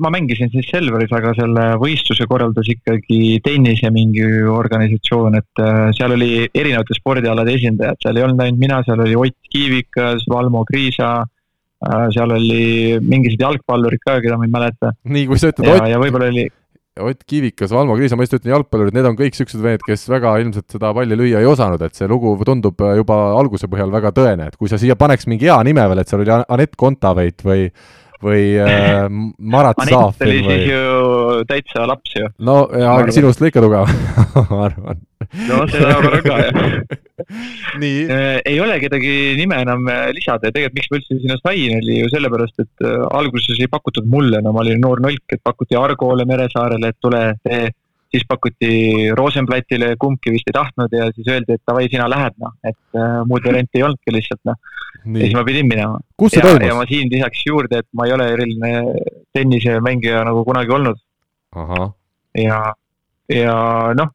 ma 0.00 0.08
mängisin 0.08 0.48
siis 0.48 0.68
Selveris, 0.70 1.10
aga 1.12 1.34
selle 1.36 1.64
võistluse 1.80 2.24
korraldas 2.28 2.68
ikkagi 2.72 3.36
tennise 3.44 3.90
mingi 3.92 4.24
organisatsioon, 4.48 5.36
et 5.36 5.60
äh, 5.60 5.90
seal 5.96 6.14
oli 6.16 6.46
erinevate 6.48 6.96
spordialade 6.96 7.52
esindajad, 7.58 8.00
seal 8.00 8.16
ei 8.16 8.24
olnud 8.24 8.40
ainult 8.40 8.62
mina, 8.62 8.80
seal 8.86 9.02
oli 9.04 9.18
Ott 9.26 9.52
Kiivikas, 9.52 10.24
Valmo 10.32 10.64
Kriisa, 10.68 11.18
seal 12.14 12.32
oli 12.32 12.96
mingisugused 13.02 13.42
jalgpallurid 13.42 14.00
ka, 14.06 14.20
keda 14.24 14.38
ma 14.38 14.48
ei 14.48 14.54
mäleta. 14.54 14.94
nii, 15.04 15.28
kui 15.28 15.40
sa 15.40 15.52
ütled 15.52 15.68
Ott. 15.68 15.88
ja 15.90 16.00
võib-olla 16.00 16.30
oli 16.32 16.46
Ott 17.00 17.22
Kiivikas, 17.24 17.70
Valmo 17.72 17.94
Kriisa, 17.96 18.16
ma 18.20 18.26
just 18.26 18.34
ütlen 18.36 18.52
jalgpallurid, 18.52 18.92
need 18.92 19.06
on 19.08 19.14
kõik 19.16 19.32
niisugused 19.32 19.62
mehed, 19.64 19.80
kes 19.86 20.02
väga 20.12 20.34
ilmselt 20.42 20.74
seda 20.74 20.90
palli 20.92 21.16
lüüa 21.16 21.40
ei 21.40 21.48
osanud, 21.48 21.80
et 21.80 21.96
see 21.96 22.04
lugu 22.10 22.34
tundub 22.44 22.84
juba 22.98 23.16
alguse 23.38 23.64
põhjal 23.72 23.88
väga 23.94 24.10
tõene, 24.12 24.50
et 24.52 24.58
kui 24.60 24.68
sa 24.68 24.76
siia 24.76 24.92
paneks 25.00 25.24
mingi 25.24 25.48
hea 25.48 25.56
nime 25.64 25.86
veel, 25.88 26.02
et 26.02 26.12
seal 26.12 26.20
oli 26.20 26.34
Anett 26.36 26.76
Kontaveit 26.76 27.40
või 27.48 27.70
või 28.22 28.44
äh, 28.62 29.06
Marat 29.54 29.80
Saafin 29.86 30.28
või? 30.28 30.40
oli 30.40 30.42
siis 30.46 30.68
ju 30.70 31.46
täitsa 31.48 31.86
laps 31.88 32.14
ju. 32.16 32.28
no, 32.46 32.64
aga 32.70 33.14
sinust 33.14 33.42
lõika 33.42 33.62
tugev 33.64 33.90
ma 34.52 34.60
arvan. 34.68 35.02
no 35.48 35.62
ma 35.66 35.94
arvan 35.96 36.24
ka, 36.26 36.38
jah. 36.46 36.60
nii 37.82 38.06
äh,. 38.06 38.38
ei 38.48 38.58
ole 38.62 38.78
kedagi 38.82 39.12
nime 39.38 39.60
enam 39.64 39.86
äh, 39.90 40.08
lisada 40.16 40.50
ja 40.50 40.54
tegelikult 40.56 40.78
miks 40.78 40.90
ma 40.90 41.00
üldse 41.00 41.20
sinna 41.20 41.38
sain, 41.42 41.76
oli 41.78 42.00
ju 42.00 42.10
sellepärast, 42.12 42.64
et 42.64 42.88
äh, 42.88 42.98
alguses 43.20 43.60
ei 43.60 43.70
pakutud 43.72 44.08
mulle, 44.10 44.42
no 44.44 44.54
ma 44.54 44.64
olin 44.64 44.82
noor 44.82 45.02
nolk, 45.04 45.24
et 45.32 45.42
pakuti 45.44 45.78
Argole 45.78 46.26
Meresaarele, 46.28 46.92
et 46.92 47.00
tule 47.02 47.24
tee 47.42 47.70
siis 48.12 48.24
pakuti 48.28 48.72
Rosenblattile, 49.16 49.94
kumbki 50.00 50.34
vist 50.34 50.48
ei 50.50 50.56
tahtnud 50.56 50.92
ja 50.92 51.08
siis 51.14 51.28
öeldi, 51.32 51.56
et 51.56 51.62
davai, 51.68 51.86
sina 51.92 52.08
lähed 52.12 52.36
noh, 52.42 52.52
et 52.68 52.98
äh, 52.98 53.20
muud 53.28 53.44
varianti 53.46 53.80
ei 53.80 53.86
olnudki 53.86 54.12
lihtsalt 54.12 54.42
noh. 54.48 54.58
ja 55.06 55.24
siis 55.24 55.36
ma 55.36 55.44
pidin 55.48 55.68
minema. 55.68 56.00
toimus? 56.44 56.68
ja 56.68 56.76
ma 56.76 56.84
siin 56.90 57.08
lisaks 57.12 57.44
juurde, 57.48 57.80
et 57.80 57.88
ma 57.96 58.06
ei 58.08 58.16
ole 58.16 58.28
eriline 58.34 58.72
tennisemängija 59.32 60.26
nagu 60.28 60.44
kunagi 60.48 60.76
olnud. 60.76 61.00
ja, 62.44 62.60
ja 63.32 63.56
noh, 63.96 64.12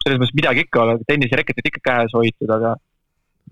selles 0.00 0.22
mõttes 0.22 0.36
midagi 0.38 0.64
ikka, 0.64 0.88
tennisereketit 1.10 1.70
ikka 1.72 1.84
käes 1.90 2.16
hoitud, 2.16 2.50
aga, 2.56 2.74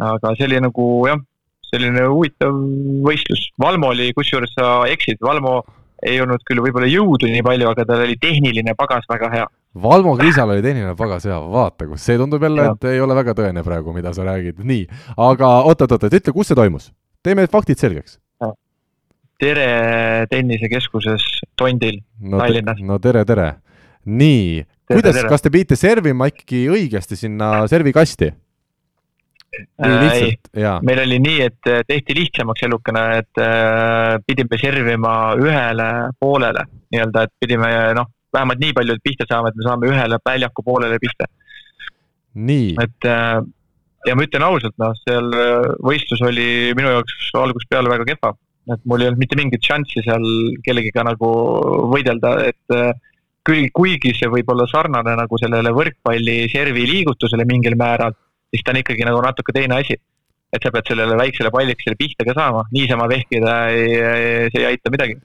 aga 0.09 0.35
see 0.39 0.49
oli 0.49 0.62
nagu 0.64 0.89
jah, 1.11 1.20
selline 1.68 2.07
huvitav 2.07 2.57
võistlus. 3.05 3.49
Valmo 3.61 3.91
oli, 3.93 4.12
kusjuures 4.16 4.53
sa 4.57 4.85
eksid, 4.89 5.20
Valmo 5.24 5.59
ei 6.05 6.20
olnud 6.20 6.41
küll 6.47 6.62
võib-olla 6.62 6.89
jõudu 6.89 7.28
nii 7.28 7.45
palju, 7.45 7.68
aga 7.68 7.85
tal 7.89 8.05
oli 8.05 8.16
tehniline 8.20 8.74
pagas 8.78 9.05
väga 9.11 9.30
hea 9.32 9.45
Valmo 9.83 10.16
Kriisal 10.16 10.51
oli 10.51 10.62
tehniline 10.62 10.95
pagas 10.95 11.25
hea, 11.27 11.37
vaata, 11.51 11.87
kus 11.91 12.05
see 12.07 12.18
tundub 12.18 12.43
jälle, 12.47 12.68
et 12.70 12.85
ei 12.93 13.01
ole 13.03 13.16
väga 13.18 13.35
tõene 13.35 13.64
praegu, 13.66 13.95
mida 13.97 14.12
sa 14.14 14.27
räägid, 14.27 14.61
nii. 14.62 14.85
aga 15.18 15.51
oot-oot-oot, 15.70 16.07
ütle, 16.11 16.35
kus 16.37 16.53
see 16.53 16.59
toimus? 16.59 16.93
teeme 17.25 17.47
faktid 17.51 17.81
selgeks. 17.81 18.20
tere 19.41 19.66
tennisekeskuses 20.31 21.25
Tondil 21.59 21.99
no, 22.20 22.39
Tallinnas. 22.39 22.79
no 22.87 23.01
tere, 23.03 23.25
tere. 23.27 23.49
nii, 24.07 24.62
kuidas, 24.93 25.18
kas 25.27 25.43
te 25.43 25.51
pidite 25.51 25.77
servima 25.81 26.31
ikkagi 26.31 26.68
õigesti 26.70 27.18
sinna 27.18 27.66
servikasti? 27.66 28.31
ei, 29.55 30.37
meil 30.87 31.03
oli 31.03 31.18
nii, 31.22 31.41
et 31.49 31.70
äh, 31.70 31.83
tehti 31.87 32.14
lihtsamaks 32.18 32.62
elukene, 32.66 33.05
et 33.22 33.43
äh, 33.43 34.16
pidime 34.27 34.59
servima 34.59 35.35
ühele 35.39 35.91
poolele 36.20 36.66
nii-öelda, 36.95 37.27
et 37.27 37.35
pidime 37.43 37.70
noh, 37.99 38.14
vähemalt 38.35 38.62
nii 38.62 38.76
palju 38.76 38.97
pihta 39.05 39.26
saama, 39.30 39.51
et 39.51 39.59
me 39.59 39.66
saame 39.66 39.91
ühele 39.91 40.18
väljaku 40.30 40.64
poolele 40.66 41.01
pihta. 41.03 41.28
et 42.82 43.09
äh, 43.11 43.41
ja 44.09 44.16
ma 44.16 44.26
ütlen 44.26 44.47
ausalt, 44.47 44.76
noh, 44.82 44.95
seal 45.05 45.30
äh, 45.39 45.68
võistlus 45.87 46.22
oli 46.26 46.49
minu 46.76 46.93
jaoks 46.97 47.30
algusest 47.41 47.70
peale 47.70 47.93
väga 47.93 48.09
kehva. 48.12 48.35
et 48.74 48.80
mul 48.89 49.03
ei 49.03 49.11
olnud 49.11 49.20
mitte 49.20 49.37
mingit 49.37 49.66
šanssi 49.66 50.03
seal 50.07 50.24
kellegiga 50.64 51.05
nagu 51.05 51.30
võidelda, 51.93 52.39
et 52.49 52.76
äh, 52.76 52.95
küll, 53.45 53.68
kuigi 53.76 54.14
see 54.16 54.30
võib 54.32 54.49
olla 54.55 54.64
sarnane 54.70 55.16
nagu 55.20 55.39
sellele 55.41 55.72
võrkpalli 55.76 56.39
servi 56.53 56.87
liigutusele 56.89 57.45
mingil 57.49 57.76
määral, 57.76 58.16
siis 58.49 58.64
ta 58.64 58.72
on 58.72 58.80
ikkagi 58.80 59.05
nagu 59.05 59.20
natuke 59.24 59.53
teine 59.53 59.80
asi. 59.82 60.01
et 60.55 60.62
sa 60.62 60.70
pead 60.70 60.87
sellele 60.87 61.16
väiksele 61.18 61.51
pallikesele 61.51 61.97
pihta 61.99 62.24
ka 62.24 62.32
saama, 62.37 62.61
niisama 62.72 63.09
vehkida 63.11 63.55
ei, 63.74 63.97
see 64.55 64.61
ei 64.61 64.68
aita 64.68 64.93
midagi 64.95 65.16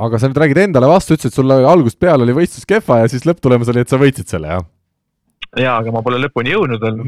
aga 0.00 0.18
sa 0.18 0.30
nüüd 0.30 0.42
räägid 0.42 0.60
endale 0.66 0.90
vastu, 0.90 1.16
ütlesid, 1.16 1.36
sul 1.36 1.54
algusest 1.54 2.00
peale 2.00 2.26
oli 2.26 2.36
võistlus 2.36 2.68
kehva 2.68 3.02
ja 3.02 3.08
siis 3.10 3.26
lõpptulemus 3.28 3.72
oli, 3.72 3.82
et 3.84 3.92
sa 3.92 4.00
võitsid 4.00 4.30
selle, 4.30 4.54
jah? 4.56 4.68
jaa, 5.58 5.80
aga 5.80 5.90
ma 5.90 6.02
pole 6.06 6.20
lõpuni 6.22 6.52
jõudnud 6.52 6.84
veel. 6.84 7.00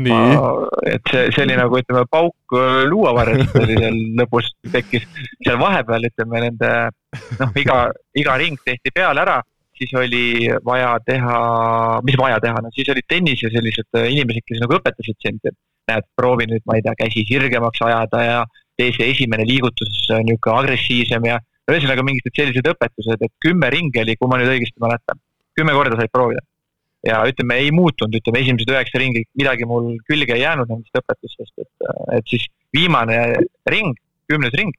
et 0.91 1.13
see, 1.13 1.29
see 1.31 1.45
oli 1.45 1.57
nagu 1.61 1.79
ütleme, 1.79 2.03
pauk 2.11 2.57
luuavarjast 2.91 3.55
oli 3.61 3.79
seal 3.79 4.01
lõpus 4.19 4.51
tekkis. 4.73 5.07
seal 5.45 5.61
vahepeal 5.61 6.11
ütleme 6.11 6.43
nende, 6.49 6.73
noh, 7.39 7.57
iga, 7.63 7.79
iga 8.19 8.37
ring 8.43 8.59
tehti 8.67 8.91
peale 8.95 9.23
ära 9.23 9.39
siis 9.83 9.93
oli 9.99 10.25
vaja 10.65 10.97
teha, 11.07 11.37
mis 12.07 12.17
vaja 12.19 12.41
teha, 12.41 12.63
no 12.63 12.71
siis 12.75 12.89
olid 12.93 13.07
tennise 13.09 13.51
sellised 13.53 13.99
äh, 13.99 14.11
inimesed, 14.15 14.45
kes 14.47 14.61
nagu 14.63 14.79
õpetasid 14.79 15.19
sind, 15.25 15.41
et 15.49 15.57
näed, 15.91 16.07
proovi 16.19 16.47
nüüd, 16.51 16.65
ma 16.69 16.79
ei 16.79 16.85
tea, 16.85 16.95
käsi 17.05 17.25
sirgemaks 17.29 17.83
ajada 17.87 18.23
ja 18.23 18.43
tee 18.79 18.93
see 18.97 19.11
esimene 19.15 19.47
liigutus 19.49 20.05
äh, 20.11 20.23
niisugune 20.27 20.61
agressiivsem 20.63 21.29
ja 21.29 21.41
ühesõnaga 21.71 22.05
mingid 22.07 22.31
sellised 22.35 22.67
õpetused, 22.73 23.23
et 23.23 23.35
kümme 23.43 23.71
ringi 23.73 24.03
oli, 24.03 24.17
kui 24.19 24.31
ma 24.31 24.41
nüüd 24.41 24.51
õigesti 24.55 24.83
mäletan, 24.83 25.21
kümme 25.59 25.77
korda 25.77 25.99
said 26.01 26.13
proovida. 26.13 26.43
ja 27.07 27.23
ütleme, 27.27 27.57
ei 27.59 27.71
muutunud, 27.75 28.15
ütleme 28.15 28.43
esimesed 28.45 28.71
üheksa 28.71 29.01
ringi, 29.03 29.25
midagi 29.39 29.67
mul 29.67 29.97
külge 30.07 30.37
ei 30.37 30.45
jäänud 30.45 30.71
nendest 30.71 31.01
õpetustest, 31.01 31.55
et, 31.59 31.89
et 32.19 32.29
siis 32.31 32.47
viimane 32.75 33.19
ring, 33.67 33.99
kümnes 34.31 34.55
ring 34.55 34.75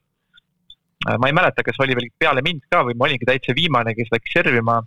Äh, 1.09 1.17
ma 1.17 1.27
ei 1.27 1.33
mäleta, 1.35 1.63
kas 1.63 1.79
oli 1.83 1.95
veel 1.97 2.07
peale 2.19 2.41
mind 2.45 2.63
ka 2.71 2.83
või 2.87 2.95
ma 2.95 3.09
olingi 3.09 3.27
täitsa 3.27 3.55
viimane, 3.57 3.91
kes 3.97 4.11
läks 4.13 4.31
servima, 4.37 4.77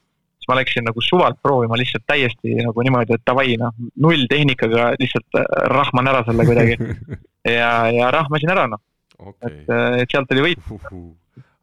siis 0.40 0.48
ma 0.48 0.56
läksin 0.56 0.86
nagu 0.88 1.02
suvalt 1.04 1.38
proovima 1.44 1.76
lihtsalt 1.76 2.06
täiesti 2.08 2.56
nagu 2.62 2.84
niimoodi, 2.86 3.18
et 3.18 3.24
davai, 3.28 3.56
noh, 3.60 3.74
null 4.00 4.24
tehnikaga 4.30 4.94
lihtsalt 4.96 5.40
äh, 5.40 5.44
rahman 5.74 6.08
ära 6.12 6.24
selle 6.28 6.48
kuidagi. 6.48 6.78
ja, 7.58 7.70
ja 7.92 8.10
rahmasin 8.16 8.54
ära, 8.54 8.64
noh 8.72 8.80
okay.. 9.18 9.50
et, 9.50 9.68
äh, 9.68 10.00
et 10.04 10.14
sealt 10.14 10.32
oli 10.36 10.48
võit. 10.48 10.72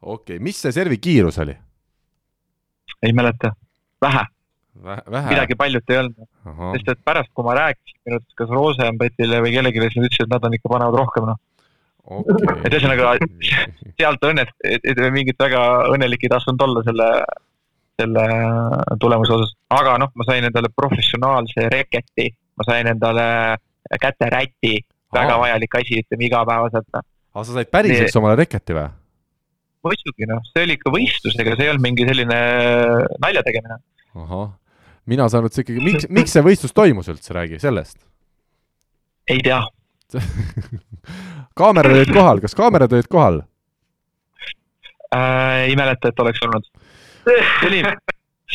Okei 0.04 0.36
okay., 0.36 0.44
mis 0.44 0.60
see 0.60 0.72
servi 0.76 1.00
kiirus 1.02 1.40
oli? 1.44 1.56
ei 3.04 3.12
mäleta, 3.16 3.52
vähe. 4.04 4.24
midagi 5.30 5.56
paljut 5.58 5.90
ei 5.90 5.98
olnud. 6.02 6.28
sest 6.76 6.92
et 6.94 7.02
pärast, 7.04 7.32
kui 7.34 7.46
ma 7.46 7.56
rääkisin 7.58 8.00
minu 8.04 8.20
arust 8.20 8.38
kas 8.38 8.52
Rosenbettile 8.52 9.40
või 9.44 9.52
kellelegi, 9.56 9.82
siis 9.84 9.98
nad 9.98 10.08
ütlesid, 10.08 10.26
et 10.26 10.34
nad 10.34 10.48
on 10.48 10.56
ikka 10.58 10.72
panevad 10.72 11.00
rohkem, 11.00 11.28
noh 11.32 11.40
okay.. 12.04 12.56
et 12.64 12.76
ühesõnaga 12.76 13.14
sealt 13.98 14.26
õnnet, 14.28 14.52
et 14.64 15.02
mingit 15.14 15.40
väga 15.40 15.62
õnnelik 15.94 16.26
ei 16.26 16.32
tahtnud 16.32 16.64
olla 16.66 16.82
selle, 16.86 17.08
selle 18.00 18.26
tulemuse 19.00 19.36
osas, 19.38 19.54
aga 19.74 19.96
noh, 20.02 20.12
ma 20.14 20.28
sain 20.28 20.48
endale 20.48 20.72
professionaalse 20.74 21.68
reketi, 21.72 22.28
ma 22.58 22.68
sain 22.68 22.90
endale 22.92 23.28
käteräti, 24.00 24.76
väga 25.14 25.38
vajalik 25.40 25.80
asi, 25.80 26.02
ütleme 26.04 26.28
igapäevaselt. 26.28 27.00
aga 27.00 27.44
sa 27.44 27.56
said 27.56 27.72
päriseks 27.72 28.20
omale 28.20 28.38
reketi 28.44 28.76
või? 28.76 28.90
Muidugi 29.84 30.28
noh, 30.30 30.42
see 30.50 30.64
oli 30.66 30.76
ikka 30.78 30.92
võistlusega, 30.94 31.56
see 31.56 31.66
ei 31.66 31.72
olnud 31.72 31.84
mingi 31.84 32.06
selline 32.08 32.38
nalja 33.22 33.44
tegemine. 33.46 33.78
ahah, 34.24 34.48
mina 35.10 35.28
saan 35.32 35.48
üldse 35.48 35.64
ikkagi, 35.64 35.84
miks, 35.84 36.08
miks 36.12 36.34
see 36.34 36.44
võistlus 36.44 36.74
toimus 36.76 37.10
üldse, 37.12 37.34
räägi 37.36 37.60
sellest. 37.62 37.98
ei 39.30 39.42
tea 39.44 39.62
kaamerad 41.60 41.96
olid 41.96 42.12
kohal, 42.14 42.42
kas 42.44 42.56
kaamerad 42.56 42.92
olid 42.94 43.08
kohal 43.10 43.40
äh,? 45.14 45.70
ei 45.70 45.78
mäleta, 45.78 46.10
et 46.10 46.24
oleks 46.24 46.42
olnud. 46.46 46.66
see 47.24 47.70
oli, 47.70 47.84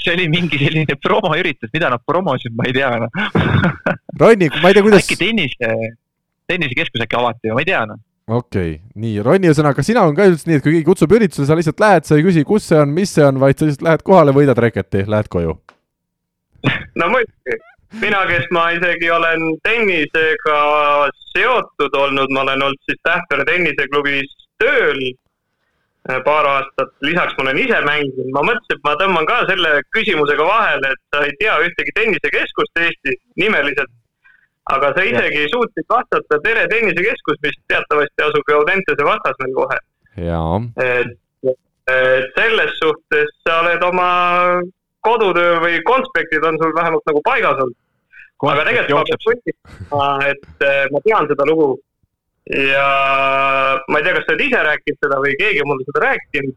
see 0.02 0.14
oli 0.16 0.28
mingi 0.32 0.60
selline 0.62 1.00
promoüritus, 1.04 1.72
mida 1.74 1.92
nad 1.94 2.06
promosid, 2.06 2.56
ma 2.56 2.68
ei 2.70 2.76
tea 2.78 2.92
no. 3.02 3.10
Ronni, 4.20 4.50
ma 4.62 4.70
ei 4.70 4.78
tea, 4.78 4.86
kuidas. 4.86 5.04
äkki 5.04 5.20
tennise, 5.20 5.74
tennisekeskus 6.50 7.06
äkki 7.06 7.20
avati 7.20 7.54
ma 7.54 7.66
ei 7.66 7.70
tea 7.70 7.84
noh 7.90 8.00
okei 8.30 8.76
okay., 8.76 9.02
nii, 9.02 9.22
Ronni, 9.26 9.50
ühesõnaga 9.50 9.84
sina 9.86 10.06
on 10.06 10.16
ka 10.18 10.28
üldiselt 10.30 10.50
nii, 10.50 10.60
et 10.60 10.66
kui 10.66 10.76
keegi 10.76 10.88
kutsub 10.88 11.16
üritusele, 11.18 11.48
sa 11.50 11.58
lihtsalt 11.58 11.84
lähed, 11.84 12.08
sa 12.08 12.20
ei 12.20 12.26
küsi, 12.28 12.46
kus 12.48 12.70
see 12.70 12.78
on, 12.80 12.94
mis 12.94 13.14
see 13.16 13.26
on, 13.26 13.42
vaid 13.42 13.58
sa 13.58 13.68
lihtsalt 13.68 13.88
lähed 13.88 14.06
kohale, 14.06 14.36
võidad 14.36 14.62
reketi, 14.62 15.04
lähed 15.10 15.32
koju. 15.34 15.56
no 17.00 17.10
muidugi, 17.14 17.58
mina, 18.04 18.26
kes 18.30 18.46
ma 18.56 18.70
isegi 18.76 19.10
olen 19.12 19.46
tennisega 19.66 20.60
seotud 21.34 21.98
olnud, 22.04 22.30
ma 22.36 22.46
olen 22.46 22.68
olnud 22.68 22.86
siis 22.86 23.02
Tähtvere 23.08 23.46
tenniseklubis 23.50 24.36
tööl 24.62 25.00
äh, 25.10 26.20
paar 26.26 26.48
aastat, 26.50 26.94
lisaks 27.06 27.38
ma 27.38 27.48
olen 27.48 27.62
ise 27.64 27.80
mänginud, 27.86 28.30
ma 28.36 28.44
mõtlesin, 28.46 28.78
et 28.78 28.86
ma 28.86 28.98
tõmban 29.00 29.30
ka 29.30 29.40
selle 29.50 29.80
küsimusega 29.96 30.46
vahele, 30.46 30.94
et 30.94 31.02
sa 31.16 31.24
ei 31.26 31.34
tea 31.42 31.56
ühtegi 31.66 31.96
tennisekeskust 31.98 32.84
Eestis 32.86 33.22
nimeliselt. 33.42 33.94
Aga 34.76 34.92
sa 34.96 35.06
isegi 35.06 35.42
ja. 35.46 35.52
suutsid 35.54 35.88
vastata 35.90 36.40
Tere 36.44 36.68
tennisekeskus, 36.72 37.40
mis 37.46 37.58
teatavasti 37.72 38.26
asub 38.28 38.54
Audentese 38.58 39.08
vastas 39.08 39.42
meil 39.44 39.56
kohe. 39.58 39.80
et, 40.86 41.14
et 41.94 42.32
selles 42.38 42.74
suhtes 42.82 43.36
sa 43.48 43.62
oled 43.64 43.84
oma 43.90 44.10
kodutöö 45.06 45.60
või 45.64 45.84
konspektid 45.88 46.44
on 46.44 46.58
sul 46.62 46.74
vähemalt 46.76 47.06
nagu 47.10 47.22
paigas 47.26 47.62
olnud. 47.64 47.78
aga 48.50 48.66
tegelikult 48.68 48.98
ma 48.98 49.06
pean 49.10 49.24
tunnistama, 49.26 50.10
et 50.32 50.68
äh, 50.68 50.84
ma 50.94 51.02
tean 51.06 51.28
seda 51.32 51.48
lugu 51.50 51.70
ja 52.50 52.86
ma 53.88 54.00
ei 54.00 54.04
tea, 54.06 54.16
kas 54.16 54.26
sa 54.26 54.34
oled 54.34 54.46
ise 54.46 54.62
rääkinud 54.66 55.02
seda 55.06 55.20
või 55.24 55.34
keegi 55.40 55.64
on 55.64 55.70
mulle 55.72 55.88
seda 55.90 56.06
rääkinud. 56.06 56.56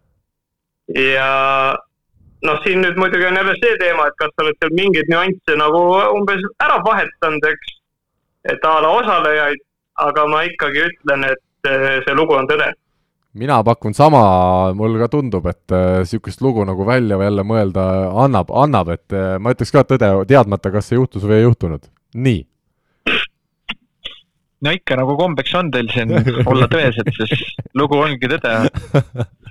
ja 0.96 1.28
noh, 2.48 2.58
siin 2.64 2.82
nüüd 2.84 2.98
muidugi 3.00 3.28
on 3.28 3.38
jälle 3.38 3.54
see 3.60 3.76
teema, 3.82 4.08
et 4.08 4.18
kas 4.20 4.32
sa 4.34 4.46
oled 4.46 4.58
seal 4.58 4.74
mingeid 4.78 5.12
nüansse 5.12 5.56
nagu 5.60 5.82
umbes 6.16 6.42
ära 6.64 6.80
vahetanud, 6.86 7.48
eks. 7.52 7.78
Et 8.50 8.64
a 8.66 8.76
la 8.82 8.92
osalejaid, 9.00 9.60
aga 10.02 10.26
ma 10.30 10.44
ikkagi 10.48 10.86
ütlen, 10.88 11.26
et 11.30 11.70
äh, 11.70 12.00
see 12.06 12.16
lugu 12.16 12.34
on 12.38 12.48
tõde 12.50 12.72
mina 13.32 13.62
pakun 13.64 13.94
sama, 13.96 14.20
mul 14.76 14.98
ka 15.00 15.08
tundub, 15.12 15.46
et 15.48 15.72
niisugust 15.72 16.40
äh, 16.40 16.44
lugu 16.44 16.64
nagu 16.68 16.84
välja 16.84 17.16
või 17.16 17.30
jälle 17.30 17.44
mõelda 17.48 17.84
annab, 18.24 18.52
annab, 18.52 18.92
et 18.92 19.16
äh, 19.16 19.36
ma 19.40 19.54
ütleks 19.54 19.72
ka 19.72 19.86
tõde, 19.88 20.10
teadmata, 20.28 20.72
kas 20.74 20.90
see 20.90 20.98
juhtus 20.98 21.24
või 21.24 21.38
ei 21.40 21.46
juhtunud. 21.46 21.88
nii. 22.12 22.42
no 24.62 24.74
ikka 24.76 25.00
nagu 25.00 25.16
kombeks 25.16 25.54
on 25.58 25.72
teil 25.72 25.88
siin 25.94 26.12
olla 26.44 26.68
tõesed, 26.70 27.08
sest 27.16 27.64
lugu 27.74 27.96
ongi 27.98 28.28
tõde 28.34 28.52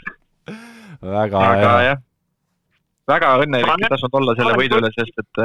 väga 1.17 1.41
aga 1.41 1.73
hea. 1.81 1.95
väga 3.09 3.35
õnnelik 3.41 3.87
tasunud 3.89 4.21
olla 4.21 4.37
selle 4.37 4.53
võidu 4.61 4.77
üle, 4.77 4.93
sest 4.93 5.25
et 5.25 5.43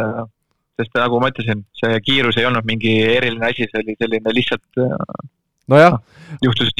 sest 0.81 0.99
nagu 0.99 1.21
ma 1.23 1.33
ütlesin, 1.33 1.65
see 1.81 2.03
kiirus 2.05 2.37
ei 2.41 2.49
olnud 2.49 2.67
mingi 2.69 2.99
eriline 3.15 3.51
asi, 3.51 3.69
see 3.71 3.83
oli 3.83 3.97
selline 4.01 4.37
lihtsalt 4.37 4.85
nojah, 5.71 5.97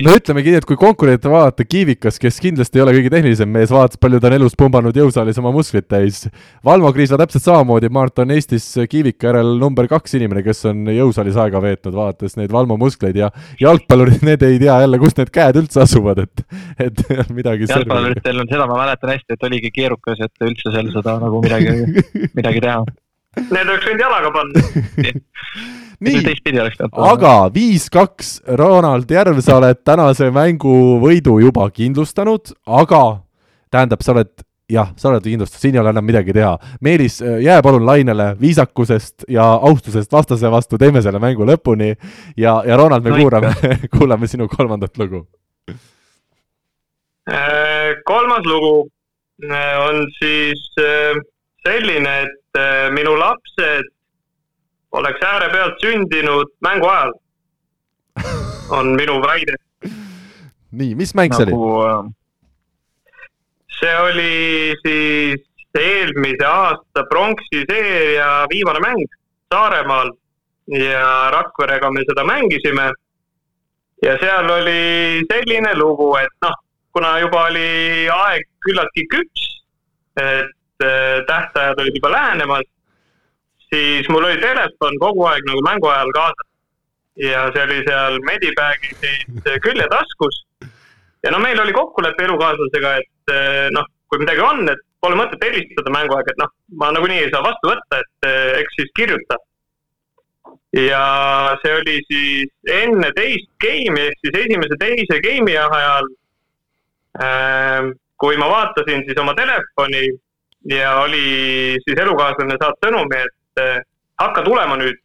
no 0.07 0.15
ütlemegi 0.15 0.53
nii, 0.53 0.61
et 0.61 0.67
kui 0.69 0.79
konkurente 0.79 1.31
vaadata, 1.31 1.65
Kiivikas, 1.67 2.21
kes 2.23 2.39
kindlasti 2.43 2.79
ei 2.79 2.85
ole 2.85 2.95
kõige 2.95 3.11
tehnilisem 3.11 3.51
mees, 3.51 3.73
vaatas, 3.75 3.99
palju 4.01 4.21
ta 4.23 4.31
on 4.31 4.37
elus 4.39 4.55
pumbanud 4.59 4.97
jõusaalis 4.97 5.41
oma 5.43 5.51
musklit 5.55 5.89
täis. 5.91 6.23
Valmo 6.67 6.93
Kriisla 6.95 7.19
täpselt 7.21 7.45
samamoodi, 7.47 7.91
ma 7.91 8.05
arvan, 8.05 8.15
et 8.15 8.23
on 8.23 8.35
Eestis 8.37 8.69
Kiivika 8.91 9.31
järel 9.31 9.57
number 9.63 9.89
kaks 9.91 10.15
inimene, 10.19 10.45
kes 10.47 10.63
on 10.71 10.87
jõusaalis 10.95 11.39
aega 11.43 11.63
veetnud, 11.65 11.97
vaadates 11.99 12.39
neid 12.39 12.55
Valmo 12.55 12.79
muskleid 12.81 13.19
ja 13.19 13.33
jalgpallurid, 13.63 14.23
need 14.27 14.47
ei 14.47 14.61
tea 14.63 14.79
jälle, 14.85 15.03
kus 15.03 15.19
need 15.19 15.35
käed 15.35 15.59
üldse 15.63 15.83
asuvad, 15.87 16.23
et, 16.23 16.47
et 16.87 17.03
midagi. 17.39 17.67
jalgpalluritel 17.73 18.45
on 18.45 18.53
seda, 18.53 18.71
ma 18.71 18.79
mäletan 18.85 19.17
hästi, 19.17 19.35
et 19.35 19.51
oligi 19.51 19.75
keerukas, 19.75 20.23
et 20.23 20.47
üldse 20.47 20.71
seal 20.75 20.95
seda 20.95 21.19
nagu 21.23 21.43
midagi, 21.43 22.07
midagi 22.39 22.63
teha. 22.63 22.85
Need 23.37 23.69
oleks 23.69 23.87
võinud 23.87 24.03
jalaga 24.03 24.33
panna. 24.35 24.63
Nii, 26.07 26.21
aga 26.93 27.31
viis-kaks, 27.55 28.43
Ronald 28.61 29.09
Järv, 29.11 29.39
sa 29.41 29.57
oled 29.57 29.79
tänase 29.81 30.29
mängu 30.35 30.99
võidu 31.01 31.39
juba 31.41 31.71
kindlustanud, 31.73 32.53
aga 32.69 33.01
tähendab, 33.73 34.05
sa 34.05 34.13
oled 34.13 34.35
jah, 34.69 34.91
sa 34.99 35.11
oled 35.11 35.25
kindlustatud, 35.25 35.63
siin 35.63 35.77
ei 35.79 35.81
ole 35.81 35.93
enam 35.95 36.07
midagi 36.07 36.35
teha. 36.37 36.57
Meelis, 36.85 37.21
jää 37.23 37.63
palun 37.63 37.87
lainele 37.87 38.33
viisakusest 38.41 39.25
ja 39.33 39.47
austusest 39.69 40.13
vastase 40.13 40.51
vastu, 40.51 40.79
teeme 40.79 41.03
selle 41.03 41.21
mängu 41.23 41.47
lõpuni. 41.49 41.95
Ja, 42.37 42.59
ja 42.67 42.77
Ronald, 42.77 43.07
me 43.07 43.15
no, 43.15 43.21
kuulame, 43.23 43.55
kuulame 43.97 44.31
sinu 44.31 44.49
kolmandat 44.53 44.99
lugu. 44.99 45.25
Äh, 47.27 47.97
kolmas 48.07 48.45
lugu 48.47 48.89
äh, 49.43 49.73
on 49.83 50.05
siis 50.19 50.69
äh, 50.79 51.17
selline, 51.67 52.21
et 52.27 52.37
minu 52.95 53.17
lapsed 53.19 53.89
oleks 54.93 55.23
äärepealt 55.23 55.81
sündinud 55.83 56.53
mängu 56.65 56.89
ajal, 56.89 57.13
on 58.71 58.95
minu 58.97 59.19
väide. 59.23 59.57
nii, 60.73 60.95
mis 60.95 61.15
mäng 61.15 61.35
see 61.35 61.49
nagu, 61.49 61.69
oli? 61.81 61.91
Äh, 61.91 63.19
see 63.81 63.97
oli 64.01 64.75
siis 64.83 65.45
eelmise 65.77 66.47
aasta 66.49 67.05
pronksi 67.11 67.65
seeria 67.71 68.47
viimane 68.53 68.81
mäng 68.81 69.05
Saaremaal 69.53 70.11
ja 70.67 71.31
Rakverega 71.31 71.91
me 71.91 72.03
seda 72.09 72.25
mängisime. 72.25 72.93
ja 74.03 74.17
seal 74.21 74.51
oli 74.51 75.23
selline 75.31 75.75
lugu, 75.75 76.11
et 76.17 76.33
noh, 76.45 76.57
kuna 76.93 77.19
juba 77.21 77.47
oli 77.51 78.09
aeg 78.13 78.43
küllaltki 78.65 79.07
küps, 79.13 79.45
et 80.21 80.53
tähtajad 81.67 81.81
olid 81.83 81.97
juba 81.97 82.11
lähenemas, 82.11 82.67
siis 83.75 84.09
mul 84.09 84.25
oli 84.25 84.41
telefon 84.41 84.99
kogu 85.01 85.25
aeg 85.27 85.43
nagu 85.47 85.63
mängu 85.63 85.89
ajal 85.89 86.13
kaasas. 86.15 86.49
ja 87.17 87.47
see 87.53 87.63
oli 87.65 87.79
seal 87.89 88.19
Medibagi 88.29 88.91
siis 89.01 89.61
küljetaskus. 89.63 90.47
ja 91.23 91.31
no 91.31 91.39
meil 91.39 91.61
oli 91.61 91.73
kokkulepe 91.73 92.25
elukaaslasega, 92.25 92.97
et 92.97 93.33
äh, 93.33 93.71
noh, 93.73 93.87
kui 94.09 94.19
midagi 94.19 94.41
on, 94.41 94.69
et 94.69 94.83
pole 95.01 95.17
mõtet 95.17 95.43
helistada 95.43 95.91
mängu 95.91 96.15
aeg, 96.15 96.29
et 96.31 96.39
noh, 96.39 96.53
ma 96.77 96.93
nagunii 96.93 97.25
ei 97.25 97.31
saa 97.33 97.43
vastu 97.43 97.73
võtta, 97.73 98.01
et 98.01 98.29
eks 98.61 98.79
siis 98.81 98.93
kirjuta 98.97 99.39
ja 100.77 101.03
see 101.63 101.73
oli 101.81 101.97
siis 102.11 102.73
enne 102.83 103.11
teist 103.17 103.49
game'i 103.65 104.11
ehk 104.11 104.23
siis 104.23 104.39
esimese, 104.45 104.79
teise 104.79 105.21
game'i 105.25 105.57
ajal 105.57 106.13
äh,. 107.23 107.91
kui 108.17 108.37
ma 108.41 108.49
vaatasin 108.49 109.03
siis 109.05 109.19
oma 109.21 109.35
telefoni 109.37 110.07
ja 110.71 110.97
oli 111.01 111.77
siis 111.85 112.01
elukaaslane 112.03 112.57
saat 112.61 112.83
sõnumi, 112.85 113.21
et 113.23 113.63
äh, 113.63 113.79
hakka 114.21 114.43
tulema 114.47 114.77
nüüd. 114.81 114.99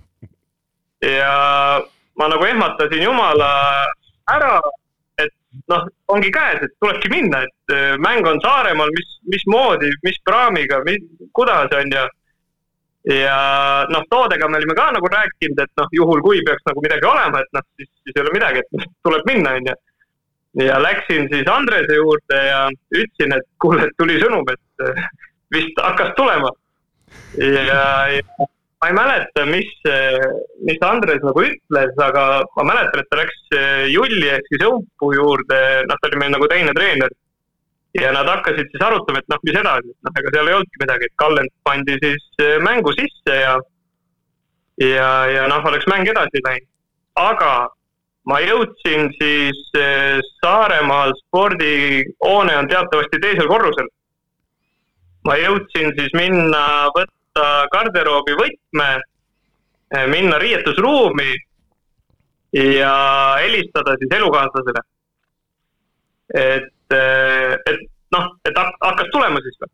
ja 1.18 1.32
ma 2.18 2.28
nagu 2.28 2.46
ehmatasin 2.46 3.02
jumala 3.02 3.50
ära, 4.30 4.54
et 5.20 5.34
noh, 5.72 5.88
ongi 6.12 6.32
käes, 6.34 6.62
et 6.64 6.76
tulebki 6.82 7.10
minna, 7.12 7.42
et 7.46 7.74
äh, 7.74 7.98
mäng 7.98 8.26
on 8.28 8.40
Saaremaal, 8.44 8.92
mis, 8.96 9.12
mismoodi, 9.34 9.92
mis 10.06 10.20
praamiga, 10.24 10.82
kuidas 11.36 11.76
on 11.76 11.94
ja 11.96 12.08
ja 13.08 13.36
noh, 13.88 14.02
toodega 14.10 14.48
me 14.48 14.58
olime 14.58 14.74
ka 14.76 14.90
nagu 14.92 15.08
rääkinud, 15.08 15.62
et 15.62 15.70
noh, 15.80 15.88
juhul 15.96 16.20
kui 16.24 16.42
peaks 16.44 16.66
nagu 16.68 16.82
midagi 16.84 17.08
olema, 17.08 17.40
et 17.40 17.56
noh, 17.56 17.64
siis, 17.76 17.88
siis 18.04 18.16
ei 18.16 18.22
ole 18.24 18.34
midagi, 18.34 18.60
et 18.60 18.84
tuleb 19.06 19.24
minna, 19.30 19.54
onju. 19.56 19.76
Ja 20.58 20.82
läksin 20.82 21.28
siis 21.32 21.48
Andrese 21.48 21.94
juurde 21.94 22.38
ja 22.46 22.64
ütlesin, 22.94 23.36
et 23.36 23.46
kuule, 23.62 23.86
et 23.86 23.96
tuli 23.98 24.18
sõnum, 24.22 24.46
et 24.50 24.86
eh, 24.86 25.04
vist 25.54 25.78
hakkas 25.82 26.14
tulema. 26.16 26.50
ja, 27.38 27.62
ja 28.16 28.46
ma 28.80 28.88
ei 28.88 28.94
mäleta, 28.96 29.46
mis, 29.46 29.72
mis 30.66 30.84
Andres 30.86 31.22
nagu 31.22 31.42
ütles, 31.44 31.96
aga 32.00 32.26
ma 32.56 32.68
mäletan, 32.72 33.02
et 33.02 33.10
ta 33.10 33.18
läks 33.20 33.40
eh, 33.56 33.88
Julli 33.92 34.30
ehk 34.32 34.46
siis 34.48 34.64
Õupu 34.66 35.12
juurde, 35.14 35.58
noh, 35.88 36.00
ta 36.00 36.08
oli 36.08 36.22
meil 36.22 36.32
nagu 36.34 36.48
teine 36.50 36.74
treener 36.76 37.12
ja 37.98 38.12
nad 38.14 38.28
hakkasid 38.30 38.70
siis 38.70 38.86
arutama, 38.86 39.20
et 39.20 39.28
noh, 39.32 39.42
mis 39.44 39.58
edasi, 39.58 39.92
noh, 40.06 40.16
ega 40.16 40.32
seal 40.32 40.48
ei 40.48 40.56
olnudki 40.56 40.82
midagi, 40.82 41.10
et 41.10 41.18
Kallend 41.20 41.52
pandi 41.66 41.98
siis 42.02 42.26
eh, 42.42 42.56
mängu 42.62 42.94
sisse 42.96 43.36
ja 43.42 43.58
ja, 44.80 45.10
ja 45.28 45.46
noh, 45.50 45.64
oleks 45.68 45.86
mäng 45.90 46.08
edasi 46.08 46.40
läinud. 46.46 46.68
aga 47.20 47.52
ma 48.28 48.40
jõudsin 48.44 49.10
siis 49.16 49.60
eh, 49.78 50.20
Saaremaal, 50.40 51.14
spordihoone 51.24 52.56
on 52.56 52.68
teatavasti 52.68 53.20
teisel 53.22 53.48
korrusel. 53.48 53.88
ma 55.24 55.36
jõudsin 55.36 55.92
siis 55.98 56.12
minna, 56.16 56.88
võtta 56.96 57.46
garderoobi 57.72 58.36
võtme, 58.38 58.90
eh, 59.96 60.06
minna 60.08 60.38
riietusruumi 60.38 61.32
ja 62.56 62.94
helistada 63.40 63.96
siis 64.00 64.18
elukaaslasele. 64.18 64.84
et 66.34 66.70
et, 66.90 67.60
et 67.70 67.82
noh, 68.10 68.24
et 68.44 68.56
hakkas 68.58 69.10
tulema 69.12 69.40
siis 69.44 69.58
või. 69.62 69.70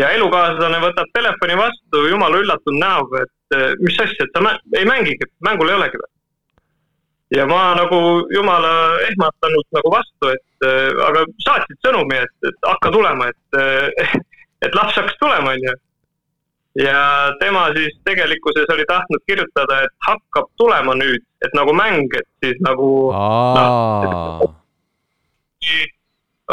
ja 0.00 0.10
elukaaslane 0.16 0.80
võtab 0.82 1.08
telefoni 1.16 1.56
vastu, 1.56 2.06
jumala 2.10 2.40
üllatunud 2.42 2.80
näoga, 2.80 3.22
et 3.24 3.78
mis 3.80 3.98
asja, 4.00 4.26
et 4.26 4.36
sa 4.36 4.52
ei 4.76 4.84
mängigi, 4.88 5.28
mängul 5.44 5.72
ei 5.72 5.78
olegi 5.78 6.00
või. 6.00 6.11
Ja 7.36 7.46
ma 7.48 7.62
nagu 7.78 7.98
jumala 8.34 8.72
ehmatanud 9.08 9.66
nagu 9.78 9.92
vastu, 9.94 10.32
et 10.34 10.66
aga 11.08 11.24
saatsid 11.46 11.78
sõnumi, 11.86 12.18
et, 12.20 12.34
et 12.50 12.68
hakka 12.68 12.92
tulema, 12.92 13.30
et, 13.32 13.62
et 14.66 14.76
laps 14.76 14.98
hakkas 15.00 15.16
tulema, 15.22 15.54
onju 15.56 15.78
ja 16.74 17.32
tema 17.40 17.66
siis 17.76 18.00
tegelikkuses 18.04 18.64
oli 18.74 18.84
tahtnud 18.88 19.20
kirjutada, 19.26 19.82
et 19.84 19.94
hakkab 20.08 20.48
tulema 20.56 20.94
nüüd, 20.94 21.24
et 21.44 21.54
nagu 21.54 21.74
mäng, 21.76 22.08
et 22.16 22.28
siis 22.44 22.60
nagu. 22.64 22.88
No, 23.12 24.54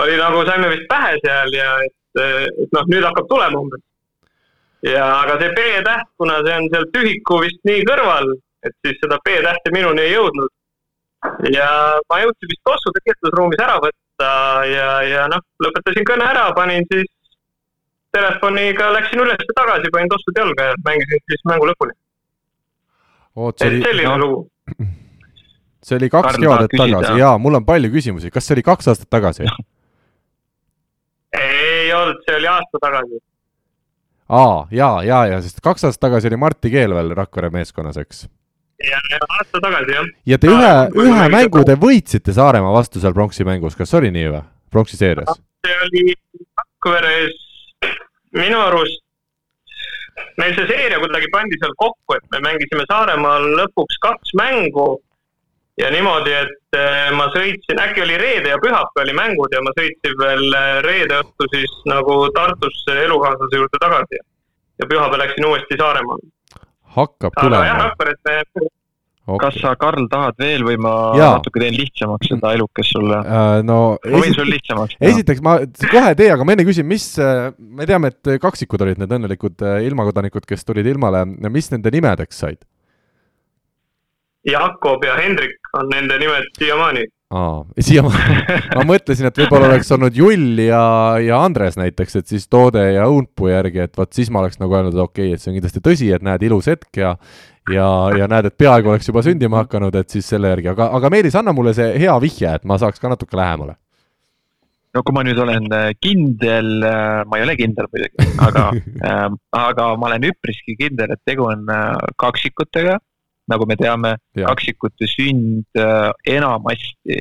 oli 0.04 0.18
nagu, 0.18 0.44
saime 0.46 0.70
vist 0.74 0.88
pähe 0.90 1.16
seal 1.24 1.56
ja 1.56 1.70
et, 1.86 2.22
et 2.22 2.76
noh, 2.76 2.92
nüüd 2.92 3.06
hakkab 3.08 3.30
tulema 3.30 3.64
umbes. 3.64 3.84
ja 4.84 5.06
aga 5.24 5.40
see 5.42 5.56
B-täht, 5.56 6.08
kuna 6.18 6.38
see 6.46 6.56
on 6.56 6.70
seal 6.74 6.86
tühiku 6.94 7.42
vist 7.44 7.60
nii 7.68 7.82
kõrval, 7.88 8.32
et 8.64 8.76
siis 8.86 9.00
seda 9.02 9.18
B-tähte 9.26 9.74
minuni 9.76 10.06
ei 10.06 10.14
jõudnud. 10.14 10.52
Ja 11.54 11.70
ma 12.10 12.20
jõudsin 12.24 12.52
vist 12.52 12.64
tossu 12.68 12.94
tekitusruumis 12.98 13.64
ära 13.64 13.80
võtta 13.84 14.30
ja, 14.70 14.92
ja 15.08 15.26
noh, 15.32 15.44
lõpetasin 15.64 16.08
kõne 16.08 16.28
ära, 16.28 16.50
panin 16.58 16.88
siis 16.92 17.10
telefoniga, 18.16 18.92
läksin 18.96 19.24
üles 19.24 19.44
ja 19.44 19.58
tagasi, 19.58 19.92
panin 19.94 20.12
tossud 20.12 20.40
jalga 20.42 20.72
ja 20.72 20.80
mängisin 20.86 21.26
siis 21.32 21.44
mängu 21.50 21.68
lõpuni. 21.70 21.98
et 23.50 23.68
selline 23.68 24.16
no. 24.16 24.18
lugu 24.24 24.88
see 25.84 25.98
oli 25.98 26.10
kaks 26.12 26.38
kevadet 26.40 26.76
tagasi, 26.78 27.14
jaa, 27.20 27.38
mul 27.42 27.60
on 27.60 27.66
palju 27.68 27.92
küsimusi, 27.94 28.32
kas 28.34 28.48
see 28.48 28.58
oli 28.58 28.66
kaks 28.68 28.92
aastat 28.92 29.10
tagasi? 29.12 29.48
ei 31.40 31.94
olnud, 31.96 32.20
see 32.26 32.36
oli 32.40 32.50
aasta 32.52 32.84
tagasi. 32.84 33.22
aa, 34.42 34.68
ja, 34.72 34.92
ja, 35.06 35.24
ja, 35.34 35.40
sest 35.46 35.64
kaks 35.66 35.88
aastat 35.88 36.08
tagasi 36.10 36.32
oli 36.32 36.42
Martti 36.42 36.72
Keel 36.74 36.96
veel 36.98 37.16
Rakvere 37.18 37.52
meeskonnas, 37.54 38.00
eks? 38.02 38.28
Ja, 38.88 39.02
aasta 39.28 39.62
tagasi, 39.64 39.98
jah. 39.98 40.08
ja 40.34 40.40
te 40.40 40.52
ühe, 40.52 40.72
ühe 41.04 41.28
mängu 41.34 41.66
te 41.68 41.76
võitsite 41.80 42.36
Saaremaa 42.36 42.74
vastu 42.76 43.02
seal 43.04 43.16
pronksi 43.18 43.48
mängus, 43.48 43.78
kas 43.80 43.94
oli 44.00 44.12
nii 44.16 44.32
või, 44.32 44.42
pronksi 44.72 45.00
seerias? 45.00 45.42
see 45.66 45.78
oli 45.86 46.16
Rakveres 46.62 47.36
minu 48.40 48.60
arust 48.64 49.04
meil 50.40 50.56
see 50.56 50.68
seeria 50.70 51.00
kuidagi 51.02 51.28
pandi 51.34 51.58
seal 51.60 51.76
kokku, 51.80 52.16
et 52.16 52.26
me 52.34 52.42
mängisime 52.48 52.86
Saaremaal 52.90 53.48
lõpuks 53.60 54.00
kaks 54.04 54.34
mängu 54.40 54.90
ja 55.80 55.90
niimoodi, 55.94 56.34
et 56.36 56.78
eh, 56.80 57.12
ma 57.16 57.30
sõitsin, 57.34 57.80
äkki 57.80 58.04
oli 58.04 58.18
reede 58.20 58.52
ja 58.52 58.60
pühapäev 58.64 59.06
oli 59.06 59.16
mängud 59.16 59.54
ja 59.56 59.62
ma 59.64 59.72
sõitsin 59.78 60.18
veel 60.20 60.58
eh, 60.60 60.74
reede 60.86 61.22
õhtu 61.24 61.48
siis 61.54 61.78
nagu 61.88 62.18
Tartusse 62.36 62.98
elukaaslase 63.06 63.62
juurde 63.62 63.82
tagasi. 63.86 64.20
ja 64.80 64.88
pühapäev 64.88 65.20
läksin 65.24 65.46
uuesti 65.46 65.80
Saaremaale. 65.80 66.28
Hakkab 66.96 67.36
tulema. 67.40 67.64
aga 67.66 67.90
Rakveres 67.90 68.20
me 68.26 68.36
okay.. 68.46 69.42
kas 69.44 69.60
sa, 69.62 69.76
Karl, 69.80 70.08
tahad 70.12 70.40
veel 70.42 70.66
või 70.68 70.80
ma 70.82 70.94
ja. 71.18 71.30
natuke 71.38 71.62
teen 71.64 71.78
lihtsamaks 71.78 72.32
seda 72.32 72.54
elukest 72.58 72.96
sulle 72.96 73.20
uh,? 73.22 73.60
no 73.66 73.80
ma 74.00 74.24
võin 74.24 74.36
sul 74.38 74.50
lihtsamaks 74.50 74.98
teha. 74.98 75.12
esiteks 75.14 75.44
ma 75.46 75.60
kohe 75.84 76.16
tee, 76.20 76.32
aga 76.34 76.48
ma 76.48 76.56
enne 76.56 76.66
küsin, 76.68 76.88
mis, 76.90 77.12
me 77.60 77.88
teame, 77.90 78.14
et 78.14 78.34
kaksikud 78.42 78.86
olid 78.86 79.02
need 79.02 79.16
õnnelikud 79.20 79.66
ilmakodanikud, 79.90 80.48
kes 80.50 80.68
tulid 80.68 80.90
ilmale, 80.90 81.26
mis 81.50 81.72
nende 81.74 81.94
nimedeks 81.94 82.44
said? 82.46 82.62
Jakob 84.48 85.04
ja 85.04 85.18
Hendrik 85.20 85.58
on 85.76 85.90
nende 85.92 86.16
nimed 86.22 86.48
siiamaani. 86.58 87.04
Aa, 87.30 87.62
siiamaani 87.80 88.40
ma 88.78 88.86
mõtlesin, 88.90 89.30
et 89.30 89.42
võib-olla 89.44 89.70
oleks 89.72 89.92
olnud 89.96 90.16
Jull 90.18 90.64
ja, 90.64 90.82
ja 91.24 91.44
Andres 91.46 91.78
näiteks, 91.80 92.20
et 92.22 92.34
siis 92.34 92.48
Toode 92.50 92.84
ja 92.96 93.06
Õunpuu 93.10 93.52
järgi, 93.52 93.84
et 93.86 93.98
vot 93.98 94.12
siis 94.14 94.32
ma 94.34 94.44
oleks 94.44 94.62
nagu 94.62 94.76
öelnud, 94.76 94.98
et 94.98 95.04
okei 95.04 95.30
okay,, 95.30 95.38
et 95.38 95.44
see 95.44 95.54
on 95.54 95.60
kindlasti 95.60 95.84
tõsi, 95.86 96.12
et 96.16 96.26
näed, 96.26 96.46
ilus 96.50 96.72
hetk 96.72 97.02
ja 97.02 97.16
ja, 97.70 97.90
ja 98.18 98.30
näed, 98.30 98.50
et 98.50 98.58
peaaegu 98.58 98.90
oleks 98.94 99.10
juba 99.10 99.22
sündima 99.26 99.64
hakanud, 99.64 99.96
et 100.00 100.10
siis 100.10 100.26
selle 100.30 100.50
järgi, 100.54 100.72
aga, 100.72 100.90
aga 100.98 101.12
Meelis, 101.14 101.38
anna 101.38 101.54
mulle 101.56 101.76
see 101.78 101.92
hea 102.02 102.16
vihje, 102.22 102.56
et 102.58 102.66
ma 102.70 102.80
saaks 102.82 103.02
ka 103.02 103.12
natuke 103.12 103.38
lähemale. 103.38 103.78
No 104.96 105.04
kui 105.06 105.14
ma 105.14 105.22
nüüd 105.22 105.38
olen 105.38 105.68
äh, 105.76 105.92
kindel, 106.02 106.72
äh, 106.82 107.20
ma 107.30 107.38
ei 107.38 107.46
ole 107.46 107.54
kindel 107.60 107.86
muidugi, 107.94 108.26
aga 108.42 108.64
äh, 109.06 109.28
aga 109.60 109.92
ma 110.02 110.10
olen 110.10 110.26
üpriski 110.32 110.74
kindel, 110.80 111.14
et 111.14 111.22
tegu 111.30 111.46
on 111.46 111.68
äh, 111.70 111.94
kaksikutega 112.18 112.98
nagu 113.50 113.66
me 113.70 113.78
teame, 113.80 114.16
kaksikute 114.38 115.10
sünd 115.10 115.80
äh, 115.80 116.12
enamasti 116.38 117.20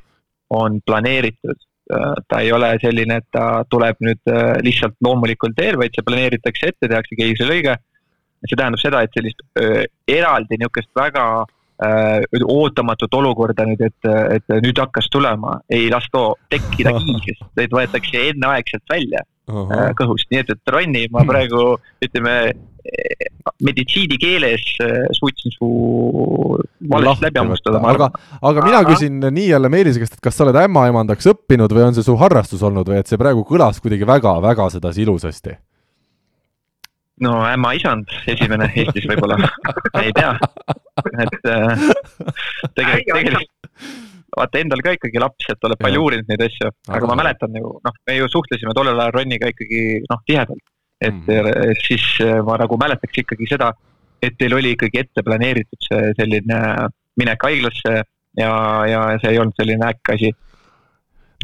on 0.55 0.81
planeeritud. 0.87 1.61
Äh, 1.89 2.15
ta 2.29 2.41
ei 2.45 2.53
ole 2.53 2.75
selline, 2.83 3.21
et 3.23 3.29
ta 3.33 3.65
tuleb 3.71 4.01
nüüd 4.05 4.33
äh, 4.33 4.57
lihtsalt 4.65 4.99
loomulikul 5.05 5.55
teel, 5.57 5.79
vaid 5.81 5.97
see 5.97 6.07
planeeritakse 6.07 6.73
ette, 6.73 6.89
tehakse 6.89 7.19
keisrilõige. 7.19 7.79
see 8.47 8.55
tähendab 8.55 8.79
seda, 8.79 9.01
et 9.03 9.17
sellist 9.17 9.41
eraldi 10.07 10.61
niisugust 10.61 10.93
väga 10.95 11.23
ootamatut 12.47 13.15
olukorda 13.19 13.65
nüüd, 13.67 13.81
et, 13.87 14.07
et 14.37 14.55
nüüd 14.63 14.79
hakkas 14.79 15.09
tulema, 15.11 15.57
ei 15.71 15.89
lasta 15.91 16.23
tekkida 16.51 16.93
kiiresti, 16.99 17.51
vaid 17.59 17.75
võetakse 17.75 18.23
enneaegselt 18.31 18.95
välja 18.95 19.25
-huh. 19.49 19.93
kõhust, 20.01 20.29
nii 20.31 20.43
et, 20.45 20.51
et 20.55 20.75
Ronni, 20.75 21.07
ma 21.11 21.23
hmm. 21.23 21.31
praegu 21.33 21.63
ütleme 22.05 22.35
meditsiinikeeles 23.65 24.65
äh, 24.81 24.89
suutsin 25.13 25.53
su 25.53 25.69
valesti 26.91 27.25
läbi 27.25 27.39
hammustada. 27.39 27.81
aga, 27.85 28.11
aga 28.43 28.65
mina 28.65 28.83
küsin 28.85 29.21
nii 29.21 29.49
jälle 29.49 29.69
Meelise 29.69 30.01
käest, 30.01 30.17
et 30.17 30.25
kas 30.25 30.39
sa 30.39 30.47
oled 30.47 30.59
ämmaemandaks 30.63 31.29
õppinud 31.33 31.73
või 31.75 31.89
on 31.89 31.97
see 31.97 32.07
su 32.07 32.17
harrastus 32.21 32.63
olnud 32.65 32.89
või 32.89 33.01
et 33.03 33.11
see 33.11 33.21
praegu 33.21 33.45
kõlas 33.49 33.83
kuidagi 33.85 34.09
väga-väga 34.09 34.71
sedasi 34.77 35.05
ilusasti? 35.05 35.59
no 37.21 37.41
ämmaisand, 37.51 38.13
esimene 38.31 38.71
Eestis 38.77 39.09
võib-olla 39.11 39.41
ei 40.05 40.15
tea, 40.17 40.37
et 41.27 41.51
äh, 41.51 41.89
tegelikult, 42.79 43.17
tegelikult 43.19 44.07
vaata 44.37 44.61
endal 44.61 44.83
ka 44.85 44.95
ikkagi 44.97 45.21
laps, 45.23 45.47
et 45.53 45.69
oled 45.69 45.81
palju 45.81 46.03
uurinud 46.05 46.29
neid 46.31 46.43
asju, 46.49 46.73
aga 46.97 47.11
ma 47.11 47.17
mäletan 47.23 47.55
ju, 47.57 47.71
noh, 47.85 47.95
me 48.09 48.17
ju 48.19 48.29
suhtlesime 48.33 48.75
tollel 48.77 49.01
ajal 49.01 49.15
Roniga 49.17 49.51
ikkagi 49.53 49.85
noh, 50.09 50.21
tihedalt. 50.29 50.65
et 51.01 51.15
mm, 51.15 51.27
-hmm. 51.27 51.71
et 51.71 51.81
siis 51.87 52.05
äh, 52.21 52.43
ma 52.43 52.57
nagu 52.59 52.77
mäletaks 52.77 53.19
ikkagi 53.23 53.47
seda, 53.47 53.71
et 54.23 54.35
teil 54.39 54.55
oli 54.55 54.73
ikkagi 54.75 54.99
ette 55.05 55.23
planeeritud 55.23 55.87
see 55.87 56.13
selline 56.19 56.59
minek 57.17 57.45
haiglasse 57.47 57.93
ja, 58.43 58.51
ja 58.87 59.03
see 59.23 59.31
ei 59.35 59.39
olnud 59.39 59.55
selline 59.61 59.87
äkk 59.93 60.13
asi. 60.15 60.33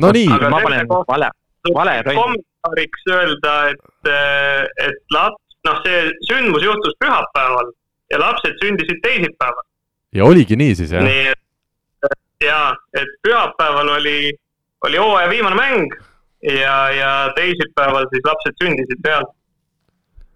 no 0.02 0.10
nii. 0.10 0.26
ma 0.28 0.60
panen 0.64 0.90
vale, 0.90 1.30
vale 1.74 1.94
Ronni. 2.02 2.18
kommentaariks 2.18 3.06
öelda, 3.14 3.54
et, 3.70 4.10
et 4.88 5.14
laps, 5.14 5.58
noh, 5.68 5.80
see 5.86 6.02
sündmus 6.30 6.66
juhtus 6.66 6.98
pühapäeval 7.02 7.72
ja 8.12 8.20
lapsed 8.20 8.58
sündisid 8.62 9.00
teisipäeval. 9.06 9.66
ja 10.18 10.26
oligi 10.26 10.58
nii 10.58 10.74
siis, 10.82 10.92
jah? 10.98 11.06
nii, 11.06 11.30
et 11.30 11.43
ja, 12.42 12.74
et 12.94 13.08
pühapäeval 13.22 13.88
oli, 13.98 14.32
oli 14.86 14.96
hooaja 14.96 15.30
viimane 15.30 15.56
mäng 15.56 15.94
ja, 16.42 16.90
ja 16.90 17.32
teisipäeval 17.36 18.06
siis 18.10 18.24
lapsed 18.24 18.58
sündisid 18.62 19.02
pealt. 19.02 19.30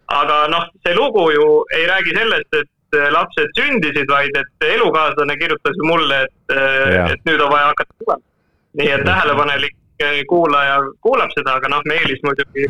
aga 0.09 0.47
noh, 0.49 0.65
see 0.87 0.95
lugu 0.97 1.31
ju 1.31 1.49
ei 1.77 1.87
räägi 1.87 2.15
sellest, 2.17 2.55
et 2.57 3.01
lapsed 3.13 3.51
sündisid, 3.59 4.09
vaid 4.09 4.37
et 4.41 4.69
elukaaslane 4.69 5.37
kirjutas 5.37 5.77
ju 5.77 5.89
mulle, 5.91 6.23
et, 6.25 6.57
et 7.13 7.29
nüüd 7.29 7.43
on 7.45 7.53
vaja 7.53 7.67
hakata 7.73 7.99
tulema. 7.99 8.25
nii 8.79 8.91
et 8.95 9.05
tähelepanelik 9.05 9.77
kuulaja 10.29 10.79
kuulab 11.03 11.31
seda, 11.35 11.59
aga 11.59 11.69
noh, 11.69 11.83
Meelis 11.85 12.23
muidugi 12.25 12.69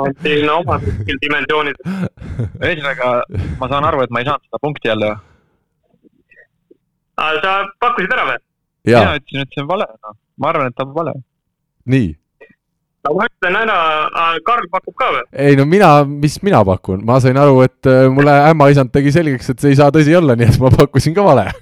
on 0.00 0.14
siin 0.22 0.50
oma 0.50 0.78
dimensioonid. 1.26 1.84
ühesõnaga, 2.62 3.12
ma 3.60 3.68
saan 3.68 3.84
aru, 3.90 4.04
et 4.04 4.10
ma 4.10 4.22
ei 4.22 4.28
saanud 4.30 4.46
seda 4.48 4.62
punkti 4.62 4.88
jälle 4.88 5.14
sa 7.16 7.54
pakkusid 7.82 8.12
ära 8.12 8.26
või? 8.32 8.42
mina 8.84 9.14
ütlesin, 9.18 9.46
et 9.46 9.54
see 9.54 9.62
on 9.64 9.70
vale, 9.70 9.86
noh. 9.94 10.14
ma 10.40 10.50
arvan, 10.50 10.68
et 10.70 10.76
ta 10.76 10.86
on 10.86 10.92
vale. 10.96 11.14
nii. 11.90 12.10
no 13.06 13.14
ma 13.18 13.28
ütlen 13.30 13.58
ära, 13.60 13.78
Karl 14.46 14.66
pakub 14.72 14.96
ka 15.00 15.10
või? 15.14 15.24
ei 15.46 15.56
no 15.60 15.64
mina, 15.68 15.90
mis 16.08 16.36
mina 16.46 16.60
pakun, 16.66 17.04
ma 17.06 17.20
sain 17.24 17.38
aru, 17.40 17.62
et 17.66 17.90
äh, 17.90 18.08
mulle 18.12 18.34
ämmaisand 18.50 18.90
tegi 18.94 19.10
selgeks, 19.14 19.50
et 19.54 19.58
see 19.64 19.70
ei 19.74 19.80
saa 19.80 19.90
tõsi 19.94 20.12
olla, 20.18 20.36
nii 20.38 20.50
et 20.52 20.60
ma 20.62 20.68
pakkusin 20.74 21.16
ka 21.16 21.22
vale 21.26 21.46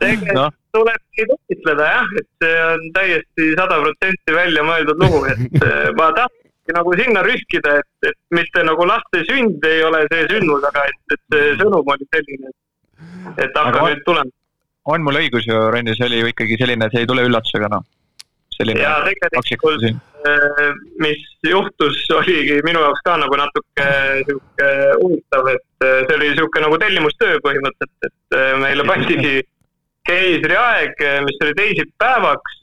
tegelikult 0.00 0.36
no. 0.36 0.46
tuleb 0.76 1.00
neid 1.16 1.32
õnnitleda 1.36 1.88
jah, 1.94 2.12
et 2.20 2.28
see 2.42 2.60
on 2.66 2.84
täiesti 2.96 3.48
sada 3.58 3.80
protsenti 3.82 4.36
välja 4.36 4.64
mõeldud 4.66 5.02
lugu, 5.04 5.24
et 5.32 5.64
äh, 5.66 5.90
ma 5.98 6.10
tahtsin 6.16 6.49
nagu 6.76 6.92
sinna 6.98 7.22
rühkida, 7.26 7.76
et, 7.80 8.10
et 8.10 8.18
mitte 8.36 8.64
nagu 8.66 8.86
laste 8.88 9.22
sünd 9.28 9.64
ei 9.68 9.82
ole 9.86 10.02
see 10.10 10.26
sündmus, 10.32 10.66
aga 10.70 10.84
et, 10.90 11.00
et 11.16 11.22
see 11.34 11.54
sõnum 11.60 11.94
oli 11.94 12.08
selline, 12.16 12.52
et 13.36 13.56
hakkab 13.56 13.88
nüüd 13.88 14.04
tulema. 14.08 14.36
on 14.90 15.06
mul 15.06 15.20
õigus 15.22 15.48
ju, 15.48 15.62
Rendi, 15.74 15.96
see 15.96 16.08
oli 16.08 16.22
ju 16.22 16.30
ikkagi 16.32 16.60
selline, 16.60 16.90
see 16.92 17.04
ei 17.04 17.10
tule 17.10 17.26
üllatusega, 17.28 17.70
noh. 17.72 17.86
ja 18.60 18.94
tegelikult, 19.06 19.86
äh, 19.88 20.64
mis 21.00 21.22
juhtus, 21.48 22.02
oligi 22.16 22.60
minu 22.66 22.82
jaoks 22.84 23.04
ka 23.06 23.16
nagu 23.22 23.40
natuke 23.40 23.88
sihuke 24.28 24.70
huvitav, 25.00 25.52
et 25.54 25.86
äh, 25.86 26.02
see 26.06 26.18
oli 26.18 26.34
sihuke 26.34 26.64
nagu 26.66 26.80
tellimustöö 26.82 27.40
põhimõtteliselt, 27.46 28.10
et 28.10 28.38
äh, 28.40 28.54
meile 28.62 28.86
pandigi 28.90 29.40
keisriaeg, 30.08 31.02
mis 31.26 31.44
oli 31.44 31.54
teisipäevaks 31.58 32.59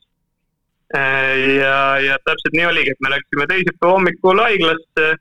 ja, 0.94 2.00
ja 2.00 2.18
täpselt 2.24 2.54
nii 2.56 2.66
oligi, 2.66 2.94
et 2.94 3.02
me 3.04 3.12
läksime 3.16 3.48
teisipäeva 3.50 3.96
hommikul 3.98 4.40
haiglasse. 4.40 5.16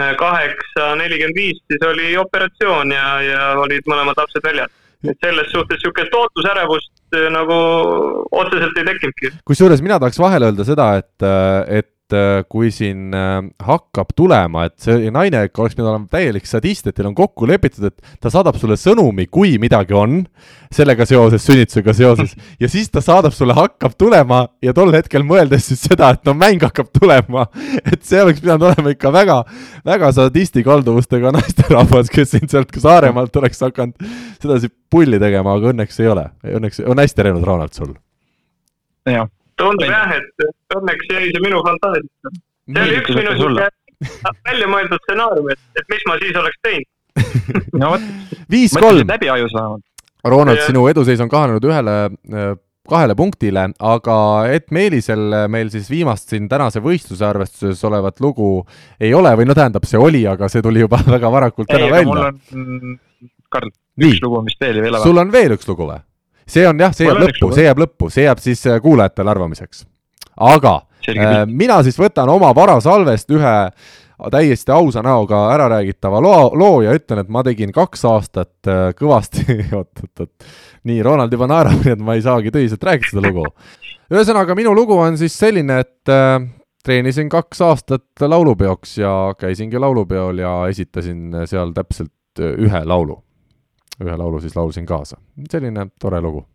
Äh, 0.00 0.14
kaheksa 0.18 0.94
nelikümmend 0.98 1.36
viis 1.38 1.60
siis 1.70 1.82
oli 1.86 2.16
operatsioon 2.18 2.90
ja, 2.90 3.20
ja 3.22 3.42
olid 3.62 3.86
mõlemad 3.86 4.18
lapsed 4.18 4.42
väljas. 4.42 4.72
et 5.04 5.20
selles 5.20 5.50
suhtes 5.52 5.78
niisugust 5.78 6.14
ootusärevust 6.18 7.14
äh, 7.14 7.28
nagu 7.30 7.58
otseselt 8.32 8.80
ei 8.80 8.88
tekkinudki. 8.88 9.30
kusjuures 9.46 9.82
mina 9.86 10.00
tahaks 10.02 10.18
vahele 10.18 10.50
öelda 10.50 10.66
seda, 10.66 10.88
et, 10.98 11.26
et 11.78 11.93
et 12.14 12.20
äh, 12.20 12.44
kui 12.50 12.70
siin 12.74 13.14
äh, 13.14 13.42
hakkab 13.64 14.12
tulema, 14.16 14.68
et 14.68 14.76
see 14.82 15.10
naine 15.12 15.44
oleks 15.48 15.76
pidanud 15.76 15.90
olema 15.90 16.10
täielik 16.12 16.46
sadist, 16.48 16.86
et 16.86 16.96
teil 16.96 17.08
on 17.10 17.16
kokku 17.16 17.48
lepitud, 17.48 17.88
et 17.90 18.20
ta 18.22 18.30
saadab 18.32 18.58
sulle 18.60 18.76
sõnumi, 18.80 19.26
kui 19.32 19.56
midagi 19.62 19.96
on 19.98 20.22
sellega 20.74 21.06
seoses, 21.08 21.44
sünnitusega 21.44 21.94
seoses, 21.96 22.34
ja 22.62 22.70
siis 22.70 22.90
ta 22.92 23.02
saadab 23.04 23.34
sulle, 23.36 23.56
hakkab 23.56 23.96
tulema 23.98 24.44
ja 24.64 24.74
tol 24.76 24.94
hetkel 24.94 25.26
mõeldes 25.26 25.68
siis 25.70 25.84
seda, 25.88 26.14
et 26.14 26.24
no 26.28 26.36
mäng 26.38 26.62
hakkab 26.64 26.90
tulema. 26.94 27.46
et 27.92 28.02
see 28.06 28.22
oleks 28.22 28.42
pidanud 28.44 28.70
olema 28.70 28.94
ikka 28.94 29.12
väga, 29.14 29.40
väga 29.86 30.12
sadisti 30.16 30.64
kalduvustega 30.66 31.34
naisterahvas, 31.34 32.12
kes 32.12 32.34
siin 32.36 32.50
sealt 32.50 32.72
Saaremaalt 32.84 33.36
oleks 33.38 33.62
hakanud 33.64 34.10
sedasi 34.42 34.68
pulli 34.92 35.16
tegema, 35.22 35.54
aga 35.56 35.70
õnneks 35.72 36.02
ei 36.02 36.10
ole. 36.10 36.26
Õnneks 36.58 36.82
on 36.84 37.00
hästi 37.00 37.24
läinud, 37.24 37.46
Ronald, 37.46 37.72
sul. 37.76 37.94
jah 39.08 39.30
tundub 39.60 39.88
jah, 39.90 40.16
et 40.18 40.76
õnneks 40.76 41.10
jäi 41.12 41.30
see 41.30 41.44
minu 41.44 41.62
fantaasiasse. 41.66 42.34
see 42.74 42.84
oli 42.88 43.00
üks 43.00 43.16
minu 43.18 43.56
välja 44.44 44.68
mõeldud 44.68 45.00
stsenaarium, 45.04 45.50
et, 45.54 45.64
et 45.80 45.90
mis 45.92 46.04
ma 46.08 46.18
siis 46.20 46.36
oleks 46.40 46.60
teinud 46.66 46.90
no 47.80 47.94
vot, 47.94 48.06
viis-kolm. 48.50 49.06
läbi 49.08 49.30
ajus 49.30 49.54
vähemalt. 49.54 49.84
Ronald, 50.24 50.62
sinu 50.64 50.86
eduseis 50.88 51.20
on 51.20 51.28
kahanenud 51.28 51.64
ühele, 51.68 51.94
äh, 52.32 52.54
kahele 52.88 53.14
punktile, 53.16 53.66
aga 53.92 54.16
et 54.52 54.70
Meelisel 54.74 55.36
meil 55.52 55.70
siis 55.72 55.86
viimast 55.92 56.32
siin 56.32 56.48
tänase 56.48 56.82
võistluse 56.84 57.24
arvestuses 57.28 57.80
olevat 57.88 58.20
lugu 58.24 58.48
ei 59.00 59.12
ole 59.16 59.32
või 59.38 59.48
no 59.48 59.56
tähendab, 59.56 59.86
see 59.88 60.00
oli, 60.00 60.24
aga 60.28 60.48
see 60.52 60.64
tuli 60.64 60.84
juba 60.84 61.00
väga 61.16 61.30
varakult 61.32 61.70
täna 61.70 61.90
välja. 61.92 62.08
mul 62.10 62.24
on, 62.24 62.98
Karl, 63.54 63.70
üks 64.00 64.20
lugu 64.24 64.42
vist 64.48 64.64
veel 64.64 64.82
veel. 64.82 64.98
sul 65.04 65.22
on 65.22 65.32
veel 65.32 65.56
üks 65.56 65.68
lugu 65.70 65.88
või? 65.92 66.00
See 66.46 66.66
on 66.68 66.80
jah, 66.80 66.94
see 66.94 67.08
jääb 67.08 67.22
lõppu, 67.24 67.50
see 67.54 67.66
jääb 67.66 67.82
lõppu, 67.84 68.10
see 68.12 68.26
jääb 68.26 68.42
siis 68.42 68.64
äh, 68.68 68.80
kuulajatele 68.82 69.30
arvamiseks. 69.30 69.84
aga 70.36 70.74
äh, 71.08 71.44
mina 71.46 71.82
siis 71.82 71.98
võtan 72.00 72.30
oma 72.30 72.54
varasalvest 72.54 73.30
ühe 73.30 73.54
täiesti 74.30 74.72
ausa 74.72 75.02
näoga 75.02 75.48
ära 75.52 75.68
räägitava 75.68 76.20
loo, 76.22 76.50
loo 76.54 76.82
ja 76.82 76.94
ütlen, 76.94 77.20
et 77.24 77.28
ma 77.28 77.42
tegin 77.46 77.72
kaks 77.74 78.04
aastat 78.08 78.70
äh, 78.70 78.90
kõvasti 78.98 79.44
oot-oot-oot, 79.78 80.50
nii, 80.84 81.02
Ronald 81.02 81.32
juba 81.32 81.48
naerab, 81.50 81.80
nii 81.84 81.96
et 81.96 82.04
ma 82.04 82.18
ei 82.18 82.24
saagi 82.24 82.52
tõsiselt 82.54 82.84
rääkida 82.84 83.16
seda 83.16 83.24
lugu. 83.26 83.48
ühesõnaga, 84.12 84.56
minu 84.58 84.74
lugu 84.76 84.98
on 85.00 85.18
siis 85.20 85.36
selline, 85.38 85.80
et 85.84 86.12
äh, 86.12 86.38
treenisin 86.84 87.28
kaks 87.32 87.62
aastat 87.64 88.26
laulupeoks 88.28 88.98
ja 89.00 89.34
käisingi 89.38 89.80
laulupeol 89.80 90.44
ja 90.44 90.56
esitasin 90.68 91.44
seal 91.48 91.72
täpselt 91.76 92.12
ühe 92.38 92.80
laulu 92.84 93.23
ühe 94.02 94.16
laulu 94.18 94.40
siis 94.40 94.56
laulsin 94.56 94.86
kaasa. 94.86 95.16
selline 95.50 95.86
tore 96.00 96.20
lugu. 96.20 96.46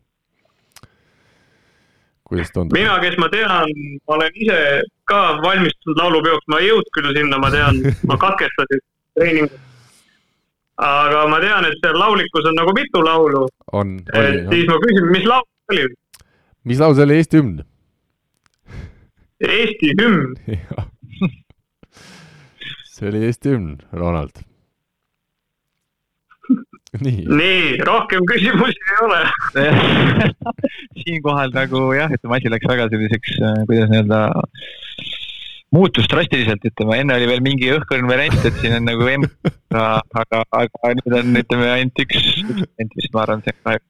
kuidas 2.23 2.51
tundub? 2.53 2.77
mina, 2.77 2.99
kes 2.99 3.17
ma 3.17 3.29
tean, 3.29 3.71
ma 4.07 4.15
olen 4.15 4.31
ise 4.35 4.81
ka 5.03 5.21
valmistunud 5.41 5.97
laulupeoks, 5.97 6.47
ma 6.47 6.59
ei 6.59 6.69
jõudnud 6.69 6.91
küll 6.97 7.15
sinna, 7.15 7.39
ma 7.41 7.49
tean, 7.51 7.81
ma 8.07 8.17
katkestasin 8.25 8.83
treeningu. 9.17 9.61
aga 10.77 11.25
ma 11.31 11.39
tean, 11.45 11.65
et 11.65 11.79
seal 11.81 11.97
laulikus 11.99 12.51
on 12.51 12.59
nagu 12.59 12.75
mitu 12.75 13.03
laulu. 13.05 13.47
et 14.13 14.45
siis 14.51 14.67
ma 14.67 14.77
küsin, 14.85 15.09
mis 15.15 15.25
laul 15.25 15.73
oli? 15.73 15.89
mis 16.63 16.79
laul 16.79 16.95
see 16.95 17.07
oli, 17.07 17.19
Eesti 17.23 17.41
hümn? 17.41 17.65
Eesti 19.39 19.95
hümn 20.01 20.35
see 22.93 23.09
oli 23.09 23.25
Eesti 23.25 23.55
hümn, 23.55 23.77
Ronald 23.95 24.43
nii, 27.05 27.25
nii, 27.29 27.65
rohkem 27.85 28.25
küsimusi 28.29 28.79
ei 28.89 29.01
ole 29.05 29.19
siinkohal 31.03 31.53
nagu 31.53 31.89
jah, 31.93 32.09
ütleme 32.15 32.39
asi 32.39 32.51
läks 32.53 32.69
väga 32.69 32.87
selliseks, 32.93 33.35
äh, 33.45 33.59
kuidas 33.69 33.91
nii-öelda 33.91 34.21
muutus 35.75 36.09
drastiliselt, 36.09 36.65
ütleme, 36.65 36.97
enne 37.03 37.19
oli 37.19 37.29
veel 37.29 37.45
mingi 37.45 37.69
õhkõrn 37.75 38.09
variant, 38.09 38.41
et 38.45 38.57
siin 38.61 38.79
on 38.79 38.89
nagu 38.89 39.05
M, 39.11 39.27
aga, 40.23 40.41
aga 40.49 40.93
nüüd 40.97 41.15
on, 41.19 41.39
ütleme, 41.43 41.69
ainult 41.75 42.03
üks, 42.05 42.25
üks 42.41 42.65
variant, 42.65 42.97
mis 42.97 43.09
ma 43.13 43.23
arvan, 43.25 43.45
see 43.45 43.53
on 43.53 43.63
kahju. 43.69 43.85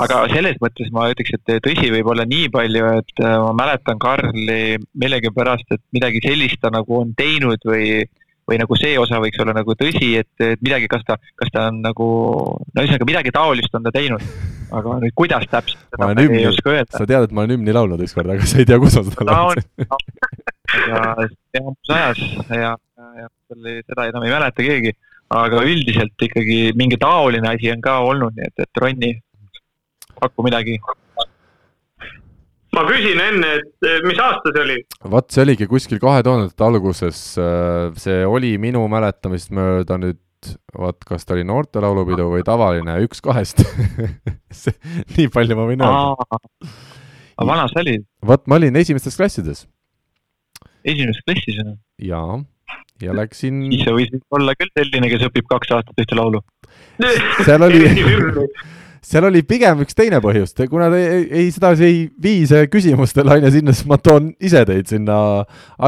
aga 0.00 0.20
selles 0.32 0.60
mõttes 0.64 0.92
ma 0.96 1.10
ütleks, 1.12 1.36
et 1.36 1.64
tõsi 1.66 1.92
võib 1.92 2.08
olla 2.14 2.24
nii 2.28 2.48
palju, 2.54 2.90
et 3.02 3.20
äh, 3.20 3.36
ma 3.44 3.52
mäletan 3.60 4.00
Karli 4.00 4.78
millegipärast, 4.96 5.76
et 5.76 5.84
midagi 5.92 6.24
sellist 6.24 6.62
ta 6.64 6.72
nagu 6.72 7.02
on 7.02 7.12
teinud 7.18 7.68
või 7.68 8.06
või 8.48 8.58
nagu 8.60 8.76
see 8.76 8.96
osa 9.00 9.20
võiks 9.22 9.40
olla 9.40 9.54
nagu 9.56 9.76
tõsi, 9.78 10.10
et, 10.20 10.44
midagi, 10.64 10.88
kas 10.90 11.04
ta, 11.08 11.16
kas 11.40 11.52
ta 11.54 11.68
on 11.70 11.80
nagu, 11.84 12.08
no 12.60 12.82
ühesõnaga 12.82 13.08
midagi 13.08 13.32
taolist 13.34 13.76
on 13.76 13.86
ta 13.86 13.92
teinud. 13.94 14.24
aga 14.74 14.96
nüüd 15.00 15.14
kuidas 15.16 15.46
täpselt, 15.50 15.80
seda 15.94 16.08
ma 16.10 16.26
ei 16.26 16.46
oska 16.50 16.72
öelda. 16.72 16.98
sa 16.98 17.06
tead, 17.08 17.28
et 17.28 17.32
ma 17.32 17.44
olen 17.44 17.56
hümni 17.56 17.76
laulnud 17.76 18.04
ükskord, 18.04 18.32
aga 18.34 18.48
sa 18.48 18.60
ei 18.60 18.68
tea, 18.68 18.80
kus 18.82 18.98
ma 18.98 19.04
seda 19.08 19.28
laulsin. 19.30 19.68
aga 20.84 21.28
enamus 21.60 21.94
ajas 21.96 22.22
ja, 22.24 22.74
ja, 22.74 23.10
ja 23.22 23.28
selle, 23.48 23.76
seda 23.86 24.08
enam 24.10 24.26
ei 24.26 24.34
mäleta 24.34 24.66
keegi. 24.66 24.94
aga 25.34 25.62
üldiselt 25.64 26.26
ikkagi 26.28 26.58
mingi 26.76 27.00
taoline 27.00 27.48
asi 27.54 27.72
on 27.72 27.80
ka 27.84 28.00
olnud, 28.04 28.36
nii 28.36 28.50
et, 28.50 28.66
et 28.66 28.82
Ronni, 28.82 29.14
paku 30.20 30.44
midagi 30.46 30.76
ma 32.74 32.84
küsin 32.88 33.20
enne, 33.22 33.50
et 33.60 33.88
eh, 33.88 34.00
mis 34.06 34.20
aasta 34.22 34.52
see 34.54 34.62
oli? 34.64 34.78
vot 35.14 35.30
see 35.32 35.44
oligi 35.44 35.68
kuskil 35.70 36.00
kahe 36.02 36.24
tuhandete 36.26 36.66
alguses, 36.66 37.22
äh, 37.40 37.90
see 38.00 38.22
oli 38.26 38.54
minu 38.62 38.84
mäletamist 38.90 39.54
mööda 39.54 39.98
nüüd 40.00 40.20
vot 40.76 41.06
kas 41.08 41.24
ta 41.24 41.36
oli 41.36 41.44
noorte 41.48 41.80
laulupidu 41.80 42.26
või 42.32 42.44
tavaline, 42.46 42.98
üks 43.06 43.22
kahest 43.24 43.62
nii 45.16 45.30
palju 45.32 45.58
ma 45.58 45.68
võin 45.70 45.84
öelda. 45.84 46.40
aga 47.38 47.48
vana 47.52 47.68
sa 47.72 47.80
olid? 47.84 48.04
vot 48.24 48.44
ma 48.50 48.60
olin 48.60 48.76
esimestes 48.82 49.16
klassides. 49.20 49.64
esimeses 50.84 51.24
klassis 51.24 51.60
või? 51.62 51.78
jaa, 52.10 52.38
ja 53.02 53.16
läksin. 53.16 53.64
siis 53.72 53.86
sa 53.88 53.96
võisid 53.96 54.24
olla 54.36 54.56
küll 54.58 54.72
selline, 54.76 55.12
kes 55.14 55.28
õpib 55.30 55.48
kaks 55.50 55.76
aastat 55.78 56.04
ühte 56.04 56.18
laulu. 56.18 56.42
seal 57.44 57.68
oli 57.68 57.84
seal 59.04 59.26
oli 59.28 59.42
pigem 59.46 59.82
üks 59.84 59.96
teine 59.96 60.20
põhjus, 60.24 60.54
kuna 60.70 60.88
te 60.92 61.02
ei, 61.02 61.26
ei, 61.42 61.50
sedasi 61.54 61.86
ei 61.86 62.00
vii 62.24 62.46
see 62.50 62.70
küsimustele 62.72 63.36
on 63.36 63.46
ju 63.46 63.52
sinna, 63.58 63.76
siis 63.76 63.88
ma 63.90 63.98
toon 64.00 64.32
ise 64.40 64.64
teid 64.68 64.88
sinna 64.90 65.18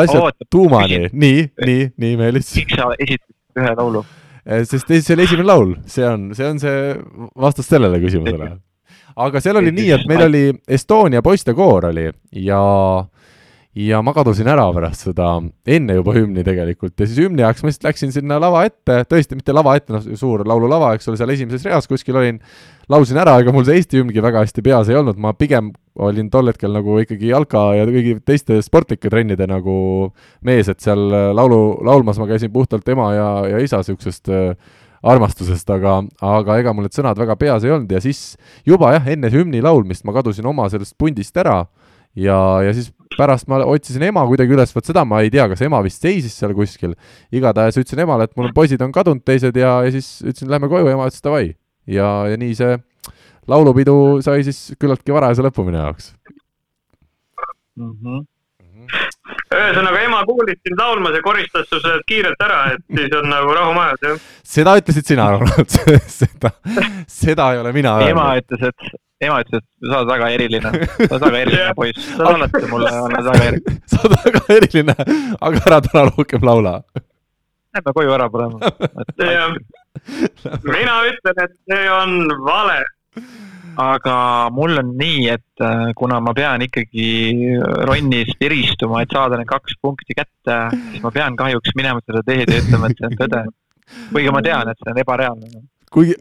asja 0.02 0.20
oh, 0.20 0.30
tuumani. 0.52 1.06
nii, 1.12 1.48
nii, 1.64 1.88
nii, 1.96 2.14
Meelis. 2.20 2.52
miks 2.58 2.76
sa 2.76 2.92
esitasid 2.98 3.62
ühe 3.62 3.74
laulu? 3.80 4.04
Eh, 4.46 4.62
sest 4.68 4.92
see 4.92 5.16
oli 5.16 5.26
esimene 5.26 5.48
laul, 5.48 5.74
see 5.90 6.06
on, 6.06 6.30
see 6.36 6.46
on 6.46 6.62
see 6.62 6.94
vastus 7.42 7.66
sellele 7.72 7.98
küsimusele. 8.02 8.52
aga 9.26 9.42
seal 9.42 9.58
oli 9.62 9.72
nii, 9.74 9.90
et 9.96 10.08
meil 10.10 10.26
oli 10.28 10.44
Estonia 10.68 11.24
poistekoor 11.24 11.88
oli 11.90 12.10
ja 12.46 12.60
ja 13.76 13.98
ma 14.00 14.14
kadusin 14.16 14.48
ära 14.48 14.64
pärast 14.72 15.04
seda, 15.04 15.34
enne 15.68 15.98
juba 15.98 16.14
hümni 16.16 16.40
tegelikult. 16.46 16.94
Ja 16.96 17.08
siis 17.08 17.18
hümni 17.20 17.44
ajaks 17.44 17.60
ma 17.62 17.68
lihtsalt 17.68 17.88
läksin 17.90 18.14
sinna 18.14 18.38
lava 18.40 18.62
ette, 18.64 19.02
tõesti 19.10 19.36
mitte 19.36 19.52
lava 19.52 19.74
ette, 19.76 19.92
noh, 19.92 20.06
suur 20.16 20.46
laululava, 20.48 20.94
eks 20.96 21.10
ole, 21.10 21.18
seal 21.20 21.34
esimeses 21.34 21.66
reas 21.68 21.88
kuskil 21.90 22.16
olin, 22.16 22.38
laulsin 22.92 23.20
ära, 23.20 23.36
ega 23.42 23.52
mul 23.52 23.66
see 23.68 23.76
Eesti 23.76 24.00
hümngi 24.00 24.24
väga 24.24 24.46
hästi 24.46 24.64
peas 24.64 24.88
ei 24.88 24.96
olnud, 24.96 25.20
ma 25.20 25.34
pigem 25.36 25.74
olin 26.00 26.30
tol 26.32 26.48
hetkel 26.48 26.72
nagu 26.72 26.96
ikkagi 27.02 27.28
jalka 27.34 27.68
ja 27.76 27.84
kõigi 27.88 28.16
teiste 28.24 28.62
sportlike 28.64 29.12
trennide 29.12 29.48
nagu 29.50 29.76
mees, 30.46 30.72
et 30.72 30.80
seal 30.80 31.04
laulu, 31.36 31.60
laulmas 31.84 32.20
ma 32.22 32.30
käisin 32.32 32.54
puhtalt 32.54 32.88
ema 32.92 33.12
ja, 33.12 33.30
ja 33.52 33.60
isa 33.64 33.82
niisugusest 33.84 34.32
äh, 34.32 34.50
armastusest, 35.06 35.68
aga, 35.70 35.98
aga 36.24 36.60
ega 36.60 36.72
mul 36.74 36.86
need 36.86 36.96
sõnad 36.96 37.18
väga 37.20 37.36
peas 37.38 37.66
ei 37.66 37.74
olnud. 37.74 37.92
Ja 37.92 38.00
siis 38.02 38.36
juba 38.66 38.94
jah, 38.96 39.10
enne 39.12 39.30
hümni 39.32 39.60
laulmist 39.64 40.06
ma 40.08 40.14
kadusin 40.16 40.48
oma 40.48 40.70
sellest 40.72 40.96
pundist 40.98 41.36
ära. 41.36 41.64
Ja, 42.16 42.36
ja 42.64 42.72
siis 42.72 42.90
pärast 43.16 43.48
ma 43.50 43.60
otsisin 43.64 44.04
ema 44.08 44.24
kuidagi 44.28 44.54
üles, 44.56 44.74
vot 44.76 44.86
seda 44.86 45.04
ma 45.08 45.22
ei 45.24 45.32
tea, 45.32 45.48
kas 45.50 45.64
ema 45.66 45.80
vist 45.84 46.04
seisis 46.04 46.36
seal 46.38 46.54
kuskil. 46.56 46.94
igatahes 47.32 47.78
ütlesin 47.80 48.04
emale, 48.06 48.28
et 48.28 48.36
mul 48.36 48.52
poisid 48.56 48.82
on 48.84 48.94
kadunud 48.94 49.24
teised 49.26 49.56
ja, 49.56 49.78
ja 49.86 49.94
siis 49.94 50.20
ütlesin, 50.24 50.50
lähme 50.52 50.70
koju, 50.72 50.92
ema 50.92 51.08
ütles 51.10 51.24
davai. 51.24 51.56
ja, 51.86 52.10
ja 52.30 52.38
nii 52.40 52.54
see 52.58 52.78
laulupidu 53.48 54.22
sai 54.26 54.46
siis 54.46 54.72
küllaltki 54.80 55.14
varajase 55.14 55.44
lõpu 55.46 55.66
minu 55.66 55.82
jaoks 55.82 56.14
mm. 57.76 57.92
-hmm 57.92 58.24
ühesõnaga, 59.56 60.02
ema 60.06 60.20
kuulis 60.26 60.58
sind 60.62 60.78
laulmas 60.80 61.16
ja 61.16 61.22
koristas 61.24 61.68
su 61.70 61.80
sealt 61.82 62.04
kiirelt 62.08 62.42
ära, 62.42 62.58
et 62.74 62.82
siis 62.98 63.14
on 63.18 63.28
nagu 63.30 63.54
rahu 63.54 63.72
majas, 63.76 64.02
jah? 64.04 64.28
seda 64.56 64.76
ütlesid 64.80 65.10
sina, 65.10 65.26
Ronald 65.34 65.74
seda, 66.20 66.52
seda 67.10 67.48
ei 67.54 67.62
ole 67.62 67.72
mina 67.76 67.96
öelnud. 67.98 68.14
ema 68.14 68.28
ütles, 68.40 68.70
et 68.70 68.96
ema 69.24 69.38
ütles, 69.40 69.62
et 69.64 69.88
sa 69.88 70.02
oled 70.02 70.10
väga 70.10 70.26
eriline, 70.34 70.70
sa 70.98 71.06
oled 71.06 71.22
väga 71.24 71.38
eriline 71.44 71.74
poiss, 71.78 72.08
sa 72.16 72.22
alati 72.34 72.64
mulle 72.70 72.90
olnud 73.00 73.28
väga 73.30 73.44
eriline. 73.48 73.76
sa 73.92 74.00
oled 74.04 74.20
väga 74.26 74.42
eriline, 74.56 74.96
aga 75.48 75.62
ära 75.70 75.78
täna 75.86 76.02
rohkem 76.10 76.42
laula. 76.50 76.74
Lähme 77.76 77.90
koju 77.96 78.10
ära 78.16 78.26
panema. 78.32 78.58
mina 80.76 80.94
ütlen, 81.08 81.36
et 81.46 81.54
see 81.64 81.84
on 81.92 82.10
vale. 82.44 82.78
aga 83.80 84.14
mul 84.56 84.72
on 84.80 84.88
nii, 84.96 85.26
et 85.28 85.64
äh, 85.64 85.90
kuna 85.96 86.16
ma 86.24 86.32
pean 86.36 86.62
ikkagi 86.64 87.08
ronnist 87.88 88.40
eristuma, 88.40 89.02
et 89.04 89.12
saada 89.12 89.36
need 89.36 89.48
kaks 89.50 89.76
punkti 89.84 90.16
kätte, 90.16 90.56
siis 90.92 91.02
ma 91.04 91.10
pean 91.12 91.36
kahjuks 91.36 91.70
minema 91.76 92.00
seda 92.04 92.20
teed 92.24 92.52
ja 92.52 92.62
ütlema, 92.62 92.88
et 92.88 92.96
see 93.00 93.08
on 93.10 93.18
tõde. 93.20 93.40
kuigi 94.14 94.32
ma 94.32 94.40
tean, 94.44 94.64
et 94.72 94.78
see 94.80 94.92
on 94.94 95.02
ebareaalne. 95.04 95.48
kuigi 95.92 96.16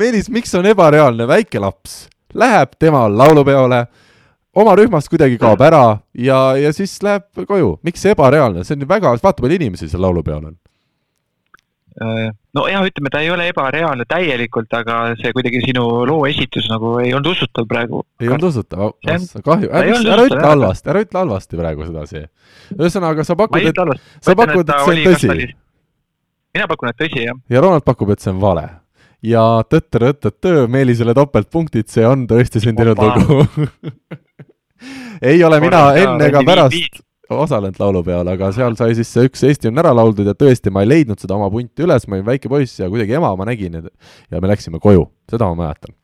Meelis, 0.00 0.30
miks 0.32 0.54
on 0.56 0.64
ebareaalne 0.64 1.26
väike 1.28 1.60
laps? 1.60 2.06
Läheb 2.34 2.72
temal 2.80 3.12
laulupeole, 3.18 3.82
oma 4.56 4.72
rühmast 4.78 5.10
kuidagi 5.12 5.36
kaob 5.40 5.60
ära 5.66 5.82
ja, 6.16 6.38
ja 6.56 6.70
siis 6.72 6.94
läheb 7.04 7.26
koju, 7.44 7.74
miks 7.84 8.00
see 8.00 8.14
ebareaalne, 8.14 8.64
see 8.64 8.78
on 8.78 8.86
ju 8.86 8.88
väga, 8.88 9.12
vaata 9.20 9.44
palju 9.44 9.58
inimesi 9.58 9.90
seal 9.90 10.00
laulupeol 10.06 10.46
on. 10.52 10.56
Äh, 12.00 12.30
no 12.56 12.64
jah, 12.70 12.86
ütleme, 12.86 13.12
ta 13.12 13.20
ei 13.20 13.28
ole 13.34 13.50
ebareaalne 13.50 14.08
täielikult, 14.08 14.72
aga 14.78 14.98
see 15.20 15.34
kuidagi 15.36 15.60
sinu 15.66 15.84
loo 16.08 16.24
esitus 16.30 16.70
nagu 16.72 16.96
ei 17.02 17.12
olnud 17.12 17.34
usutav 17.34 17.68
praegu. 17.68 18.04
ei 18.22 18.32
olnud 18.32 18.48
usutav, 18.54 18.96
kahju, 19.04 19.68
ära, 19.68 20.02
ära 20.16 20.28
ütle 20.30 20.44
halvasti, 20.46 20.94
ära 20.94 21.04
ütle 21.04 21.24
halvasti 21.26 21.60
praegu 21.60 21.90
sedasi. 21.90 22.28
ühesõnaga, 22.78 23.26
sa 23.28 23.36
pakud, 23.36 23.68
et, 23.68 24.04
sa 24.24 24.38
pakud, 24.38 24.64
et 24.64 24.86
see 24.86 24.96
on 24.96 25.08
tõsi. 25.12 25.50
mina 26.56 26.70
pakun, 26.70 26.94
et 26.94 27.04
tõsi, 27.04 27.26
jah. 27.26 27.48
ja 27.52 27.68
Ronald 27.68 27.84
pakub, 27.84 28.16
et 28.16 28.24
see 28.24 28.32
on 28.32 28.40
vale 28.40 28.70
ja 29.22 29.44
tõtt-rõtt-töö, 29.68 30.66
Meelisele 30.70 31.14
topeltpunktid, 31.16 31.88
see 31.92 32.06
on 32.08 32.26
tõesti 32.30 32.62
sündinud 32.62 33.00
lugu. 33.00 33.44
Ei 35.30 35.42
ole 35.44 35.60
mina 35.60 35.90
enne 36.00 36.30
ega 36.30 36.40
pärast 36.46 37.02
osalenud 37.30 37.78
laulupeol, 37.78 38.26
aga 38.32 38.50
seal 38.54 38.74
sai 38.78 38.94
siis 38.98 39.10
see 39.12 39.28
üks 39.28 39.44
Eesti 39.46 39.70
on 39.70 39.78
ära 39.82 39.92
lauldud 39.94 40.26
ja 40.26 40.34
tõesti, 40.34 40.72
ma 40.74 40.82
ei 40.82 40.88
leidnud 40.90 41.20
seda 41.20 41.36
oma 41.36 41.50
punti 41.52 41.84
üles, 41.84 42.06
ma 42.08 42.18
olin 42.18 42.26
väike 42.26 42.50
poiss 42.50 42.80
ja 42.80 42.88
kuidagi 42.90 43.14
ema 43.18 43.30
ma 43.38 43.46
nägin 43.46 43.76
ja 43.78 44.40
me 44.40 44.50
läksime 44.50 44.80
koju, 44.82 45.04
seda 45.30 45.50
ma 45.52 45.58
mäletan. 45.60 45.94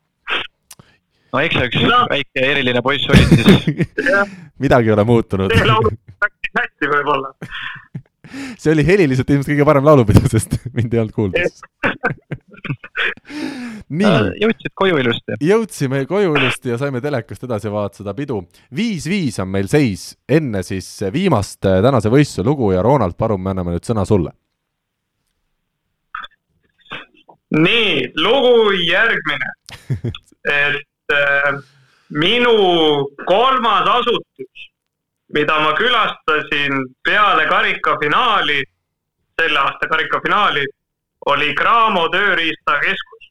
no 1.33 1.43
eks 1.43 1.59
sa 1.59 1.65
üks 1.67 1.83
no. 1.83 2.05
väike 2.13 2.47
eriline 2.53 2.83
poiss 2.85 3.11
olid 3.11 3.33
siis. 3.33 3.91
Midagi 4.63 4.93
ei 4.93 4.95
ole 4.95 5.07
muutunud. 5.09 5.57
see 5.57 5.67
laul 5.67 5.91
läks 5.91 6.55
hästi 6.61 6.93
võib-olla. 6.95 7.35
See 8.59 8.73
oli 8.73 8.83
heliliselt 8.83 9.29
ilmselt 9.31 9.53
kõige 9.53 9.65
parem 9.69 9.85
laulupidu, 9.87 10.19
sest 10.27 10.57
mind 10.75 10.95
ei 10.95 10.99
olnud 10.99 11.15
kuulda 11.15 11.45
nii. 13.89 14.07
Äh, 14.07 14.31
jõudsid 14.43 14.73
koju 14.75 14.99
ilusti? 15.03 15.39
jõudsime 15.45 16.03
koju 16.09 16.35
ilusti 16.39 16.73
ja 16.73 16.79
saime 16.81 17.03
telekast 17.05 17.47
edasi 17.49 17.73
vaadata 17.73 18.03
seda 18.03 18.15
pidu. 18.17 18.41
viis-viis 18.77 19.39
on 19.43 19.53
meil 19.53 19.71
seis 19.73 20.09
enne 20.29 20.63
siis 20.67 20.89
viimast 21.13 21.65
äh, 21.69 21.81
tänase 21.85 22.13
võistluse 22.13 22.47
lugu 22.47 22.73
ja 22.73 22.83
Ronald, 22.87 23.17
palun, 23.19 23.43
me 23.43 23.55
anname 23.55 23.77
nüüd 23.77 23.89
sõna 23.89 24.07
sulle. 24.09 24.35
nii, 27.57 28.13
lugu 28.21 28.73
järgmine 28.85 29.53
et 30.67 31.15
äh, 31.15 31.61
minu 32.11 32.57
kolmas 33.27 33.87
asutus 34.01 34.67
mida 35.35 35.59
ma 35.61 35.75
külastasin 35.75 36.73
peale 37.05 37.47
karikafinaali, 37.47 38.63
selle 39.41 39.59
aasta 39.59 39.89
karikafinaali, 39.89 40.65
oli 41.33 41.53
Graamo 41.59 42.07
tööriistakeskus 42.15 43.31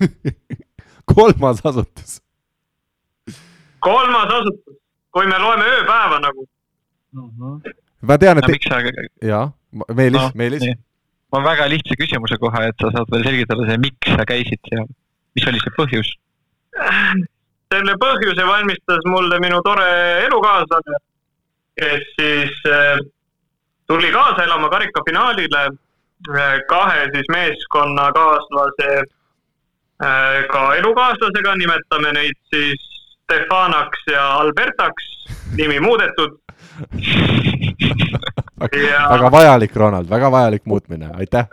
kolmas 1.14 1.60
asutus. 1.64 2.20
kolmas 3.80 4.32
asutus, 4.38 4.78
kui 5.12 5.26
me 5.30 5.38
loeme 5.38 5.68
ööpäeva 5.76 6.20
nagu 6.24 6.46
mm. 7.12 7.28
-hmm. 7.28 7.74
ma 8.00 8.18
tean, 8.18 8.38
et 8.38 8.48
no,. 8.48 8.54
Sa... 8.68 8.80
jaa, 9.22 9.46
Meelis 9.94 10.20
no,, 10.20 10.30
Meelis. 10.34 10.68
ma 11.32 11.44
väga 11.44 11.68
lihtsa 11.68 11.98
küsimuse 12.00 12.38
kohe, 12.38 12.68
et 12.68 12.76
sa 12.80 12.92
saad 12.96 13.10
veel 13.12 13.24
selgitada 13.24 13.66
see, 13.70 13.80
miks 13.86 14.16
sa 14.18 14.28
käisid 14.28 14.60
seal, 14.68 14.86
mis 15.34 15.48
oli 15.48 15.64
see 15.64 15.74
põhjus? 15.80 16.14
selle 17.74 17.98
põhjuse 17.98 18.46
valmistas 18.46 19.10
mulle 19.10 19.40
minu 19.42 19.60
tore 19.62 19.90
elukaaslane 20.26 21.02
kes 21.80 22.02
siis 22.20 22.62
äh, 22.66 22.98
tuli 23.86 24.12
kaasa 24.12 24.44
elama 24.44 24.68
karikafinaalile 24.68 25.62
äh, 25.64 25.78
kahe 26.68 27.04
siis 27.14 27.28
meeskonnakaaslase 27.32 28.90
äh, 28.98 30.46
ka 30.52 30.74
elukaaslasega, 30.74 31.54
nimetame 31.56 32.12
neid 32.12 32.38
siis 32.54 32.90
Stefanaks 33.24 34.06
ja 34.12 34.24
Albertaks, 34.34 35.04
nimi 35.56 35.80
muudetud. 35.80 36.38
Ja... 38.72 39.08
väga 39.10 39.30
vajalik, 39.30 39.76
Ronald, 39.76 40.10
väga 40.10 40.30
vajalik 40.30 40.62
muutmine, 40.64 41.10
aitäh. 41.14 41.46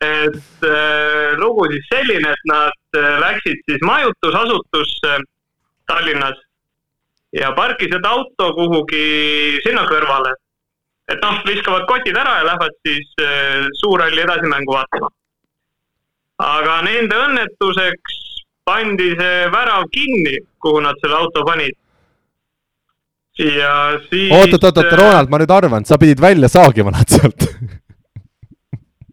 et 0.00 0.64
äh, 0.64 1.38
lugu 1.38 1.66
siis 1.72 1.86
selline, 1.94 2.30
et 2.30 2.44
nad 2.50 3.00
läksid 3.20 3.62
siis 3.70 3.82
majutusasutusse 3.86 5.18
Tallinnas 5.86 6.38
ja 7.32 7.52
parkisid 7.52 8.04
auto 8.04 8.52
kuhugi 8.54 9.60
sinna 9.64 9.84
kõrvale. 9.88 10.34
Et 11.08 11.24
noh, 11.24 11.40
viskavad 11.46 11.86
kotid 11.88 12.16
ära 12.16 12.38
ja 12.40 12.46
lähevad 12.50 12.76
siis 12.86 13.12
äh, 13.24 13.66
suurhalli 13.80 14.22
edasimängu 14.24 14.74
vaatama. 14.76 15.10
aga 16.38 16.80
nende 16.86 17.18
õnnetuseks 17.26 18.18
pandi 18.68 19.10
see 19.18 19.50
värav 19.52 19.88
kinni, 19.92 20.36
kuhu 20.62 20.82
nad 20.84 20.98
selle 21.02 21.16
auto 21.16 21.44
panid. 21.48 21.74
ja 23.38 23.74
siis. 24.10 24.32
oot, 24.32 24.52
oot, 24.52 24.64
oot, 24.64 24.82
oot, 24.84 24.96
Ronald, 25.02 25.30
ma 25.32 25.40
nüüd 25.42 25.54
arvan, 25.54 25.84
sa 25.88 25.98
pidid 25.98 26.20
välja 26.20 26.50
saagima 26.52 26.94
nad 26.94 27.08
sealt 27.08 27.48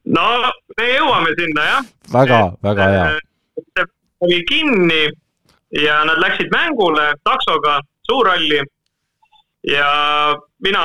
no 0.06 0.26
me 0.78 0.88
jõuame 0.92 1.34
sinna 1.40 1.68
jah. 1.70 1.92
väga, 2.14 2.40
väga 2.64 2.90
hea. 2.94 3.06
see 3.58 3.86
oli 4.26 4.40
kinni 4.50 5.04
ja 5.82 6.04
nad 6.08 6.22
läksid 6.22 6.52
mängule 6.54 7.14
taksoga 7.24 7.80
suurralli. 8.08 8.62
Ja 9.70 9.90
mina 10.64 10.84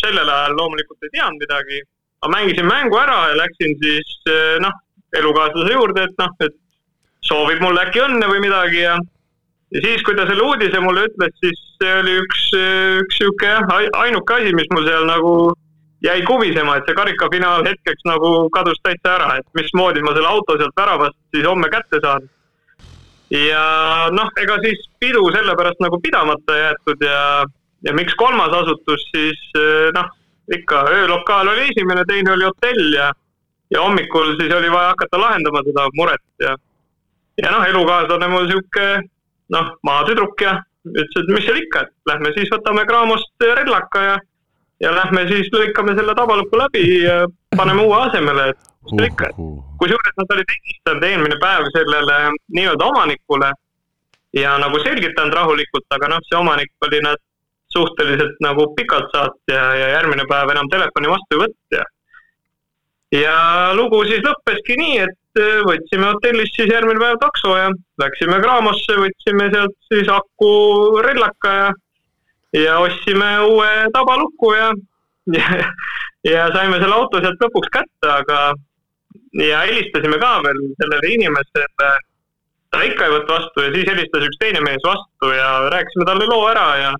sellel 0.00 0.28
ajal 0.28 0.56
loomulikult 0.56 1.04
ei 1.06 1.14
teadnud 1.16 1.42
midagi. 1.44 1.82
ma 2.22 2.28
mängisin 2.36 2.66
mängu 2.66 2.96
ära 2.98 3.28
ja 3.28 3.36
läksin 3.36 3.72
siis 3.82 4.12
noh, 4.62 4.76
elukaaslase 5.18 5.72
juurde, 5.72 6.04
et 6.06 6.20
noh, 6.22 6.36
et 6.46 6.54
soovib 7.26 7.60
mulle 7.62 7.82
äkki 7.82 8.02
õnne 8.04 8.28
või 8.30 8.44
midagi 8.44 8.84
ja 8.84 8.94
ja 9.72 9.80
siis, 9.80 10.02
kui 10.04 10.16
ta 10.16 10.26
selle 10.28 10.44
uudise 10.44 10.80
mulle 10.84 11.06
ütles, 11.08 11.34
siis 11.40 11.60
see 11.80 11.92
oli 11.98 12.14
üks, 12.20 12.44
üks 13.02 13.18
sihuke 13.20 13.48
jah, 13.48 13.74
ainuke 14.04 14.36
asi, 14.36 14.52
mis 14.56 14.68
mul 14.74 14.84
seal 14.86 15.06
nagu 15.08 15.32
jäi 16.04 16.20
kubisema, 16.26 16.76
et 16.76 16.88
see 16.88 16.98
karikafinaal 16.98 17.64
hetkeks 17.66 18.04
nagu 18.08 18.32
kadus 18.54 18.80
täitsa 18.82 19.16
ära, 19.16 19.38
et 19.38 19.48
mismoodi 19.58 20.02
ma 20.04 20.14
selle 20.16 20.28
auto 20.28 20.58
sealt 20.58 20.76
väravast 20.76 21.18
siis 21.34 21.46
homme 21.46 21.70
kätte 21.72 22.02
saan. 22.04 22.28
ja 23.32 23.64
noh, 24.12 24.28
ega 24.42 24.58
siis 24.64 24.82
pidu 25.00 25.24
sellepärast 25.32 25.80
nagu 25.80 26.00
pidamata 26.02 26.58
jäetud 26.58 27.06
ja, 27.06 27.20
ja 27.86 27.94
miks 27.94 28.14
kolmas 28.18 28.52
asutus 28.56 29.04
siis 29.10 29.40
noh, 29.96 30.10
ikka 30.52 30.84
öölokaal 30.90 31.48
oli 31.52 31.68
esimene, 31.70 32.04
teine 32.08 32.32
oli 32.32 32.46
hotell 32.46 32.92
ja, 32.94 33.12
ja 33.70 33.82
hommikul 33.82 34.36
siis 34.40 34.52
oli 34.54 34.70
vaja 34.72 34.92
hakata 34.92 35.20
lahendama 35.20 35.62
seda 35.66 35.86
muret 35.98 36.44
ja, 36.44 36.56
ja 37.42 37.54
noh, 37.54 37.64
elukaaslane 37.70 38.28
mul 38.28 38.50
sihuke 38.50 38.88
noh, 39.54 39.72
maatüdruk 39.86 40.44
ja 40.44 40.58
ütles, 40.88 41.22
et 41.22 41.32
mis 41.32 41.46
seal 41.46 41.62
ikka, 41.62 41.86
et 41.86 42.12
lähme 42.12 42.32
siis 42.36 42.50
võtame 42.52 42.84
Craamost 42.88 43.46
rellaka 43.60 44.04
ja, 44.04 44.14
ja 44.82 44.94
lähme 44.94 45.26
siis 45.30 45.50
lõikame 45.54 45.96
selle 45.98 46.14
tabalukku 46.18 46.58
läbi 46.58 46.84
ja 47.04 47.22
paneme 47.56 47.84
uue 47.86 47.98
asemele, 48.08 48.48
et 48.52 48.70
mis 48.86 48.96
seal 48.96 49.10
ikka. 49.10 49.32
kusjuures 49.82 50.16
nad 50.18 50.34
olid 50.36 50.54
helistanud 50.54 51.10
eelmine 51.10 51.38
päev 51.42 51.68
sellele 51.76 52.18
nii-öelda 52.58 52.88
omanikule 52.90 53.52
ja 54.36 54.56
nagu 54.58 54.80
selgitanud 54.82 55.36
rahulikult, 55.38 55.86
aga 55.94 56.14
noh, 56.14 56.24
see 56.28 56.38
omanik 56.38 56.88
oli 56.88 57.02
nad 57.04 57.20
suhteliselt 57.72 58.38
nagu 58.44 58.68
pikalt 58.76 59.10
saatnud 59.14 59.56
ja, 59.56 59.64
ja 59.80 59.88
järgmine 59.96 60.28
päev 60.30 60.54
enam 60.54 60.70
telefoni 60.72 61.10
vastu 61.12 61.36
ei 61.36 61.42
võtnud 61.46 61.78
ja 61.78 61.88
ja 63.12 63.34
lugu 63.76 64.04
siis 64.08 64.22
lõppeski 64.24 64.78
nii, 64.80 65.00
et 65.06 65.18
Äh, 65.32 65.62
võtsime 65.64 66.10
hotellist 66.10 66.58
siis 66.58 66.68
järgmine 66.68 67.00
päev 67.00 67.16
takso 67.22 67.54
ja 67.56 67.70
läksime 68.02 68.36
Craamosse, 68.42 68.98
võtsime 69.00 69.46
sealt 69.54 69.76
siis 69.88 70.10
aku 70.12 70.50
rellaka 71.06 71.52
ja, 71.56 71.70
ja 72.58 72.74
ostsime 72.84 73.30
uue 73.46 73.70
tabalukku 73.94 74.50
ja, 74.52 74.66
ja, 75.38 75.70
ja 76.28 76.50
saime 76.52 76.82
selle 76.82 76.98
auto 76.98 77.22
sealt 77.24 77.40
lõpuks 77.46 77.72
kätte, 77.78 78.10
aga 78.12 78.42
ja 79.40 79.62
helistasime 79.70 80.20
ka 80.20 80.34
veel 80.44 80.60
sellele 80.82 81.14
inimesele. 81.16 81.92
ta 82.72 82.84
ikka 82.84 83.08
ei 83.08 83.14
võtnud 83.16 83.32
vastu 83.32 83.64
ja 83.64 83.72
siis 83.72 83.88
helistas 83.88 84.28
üks 84.28 84.40
teine 84.42 84.60
mees 84.68 84.84
vastu 84.84 85.32
ja 85.32 85.48
rääkisime 85.72 86.10
talle 86.10 86.28
loo 86.28 86.44
ära 86.50 86.68
ja 86.76 86.92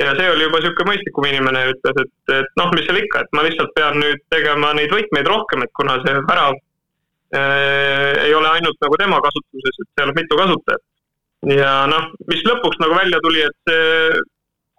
ja 0.00 0.14
see 0.16 0.32
oli 0.32 0.46
juba 0.46 0.60
niisugune 0.60 0.90
mõistlikum 0.90 1.28
inimene 1.28 1.66
ütles, 1.74 2.02
et, 2.04 2.34
et 2.40 2.58
noh, 2.60 2.72
mis 2.76 2.88
seal 2.88 2.98
ikka, 3.02 3.24
et 3.24 3.36
ma 3.36 3.44
lihtsalt 3.46 3.72
pean 3.76 4.00
nüüd 4.00 4.26
tegema 4.32 4.72
neid 4.76 4.92
võtmeid 4.94 5.28
rohkem, 5.28 5.64
et 5.66 5.72
kuna 5.76 5.98
see 6.04 6.18
värav 6.28 6.58
Äh, 7.34 8.24
ei 8.26 8.34
ole 8.34 8.48
ainult 8.48 8.78
nagu 8.82 8.96
tema 8.98 9.20
kasutuses, 9.22 9.76
et 9.78 9.88
seal 9.94 10.08
on 10.10 10.16
mitu 10.16 10.36
kasutajat. 10.38 10.82
ja 11.54 11.74
noh, 11.86 12.08
mis 12.26 12.40
lõpuks 12.42 12.80
nagu 12.82 12.96
välja 12.98 13.20
tuli, 13.22 13.44
et 13.46 13.70
see, 13.70 14.16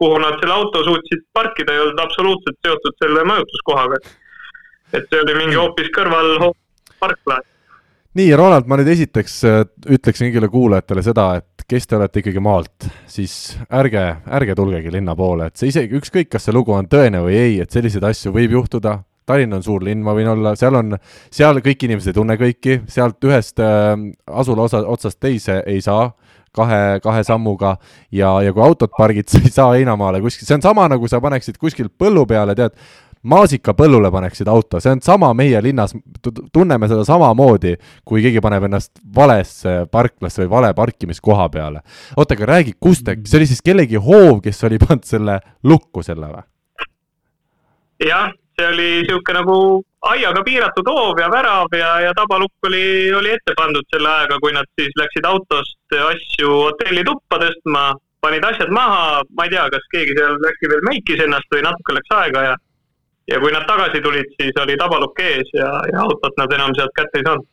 kuhu 0.02 0.18
nad 0.20 0.36
selle 0.42 0.58
auto 0.58 0.82
suutsid 0.84 1.24
parkida, 1.32 1.72
ei 1.72 1.84
olnud 1.86 2.02
absoluutselt 2.04 2.60
seotud 2.60 2.98
selle 3.00 3.24
majutuskohaga. 3.30 4.02
et 4.92 5.08
see 5.08 5.22
oli 5.24 5.38
mingi 5.38 5.56
hoopis 5.56 5.88
kõrval 5.96 6.52
parkla. 7.00 7.40
Nii, 8.18 8.32
Ronald, 8.36 8.68
ma 8.68 8.78
nüüd 8.80 8.90
esiteks 8.92 9.38
äh, 9.48 9.62
ütleksin 9.96 10.28
kõigile 10.28 10.50
kuulajatele 10.52 11.04
seda, 11.06 11.28
et 11.40 11.66
kes 11.70 11.88
te 11.88 11.96
olete 11.98 12.20
ikkagi 12.22 12.44
maalt, 12.44 12.90
siis 13.10 13.36
ärge, 13.72 14.04
ärge 14.40 14.56
tulgegi 14.58 14.92
linna 14.92 15.16
poole, 15.16 15.48
et 15.48 15.62
see 15.62 15.72
isegi, 15.72 15.96
ükskõik, 16.02 16.32
kas 16.34 16.48
see 16.48 16.56
lugu 16.56 16.76
on 16.76 16.90
tõene 16.92 17.24
või 17.24 17.38
ei, 17.40 17.56
et 17.64 17.72
selliseid 17.72 18.06
asju 18.12 18.36
võib 18.36 18.58
juhtuda, 18.60 19.00
Tallinn 19.30 19.54
on 19.54 19.62
suur 19.64 19.84
linn, 19.86 20.02
ma 20.04 20.16
võin 20.18 20.28
olla, 20.32 20.56
seal 20.58 20.76
on, 20.76 20.96
seal 21.32 21.62
kõik 21.64 21.86
inimesed 21.86 22.10
ei 22.10 22.16
tunne 22.18 22.36
kõiki, 22.42 22.80
sealt 22.92 23.22
ühest 23.30 23.62
äh, 23.64 23.94
asula 24.28 24.66
osa, 24.66 24.82
otsast 24.92 25.22
teise 25.22 25.62
ei 25.70 25.80
saa 25.86 26.10
kahe, 26.58 27.00
kahe 27.04 27.24
sammuga 27.24 27.76
ja, 28.12 28.34
ja 28.44 28.52
kui 28.52 28.66
autot 28.66 28.92
pargid, 28.98 29.30
sa 29.32 29.40
ei 29.40 29.54
saa 29.54 29.70
heinamaale 29.78 30.20
kuskil, 30.24 30.50
see 30.50 30.58
on 30.58 30.66
sama, 30.66 30.90
nagu 30.92 31.08
sa 31.08 31.22
paneksid 31.24 31.62
kuskil 31.62 31.88
põllu 31.88 32.26
peale, 32.28 32.58
tead, 32.58 32.76
maasikapõllule 33.24 34.12
paneksid 34.12 34.50
auto, 34.50 34.80
see 34.82 34.92
on 34.96 35.02
sama 35.06 35.32
meie 35.38 35.62
linnas, 35.64 35.94
tunneme 36.54 36.90
seda 36.90 37.06
samamoodi, 37.08 37.76
kui 38.06 38.24
keegi 38.26 38.42
paneb 38.42 38.66
ennast 38.70 38.92
valesse 39.16 39.86
parklasse 39.92 40.44
või 40.44 40.52
vale 40.56 40.74
parkimiskoha 40.78 41.50
peale. 41.54 41.84
oota, 42.18 42.38
aga 42.38 42.50
räägi, 42.56 42.74
kust, 42.80 43.10
see 43.26 43.40
oli 43.40 43.50
siis 43.50 43.62
kellegi 43.62 44.02
hoov, 44.02 44.42
kes 44.42 44.64
oli 44.70 44.82
pannud 44.82 45.06
selle 45.06 45.40
lukku 45.64 46.04
selle 46.04 46.32
või? 46.34 46.46
jah, 48.08 48.32
see 48.58 48.68
oli 48.68 48.90
niisugune 49.02 49.40
nagu 49.40 49.58
aiaga 50.12 50.42
piiratud 50.44 50.88
hoov 50.90 51.20
ja 51.22 51.30
värav 51.30 51.76
ja, 51.78 51.92
ja 52.08 52.14
tabalukk 52.18 52.70
oli, 52.70 53.14
oli 53.14 53.36
ette 53.36 53.54
pandud 53.58 53.86
selle 53.94 54.10
ajaga, 54.10 54.40
kui 54.42 54.54
nad 54.56 54.70
siis 54.80 54.96
läksid 54.98 55.28
autost 55.30 55.98
asju 56.10 56.56
hotelli 56.66 57.06
tuppa 57.06 57.38
tõstma, 57.44 57.92
panid 58.22 58.46
asjad 58.46 58.74
maha, 58.74 59.22
ma 59.38 59.46
ei 59.46 59.54
tea, 59.54 59.68
kas 59.74 59.88
keegi 59.94 60.18
seal 60.18 60.38
äkki 60.50 60.74
veel 60.74 60.84
meikis 60.90 61.24
ennast 61.26 61.54
või 61.54 61.66
natuke 61.68 61.98
läks 61.98 62.18
aega 62.18 62.46
ja 62.50 62.58
ja 63.32 63.40
kui 63.40 63.52
nad 63.56 63.66
tagasi 63.68 64.02
tulid, 64.04 64.36
siis 64.38 64.62
oli 64.64 64.78
tabalukk 64.80 65.20
ees 65.24 65.50
ja, 65.56 65.72
ja 65.92 66.06
autot 66.06 66.38
nad 66.38 66.54
enam 66.60 66.76
sealt 66.78 66.94
kätte 66.98 67.22
ei 67.22 67.28
saanud 67.28 67.48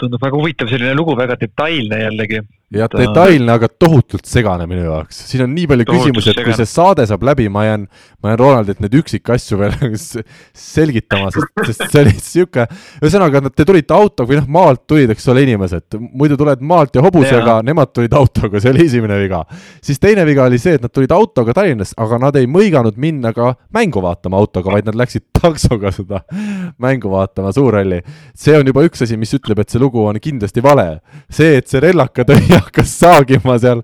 tundub 0.00 0.22
väga 0.22 0.36
huvitav 0.36 0.70
selline 0.70 0.94
lugu, 0.96 1.16
väga 1.16 1.38
detailne 1.40 2.00
jällegi. 2.02 2.42
Jah, 2.74 2.88
detailne, 2.90 3.52
aga 3.54 3.68
tohutult 3.70 4.26
segane 4.26 4.64
minu 4.66 4.82
jaoks. 4.88 5.20
siin 5.30 5.44
on 5.44 5.52
nii 5.54 5.68
palju 5.70 5.86
küsimusi, 5.86 6.32
et 6.32 6.40
kui 6.42 6.54
see 6.58 6.66
saade 6.66 7.04
saab 7.06 7.22
läbi, 7.26 7.46
ma 7.52 7.62
jään, 7.62 7.84
ma 8.22 8.32
jään 8.32 8.40
Ronaldilt 8.40 8.80
neid 8.82 8.96
üksikasju 8.98 9.58
veel 9.60 9.76
selgitama, 10.66 11.30
sest, 11.34 11.52
sest 11.68 11.84
see 11.92 12.02
oli 12.02 12.14
sihuke, 12.18 12.66
ühesõnaga, 12.98 13.44
te 13.54 13.66
tulite 13.68 13.94
autoga 13.94 14.32
või 14.32 14.40
noh, 14.40 14.48
maalt 14.58 14.82
tulid, 14.90 15.12
eks 15.14 15.28
ole, 15.30 15.44
inimesed, 15.46 15.98
muidu 16.10 16.38
tuled 16.40 16.64
maalt 16.66 16.98
ja 16.98 17.04
hobusega, 17.06 17.60
nemad 17.66 17.92
tulid 17.94 18.16
autoga, 18.18 18.58
see 18.62 18.74
oli 18.74 18.82
esimene 18.88 19.20
viga. 19.22 19.44
siis 19.84 20.02
teine 20.02 20.26
viga 20.26 20.48
oli 20.50 20.58
see, 20.58 20.74
et 20.80 20.82
nad 20.82 20.90
tulid 20.90 21.14
autoga 21.14 21.54
Tallinnasse, 21.54 21.94
aga 22.02 22.18
nad 22.26 22.40
ei 22.40 22.50
mõiganud 22.50 22.98
minna 22.98 23.30
ka 23.36 23.52
mängu 23.74 24.02
vaatama 24.02 24.42
autoga, 24.42 24.74
vaid 24.74 24.90
nad 24.90 24.98
läksid 24.98 25.28
taksoga 25.38 25.94
seda 25.94 26.24
mängu 26.82 27.14
vaatama, 27.14 27.54
Suurhalli. 27.54 28.02
see 28.34 28.58
on 28.58 28.66
juba 28.66 28.82
üks 28.90 29.06
asi, 29.06 29.14
mis 29.16 29.38
ütleb, 29.38 29.62
et 29.62 29.70
see 29.70 29.78
lugu 29.78 30.02
on 30.02 30.18
kindlasti 30.18 30.66
vale. 30.66 30.98
see, 31.30 31.54
et 31.62 31.70
see 31.70 31.78
rellaka 31.86 32.26
tõi 32.26 32.42
hakkas 32.64 32.92
saagima 33.00 33.56
seal, 33.62 33.82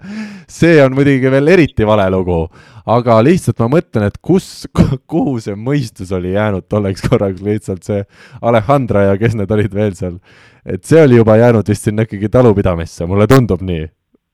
see 0.51 0.79
on 0.85 0.97
muidugi 0.97 1.31
veel 1.33 1.53
eriti 1.55 1.87
vale 1.89 2.09
lugu. 2.13 2.47
aga 2.93 3.21
lihtsalt 3.23 3.61
ma 3.63 3.69
mõtlen, 3.77 4.09
et 4.11 4.19
kus, 4.19 4.67
kuhu 5.13 5.37
see 5.41 5.55
mõistus 5.55 6.11
oli 6.17 6.33
jäänud 6.35 6.67
tolleks 6.69 7.07
korraks 7.09 7.43
lihtsalt 7.43 7.87
see 7.87 8.03
Alejandra 8.43 9.07
ja 9.13 9.17
kes 9.21 9.37
need 9.39 9.51
olid 9.55 9.75
veel 9.75 9.95
seal. 9.99 10.19
et 10.67 10.85
see 10.85 11.03
oli 11.03 11.21
juba 11.21 11.39
jäänud 11.39 11.69
vist 11.69 11.89
sinna 11.89 12.07
ikkagi 12.09 12.29
talupidamisse, 12.29 13.07
mulle 13.07 13.27
tundub 13.31 13.63
nii 13.63 13.89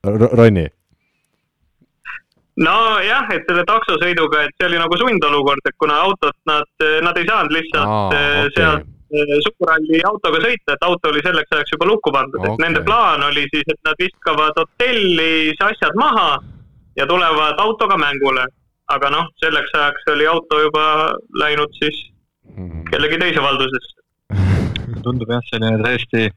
R. 0.09 0.29
Ronni 0.33 0.69
nojah, 2.59 3.29
et 3.35 3.45
selle 3.47 3.63
taksosõiduga, 3.67 4.45
et 4.47 4.55
see 4.59 4.67
oli 4.67 4.79
nagu 4.81 4.97
sundolukord, 4.99 5.63
et 5.69 5.77
kuna 5.79 6.01
autot 6.09 6.35
nad, 6.49 6.87
nad 7.07 7.19
ei 7.21 7.27
saanud 7.29 7.55
lihtsalt 7.55 7.87
Aa, 7.87 8.07
okay. 8.09 8.55
sealt 8.57 8.95
Äh, 9.09 9.39
suurralli 9.41 10.03
autoga 10.05 10.37
sõita, 10.43 10.75
et 10.75 10.83
auto 10.85 11.09
oli 11.09 11.23
selleks 11.25 11.55
ajaks 11.57 11.73
juba 11.73 11.87
lukku 11.89 12.11
pandud 12.13 12.43
okay., 12.43 12.51
et 12.53 12.61
nende 12.61 12.83
plaan 12.85 13.23
oli 13.25 13.47
siis, 13.49 13.65
et 13.73 13.81
nad 13.89 13.97
viskavad 13.97 14.61
hotellis 14.61 15.63
asjad 15.65 15.97
maha 15.97 16.35
ja 17.01 17.07
tulevad 17.09 17.63
autoga 17.65 17.97
mängule. 17.97 18.45
aga 18.89 19.11
noh, 19.13 19.25
selleks 19.41 19.73
ajaks 19.77 20.13
oli 20.13 20.29
auto 20.29 20.61
juba 20.61 20.85
läinud 21.41 21.73
siis 21.81 21.97
mhm. 22.53 22.85
kellegi 22.91 23.19
teise 23.25 23.41
valdusesse 23.41 23.97
tundub 25.05 25.33
jah, 25.33 25.43
selline 25.49 25.81
täiesti, 25.81 26.29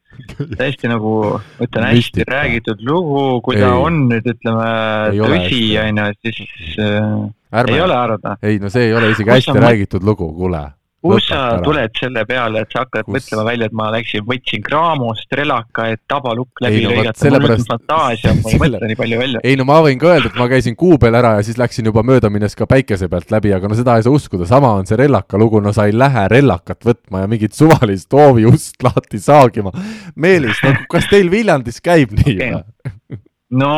täiesti 0.55 0.87
nagu, 0.91 1.13
ütlen 1.59 1.91
hästi 1.91 2.23
räägitud 2.27 2.87
lugu, 2.87 3.41
kui 3.43 3.59
ta 3.59 3.67
ei. 3.67 3.79
on 3.83 4.03
nüüd 4.07 4.31
ütleme 4.31 4.73
tõsi, 5.19 5.63
on 5.83 6.05
ju, 6.05 6.35
siis 6.39 6.75
äh, 6.79 7.07
Ärme. 7.51 7.75
ei 7.75 7.83
ole 7.83 7.99
arvata. 7.99 8.39
ei 8.39 8.63
no 8.63 8.71
see 8.71 8.87
ei 8.87 8.95
ole 8.95 9.11
isegi 9.11 9.35
hästi 9.41 9.59
räägitud 9.59 10.07
lugu, 10.07 10.31
kuule 10.39 10.69
kus 11.01 11.27
sa 11.29 11.41
tuled 11.63 11.95
selle 11.97 12.23
peale, 12.29 12.61
et 12.61 12.73
sa 12.73 12.83
hakkad 12.83 13.07
kus? 13.07 13.15
mõtlema 13.15 13.45
välja, 13.47 13.69
et 13.69 13.75
ma 13.77 13.87
läksin, 13.95 14.23
võtsin 14.27 14.63
Craamost 14.65 15.33
relaka, 15.37 15.87
et 15.95 16.01
tabalukk 16.09 16.61
läbi 16.63 16.83
no, 16.85 16.93
lõigata, 16.93 17.31
mul 17.33 17.55
on 17.55 17.65
fantaasia, 17.69 18.35
ma 18.37 18.53
ei 18.53 18.61
mõtle 18.61 18.91
nii 18.91 18.99
palju 18.99 19.21
välja. 19.21 19.43
ei 19.51 19.57
no 19.59 19.65
ma 19.69 19.79
võin 19.85 20.01
ka 20.01 20.11
öelda, 20.13 20.31
et 20.31 20.39
ma 20.39 20.47
käisin 20.51 20.77
kuu 20.79 20.99
peal 21.01 21.17
ära 21.17 21.33
ja 21.39 21.47
siis 21.47 21.59
läksin 21.61 21.89
juba 21.89 22.05
mööda 22.07 22.29
minnes 22.33 22.57
ka 22.57 22.69
päikese 22.69 23.09
pealt 23.11 23.33
läbi, 23.33 23.53
aga 23.57 23.71
no 23.71 23.77
seda 23.77 23.97
ei 23.97 24.05
saa 24.05 24.15
uskuda, 24.15 24.47
sama 24.49 24.75
on 24.77 24.89
see 24.89 24.99
relaka 25.01 25.41
lugu, 25.41 25.61
no 25.63 25.73
sa 25.75 25.87
ei 25.89 25.97
lähe 25.97 26.27
rellakat 26.31 26.85
võtma 26.87 27.25
ja 27.25 27.31
mingit 27.31 27.57
suvalist 27.57 28.13
hoovi 28.13 28.45
ust 28.49 28.81
lahti 28.87 29.19
saagima. 29.21 29.73
Meelis, 30.15 30.61
no 30.65 30.75
kas 30.91 31.09
teil 31.11 31.31
Viljandis 31.33 31.81
käib 31.83 32.13
nii 32.21 32.37
okay. 32.51 33.21
no 33.57 33.73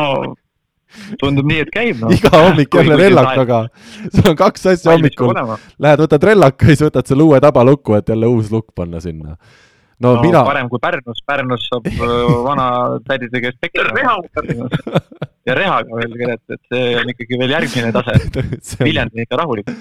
tundub 1.22 1.50
nii, 1.50 1.66
et 1.66 1.74
käib 1.74 2.04
no.. 2.04 2.12
iga 2.14 2.32
hommik 2.36 2.78
jälle 2.80 2.98
rellakaga. 3.00 3.60
sul 4.08 4.32
on 4.32 4.40
kaks 4.40 4.66
asja 4.74 4.96
hommikul. 4.96 5.34
Lähed, 5.84 6.06
võtad 6.06 6.30
rellaka 6.32 6.70
ja 6.70 6.76
siis 6.76 6.88
võtad 6.88 7.10
selle 7.10 7.28
uue 7.28 7.42
tabalukku, 7.44 7.98
et 8.00 8.14
jälle 8.14 8.30
uus 8.32 8.52
lukk 8.54 8.74
panna 8.76 9.02
sinna. 9.04 9.38
no, 10.00 10.16
no 10.16 10.22
mina. 10.22 10.44
parem 10.48 10.70
kui 10.70 10.82
Pärnus, 10.84 11.24
Pärnus 11.26 11.68
saab 11.72 11.90
vana 12.48 12.70
tädide 13.08 13.44
käest 13.48 13.60
pekki. 13.62 13.84
ja 15.48 15.60
rehaga 15.60 16.00
veel 16.00 16.38
et 16.38 16.62
see 16.72 16.96
on 17.02 17.14
ikkagi 17.16 17.44
veel 17.44 17.58
järgmine 17.58 17.94
tase. 17.96 18.18
Viljandi 18.88 19.22
on 19.22 19.28
ikka 19.28 19.44
rahulik 19.44 19.78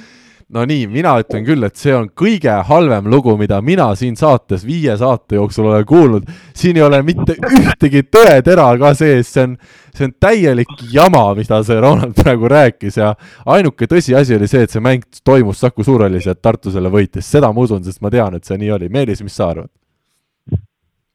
no 0.53 0.65
nii, 0.69 0.87
mina 0.91 1.15
ütlen 1.23 1.45
küll, 1.47 1.65
et 1.67 1.79
see 1.81 1.95
on 1.97 2.09
kõige 2.19 2.53
halvem 2.69 3.09
lugu, 3.11 3.35
mida 3.41 3.61
mina 3.65 3.89
siin 3.99 4.17
saates 4.19 4.67
viie 4.69 4.95
saate 5.01 5.39
jooksul 5.39 5.71
olen 5.71 5.87
kuulnud. 5.89 6.29
siin 6.55 6.77
ei 6.77 6.85
ole 6.85 7.03
mitte 7.03 7.37
ühtegi 7.49 8.05
tõetera 8.13 8.69
ka 8.79 8.93
sees, 8.99 9.33
see 9.33 9.47
on, 9.49 9.57
see 9.97 10.09
on 10.11 10.15
täielik 10.21 10.75
jama, 10.93 11.25
mida 11.39 11.63
see 11.65 11.81
Ronald 11.81 12.17
praegu 12.19 12.51
rääkis 12.53 13.01
ja 13.01 13.15
ainuke 13.47 13.89
tõsiasi 13.89 14.37
oli 14.37 14.49
see, 14.49 14.67
et 14.67 14.75
see 14.75 14.85
mäng 14.85 15.07
toimus 15.25 15.65
Saku 15.65 15.85
Suurhallis 15.85 16.29
ja 16.29 16.35
Tartu 16.35 16.73
selle 16.75 16.93
võitis, 16.93 17.29
seda 17.29 17.53
ma 17.53 17.65
usun, 17.65 17.85
sest 17.85 18.03
ma 18.05 18.13
tean, 18.13 18.37
et 18.37 18.45
see 18.45 18.61
nii 18.61 18.77
oli. 18.77 18.93
Meelis, 18.93 19.25
mis 19.25 19.37
sa 19.37 19.53
arvad? 19.55 19.73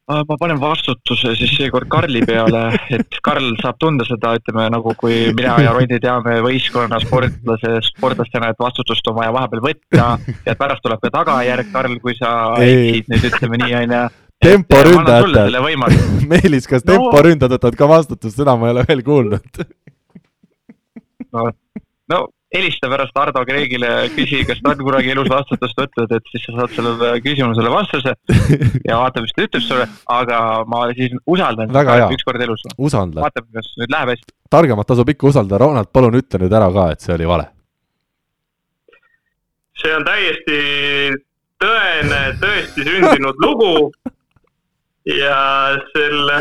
Ma 0.08 0.36
panen 0.40 0.60
vastutuse 0.60 1.34
siis 1.36 1.50
seekord 1.56 1.88
Karli 1.92 2.22
peale, 2.26 2.62
et 2.96 3.18
Karl 3.24 3.50
saab 3.60 3.76
tunda 3.82 4.06
seda, 4.08 4.34
ütleme 4.38 4.68
nagu 4.72 4.94
kui 4.96 5.18
mina 5.36 5.58
ja 5.60 5.74
Ronni 5.76 5.98
teame 6.00 6.38
võistkonna 6.44 7.00
sportlase, 7.02 7.74
sportlastena, 7.90 8.52
et 8.52 8.62
vastutust 8.62 9.10
on 9.12 9.18
vaja 9.18 9.34
vahepeal 9.36 9.64
võtta 9.66 10.08
ja 10.46 10.56
pärast 10.58 10.84
tuleb 10.86 11.02
ka 11.02 11.12
tagajärg, 11.18 11.68
Karl, 11.74 11.98
kui 12.00 12.16
sa 12.16 12.32
eksid 12.64 13.12
nüüd 13.12 13.28
ütleme 13.30 13.60
nii, 13.64 13.76
onju 13.82 14.06
temporündajad, 14.38 15.60
Meelis, 16.30 16.68
kas 16.70 16.84
no. 16.86 16.94
temporündajad 16.94 17.58
võtavad 17.58 17.78
ka 17.78 17.90
vastutust, 17.90 18.38
seda 18.38 18.56
ma 18.56 18.70
ei 18.70 18.76
ole 18.76 18.84
veel 18.88 19.04
kuulnud. 19.06 19.62
No, 21.34 21.50
no 22.08 22.20
helista 22.54 22.88
pärast 22.88 23.18
Ardo 23.20 23.42
Kreegile, 23.44 23.90
küsi, 24.14 24.40
kas 24.48 24.60
ta 24.64 24.72
on 24.72 24.80
kunagi 24.80 25.12
elus 25.12 25.28
vastutust 25.28 25.76
võtnud, 25.76 26.14
et 26.16 26.30
siis 26.32 26.46
sa 26.46 26.54
saad 26.56 26.74
sellele 26.76 27.10
küsimusele 27.24 27.72
vastuse 27.72 28.14
ja 28.88 29.00
vaata, 29.02 29.22
mis 29.24 29.34
ta 29.36 29.44
ütleb 29.44 29.64
sulle, 29.64 29.88
aga 30.14 30.40
ma 30.70 30.86
siis 30.96 31.16
usaldan 31.28 31.74
ükskord 32.16 32.44
elus. 32.46 32.64
vaatame, 32.78 33.48
kas 33.52 33.70
nüüd 33.80 33.92
läheb 33.92 34.14
hästi. 34.14 34.32
targemat 34.50 34.88
tasub 34.88 35.12
ikka 35.12 35.28
usaldada, 35.32 35.60
Ronald, 35.64 35.92
palun 35.92 36.16
ütle 36.22 36.40
nüüd 36.44 36.56
ära 36.60 36.70
ka, 36.72 36.90
et 36.94 37.04
see 37.04 37.14
oli 37.18 37.28
vale. 37.28 37.50
see 39.82 39.92
on 39.94 40.08
täiesti 40.08 40.62
tõene, 41.62 42.22
tõesti 42.40 42.88
sündinud 42.88 43.44
lugu 43.44 43.92
ja 45.08 45.76
selle, 45.92 46.40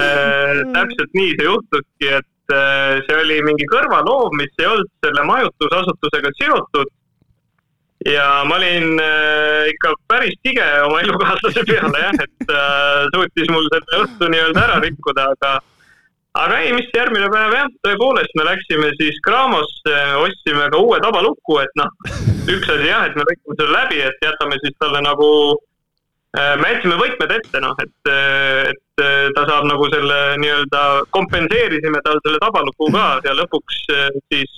täpselt 0.72 1.14
nii 1.20 1.36
see 1.36 1.52
juhtuski, 1.52 2.16
et 2.22 2.28
Äh, 2.48 3.02
see 3.04 3.16
oli 3.20 3.42
mingi 3.44 3.66
kõrvaloov, 3.68 4.32
mis 4.40 4.54
ei 4.62 4.70
olnud 4.70 4.88
selle 5.04 5.24
majutusasutusega 5.28 6.32
seotud. 6.40 6.94
ja 8.08 8.28
ma 8.48 8.56
olin 8.56 9.02
äh, 9.04 9.68
ikka 9.74 9.92
päris 10.08 10.38
tige 10.46 10.68
oma 10.86 11.02
elukaaslase 11.04 11.66
peale 11.68 12.04
jah, 12.06 12.22
et 12.24 12.54
äh, 12.54 13.10
suutis 13.12 13.52
mul 13.52 13.68
selle 13.74 14.00
õhtu 14.06 14.30
nii-öelda 14.32 14.64
ära 14.64 14.80
rikkuda, 14.86 15.28
aga 15.36 15.52
aga 16.40 16.62
ei, 16.64 16.72
mis 16.78 16.88
järgmine 16.96 17.28
päev 17.34 17.58
jah, 17.58 17.68
tõepoolest 17.84 18.40
me 18.40 18.48
läksime 18.48 18.94
siis 19.02 19.20
Kraamosse, 19.28 20.00
ostsime 20.24 20.72
ka 20.72 20.80
uue 20.80 21.04
tabaluku, 21.04 21.60
et 21.66 21.76
noh, 21.76 21.92
üks 22.48 22.72
asi 22.78 22.88
jah, 22.88 23.10
et 23.10 23.18
me 23.18 23.28
lõikame 23.28 23.60
selle 23.60 23.76
läbi, 23.76 24.04
et 24.08 24.28
jätame 24.30 24.62
siis 24.64 24.80
talle 24.80 25.04
nagu 25.04 25.30
me 26.38 26.76
jätsime 26.78 27.02
võtmed 27.02 27.40
ette, 27.42 27.60
noh, 27.66 27.76
et, 27.84 28.14
et 28.72 28.84
ta 29.36 29.44
saab 29.46 29.68
nagu 29.70 29.88
selle 29.94 30.20
nii-öelda, 30.42 30.84
kompenseerisime 31.16 32.02
tal 32.06 32.20
selle 32.26 32.40
tabaluku 32.42 32.90
ka 32.96 33.06
ja 33.26 33.36
lõpuks 33.38 33.84
siis 34.34 34.56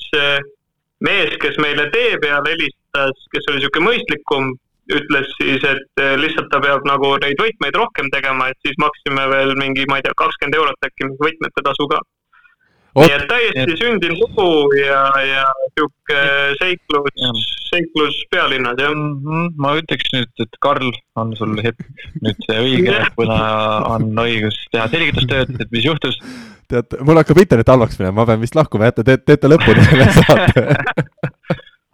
mees, 1.04 1.36
kes 1.44 1.60
meile 1.64 1.90
tee 1.94 2.18
peal 2.24 2.48
helistas, 2.48 3.28
kes 3.34 3.50
oli 3.50 3.60
niisugune 3.60 3.88
mõistlikum, 3.90 4.54
ütles 4.96 5.34
siis, 5.38 5.66
et 5.68 6.04
lihtsalt 6.22 6.50
ta 6.52 6.62
peab 6.64 6.88
nagu 6.88 7.12
neid 7.22 7.40
võtmeid 7.42 7.76
rohkem 7.78 8.08
tegema, 8.16 8.50
et 8.50 8.58
siis 8.66 8.80
maksime 8.82 9.28
veel 9.32 9.54
mingi, 9.60 9.86
ma 9.92 10.00
ei 10.00 10.08
tea, 10.08 10.16
kakskümmend 10.18 10.58
eurot 10.58 10.88
äkki 10.88 11.12
võtmete 11.20 11.66
tasu 11.66 11.88
ka 11.92 12.00
nii 13.04 13.16
et 13.16 13.26
täiesti 13.30 13.78
sündinud 13.80 14.22
lugu 14.24 14.47
ja, 14.80 15.02
ja 15.26 15.45
sihuke 15.74 16.22
seiklus, 16.60 17.47
seiklus 17.70 18.20
pealinnas, 18.34 18.78
jah 18.82 18.93
mm. 18.93 19.18
-hmm. 19.24 19.50
ma 19.58 19.74
ütleks 19.80 20.14
nüüd, 20.16 20.32
et 20.45 20.60
Karl, 20.64 20.91
on 21.20 21.36
sul 21.39 21.58
hetk 21.64 21.86
nüüd 22.24 22.47
see 22.47 22.62
õige, 22.66 23.02
kuna 23.18 23.39
on 23.95 24.10
õigus 24.26 24.58
teha 24.74 24.88
selgitustööd, 24.93 25.56
et 25.60 25.72
mis 25.76 25.86
juhtus. 25.86 26.20
tead, 26.70 27.00
mul 27.02 27.18
hakkab 27.22 27.41
internet 27.41 27.72
halvaks 27.74 28.00
minema, 28.00 28.22
ma 28.22 28.30
pean 28.30 28.43
vist 28.43 28.58
lahkuma, 28.58 28.91
jätta, 28.91 29.04
teete, 29.04 29.26
teete 29.34 29.52
lõpuni 29.52 29.88
selle 29.89 30.12
saate 30.20 30.68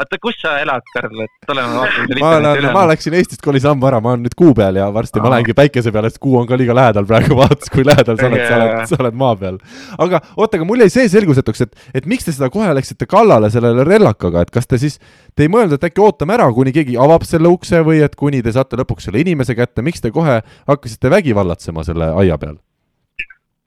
oota, 0.02 0.18
kus 0.20 0.36
sa 0.41 0.58
elad, 0.60 0.84
Karl, 0.91 1.22
et 1.24 1.52
oleme 1.54 1.78
vaatame 1.80 2.18
ma 2.20 2.32
olen, 2.39 2.68
ma 2.76 2.84
läksin 2.89 3.16
Eestist, 3.16 3.41
kolisin 3.43 3.72
ammu 3.72 3.88
ära, 3.88 4.02
ma 4.04 4.12
olen 4.12 4.26
nüüd 4.26 4.36
kuu 4.38 4.52
peal 4.58 4.76
ja 4.80 4.89
varsti 4.93 5.22
Aa. 5.22 5.24
ma 5.24 5.32
lähengi 5.32 5.56
päikese 5.56 5.93
peale, 5.96 6.10
sest 6.12 6.20
kuu 6.24 6.36
on 6.41 6.48
ka 6.50 6.58
liiga 6.60 6.76
lähedal 6.76 7.08
praegu, 7.08 7.38
vaadates, 7.39 7.72
kui 7.72 7.86
lähedal 7.88 8.20
sa 8.20 8.28
oled, 8.28 8.43
sa 8.43 8.58
oled, 8.58 8.89
sa 8.91 9.00
oled 9.00 9.20
maa 9.22 9.38
peal. 9.39 9.60
aga 10.06 10.20
oota, 10.36 10.60
aga 10.60 10.68
mul 10.68 10.84
jäi 10.84 10.91
see 10.91 11.08
selgusetuks, 11.14 11.64
et, 11.68 11.88
et 12.02 12.10
miks 12.12 12.28
te 12.28 12.36
seda 12.36 12.50
kohe 12.52 12.74
läksite 12.76 13.08
kallale 13.10 13.52
sellele 13.54 13.86
rellakaga, 13.88 14.43
et 14.43 14.52
kas 14.58 14.68
te 14.68 14.82
siis, 14.82 15.00
te 15.36 15.48
ei 15.48 15.54
mõelnud, 15.54 15.78
et 15.80 15.88
äkki 15.88 16.04
ootame 16.04 16.36
ära, 16.36 16.50
kuni 16.58 16.76
keegi 16.76 17.00
avab 17.00 17.24
selle 17.28 17.52
ukse 17.56 17.80
või 17.88 18.04
et 18.04 18.20
kuni 18.20 18.43
te 18.43 18.52
saate 18.56 18.80
lõpuks 18.82 19.08
selle 19.08 19.24
inimese 19.24 19.56
kätte, 19.56 19.86
miks 19.86 20.04
te 20.04 20.12
kohe 20.16 20.41
hakkasite 20.68 21.14
vägivallatsema 21.14 21.88
selle 21.88 22.12
aia 22.20 22.39
peal? 22.41 22.60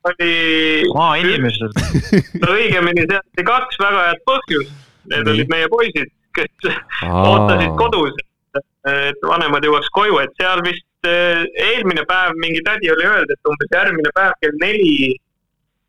oli 0.09 0.85
maainimesed 0.95 1.75
õigemini 2.47 3.03
seal 3.03 3.19
oli 3.19 3.43
kaks 3.49 3.81
väga 3.81 4.05
head 4.05 4.21
põhjust, 4.29 4.71
need 5.11 5.27
olid 5.27 5.51
meie 5.51 5.67
poisid 5.69 6.07
kes 6.39 6.75
ootasid 7.05 7.73
kodus, 7.79 8.19
et 8.89 9.25
vanemad 9.27 9.65
jõuaks 9.65 9.91
koju, 9.95 10.19
et 10.23 10.35
seal 10.39 10.63
vist 10.65 11.09
eh, 11.09 11.43
eelmine 11.69 12.05
päev 12.09 12.37
mingi 12.41 12.63
tädi 12.65 12.91
oli 12.93 13.07
öelnud, 13.07 13.33
et 13.33 13.51
umbes 13.51 13.75
järgmine 13.75 14.13
päev 14.15 14.37
kell 14.43 14.57
neli 14.63 15.17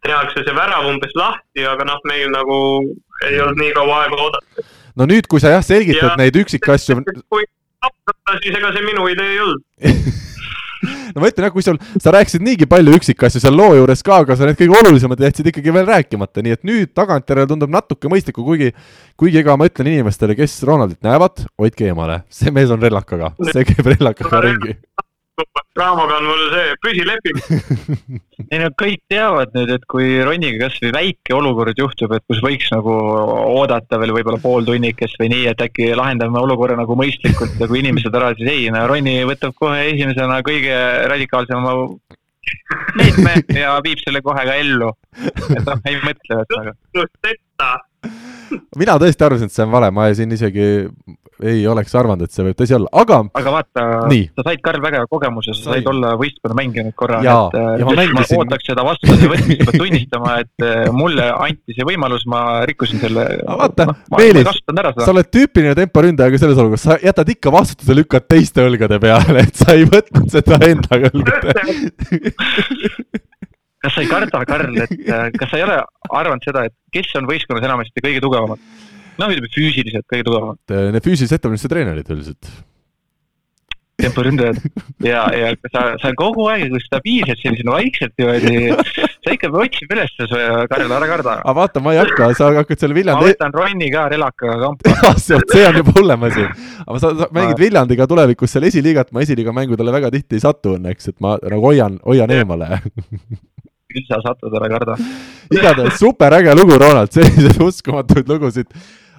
tehakse 0.04 0.44
see 0.44 0.56
värav 0.56 0.88
umbes 0.90 1.14
lahti, 1.18 1.64
aga 1.68 1.86
noh, 1.88 2.00
meil 2.08 2.30
nagu 2.32 2.58
ei 3.28 3.40
olnud 3.40 3.60
nii 3.60 3.72
kaua 3.76 4.02
aega 4.04 4.22
oodata. 4.26 4.68
no 4.96 5.08
nüüd, 5.10 5.28
kui 5.30 5.42
sa 5.42 5.54
jah 5.56 5.64
selgitad 5.64 6.14
ja, 6.14 6.18
neid 6.20 6.36
üksikasju. 6.40 7.02
kui 7.28 7.46
siis 8.40 8.56
ega 8.56 8.72
see 8.76 8.84
minu 8.86 9.06
idee 9.12 9.36
ei 9.36 9.44
olnud 9.44 10.26
no 11.14 11.22
ma 11.22 11.30
ütlen 11.30 11.48
jah, 11.48 11.54
kui 11.54 11.64
sul, 11.64 11.80
sa 12.00 12.14
rääkisid 12.14 12.44
niigi 12.44 12.68
palju 12.70 12.94
üksikasju 13.00 13.42
seal 13.42 13.56
loo 13.56 13.74
juures 13.78 14.04
ka, 14.06 14.22
aga 14.24 14.36
sa 14.38 14.48
need 14.48 14.60
kõige 14.60 14.78
olulisemad 14.80 15.20
jätsid 15.26 15.50
ikkagi 15.52 15.74
veel 15.76 15.88
rääkimata, 15.90 16.44
nii 16.46 16.56
et 16.56 16.64
nüüd 16.68 16.94
tagantjärele 16.96 17.50
tundub 17.50 17.72
natuke 17.74 18.12
mõistlikum, 18.12 18.46
kuigi 18.48 18.72
kuigi 19.20 19.42
ega 19.42 19.56
ma 19.60 19.68
ütlen 19.68 19.92
inimestele, 19.92 20.36
kes 20.38 20.60
Ronaldit 20.68 21.02
näevad, 21.04 21.44
hoidke 21.60 21.90
eemale, 21.90 22.22
see 22.32 22.52
mees 22.54 22.72
on 22.72 22.80
rellakaga, 22.82 23.34
see 23.52 23.66
käib 23.68 23.92
rellakaga 23.92 24.44
ringi 24.46 24.78
Raamoga 25.78 26.16
on 26.18 26.26
mul 26.26 26.40
see 26.52 26.76
püsileping. 26.84 27.38
Ei 28.52 28.58
no 28.60 28.70
kõik 28.78 29.02
teavad 29.10 29.52
nüüd, 29.54 29.70
et 29.76 29.84
kui 29.90 30.18
Roniga 30.26 30.66
kasvõi 30.66 30.90
väike 30.96 31.34
olukord 31.36 31.78
juhtub, 31.78 32.14
et 32.16 32.24
kus 32.28 32.42
võiks 32.44 32.70
nagu 32.74 32.94
oodata 33.60 34.00
veel 34.02 34.14
võib-olla 34.16 34.40
pool 34.42 34.66
tunnikest 34.66 35.20
või 35.20 35.30
nii, 35.34 35.44
et 35.52 35.62
äkki 35.66 35.92
lahendame 35.98 36.40
olukorra 36.42 36.78
nagu 36.80 36.96
mõistlikult 36.98 37.60
ja 37.60 37.68
kui 37.70 37.82
inimesed 37.84 38.16
ära, 38.16 38.32
siis 38.38 38.50
ei, 38.50 38.70
no 38.74 38.82
Ronni 38.90 39.20
võtab 39.28 39.54
kohe 39.58 39.84
esimesena 39.92 40.40
kõige 40.46 40.74
radikaalsema 41.12 41.76
meetme 42.98 43.36
ja 43.54 43.76
viib 43.84 44.00
selle 44.02 44.24
kohe 44.26 44.42
ka 44.48 44.58
ellu. 44.58 44.90
et 45.20 45.62
noh, 45.64 45.86
ei 45.86 46.00
mõtle 46.02 46.40
ühesõnaga 46.40 46.74
mina 48.78 48.96
tõesti 49.00 49.26
arvasin, 49.26 49.50
et 49.50 49.54
see 49.54 49.66
on 49.66 49.72
vale, 49.74 49.90
ma 49.94 50.08
siin 50.16 50.32
isegi 50.34 50.66
ei 51.46 51.62
oleks 51.70 51.94
arvanud, 51.96 52.26
et 52.26 52.34
see 52.34 52.44
võib 52.44 52.56
tõsi 52.58 52.74
olla, 52.76 52.90
aga. 53.02 53.20
aga 53.40 53.54
vaata, 53.54 53.84
sa 54.08 54.44
said, 54.44 54.60
Karl, 54.64 54.82
väga 54.84 55.02
hea 55.02 55.08
kogemuse, 55.10 55.54
sa 55.56 55.74
said 55.74 55.88
olla 55.90 56.12
võistkonnamängija 56.20 56.84
nüüd 56.86 56.96
korra. 56.98 57.20
ja, 57.24 57.36
ja 57.52 57.88
ma 57.88 57.94
mängisin. 57.96 58.36
ma 58.36 58.44
ootaks 58.44 58.68
seda 58.70 58.84
vastuse 58.86 59.30
võtmist, 59.32 59.64
peab 59.64 59.80
tunnistama, 59.84 60.34
et 60.44 60.66
eh, 60.66 60.90
mulle 60.96 61.30
anti 61.32 61.76
see 61.76 61.86
võimalus, 61.88 62.26
ma 62.30 62.42
rikkusin 62.68 63.02
selle. 63.02 63.26
vaata 63.46 63.88
Meelis, 64.16 64.62
sa 64.68 65.10
oled 65.14 65.30
tüüpiline 65.32 65.74
temporündaja 65.78 66.34
ka 66.34 66.42
selles 66.44 66.60
olukorras, 66.60 66.86
sa 66.90 66.98
jätad 67.02 67.34
ikka 67.36 67.54
vastutuse, 67.54 67.96
lükkad 67.96 68.28
teiste 68.30 68.66
õlgade 68.66 69.00
peale, 69.02 69.46
et 69.46 69.64
sa 69.64 69.76
ei 69.78 69.88
võtnud 69.88 70.28
seda 70.32 70.60
enda 70.68 71.02
õlgade 71.10 71.56
kas 73.80 73.94
sa 73.96 74.02
ei 74.04 74.08
karda, 74.10 74.44
Karl, 74.44 74.76
et 74.76 74.90
äh, 75.08 75.26
kas 75.38 75.50
sa 75.52 75.58
ei 75.58 75.64
ole 75.64 75.78
arvanud 76.10 76.44
seda, 76.44 76.66
et 76.68 76.76
kes 76.92 77.14
on 77.16 77.28
võistkonnas 77.28 77.64
enamasti 77.64 78.04
kõige 78.04 78.20
tugevamad? 78.22 78.60
Noh, 79.20 79.30
ütleme 79.30 79.52
füüsiliselt 79.54 80.08
kõige 80.10 80.26
tugevamad. 80.26 80.60
Need 80.96 81.06
füüsilise 81.06 81.38
ettevalmistuse 81.38 81.72
treenerid 81.72 82.12
üldiselt. 82.16 82.52
temporündajad 84.00 84.56
ja, 85.10 85.26
ja 85.36 85.48
sa, 85.68 85.82
sa 86.00 86.10
kogu 86.16 86.46
aeg 86.48 86.72
stabiilselt 86.86 87.42
sellisena 87.42 87.74
vaikselt 87.74 88.14
niimoodi, 88.16 88.94
sa 89.20 89.34
ikka 89.34 89.50
otsime 89.52 89.96
üles, 89.98 90.14
Karl, 90.70 90.94
ära 90.96 91.08
karda. 91.10 91.34
aga 91.42 91.54
vaata, 91.58 91.82
ma 91.84 91.92
ei 91.92 92.00
hakka, 92.00 92.30
sa 92.38 92.48
hakkad 92.56 92.80
seal 92.80 92.96
Viljandi. 92.96 93.20
ma 93.20 93.28
võtan 93.28 93.52
Ronni 93.58 93.90
ka 93.92 94.06
relakaga 94.14 94.56
kampa 94.62 95.12
see 95.26 95.66
on 95.68 95.80
juba 95.82 95.94
hullem 95.98 96.24
asi. 96.30 96.46
aga 96.86 97.02
sa, 97.04 97.12
sa 97.20 97.28
mängid 97.36 97.60
Viljandiga 97.60 98.08
tulevikus 98.08 98.56
seal 98.56 98.70
esiliigat, 98.70 99.12
ma 99.12 99.26
esiliiga 99.26 99.52
mängudele 99.60 99.92
väga 99.98 100.14
tihti 100.16 100.40
ei 100.40 100.46
satu 100.48 100.78
õnneks, 100.78 101.12
et 101.12 101.20
ma 101.20 101.36
nagu 101.44 101.68
hoian, 101.68 102.00
hoian 102.08 102.32
eemale 102.38 102.80
küll 103.90 104.06
sa 104.08 104.20
satud, 104.24 104.54
ära 104.54 104.70
karda. 104.70 104.96
igatahes 105.50 105.98
super 106.00 106.38
äge 106.38 106.54
lugu, 106.56 106.78
Ronald, 106.78 107.12
selliseid 107.14 107.60
uskumatuid 107.68 108.30
lugusid 108.30 108.70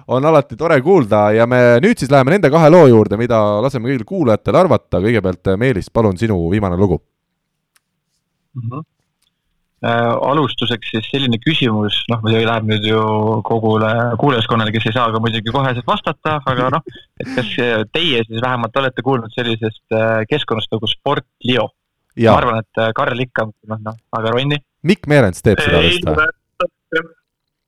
on 0.08 0.24
alati 0.24 0.56
tore 0.56 0.80
kuulda 0.82 1.30
ja 1.36 1.46
me 1.46 1.78
nüüd 1.82 1.98
siis 2.00 2.10
läheme 2.10 2.34
nende 2.34 2.50
kahe 2.50 2.70
loo 2.70 2.86
juurde, 2.90 3.18
mida 3.20 3.38
laseme 3.62 3.90
kõigil 3.90 4.06
kuulajatel 4.08 4.58
arvata. 4.58 5.00
kõigepealt, 5.02 5.52
Meelis, 5.58 5.90
palun 5.90 6.18
sinu 6.18 6.38
viimane 6.50 6.76
lugu. 6.76 7.02
mm. 8.54 8.70
-hmm. 8.70 8.88
Äh, 9.82 10.14
alustuseks 10.30 10.92
siis 10.92 11.06
selline 11.10 11.40
küsimus, 11.42 11.96
noh, 12.06 12.20
muidugi 12.22 12.46
läheb 12.46 12.68
nüüd 12.70 12.84
ju 12.86 13.00
kogule 13.42 13.88
kuulajaskonnale, 14.20 14.70
kes 14.70 14.84
ei 14.86 14.94
saa 14.94 15.08
ka 15.10 15.18
muidugi 15.18 15.50
koheselt 15.50 15.88
vastata, 15.90 16.36
aga 16.46 16.68
noh, 16.70 16.84
et 17.18 17.32
kas 17.34 17.48
teie 17.90 18.20
siis 18.22 18.38
vähemalt 18.44 18.78
olete 18.78 19.02
kuulnud 19.02 19.34
sellisest 19.34 19.82
äh, 19.90 20.22
keskkonnast 20.30 20.70
nagu 20.70 20.86
Sport 20.86 21.26
Leo? 21.42 21.66
ma 22.14 22.36
arvan, 22.36 22.60
et 22.62 22.78
äh, 22.78 22.92
Karl 22.94 23.24
ikka, 23.24 23.48
noh, 23.72 23.98
aga 24.18 24.30
Ronni? 24.36 24.60
Mikk 24.86 25.10
Meerents 25.10 25.42
teeb 25.42 25.58
seda 25.58 25.82
vist 25.82 26.06
või? 26.06 26.30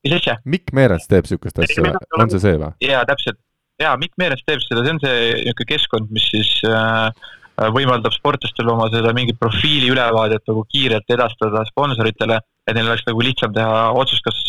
Mis 0.05 0.17
asja? 0.19 0.37
Mikk 0.45 0.73
Meerents 0.77 1.09
teeb 1.11 1.25
niisugust 1.27 1.63
asja 1.63 1.83
või, 1.85 1.95
on 2.19 2.33
see 2.33 2.43
see 2.43 2.59
või? 2.61 2.73
jaa, 2.85 3.05
täpselt. 3.09 3.39
jaa, 3.81 3.95
Mikk 4.01 4.19
Meerents 4.21 4.45
teeb 4.47 4.61
seda, 4.63 4.83
see 4.85 4.95
on 4.95 5.01
see 5.03 5.23
niisugune 5.41 5.71
keskkond, 5.73 6.11
mis 6.15 6.27
siis 6.31 6.51
äh, 6.69 7.09
võimaldab 7.75 8.13
sportlastel 8.15 8.69
oma 8.71 8.89
seda 8.93 9.13
mingit 9.15 9.39
profiili 9.39 9.89
ülevaadet 9.93 10.43
nagu 10.51 10.65
kiirelt 10.71 11.09
edastada 11.15 11.63
sponsoritele, 11.71 12.41
et 12.67 12.77
neil 12.77 12.91
oleks 12.91 13.05
nagu 13.07 13.23
lihtsam 13.23 13.53
teha 13.55 13.89
otsust, 13.95 14.25
kas 14.25 14.41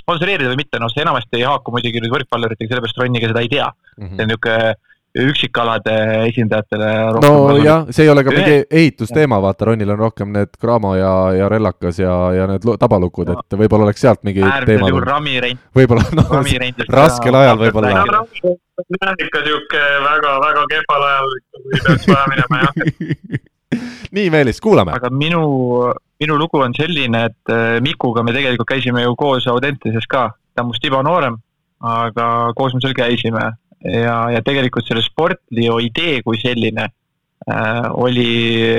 sponsoreerida 0.00 0.52
või 0.54 0.62
mitte, 0.62 0.80
noh 0.80 0.90
see 0.92 1.04
enamasti 1.04 1.40
ei 1.40 1.46
haaku 1.48 1.74
muidugi 1.74 2.00
nüüd 2.00 2.14
võrkpalluritega, 2.14 2.70
sellepärast 2.70 3.00
Ronny 3.02 3.20
ka 3.20 3.32
seda 3.32 3.44
ei 3.44 3.50
tea 3.52 3.66
mm. 3.68 4.04
-hmm. 4.04 4.14
see 4.16 4.24
on 4.24 4.32
niisugune 4.32 4.76
üksikalade 5.16 5.94
esindajatele. 6.28 6.88
no 7.22 7.56
jah, 7.62 7.86
see 7.90 8.04
ei 8.04 8.12
ole 8.12 8.24
ka 8.24 8.34
mingi 8.34 8.56
ehitusteema, 8.70 9.40
vaata, 9.42 9.70
Ronil 9.70 9.90
on 9.94 9.98
rohkem 9.98 10.32
need 10.32 10.56
Cramo 10.60 10.94
ja, 10.96 11.12
ja 11.36 11.48
Rellakas 11.48 11.98
ja, 11.98 12.14
ja 12.36 12.46
need 12.50 12.66
tabalukud 12.80 13.32
et 13.32 13.58
võib-olla 13.60 13.88
oleks 13.88 14.04
sealt 14.04 14.22
mingi 14.28 14.44
teema. 14.68 14.90
võib-olla, 15.74 16.04
noh, 16.18 16.34
raskel 16.92 17.40
ajal 17.40 17.60
võib-olla. 17.64 17.94
ikka 19.18 19.44
sihuke 19.46 19.84
väga, 20.04 20.34
väga 20.44 20.66
kehval 20.74 21.06
ajal, 21.10 21.38
peaks 21.78 22.10
vaja 22.10 22.26
minema, 22.34 22.66
jah 22.66 23.46
nii, 24.16 24.30
Meelis, 24.32 24.60
kuulame. 24.60 24.92
aga 24.96 25.10
minu, 25.12 25.42
minu 26.20 26.36
lugu 26.40 26.62
on 26.64 26.74
selline, 26.76 27.24
et 27.28 27.52
äh, 27.52 27.80
Mikuga 27.84 28.22
me 28.24 28.32
tegelikult 28.36 28.68
käisime 28.68 29.02
ju 29.04 29.16
koos 29.16 29.46
Audentases 29.50 30.06
ka, 30.08 30.28
ta 30.54 30.64
on 30.64 30.70
must 30.70 30.82
tiba 30.84 31.02
noorem, 31.04 31.36
aga 31.84 32.52
koos 32.56 32.74
me 32.74 32.80
seal 32.84 32.96
käisime 32.96 33.44
ja, 33.84 34.16
ja 34.34 34.42
tegelikult 34.44 34.88
selle 34.88 35.04
Sportlio 35.04 35.78
idee 35.82 36.22
kui 36.26 36.40
selline 36.40 36.88
äh, 36.88 37.86
oli 37.94 38.30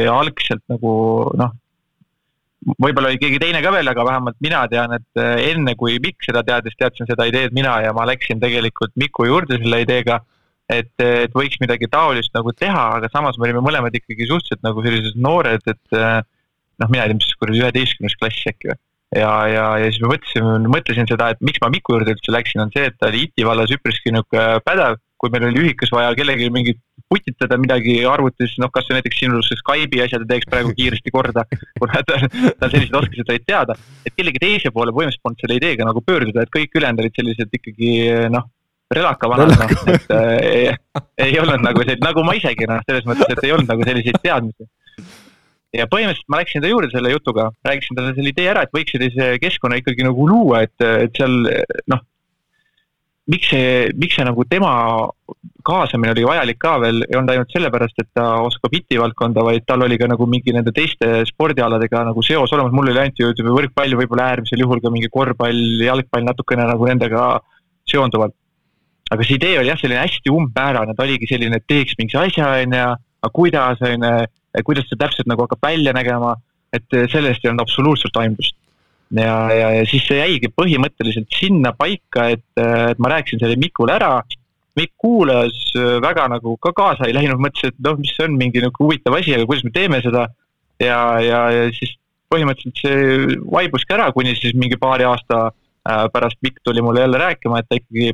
algselt 0.10 0.64
nagu 0.72 0.94
noh, 1.40 1.54
võib-olla 2.76 3.12
oli 3.12 3.20
keegi 3.22 3.40
teine 3.42 3.62
ka 3.64 3.72
veel, 3.74 3.88
aga 3.88 4.06
vähemalt 4.08 4.40
mina 4.44 4.66
tean, 4.72 4.98
et 4.98 5.22
äh, 5.22 5.38
enne 5.52 5.76
kui 5.80 6.00
Mikk 6.04 6.28
seda 6.28 6.44
teadis, 6.48 6.76
teadsin 6.80 7.08
seda 7.10 7.28
ideed 7.30 7.56
mina 7.56 7.78
ja 7.86 7.94
ma 7.96 8.08
läksin 8.10 8.42
tegelikult 8.44 8.96
Miku 9.00 9.30
juurde 9.30 9.62
selle 9.62 9.82
ideega, 9.86 10.20
et, 10.70 10.94
et 11.00 11.34
võiks 11.36 11.62
midagi 11.64 11.90
taolist 11.92 12.36
nagu 12.36 12.54
teha, 12.54 12.90
aga 13.00 13.10
samas 13.14 13.40
me 13.40 13.48
olime 13.48 13.64
mõlemad 13.66 13.96
ikkagi 13.96 14.28
suhteliselt 14.30 14.66
nagu 14.66 14.84
sellised 14.86 15.18
noored, 15.22 15.64
et 15.72 15.98
äh, 15.98 16.20
noh, 16.84 16.92
mina 16.92 17.06
ei 17.06 17.14
tea, 17.14 17.22
mis 17.22 17.40
kuradi 17.40 17.64
üheteistkümnes 17.64 18.20
klass 18.20 18.52
äkki 18.52 18.74
või 18.74 18.80
ja, 19.15 19.31
ja, 19.49 19.65
ja 19.81 19.90
siis 19.90 20.02
me 20.03 20.11
mõtlesime, 20.14 20.57
mõtlesin 20.69 21.10
seda, 21.10 21.31
et 21.34 21.41
miks 21.45 21.61
ma 21.64 21.72
Miku 21.73 21.95
juurde 21.95 22.14
üldse 22.15 22.34
läksin, 22.34 22.61
on 22.64 22.73
see, 22.73 22.90
et 22.90 22.98
ta 22.99 23.10
oli 23.10 23.26
IT 23.27 23.45
vallas 23.48 23.73
üpriski 23.73 24.14
niisugune 24.14 24.60
pädev, 24.65 24.99
kui 25.19 25.34
meil 25.34 25.49
oli 25.49 25.64
ühikas 25.65 25.91
vaja 25.91 26.14
kellelegi 26.15 26.52
mingit 26.53 26.80
putitada 27.10 27.57
midagi 27.57 27.95
arvutis, 28.07 28.53
noh, 28.61 28.69
kas 28.72 28.88
näiteks 28.94 29.23
sinu 29.23 29.41
Skype'i 29.44 30.03
asjad 30.06 30.27
teeks 30.30 30.48
praegu 30.52 30.76
kiiresti 30.77 31.14
korda, 31.14 31.44
kuna 31.81 32.03
tal, 32.07 32.27
tal 32.60 32.72
sellised 32.72 32.99
oskused 33.02 33.34
olid 33.34 33.48
teada, 33.48 33.76
et 34.06 34.14
kellegi 34.15 34.44
teise 34.44 34.72
poole 34.76 34.94
põhimõtteliselt 34.94 35.26
polnud 35.26 35.44
selle 35.44 35.57
ideega 35.57 35.90
nagu 35.90 36.06
pöörduda, 36.06 36.45
et 36.45 36.53
kõik 36.53 36.77
ülejäänud 36.77 37.03
olid 37.03 37.18
sellised 37.18 37.57
ikkagi 37.60 37.94
noh, 38.36 38.45
relaka 38.94 39.30
vanad, 39.31 39.56
noh, 39.57 39.73
et 39.95 40.14
äh, 40.14 40.36
ei, 40.52 40.69
ei 41.26 41.41
olnud 41.41 41.65
nagu 41.65 41.81
selline, 41.81 42.06
nagu 42.06 42.26
ma 42.26 42.38
isegi 42.38 42.69
noh, 42.69 42.86
selles 42.86 43.10
mõttes, 43.10 43.34
et 43.34 43.44
ei 43.48 43.57
olnud 43.57 43.73
nagu 43.73 43.90
selliseid 43.90 44.22
teadmisi 44.22 44.69
ja 45.76 45.86
põhimõtteliselt 45.90 46.32
ma 46.32 46.41
läksin 46.41 46.64
ta 46.64 46.72
juurde 46.72 46.90
selle 46.94 47.12
jutuga, 47.14 47.50
rääkisin 47.66 47.98
talle 47.98 48.14
selle 48.18 48.32
idee 48.34 48.50
ära, 48.52 48.66
et 48.66 48.74
võiks 48.74 48.96
sellise 48.96 49.36
keskkonna 49.41 49.78
ikkagi 49.82 50.06
nagu 50.08 50.26
luua, 50.30 50.64
et, 50.66 50.88
et 51.06 51.20
seal 51.20 51.44
noh, 51.91 52.02
miks 53.30 53.52
see, 53.52 53.90
miks 54.00 54.18
see 54.18 54.26
nagu 54.26 54.44
tema 54.50 54.72
kaasamine 55.66 56.14
oli 56.16 56.26
vajalik 56.26 56.58
ka 56.62 56.74
veel, 56.82 57.04
ei 57.06 57.18
olnud 57.20 57.34
ainult 57.34 57.54
sellepärast, 57.54 58.02
et 58.02 58.10
ta 58.18 58.26
oskab 58.46 58.74
IT 58.74 58.98
valdkonda, 59.02 59.44
vaid 59.46 59.68
tal 59.70 59.86
oli 59.86 60.00
ka 60.02 60.10
nagu 60.10 60.26
mingi 60.30 60.56
nende 60.56 60.74
teiste 60.76 61.22
spordialadega 61.30 62.08
nagu 62.10 62.24
seos 62.26 62.54
olemas, 62.56 62.74
mul 62.74 62.90
oli 62.90 63.04
ainult 63.04 63.22
ju 63.22 63.30
ütleme 63.34 63.54
võrkpall, 63.54 63.98
võib-olla 64.00 64.32
äärmisel 64.34 64.64
juhul 64.66 64.82
ka 64.82 64.94
mingi 64.94 65.12
korvpall, 65.14 65.62
jalgpall 65.86 66.26
natukene 66.26 66.66
nagu 66.72 66.90
nendega 66.90 67.28
seonduvalt. 67.90 68.34
aga 69.10 69.26
see 69.26 69.40
idee 69.40 69.56
oli 69.58 69.72
jah, 69.72 69.78
selline 69.82 70.04
hästi 70.04 70.30
umbmäärane, 70.30 70.94
ta 70.94 71.06
oligi 71.06 71.30
selline, 71.30 71.58
et 71.58 71.66
teeks 71.70 71.96
mingi 71.98 72.18
asja, 72.18 72.50
on 72.62 72.76
ju, 72.78 72.90
aga 73.26 73.32
kuidas, 73.34 73.82
on 73.86 74.06
ju, 74.06 74.28
kuidas 74.66 74.88
see 74.90 75.00
täpselt 75.00 75.30
nagu 75.30 75.46
hakkab 75.46 75.62
välja 75.64 75.94
nägema, 75.96 76.36
et 76.74 76.98
sellest 77.12 77.44
ei 77.44 77.52
olnud 77.52 77.66
absoluutselt 77.66 78.18
aimdust. 78.22 78.56
ja, 79.16 79.38
ja, 79.54 79.70
ja 79.80 79.86
siis 79.90 80.06
see 80.06 80.20
jäigi 80.20 80.52
põhimõtteliselt 80.54 81.32
sinna 81.34 81.74
paika, 81.74 82.28
et, 82.36 82.46
et 82.58 83.00
ma 83.02 83.16
rääkisin 83.16 83.42
selle 83.42 83.58
Mikule 83.62 83.96
ära. 83.96 84.20
Mikk 84.78 84.94
kuulas 85.02 85.56
väga 86.04 86.28
nagu 86.32 86.54
ka 86.62 86.72
kaasa 86.78 87.08
ei 87.10 87.16
läinud, 87.18 87.42
mõtles, 87.42 87.74
et 87.74 87.80
noh, 87.84 87.98
mis 88.00 88.14
see 88.16 88.28
on 88.30 88.38
mingi 88.38 88.62
nagu 88.64 88.86
huvitav 88.86 89.18
asi, 89.18 89.34
aga 89.36 89.48
kuidas 89.50 89.66
me 89.66 89.74
teeme 89.76 90.02
seda. 90.06 90.28
ja, 90.80 91.00
ja, 91.20 91.40
ja 91.52 91.64
siis 91.76 91.98
põhimõtteliselt 92.32 92.84
see 92.86 93.40
vaibuski 93.50 93.96
ära, 93.98 94.12
kuni 94.16 94.36
siis 94.38 94.54
mingi 94.56 94.78
paari 94.80 95.08
aasta 95.10 95.50
pärast 96.14 96.38
Mikk 96.46 96.62
tuli 96.64 96.82
mulle 96.86 97.02
jälle 97.02 97.18
rääkima, 97.18 97.60
et 97.60 97.68
ta 97.70 97.80
ikkagi 97.80 98.14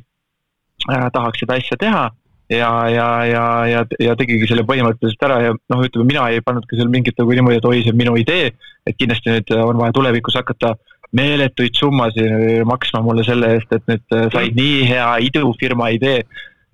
tahaks 0.85 1.43
seda 1.43 1.59
asja 1.59 1.77
teha 1.79 2.05
ja, 2.49 2.71
ja, 2.89 3.07
ja, 3.25 3.45
ja, 3.69 3.85
ja 3.99 4.15
tegigi 4.19 4.49
selle 4.49 4.65
põhimõtteliselt 4.67 5.27
ära 5.27 5.39
ja 5.43 5.53
noh, 5.55 5.85
ütleme 5.85 6.07
mina 6.09 6.27
ei 6.31 6.43
pannud 6.45 6.67
ka 6.69 6.77
seal 6.77 6.91
mingit 6.93 7.17
nagu 7.21 7.37
niimoodi, 7.37 7.61
et 7.61 7.69
oi, 7.69 7.79
see 7.83 7.93
on 7.93 8.01
minu 8.01 8.17
idee. 8.21 8.51
et 8.85 8.97
kindlasti 8.99 9.31
nüüd 9.33 9.55
on 9.57 9.79
vaja 9.81 9.95
tulevikus 9.97 10.37
hakata 10.37 10.75
meeletuid 11.15 11.73
summasid 11.77 12.65
maksma 12.69 13.01
mulle 13.01 13.23
selle 13.25 13.55
eest, 13.55 13.71
et 13.73 13.87
nüüd 13.89 14.19
sai 14.33 14.51
nii 14.53 14.83
hea 14.91 15.07
idufirma 15.29 15.89
idee. 15.95 16.21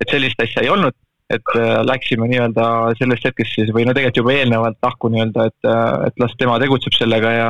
et 0.01 0.11
sellist 0.11 0.41
asja 0.43 0.65
ei 0.65 0.73
olnud, 0.73 0.95
et 1.31 1.55
äh, 1.55 1.79
läksime 1.87 2.27
nii-öelda 2.31 2.65
sellest 2.99 3.25
hetkest 3.29 3.55
siis 3.55 3.71
või 3.75 3.85
no 3.87 3.95
tegelikult 3.95 4.21
juba 4.21 4.35
eelnevalt 4.35 4.79
lahku 4.83 5.11
nii-öelda, 5.13 5.47
et, 5.51 5.67
äh, 5.67 6.07
et 6.09 6.23
las 6.23 6.33
tema 6.39 6.57
tegutseb 6.61 6.95
sellega 6.97 7.33
ja 7.35 7.49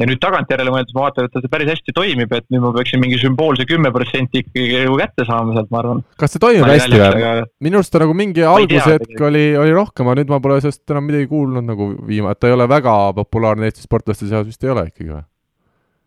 ja 0.00 0.06
nüüd 0.08 0.20
tagantjärele 0.22 0.72
mõeldes 0.74 0.94
ma 0.96 1.04
vaatan, 1.04 1.28
et 1.28 1.36
see 1.38 1.50
päris 1.52 1.70
hästi 1.70 1.94
toimib, 1.94 2.32
et 2.34 2.46
nüüd 2.52 2.64
ma 2.64 2.72
peaksin 2.74 3.02
mingi 3.02 3.18
sümboolse 3.20 3.66
kümme 3.68 3.92
protsenti 3.94 4.42
ikkagi 4.42 4.80
nagu 4.86 4.96
kätte 4.98 5.26
saama 5.28 5.54
sealt, 5.54 5.70
ma 5.70 5.82
arvan. 5.82 6.00
kas 6.20 6.34
see 6.34 6.42
toimib 6.42 6.66
hästi 6.66 6.96
või 6.96 7.04
aga...? 7.06 7.34
minu 7.64 7.78
arust 7.78 7.94
ta 7.94 8.02
nagu 8.02 8.16
mingi 8.18 8.46
algushetk 8.50 9.22
oli, 9.28 9.44
oli 9.60 9.76
rohkem, 9.76 10.10
aga 10.10 10.22
nüüd 10.22 10.32
ma 10.34 10.40
pole 10.42 10.58
sellest 10.64 10.94
enam 10.94 11.06
midagi 11.10 11.30
kuulnud 11.30 11.68
nagu 11.68 11.92
viima-, 12.08 12.34
et 12.34 12.42
ta 12.42 12.50
ei 12.50 12.56
ole 12.56 12.66
väga 12.70 12.96
populaarne 13.20 13.70
Eesti 13.70 13.86
sportlaste 13.86 14.26
seas 14.30 14.48
vist 14.48 14.66
ei 14.66 14.74
ole 14.74 14.88
ikkagi 14.90 15.12
või? 15.12 15.22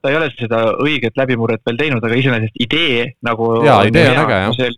ta 0.04 0.12
ei 0.12 0.20
ole 0.20 0.28
seda 0.36 0.66
õiget 0.84 1.16
läbimurret 1.20 1.64
veel 1.68 1.80
teinud, 1.80 2.04
aga 2.04 2.20
iseenesest 2.20 2.60
idee 2.68 3.08
nagu 3.26 3.56
jaa, 3.66 3.80
idee 3.88 4.12
on 4.12 4.22
äge, 4.26 4.44
jah 4.44 4.76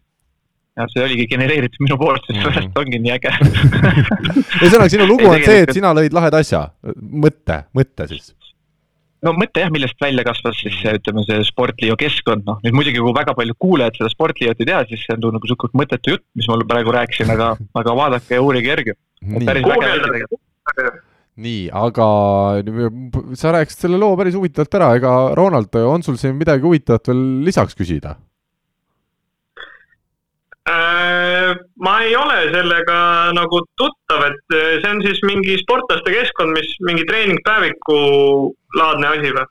ja 0.80 0.86
see 0.94 1.04
oligi 1.04 1.26
genereeritud 1.28 1.82
minu 1.84 1.98
poolt, 2.00 2.24
sest 2.24 2.40
sellest 2.40 2.70
mm 2.70 2.72
-hmm. 2.72 2.82
ongi 2.82 3.00
nii 3.04 3.14
äge 3.18 3.32
ühesõnaga, 4.62 4.90
sinu 4.94 5.08
lugu 5.10 5.28
on 5.28 5.42
see, 5.44 5.64
et 5.66 5.74
sina 5.76 5.92
lõid 5.98 6.14
laheda 6.16 6.40
asja, 6.40 6.62
mõtte, 7.26 7.64
mõtte 7.76 8.08
siis 8.12 8.32
no 9.26 9.34
mõte 9.36 9.64
jah, 9.64 9.72
millest 9.74 10.00
välja 10.02 10.24
kasvas 10.28 10.62
siis 10.62 10.78
ütleme, 10.94 11.26
see 11.28 11.44
Sportliidu 11.48 11.98
keskkond, 12.00 12.46
noh 12.48 12.62
nüüd 12.64 12.78
muidugi, 12.78 13.02
kui 13.04 13.16
väga 13.16 13.36
palju 13.38 13.58
kuulajad 13.60 14.00
seda 14.00 14.14
Sportliidut 14.14 14.64
ei 14.64 14.70
tea, 14.72 14.82
siis 14.90 15.04
see 15.06 15.18
on 15.18 15.36
nagu 15.36 15.44
niisugune 15.44 15.82
mõttetu 15.82 16.16
jutt, 16.16 16.26
mis 16.40 16.50
ma 16.50 16.60
praegu 16.70 16.96
rääkisin, 16.96 17.34
aga, 17.36 17.52
aga 17.82 17.98
vaadake 18.00 18.38
ja 18.38 18.46
uurige 18.46 18.74
järgi. 18.74 18.96
nii, 21.40 21.68
aga 21.72 22.08
sa 23.40 23.54
rääkisid 23.56 23.86
selle 23.86 24.00
loo 24.02 24.16
päris 24.20 24.36
huvitavalt 24.36 24.80
ära, 24.80 24.90
ega 25.00 25.14
Ronald, 25.40 25.76
on 25.84 26.04
sul 26.06 26.20
siin 26.20 26.36
midagi 26.40 26.68
huvitavat 26.68 27.12
veel 27.12 27.24
lisaks 27.48 27.78
küsida? 27.80 28.18
Äh, 30.70 31.56
ma 31.82 32.04
ei 32.04 32.16
ole 32.16 32.50
sellega 32.54 33.32
nagu 33.34 33.62
tuttav, 33.80 34.26
et 34.28 34.54
äh, 34.54 34.76
see 34.84 34.92
on 34.92 35.00
siis 35.02 35.22
mingi 35.26 35.56
sportlaste 35.64 36.12
keskkond, 36.14 36.54
mis 36.54 36.76
mingi 36.86 37.08
treeningpäeviku 37.10 38.02
laadne 38.78 39.16
asi 39.16 39.32
või? 39.34 39.48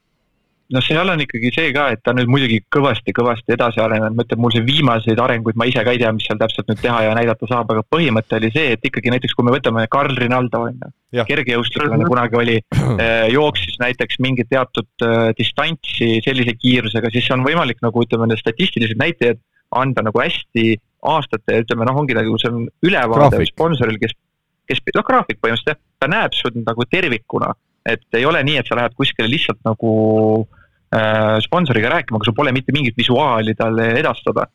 no 0.76 0.82
seal 0.84 1.08
on 1.08 1.22
ikkagi 1.24 1.50
see 1.56 1.72
ka, 1.74 1.86
et 1.96 2.02
ta 2.04 2.12
nüüd 2.14 2.28
muidugi 2.30 2.60
kõvasti-kõvasti 2.76 3.56
edasi 3.56 3.80
arenenud, 3.82 4.14
ma 4.14 4.26
ütlen, 4.26 4.42
mul 4.44 4.52
see 4.52 4.66
viimaseid 4.68 5.18
arenguid 5.24 5.58
ma 5.58 5.66
ise 5.66 5.82
ka 5.82 5.94
ei 5.96 6.02
tea, 6.02 6.12
mis 6.14 6.28
seal 6.28 6.38
täpselt 6.38 6.68
nüüd 6.70 6.82
teha 6.84 7.00
ja 7.06 7.14
näidata 7.16 7.48
saab, 7.50 7.72
aga 7.72 7.82
põhimõte 7.88 8.36
oli 8.36 8.52
see, 8.54 8.76
et 8.76 8.84
ikkagi 8.84 9.14
näiteks 9.16 9.34
kui 9.34 9.48
me 9.48 9.56
võtame 9.56 9.86
Carl 9.90 10.12
Rinaldo 10.20 10.66
on 10.68 10.76
ju, 10.76 11.24
kergejõustiklane 11.32 12.02
mhm. 12.04 12.10
kunagi 12.12 12.42
oli, 12.44 12.58
äh, 13.00 13.26
jooksis 13.32 13.80
näiteks 13.82 14.20
mingit 14.22 14.52
teatud 14.52 15.08
distantsi 15.40 16.18
sellise 16.22 16.54
kiirusega, 16.60 17.10
siis 17.16 17.32
on 17.34 17.48
võimalik 17.48 17.80
nagu 17.82 18.04
ütleme, 18.04 18.28
need 18.28 18.44
statistilised 18.44 19.00
näitajad 19.00 19.40
anda 19.74 20.04
nagu 20.04 20.20
hästi 20.20 20.76
aastate, 21.06 21.62
ütleme 21.62 21.86
noh, 21.86 22.00
ongi 22.02 22.16
nagu 22.16 22.38
see 22.40 22.50
on 22.50 22.66
ülevaade 22.84 23.40
sponsoril, 23.48 23.98
kes, 24.02 24.14
kes, 24.68 24.82
noh, 24.96 25.06
graafik 25.06 25.40
põhimõtteliselt 25.42 25.74
jah, 25.74 25.80
ta 26.02 26.10
näeb 26.10 26.36
sind 26.36 26.62
nagu 26.66 26.86
tervikuna. 26.90 27.54
et 27.88 28.02
ei 28.18 28.26
ole 28.28 28.42
nii, 28.44 28.58
et 28.60 28.68
sa 28.68 28.76
lähed 28.76 28.92
kuskile 28.98 29.30
lihtsalt 29.30 29.60
nagu 29.64 29.90
äh, 30.92 31.38
sponsoriga 31.40 31.88
rääkima, 31.94 32.18
aga 32.18 32.28
sul 32.28 32.36
pole 32.36 32.52
mitte 32.52 32.74
mingit 32.74 32.96
visuaali 32.98 33.54
talle 33.54 33.94
edastada. 33.98 34.48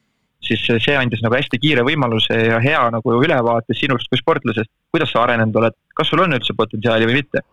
siis 0.44 0.60
see 0.68 0.96
andis 1.00 1.22
nagu 1.24 1.38
hästi 1.38 1.58
kiire 1.58 1.86
võimaluse 1.88 2.36
ja 2.36 2.60
hea 2.60 2.82
nagu 2.92 3.14
ülevaate 3.16 3.74
sinust 3.80 4.10
kui 4.12 4.20
sportlasest, 4.20 4.70
kuidas 4.92 5.14
sa 5.16 5.24
arenenud 5.24 5.56
oled, 5.56 5.76
kas 5.96 6.10
sul 6.12 6.20
on 6.20 6.36
üldse 6.36 6.54
potentsiaali 6.58 7.08
või 7.08 7.22
mitte 7.22 7.46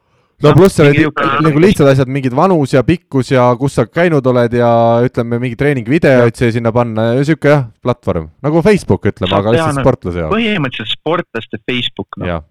no 0.44 0.52
pluss 0.56 0.78
seal 0.78 0.90
olid 0.90 1.22
nagu 1.44 1.62
lihtsad 1.62 1.90
asjad, 1.92 2.10
mingid 2.12 2.34
vanus 2.36 2.74
ja 2.74 2.82
pikkus 2.86 3.32
ja 3.34 3.48
kus 3.60 3.76
sa 3.78 3.86
käinud 3.88 4.26
oled 4.32 4.54
ja 4.56 4.70
ütleme, 5.06 5.40
mingi 5.42 5.58
treeningvideoid 5.60 6.38
siia 6.38 6.54
sinna 6.54 6.72
panna 6.74 7.10
ja 7.14 7.26
sihuke 7.26 7.52
jah, 7.52 7.66
platvorm 7.84 8.30
nagu 8.44 8.62
Facebook 8.66 9.10
ütleme, 9.12 9.34
aga 9.36 9.56
lihtsalt 9.56 9.82
sportlase 9.82 10.24
jaoks. 10.24 10.36
põhimõtteliselt 10.36 10.96
sportlaste 10.96 11.60
Facebook 11.64 12.20
noh. 12.22 12.46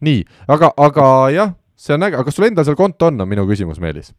nii, 0.00 0.24
aga, 0.50 0.72
aga 0.88 1.06
jah, 1.36 1.54
see 1.78 1.96
on 1.96 2.08
äge, 2.08 2.18
aga 2.18 2.28
kas 2.28 2.40
sul 2.40 2.50
endal 2.50 2.66
seal 2.68 2.78
konto 2.78 3.10
on, 3.10 3.22
on 3.22 3.30
minu 3.30 3.46
küsimus, 3.50 3.80
Meelis? 3.82 4.12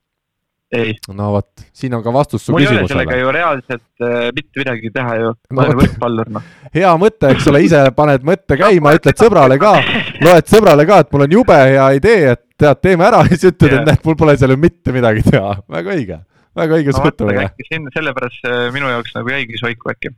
ei. 0.72 0.96
no 1.12 1.32
vot, 1.36 1.66
siin 1.76 1.94
on 1.96 2.04
ka 2.04 2.14
vastus 2.16 2.46
su 2.46 2.56
küsimusele. 2.56 2.80
mul 2.80 2.80
ei 2.80 2.86
ole 2.86 2.94
sellega 2.94 3.20
ju 3.20 3.32
reaalselt 3.36 4.06
äh, 4.06 4.30
mitte 4.36 4.62
midagi 4.62 4.92
teha 4.96 5.16
ju, 5.20 5.34
ma 5.52 5.66
olen 5.66 5.80
võrkpallur 5.82 6.32
noh. 6.38 6.46
hea 6.76 6.92
mõte, 7.02 7.32
eks 7.36 7.50
ole, 7.52 7.64
ise 7.68 7.84
paned 7.98 8.24
mõtte 8.28 8.58
käima, 8.60 8.96
ütled 8.98 9.20
sõbrale 9.20 9.60
ka, 9.62 9.74
loed 10.26 10.49
sõbrale 10.52 10.88
ka, 10.89 11.02
et 11.03 11.14
mul 11.14 11.26
on 11.27 11.38
jube 11.38 11.60
hea 11.60 11.88
idee, 11.98 12.34
et 12.35 12.43
tead, 12.60 12.81
teeme 12.84 13.07
ära 13.07 13.23
ja 13.26 13.31
siis 13.35 13.52
ütled 13.52 13.72
yeah., 13.72 13.81
et 13.81 13.91
näed, 13.91 14.03
mul 14.07 14.18
pole 14.19 14.35
seal 14.39 14.56
ju 14.56 14.60
mitte 14.61 14.95
midagi 14.95 15.23
teha, 15.27 15.56
väga 15.77 15.95
õige, 15.95 16.19
väga 16.57 16.81
õige 16.81 16.98
suhtumine 16.98 17.48
no,. 17.48 17.69
siin 17.69 17.88
sellepärast 17.95 18.52
minu 18.76 18.91
jaoks 18.91 19.15
nagu 19.18 19.34
jäigi 19.34 19.61
soiku 19.61 19.93
äkki 19.93 20.14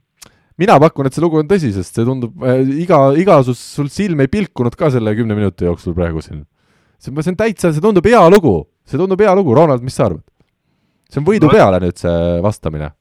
mina 0.62 0.78
pakun, 0.82 1.08
et 1.08 1.16
see 1.16 1.24
lugu 1.24 1.40
on 1.42 1.50
tõsi, 1.50 1.72
sest 1.76 1.98
see 1.98 2.06
tundub 2.08 2.44
äh,, 2.46 2.62
iga, 2.84 3.00
iga 3.20 3.40
sul, 3.46 3.58
sul 3.58 3.90
silm 3.94 4.22
ei 4.24 4.32
pilkunud 4.32 4.76
ka 4.78 4.92
selle 4.94 5.16
kümne 5.18 5.38
minuti 5.38 5.68
jooksul 5.68 5.96
praegu 5.98 6.22
siin. 6.22 6.44
see, 7.00 7.14
see 7.14 7.34
on 7.34 7.40
täitsa, 7.40 7.74
see 7.74 7.84
tundub 7.84 8.06
hea 8.08 8.22
lugu, 8.32 8.60
see 8.86 9.00
tundub 9.02 9.22
hea 9.22 9.34
lugu, 9.38 9.56
Ronald, 9.58 9.86
mis 9.86 9.98
sa 9.98 10.10
arvad? 10.10 10.24
see 11.10 11.22
on 11.22 11.28
võidu 11.28 11.50
peale 11.52 11.82
nüüd 11.84 11.98
see 12.02 12.20
vastamine. 12.46 12.94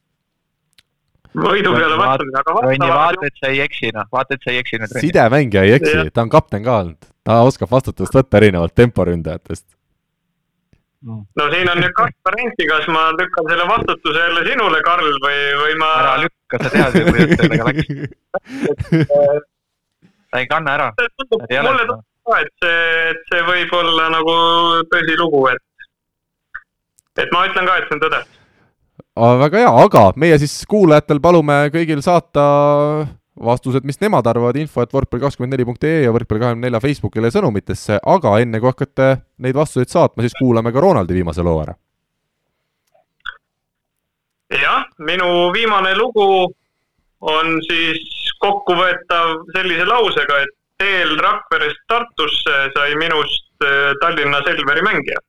Võidu 1.36 1.74
peale 1.76 1.98
vastamine, 1.98 2.40
aga 2.40 2.54
vastava... 2.56 2.96
vaata, 2.96 3.28
et 3.28 3.38
sa 3.40 3.52
ei 3.52 3.60
eksi, 3.64 3.92
noh, 3.96 4.08
vaata, 4.12 4.36
et 4.36 4.44
sa 4.44 4.52
ei 4.52 4.62
eksi 4.62 4.80
sidemängija 4.94 5.62
ei 5.68 5.76
eksi, 5.78 5.94
ta 6.14 6.24
on 6.26 6.32
kapten 6.32 6.64
ka 6.64 6.78
olnud, 6.82 7.12
ta 7.26 7.38
oskab 7.46 7.70
vastutust 7.72 8.16
võtta 8.16 8.40
erinevalt 8.42 8.74
temporündajatest. 8.78 9.66
no 11.08 11.48
siin 11.54 11.72
on 11.72 11.80
nüüd 11.82 11.94
kaks 11.98 12.18
varianti, 12.28 12.68
kas 12.68 12.86
ma 12.92 13.08
lükkan 13.16 13.50
selle 13.50 13.66
vastutuse 13.70 14.26
jälle 14.26 14.44
sinule, 14.50 14.82
Karl, 14.86 15.10
või, 15.24 15.40
või 15.62 15.80
ma. 15.80 15.90
ära 16.02 16.14
lükka, 16.26 16.62
sa 16.62 16.74
tead 16.76 17.00
ju, 17.00 17.04
kuidas 17.10 17.34
sellega 17.40 17.64
läks. 17.70 17.86
ta 20.32 20.40
ei 20.40 20.48
kanna 20.48 20.78
ära. 20.78 20.92
mulle 20.96 21.12
tundub 21.18 22.08
ka, 22.28 22.38
et 22.40 22.52
see, 22.62 23.10
et 23.12 23.26
see 23.30 23.42
võib 23.48 23.74
olla 23.76 24.08
nagu 24.14 24.36
tõsilugu, 24.92 25.46
et 25.52 25.64
et 27.20 27.34
ma 27.34 27.44
ütlen 27.48 27.68
ka, 27.68 27.76
et 27.76 27.88
see 27.88 27.98
on 27.98 28.04
tõde. 28.06 28.22
Väga 29.16 29.58
hea, 29.60 29.72
aga 29.84 30.04
meie 30.16 30.38
siis 30.40 30.62
kuulajatel 30.68 31.20
palume 31.20 31.66
kõigil 31.72 32.00
saata 32.04 32.44
vastused, 33.42 33.84
mis 33.84 34.00
nemad 34.00 34.26
arvavad, 34.28 34.56
info 34.60 34.82
et 34.84 34.92
võrkpall24.ee 34.92 36.04
ja 36.04 36.12
võrkpall24 36.14 36.80
Facebookile 36.80 37.30
sõnumitesse, 37.32 37.98
aga 38.00 38.38
enne 38.40 38.60
kui 38.60 38.70
hakkate 38.70 39.08
neid 39.44 39.56
vastuseid 39.56 39.92
saatma, 39.92 40.24
siis 40.24 40.36
kuulame 40.38 40.72
ka 40.72 40.80
Ronaldi 40.80 41.16
viimase 41.16 41.44
loo 41.44 41.60
ära. 41.62 41.74
jah, 44.52 44.84
minu 45.00 45.48
viimane 45.52 45.94
lugu 45.96 46.52
on 47.20 47.54
siis 47.64 48.32
kokkuvõetav 48.40 49.46
sellise 49.56 49.86
lausega, 49.88 50.42
et 50.44 50.52
teel 50.82 51.16
Rakverest 51.16 51.84
Tartusse 51.88 52.56
sai 52.74 52.96
minust 53.00 53.64
äh, 53.64 53.94
Tallinna 54.00 54.42
Selveri 54.44 54.82
mängija 54.84 55.20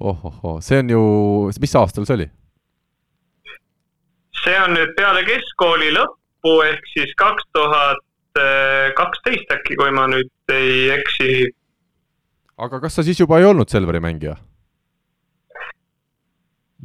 ohohoo, 0.00 0.58
see 0.64 0.82
on 0.82 0.90
ju, 0.94 1.02
mis 1.60 1.74
aastal 1.78 2.06
see 2.06 2.18
oli? 2.18 2.28
see 4.44 4.58
on 4.62 4.76
nüüd 4.76 4.92
peale 4.96 5.24
keskkooli 5.26 5.90
lõppu 5.96 6.52
ehk 6.68 6.92
siis 6.92 7.14
kaks 7.18 7.48
tuhat 7.56 8.04
kaksteist 8.98 9.50
äkki, 9.50 9.74
kui 9.78 9.90
ma 9.90 10.06
nüüd 10.10 10.52
ei 10.54 10.90
eksi. 10.94 11.48
aga 12.58 12.80
kas 12.80 12.98
sa 12.98 13.02
siis 13.06 13.20
juba 13.20 13.38
ei 13.40 13.48
olnud 13.48 13.70
Selveri 13.70 14.00
mängija 14.04 14.36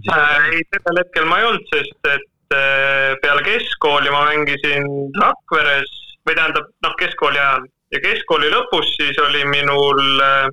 äh,? 0.09 0.49
ei, 0.53 0.63
sellel 0.73 1.03
hetkel 1.03 1.29
ma 1.29 1.39
ei 1.39 1.49
olnud, 1.51 1.67
sest 1.73 2.09
et 2.15 2.57
äh, 2.57 3.13
peale 3.21 3.45
keskkooli 3.45 4.09
ma 4.13 4.25
mängisin 4.31 4.89
Rakveres 5.19 5.93
või 6.25 6.35
tähendab, 6.39 6.73
noh, 6.85 6.97
keskkooli 6.99 7.39
ajal 7.39 7.69
ja 7.93 8.01
keskkooli 8.01 8.49
lõpus 8.53 8.95
siis 8.97 9.19
oli 9.27 9.45
minul 9.49 10.03
äh, 10.25 10.49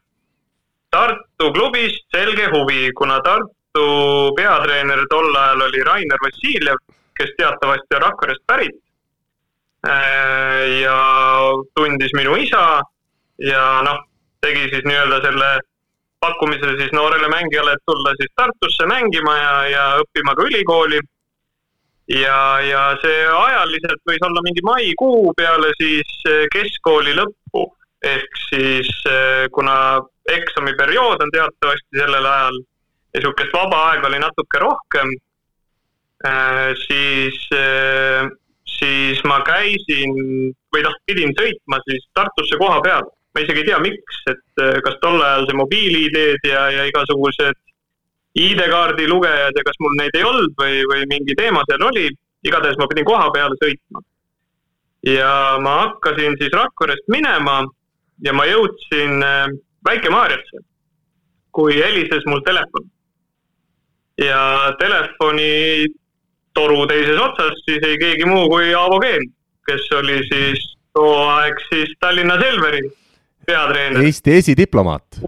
Tartu 0.91 1.53
klubist 1.55 2.07
selge 2.11 2.49
huvi, 2.51 2.91
kuna 2.99 3.21
Tartu 3.23 3.85
peatreener 4.37 5.05
tol 5.11 5.35
ajal 5.37 5.67
oli 5.69 5.83
Rainer 5.87 6.19
Vassiljev, 6.25 6.81
kes 7.15 7.35
teatavasti 7.39 7.99
on 7.99 8.03
Rakverest 8.03 8.43
pärit. 8.47 8.79
Äh, 9.87 10.81
ja 10.83 10.97
tundis 11.79 12.13
minu 12.13 12.35
isa 12.37 12.83
ja 13.41 13.63
noh, 13.87 14.03
tegi 14.45 14.67
siis 14.69 14.85
nii-öelda 14.85 15.23
selle 15.25 15.53
pakkumise 16.21 16.75
siis 16.77 16.93
noorele 16.93 17.31
mängijale, 17.33 17.73
et 17.73 17.87
tulla 17.89 18.13
siis 18.19 18.35
Tartusse 18.37 18.87
mängima 18.91 19.37
ja, 19.39 19.55
ja 19.71 19.85
õppima 20.03 20.35
ka 20.37 20.45
ülikooli. 20.51 21.01
ja, 22.11 22.61
ja 22.67 22.83
see 23.01 23.25
ajaliselt 23.31 24.03
võis 24.11 24.25
olla 24.27 24.43
mingi 24.43 24.63
maikuu 24.67 25.33
peale 25.39 25.71
siis 25.79 26.11
keskkooli 26.53 27.15
lõppu 27.15 27.69
ehk 28.03 28.41
siis 28.49 28.89
eh, 29.09 29.49
kuna 29.53 30.01
eksamiperiood 30.37 31.23
on 31.25 31.33
teatavasti 31.35 32.01
sellel 32.03 32.27
ajal 32.33 32.61
ja 32.61 33.21
niisugust 33.21 33.55
vaba 33.55 33.81
aega 33.91 34.09
oli 34.09 34.21
natuke 34.23 34.61
rohkem, 34.63 35.09
eh, 36.25 36.71
siis, 36.87 37.39
eh, 37.57 38.29
siis 38.79 39.25
ma 39.25 39.41
käisin 39.47 40.15
või 40.73 40.85
noh, 40.87 40.95
pidin 41.07 41.35
sõitma 41.39 41.81
siis 41.87 42.07
Tartusse 42.15 42.59
koha 42.59 42.81
peal. 42.81 43.09
ma 43.35 43.41
isegi 43.45 43.61
ei 43.61 43.67
tea, 43.67 43.79
miks, 43.79 44.17
et 44.27 44.63
kas 44.83 44.97
tol 45.01 45.21
ajal 45.23 45.45
see 45.47 45.55
mobiil-ID-d 45.55 46.49
ja, 46.51 46.65
ja 46.75 46.87
igasugused 46.89 47.55
ID-kaardi 48.35 49.07
lugejad 49.07 49.55
ja 49.55 49.63
kas 49.67 49.79
mul 49.79 49.95
neid 49.99 50.15
ei 50.15 50.25
olnud 50.27 50.55
või, 50.59 50.81
või 50.91 51.07
mingi 51.11 51.35
teema 51.39 51.63
seal 51.69 51.87
oli. 51.87 52.09
igatahes 52.43 52.79
ma 52.81 52.89
pidin 52.89 53.05
koha 53.05 53.31
peale 53.31 53.55
sõitma. 53.63 54.03
ja 55.07 55.59
ma 55.63 55.77
hakkasin 55.85 56.35
siis 56.41 56.53
Rakverest 56.53 57.07
minema 57.09 57.63
ja 58.25 58.33
ma 58.33 58.47
jõudsin 58.47 59.23
äh, 59.23 59.47
Väike-Maarjasse, 59.89 60.63
kui 61.53 61.77
helises 61.79 62.27
mul 62.27 62.43
telefon. 62.47 62.89
ja 64.21 64.73
telefoni 64.79 65.87
toru 66.53 66.87
teises 66.87 67.21
otsas 67.21 67.55
siis 67.65 67.85
ei 67.89 67.97
keegi 67.99 68.27
muu 68.29 68.49
kui 68.53 68.75
Aavo 68.75 68.99
Keel, 69.01 69.23
kes 69.67 69.87
oli 69.97 70.19
siis 70.29 70.65
too 70.93 71.15
aeg 71.29 71.63
siis 71.71 71.95
Tallinna 72.01 72.37
Selveri 72.41 72.83
peatreener. 73.47 74.03
Eesti 74.05 74.35
esidiplomaat. 74.37 75.23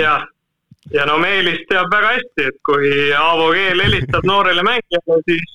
jah, 0.00 0.26
ja 0.90 1.06
no 1.06 1.18
Meelis 1.22 1.62
teab 1.68 1.92
väga 1.92 2.16
hästi, 2.16 2.48
et 2.50 2.58
kui 2.66 3.12
Aavo 3.12 3.52
Keel 3.54 3.84
helistab 3.84 4.26
noorele 4.26 4.66
mängijale, 4.66 5.20
siis, 5.30 5.54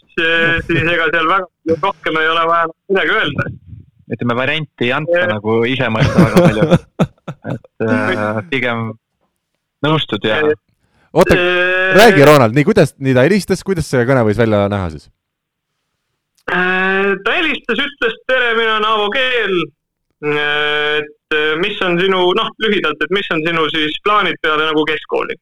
siis 0.69 0.93
ega 0.95 1.09
seal 1.11 1.27
väga 1.27 1.81
rohkem 1.81 2.21
ei 2.23 2.31
ole 2.31 2.47
vaja 2.53 2.71
midagi 2.87 3.19
öelda 3.19 3.51
ütleme, 4.11 4.35
varianti 4.35 4.87
ei 4.87 4.93
anta 4.95 5.23
nagu 5.29 5.61
ise 5.67 5.87
mõelda 5.93 6.25
väga 6.25 6.45
palju. 6.45 6.79
et 7.51 7.85
äh, 7.85 8.41
pigem 8.51 8.91
nõustud 9.85 10.25
ja. 10.27 10.39
oota, 11.13 11.37
räägi, 11.97 12.25
Ronald, 12.27 12.55
nii, 12.57 12.65
kuidas, 12.67 12.95
nii 12.99 13.15
ta 13.17 13.25
helistas, 13.27 13.63
kuidas 13.67 13.89
see 13.89 14.05
kõne 14.07 14.25
võis 14.27 14.39
välja 14.41 14.63
näha 14.71 14.89
siis? 14.93 15.09
Äh, 16.51 17.13
ta 17.25 17.37
helistas, 17.37 17.83
ütles 17.83 18.17
tere, 18.29 18.55
mina 18.59 18.77
olen 18.77 18.89
Aavo 18.89 19.07
Keel. 19.13 19.61
et 20.21 21.33
äh, 21.33 21.55
mis 21.57 21.79
on 21.81 21.97
sinu, 21.97 22.25
noh, 22.37 22.51
lühidalt, 22.61 22.99
et 23.01 23.15
mis 23.15 23.31
on 23.33 23.41
sinu 23.47 23.65
siis 23.73 23.95
plaanid 24.05 24.37
peale 24.41 24.67
nagu 24.69 24.85
keskkooli? 24.85 25.37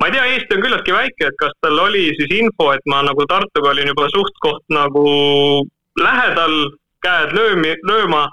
ma 0.00 0.08
ei 0.08 0.12
tea, 0.12 0.24
Eesti 0.34 0.56
on 0.56 0.62
küllaltki 0.64 0.94
väike, 0.94 1.28
et 1.28 1.36
kas 1.40 1.52
tal 1.62 1.78
oli 1.78 2.08
siis 2.18 2.32
info, 2.34 2.72
et 2.74 2.84
ma 2.90 3.02
nagu 3.06 3.26
Tartuga 3.28 3.70
olin 3.70 3.90
juba 3.92 4.08
suht-koht 4.10 4.64
nagu 4.72 5.04
lähedal 6.00 6.56
käed 7.04 7.34
löömi, 7.36 7.74
lööma. 7.88 8.28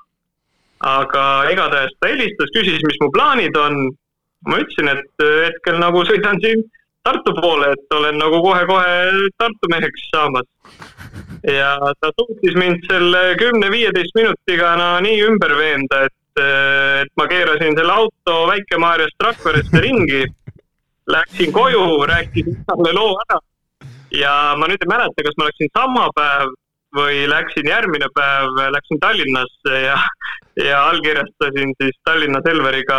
Aga 0.79 1.23
igatahes 1.51 1.95
ta 1.99 2.11
helistas, 2.11 2.51
küsis, 2.55 2.83
mis 2.87 2.99
mu 3.01 3.11
plaanid 3.11 3.57
on. 3.57 3.89
ma 4.47 4.55
ütlesin, 4.55 4.87
et 4.87 5.23
äh, 5.25 5.49
hetkel 5.49 5.81
nagu 5.81 6.05
sõidan 6.07 6.39
siin 6.39 6.63
Tartu 7.03 7.31
poole, 7.35 7.71
et 7.73 7.95
olen 7.95 8.17
nagu 8.19 8.41
kohe-kohe 8.43 9.27
Tartu 9.39 9.69
meheks 9.71 10.05
saamas. 10.13 10.47
ja 11.43 11.75
ta 11.99 12.11
suutis 12.15 12.55
mind 12.55 12.83
selle 12.87 13.35
kümne-viieteist 13.39 14.15
minutiga 14.15 14.75
no 14.79 14.89
nii 15.03 15.19
ümber 15.27 15.55
veenda, 15.59 16.05
et, 16.07 16.41
äh, 16.43 17.01
et 17.03 17.11
ma 17.19 17.27
keerasin 17.27 17.75
selle 17.75 17.91
auto 17.91 18.39
Väike-Maarjast 18.51 19.27
Rakveresse 19.27 19.83
ringi. 19.83 20.23
Läksin 21.09 21.51
koju, 21.51 22.05
rääkisin 22.05 22.63
talle 22.67 22.91
loo 22.93 23.15
ära 23.25 23.39
ja 24.13 24.55
ma 24.57 24.67
nüüd 24.69 24.81
ei 24.83 24.89
mäleta, 24.89 25.25
kas 25.25 25.37
ma 25.37 25.47
läksin 25.49 25.71
sama 25.75 26.07
päev 26.15 26.53
või 26.95 27.27
läksin 27.29 27.69
järgmine 27.69 28.09
päev, 28.15 28.57
läksin 28.73 28.99
Tallinnasse 29.01 29.81
ja, 29.83 29.97
ja 30.57 30.81
allkirjastasin 30.89 31.75
siis 31.81 31.99
Tallinna 32.03 32.41
Selveriga 32.45 32.97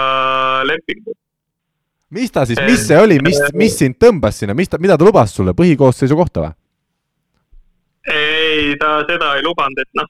lepingu. 0.68 1.14
mis 2.10 2.32
ta 2.32 2.44
siis, 2.46 2.60
mis 2.66 2.86
see 2.86 2.98
oli, 2.98 3.18
mis, 3.22 3.40
mis 3.54 3.78
sind 3.78 3.98
tõmbas 4.02 4.42
sinna, 4.42 4.54
mis 4.54 4.70
ta, 4.70 4.78
mida 4.78 4.98
ta 4.98 5.06
lubas 5.06 5.34
sulle, 5.34 5.54
põhikoosseisu 5.58 6.16
kohta 6.16 6.46
või? 6.46 6.56
ei, 8.14 8.76
ta 8.78 9.00
seda 9.08 9.34
ei 9.36 9.44
lubanud, 9.44 9.78
et 9.78 9.98
noh, 9.98 10.08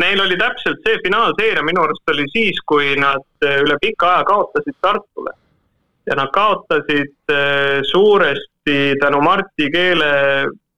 neil 0.00 0.20
oli 0.24 0.36
täpselt 0.40 0.82
see 0.86 0.98
finaalseeria 1.04 1.62
minu 1.66 1.84
arust 1.84 2.14
oli 2.14 2.26
siis, 2.32 2.58
kui 2.66 2.94
nad 2.98 3.46
äh, 3.46 3.60
üle 3.62 3.76
pika 3.82 4.16
aja 4.16 4.28
kaotasid 4.30 4.78
Tartule. 4.80 5.34
ja 6.06 6.16
nad 6.18 6.30
kaotasid 6.32 7.32
äh, 7.32 7.80
suuresti 7.90 8.94
tänu 9.00 9.20
Marti 9.24 9.70
Keele 9.72 10.10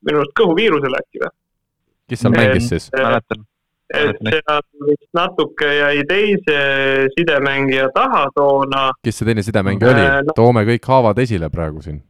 minu 0.07 0.23
arust 0.23 0.37
kõhuviirusele 0.39 1.03
äkki 1.03 1.23
või? 1.25 1.33
Kes 2.09 2.25
seal 2.25 2.35
mängis 2.35 2.69
siis? 2.73 2.89
et 3.95 4.19
seal 4.27 4.63
vist 4.89 5.09
natuke 5.15 5.69
jäi 5.79 6.03
teise 6.09 6.59
sidemängija 7.15 7.89
taha 7.95 8.27
toona. 8.35 8.89
kes 9.05 9.21
see 9.21 9.29
teine 9.31 9.47
sidemängija 9.47 9.93
oli 9.95 10.07
no,? 10.27 10.37
toome 10.37 10.67
kõik 10.69 10.91
haavad 10.93 11.19
esile 11.23 11.51
praegu 11.51 11.83
siin. 11.85 12.03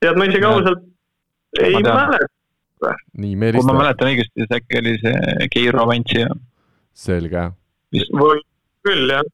tead, 0.00 0.16
ma 0.16 0.28
isegi 0.30 0.48
ausalt 0.48 0.88
ei 1.60 1.76
mäleta 1.80 2.24
nii, 3.16 3.36
Meelis. 3.36 3.60
kui 3.60 3.72
ma 3.72 3.78
mäletan 3.80 4.10
õigesti, 4.10 4.42
siis 4.42 4.52
äkki 4.58 4.80
oli 4.80 4.94
see 5.00 5.48
Keiro 5.52 5.82
Avantsi. 5.84 6.26
selge. 7.06 7.48
võib 7.92 8.44
küll, 8.86 9.10
jah. 9.10 9.24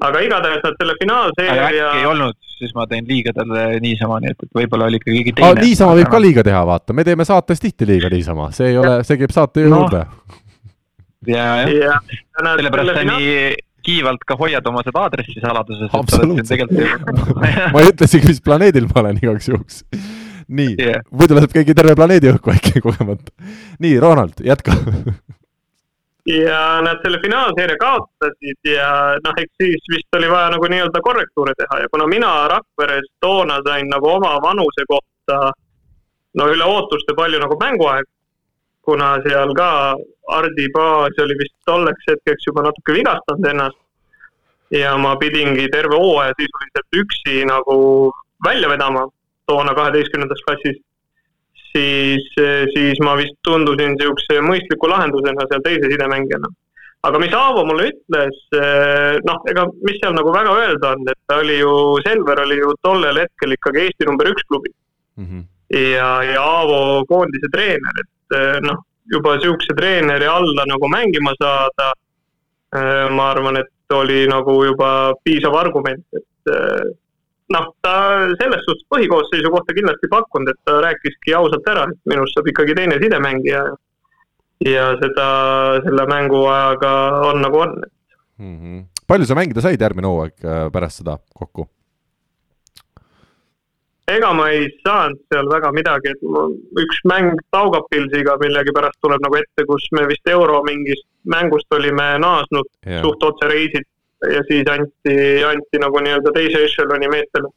Aga 0.00 0.22
igatahes 0.24 0.64
nad 0.64 0.80
selle 0.80 0.96
finaalseeria. 1.00 1.68
äkki 1.68 2.00
ei 2.00 2.06
olnud, 2.06 2.38
siis 2.58 2.72
ma 2.76 2.86
teen 2.90 3.06
liiga 3.08 3.34
talle 3.36 3.66
niisama, 3.84 4.18
nii 4.24 4.32
et, 4.34 4.46
et 4.46 4.60
võib-olla 4.60 4.88
oli 4.90 5.00
ikka 5.00 5.12
keegi 5.12 5.36
teine. 5.36 5.62
niisama 5.62 5.96
võib 5.98 6.10
ka 6.12 6.22
liiga 6.22 6.44
teha, 6.46 6.64
vaata, 6.68 6.96
me 6.96 7.04
teeme 7.06 7.26
saates 7.28 7.62
tihti 7.62 7.88
liiga 7.88 8.10
niisama, 8.12 8.50
see 8.56 8.72
ei 8.72 8.80
ole, 8.82 8.98
see 9.08 9.20
käib 9.20 9.34
saate 9.36 9.66
no. 9.66 9.80
juurde. 9.82 10.04
ja, 11.30 11.46
jah, 11.70 12.12
sellepärast 12.40 13.00
sa 13.00 13.06
nii 13.12 13.32
kiivalt 13.86 14.24
ka 14.26 14.34
hoiad 14.38 14.66
oma 14.66 14.82
seda 14.82 15.04
aadressi 15.06 15.40
saladuses. 15.40 15.90
absoluutselt. 15.94 16.76
ma 17.72 17.82
ei 17.82 17.92
ütlesigi, 17.92 18.32
mis 18.32 18.42
planeedil 18.44 18.88
ma 18.90 19.02
olen 19.04 19.20
igaks 19.22 19.52
juhuks 19.52 19.84
nii 20.46 20.74
yeah., 20.78 21.02
muidu 21.10 21.36
laseb 21.38 21.54
keegi 21.54 21.74
terve 21.74 21.96
planeedi 21.98 22.30
õhku 22.30 22.52
äkki 22.54 22.82
kogemata. 22.84 23.32
nii, 23.82 23.96
Ronald, 24.02 24.42
jätka 24.46 24.74
ja 26.26 26.80
nad 26.82 26.98
selle 27.02 27.20
finaalseeria 27.22 27.76
kaotasid 27.80 28.70
ja 28.72 28.88
noh, 29.24 29.38
eks 29.38 29.62
siis 29.62 29.90
vist 29.94 30.18
oli 30.18 30.30
vaja 30.30 30.50
nagu 30.56 30.68
nii-öelda 30.70 31.02
korrektuure 31.02 31.54
teha. 31.58 31.80
Ja 31.84 31.88
kuna 31.92 32.06
mina 32.10 32.32
Rakveres 32.48 33.08
toona 33.20 33.60
sain 33.66 33.88
nagu 33.88 34.10
oma 34.10 34.34
vanuse 34.42 34.86
kohta 34.90 35.38
no 36.34 36.50
üle 36.52 36.66
ootuste 36.66 37.14
palju 37.16 37.40
nagu 37.40 37.58
mänguaega, 37.60 38.10
kuna 38.82 39.16
seal 39.26 39.54
ka 39.54 39.70
Hardi 40.30 40.68
Baas 40.74 41.18
oli 41.22 41.38
vist 41.38 41.56
tolleks 41.66 42.10
hetkeks 42.10 42.48
juba 42.50 42.66
natuke 42.66 42.98
vigastanud 42.98 43.50
ennast 43.50 43.78
ja 44.70 44.96
ma 44.98 45.14
pidingi 45.16 45.68
terve 45.70 45.98
hooaja 46.02 46.34
sisuliselt 46.40 47.00
üksi 47.02 47.44
nagu 47.46 47.76
välja 48.46 48.68
vedama 48.68 49.06
toona 49.46 49.74
kaheteistkümnendas 49.74 50.42
klassis, 50.46 50.78
siis, 51.76 52.28
siis 52.74 53.00
ma 53.04 53.16
vist 53.20 53.36
tundusin 53.46 53.94
niisuguse 53.94 54.40
mõistliku 54.44 54.88
lahendusena 54.90 55.46
seal 55.50 55.64
teise 55.64 55.90
sidemängijana. 55.92 56.48
aga 57.06 57.18
mis 57.22 57.34
Aavo 57.38 57.62
mulle 57.68 57.90
ütles, 57.92 58.38
noh, 59.28 59.42
ega 59.50 59.66
mis 59.86 60.00
seal 60.00 60.16
nagu 60.16 60.32
väga 60.34 60.54
öelda 60.62 60.94
on, 60.96 61.04
et 61.12 61.20
ta 61.28 61.38
oli 61.42 61.60
ju, 61.60 61.74
Selver 62.06 62.40
oli 62.42 62.58
ju 62.58 62.72
tollel 62.82 63.20
hetkel 63.22 63.54
ikkagi 63.54 63.84
Eesti 63.84 64.08
number 64.08 64.32
üks 64.32 64.42
klubi 64.48 64.72
mm. 65.20 65.26
-hmm. 65.26 65.44
ja, 65.92 66.10
ja 66.32 66.42
Aavo 66.42 67.04
koondise 67.08 67.52
treener, 67.52 68.02
et 68.02 68.66
noh, 68.66 68.82
juba 69.12 69.36
niisuguse 69.36 69.76
treeneri 69.78 70.26
alla 70.26 70.66
nagu 70.66 70.88
mängima 70.90 71.36
saada, 71.38 71.92
ma 73.10 73.30
arvan, 73.30 73.60
et 73.62 73.94
oli 73.94 74.26
nagu 74.26 74.64
juba 74.64 75.14
piisav 75.24 75.54
argument, 75.54 76.02
et 76.12 76.54
noh, 77.54 77.66
ta 77.84 77.94
selles 78.40 78.64
suhtes 78.66 78.86
põhikoosseisu 78.92 79.52
kohta 79.54 79.74
kindlasti 79.76 80.10
pakkunud, 80.10 80.50
et 80.50 80.60
ta 80.66 80.80
rääkiski 80.84 81.34
ausalt 81.38 81.68
ära, 81.70 81.86
et 81.90 82.12
minust 82.12 82.36
saab 82.36 82.50
ikkagi 82.52 82.76
teine 82.78 82.98
sidemängija. 83.02 83.64
ja 84.64 84.84
seda, 84.96 85.24
selle 85.84 86.04
mänguajaga 86.08 86.92
on 87.28 87.42
nagu 87.44 87.58
on 87.60 87.74
mm. 88.38 88.56
-hmm. 88.56 88.84
palju 89.06 89.26
sa 89.26 89.34
mängida 89.34 89.60
said 89.60 89.80
järgmine 89.80 90.08
hooaeg 90.08 90.32
äh, 90.44 90.70
pärast 90.72 91.02
seda 91.02 91.18
kokku? 91.34 91.68
ega 94.08 94.32
ma 94.32 94.48
ei 94.48 94.68
saanud 94.86 95.18
seal 95.28 95.48
väga 95.50 95.72
midagi, 95.72 96.08
et 96.14 96.22
üks 96.82 97.02
mäng 97.10 97.36
Taugapilsiga 97.50 98.36
millegipärast 98.40 99.00
tuleb 99.00 99.20
nagu 99.20 99.36
ette, 99.36 99.66
kus 99.66 99.88
me 99.92 100.06
vist 100.06 100.28
euro 100.30 100.62
mingist 100.62 101.06
mängust 101.24 101.74
olime 101.74 102.18
naasnud 102.22 102.68
yeah. 102.86 103.02
suht 103.02 103.22
otse 103.22 103.48
reisilt 103.50 103.88
ja 104.24 104.42
siis 104.48 104.68
anti, 104.72 105.14
anti 105.44 105.80
nagu 105.82 106.00
nii-öelda 106.02 106.32
teise 106.36 106.64
ešeloni 106.66 107.08
meestele 107.12 107.50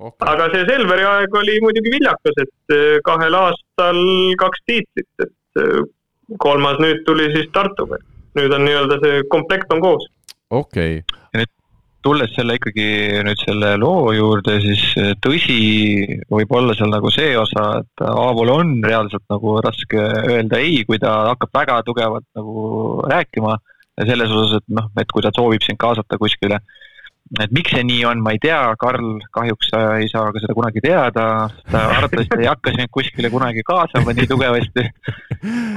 okay.. 0.00 0.32
aga 0.32 0.48
see 0.54 0.66
Selveri 0.68 1.06
aeg 1.06 1.38
oli 1.42 1.60
muidugi 1.64 1.94
viljakas, 1.96 2.42
et 2.44 2.76
eh, 2.76 2.98
kahel 3.06 3.36
aastal 3.38 4.00
kaks 4.40 4.66
tiitlit, 4.68 5.10
et 5.26 5.62
eh, 5.62 5.80
kolmas 6.40 6.80
nüüd 6.82 7.04
tuli 7.06 7.30
siis 7.34 7.50
Tartuga. 7.54 8.00
nüüd 8.38 8.52
on 8.54 8.62
nii-öelda 8.66 9.00
see 9.04 9.24
komplekt 9.30 9.72
on 9.74 9.82
koos. 9.84 10.06
okei 10.50 11.00
okay.. 11.02 11.48
tulles 12.02 12.30
selle 12.32 12.54
ikkagi 12.56 12.86
nüüd 13.26 13.42
selle 13.44 13.74
loo 13.82 14.12
juurde, 14.16 14.56
siis 14.64 14.84
eh, 15.00 15.12
tõsi, 15.26 15.58
võib 16.32 16.54
olla 16.56 16.76
seal 16.78 16.92
nagu 16.94 17.12
see 17.12 17.34
osa, 17.38 17.66
et 17.82 18.06
Aavol 18.06 18.54
on 18.54 18.78
reaalselt 18.86 19.26
nagu 19.32 19.58
raske 19.64 20.06
öelda 20.30 20.62
ei, 20.62 20.84
kui 20.88 21.02
ta 21.02 21.32
hakkab 21.32 21.60
väga 21.60 21.82
tugevalt 21.90 22.28
nagu 22.38 23.02
rääkima 23.10 23.58
selles 23.98 24.30
osas, 24.30 24.60
et 24.60 24.76
noh, 24.76 24.90
et 25.00 25.10
kui 25.10 25.24
ta 25.24 25.32
soovib 25.34 25.64
sind 25.64 25.80
kaasata 25.80 26.18
kuskile. 26.20 26.60
et 27.38 27.52
miks 27.54 27.70
see 27.70 27.84
nii 27.86 28.04
on, 28.10 28.22
ma 28.24 28.32
ei 28.34 28.40
tea, 28.42 28.58
Karl 28.80 29.20
kahjuks 29.36 29.68
ei 30.00 30.08
saa 30.10 30.32
ka 30.34 30.40
seda 30.42 30.54
kunagi 30.56 30.82
teada, 30.82 31.26
ta 31.70 31.82
arvatavasti 31.94 32.40
ei 32.42 32.48
hakka 32.50 32.72
sind 32.74 32.90
kuskile 32.90 33.30
kunagi 33.30 33.62
kaasama 33.66 34.14
nii 34.16 34.26
tugevasti. 34.30 34.86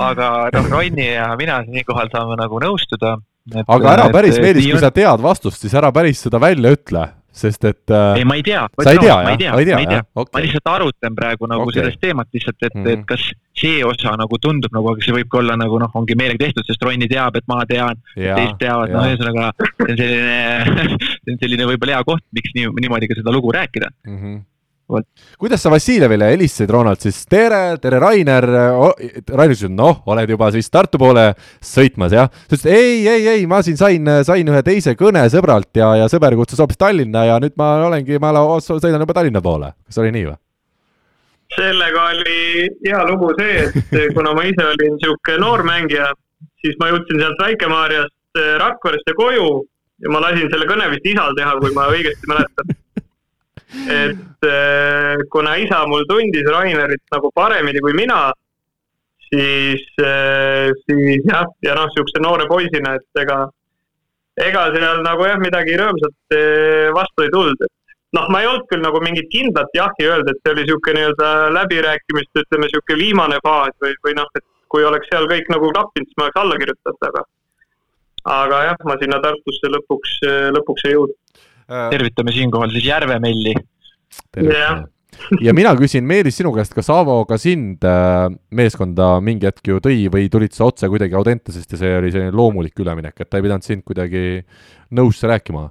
aga 0.10 0.30
noh, 0.56 0.72
Ronni 0.72 1.12
ja 1.12 1.34
mina 1.38 1.62
siinkohal 1.68 2.10
saame 2.14 2.40
nagu 2.42 2.62
nõustuda. 2.64 3.18
aga 3.68 3.92
ära 3.98 4.08
päris, 4.14 4.40
Meelis, 4.42 4.72
kui 4.72 4.82
sa 4.82 4.94
tead 4.94 5.22
vastust, 5.22 5.62
siis 5.62 5.76
ära 5.78 5.92
päris 5.94 6.26
seda 6.26 6.42
välja 6.42 6.74
ütle 6.74 7.10
sest 7.34 7.66
et 7.66 7.94
äh, 7.94 8.20
ei, 8.20 8.26
ma 8.30 8.38
ei 8.38 8.44
tea. 8.46 8.62
sa 8.78 8.92
ei 8.94 9.00
tea, 9.02 9.10
jah? 9.10 9.24
ma 9.26 9.32
ei 9.34 9.40
tea, 9.42 9.54
ma 9.54 9.82
ei 9.82 9.90
tea. 9.90 10.04
Okay. 10.14 10.32
ma 10.34 10.44
lihtsalt 10.46 10.70
arutan 10.76 11.18
praegu 11.18 11.50
nagu 11.50 11.66
okay. 11.66 11.80
sellest 11.80 12.02
teemat 12.04 12.30
lihtsalt, 12.34 12.60
et 12.62 12.76
mm, 12.76 12.86
-hmm. 12.86 12.94
et 12.94 13.06
kas 13.10 13.26
see 13.58 13.82
osa 13.86 14.14
nagu 14.20 14.40
tundub 14.42 14.74
nagu, 14.76 14.94
aga 14.94 15.06
see 15.06 15.16
võib 15.18 15.30
ka 15.34 15.42
olla 15.42 15.58
nagu 15.58 15.82
noh, 15.82 15.92
ongi 16.00 16.18
meelega 16.20 16.46
tehtud, 16.46 16.68
sest 16.70 16.86
Ronni 16.86 17.10
teab, 17.10 17.36
et 17.40 17.50
ma 17.50 17.60
tean, 17.70 18.00
teised 18.16 18.58
teavad, 18.62 18.94
no 18.94 19.04
ühesõnaga 19.10 19.52
see 19.58 19.90
on 19.90 20.00
selline 20.00 20.40
see 21.26 21.36
on 21.36 21.44
selline 21.44 21.70
võib-olla 21.74 22.00
hea 22.00 22.10
koht, 22.14 22.26
miks 22.38 22.56
nii, 22.58 22.74
niimoodi 22.86 23.10
ka 23.10 23.22
seda 23.22 23.36
lugu 23.36 23.54
rääkida 23.56 23.90
mm. 24.08 24.18
-hmm 24.18 24.42
kuidas 25.40 25.64
sa 25.64 25.72
Vassiljevile 25.74 26.30
helistasid, 26.34 26.72
Ronald, 26.74 27.02
siis 27.04 27.24
tere, 27.30 27.78
tere, 27.82 28.00
Rainer 28.04 28.48
oh,. 28.74 28.94
Rainer 29.34 29.56
ütles, 29.56 29.66
et 29.68 29.76
noh, 29.76 30.04
oled 30.10 30.30
juba 30.36 30.52
siis 30.54 30.70
Tartu 30.74 31.02
poole 31.02 31.30
sõitmas, 31.64 32.16
jah? 32.16 32.30
sa 32.30 32.56
ütlesid 32.56 32.72
ei, 32.74 33.02
ei, 33.08 33.28
ei, 33.36 33.48
ma 33.50 33.64
siin 33.66 33.80
sain, 33.80 34.14
sain 34.28 34.54
ühe 34.54 34.64
teise 34.66 34.96
kõne 35.00 35.26
sõbralt 35.34 35.72
ja, 35.80 35.94
ja 36.04 36.08
sõber 36.12 36.38
kutsus 36.40 36.62
hoopis 36.62 36.80
Tallinna 36.82 37.28
ja 37.30 37.42
nüüd 37.44 37.58
ma 37.60 37.76
olengi, 37.90 38.22
ma 38.22 38.34
sõidan 38.64 39.02
juba 39.04 39.18
Tallinna 39.18 39.44
poole. 39.44 39.74
kas 39.88 40.02
oli 40.04 40.14
nii 40.16 40.30
või? 40.32 40.40
sellega 41.54 42.08
oli 42.10 42.68
hea 42.86 43.02
lugu 43.06 43.30
see, 43.38 43.68
et 44.00 44.16
kuna 44.16 44.34
ma 44.34 44.46
ise 44.50 44.66
olin 44.66 44.96
niisugune 44.96 45.38
noor 45.42 45.62
mängija, 45.68 46.08
siis 46.64 46.78
ma 46.82 46.90
jõudsin 46.90 47.22
sealt 47.22 47.42
Väike-Maarjast 47.44 48.42
Rakveresse 48.62 49.14
koju 49.18 49.50
ja 50.04 50.14
ma 50.14 50.24
lasin 50.24 50.50
selle 50.52 50.68
kõne 50.70 50.90
vist 50.94 51.06
isal 51.08 51.36
teha, 51.38 51.54
kui 51.62 51.76
ma 51.76 51.86
õigesti 51.94 52.30
mäletan 52.32 52.74
et 53.74 54.48
äh, 54.48 55.18
kuna 55.30 55.58
isa 55.58 55.86
mul 55.88 56.06
tundis 56.10 56.46
Rainerit 56.46 57.04
nagu 57.12 57.32
paremini 57.36 57.82
kui 57.82 57.94
mina, 57.98 58.32
siis, 59.30 59.84
äh, 60.00 60.70
siis 60.86 61.26
jah, 61.26 61.48
ja 61.66 61.76
noh, 61.78 61.90
niisuguse 61.90 62.22
noore 62.22 62.48
poisina, 62.50 62.96
et 63.00 63.22
ega, 63.24 63.40
ega 64.38 64.68
seal 64.76 65.02
nagu 65.06 65.26
jah, 65.26 65.40
midagi 65.42 65.78
rõõmsat 65.80 66.38
äh, 66.38 66.92
vastu 66.96 67.26
ei 67.26 67.34
tulnud, 67.34 67.66
et 67.66 67.74
noh, 68.20 68.30
ma 68.30 68.44
ei 68.44 68.50
olnud 68.52 68.68
küll 68.70 68.86
nagu 68.86 69.02
mingit 69.04 69.30
kindlat 69.34 69.74
jahhi 69.74 70.10
öelda, 70.10 70.34
et 70.34 70.42
see 70.42 70.54
oli 70.54 70.68
niisugune 70.68 71.00
nii-öelda 71.00 71.32
läbirääkimiste, 71.58 72.46
ütleme 72.46 72.70
niisugune 72.70 73.00
viimane 73.02 73.40
faas 73.46 73.74
või, 73.82 73.98
või 74.06 74.20
noh, 74.20 74.30
et 74.38 74.46
kui 74.70 74.86
oleks 74.86 75.10
seal 75.10 75.26
kõik 75.30 75.50
nagu 75.54 75.74
klappinud, 75.74 76.10
siis 76.10 76.20
ma 76.20 76.30
oleks 76.30 76.44
alla 76.44 76.62
kirjutanud, 76.62 77.10
aga 77.10 77.26
aga 78.24 78.62
jah, 78.70 78.86
ma 78.88 78.96
sinna 79.02 79.18
Tartusse 79.20 79.68
lõpuks, 79.74 80.14
lõpuks 80.56 80.86
ei 80.88 80.94
jõudnud 80.96 81.18
tervitame 81.94 82.34
siinkohal 82.36 82.74
siis 82.74 82.88
Järvemelli. 82.88 83.54
Yeah. 84.38 84.84
ja 85.42 85.54
mina 85.56 85.74
küsin, 85.78 86.06
Meelis, 86.08 86.38
sinu 86.40 86.54
käest, 86.56 86.74
kas 86.76 86.90
Aavo 86.94 87.20
ka 87.30 87.38
sind 87.42 87.86
äh, 87.88 88.28
meeskonda 88.54 89.16
mingi 89.26 89.48
hetk 89.50 89.70
ju 89.70 89.80
tõi 89.84 90.08
või 90.14 90.28
tulid 90.32 90.56
sa 90.56 90.68
otse 90.70 90.90
kuidagi 90.92 91.18
Audentesest 91.18 91.76
ja 91.76 91.80
see 91.82 91.94
oli 92.00 92.12
selline 92.14 92.34
loomulik 92.36 92.78
üleminek, 92.82 93.16
et 93.18 93.30
ta 93.30 93.40
ei 93.40 93.46
pidanud 93.46 93.66
sind 93.66 93.86
kuidagi 93.88 94.44
nõusse 94.94 95.30
rääkima? 95.30 95.70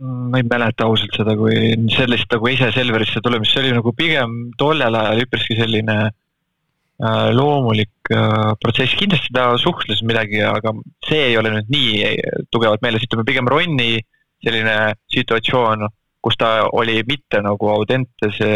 ma 0.00 0.38
ei 0.40 0.46
mäleta 0.48 0.86
ausalt 0.88 1.12
seda, 1.12 1.34
kui 1.36 1.74
sellist 1.92 2.30
nagu 2.32 2.48
ise 2.48 2.70
Selverisse 2.72 3.20
tulemist, 3.20 3.52
see 3.52 3.66
oli 3.66 3.74
nagu 3.76 3.92
pigem 3.92 4.38
tollel 4.56 4.96
ajal 4.96 5.20
üpriski 5.26 5.58
selline 5.58 5.96
äh, 6.06 7.26
loomulik 7.36 8.08
äh, 8.08 8.54
protsess, 8.62 8.96
kindlasti 8.96 9.34
ta 9.36 9.50
suhtles 9.60 10.00
midagi, 10.08 10.40
aga 10.40 10.72
see 11.04 11.26
ei 11.26 11.36
ole 11.36 11.52
nüüd 11.52 11.68
nii 11.74 12.14
tugevalt 12.48 12.80
meeles, 12.80 13.04
ütleme 13.04 13.26
pigem 13.28 13.50
Ronni 13.52 13.90
äh, 13.98 14.08
selline 14.44 14.76
situatsioon, 15.12 15.88
kus 16.20 16.36
ta 16.40 16.68
oli 16.76 17.00
mitte 17.08 17.40
nagu 17.44 17.68
Audentese 17.72 18.50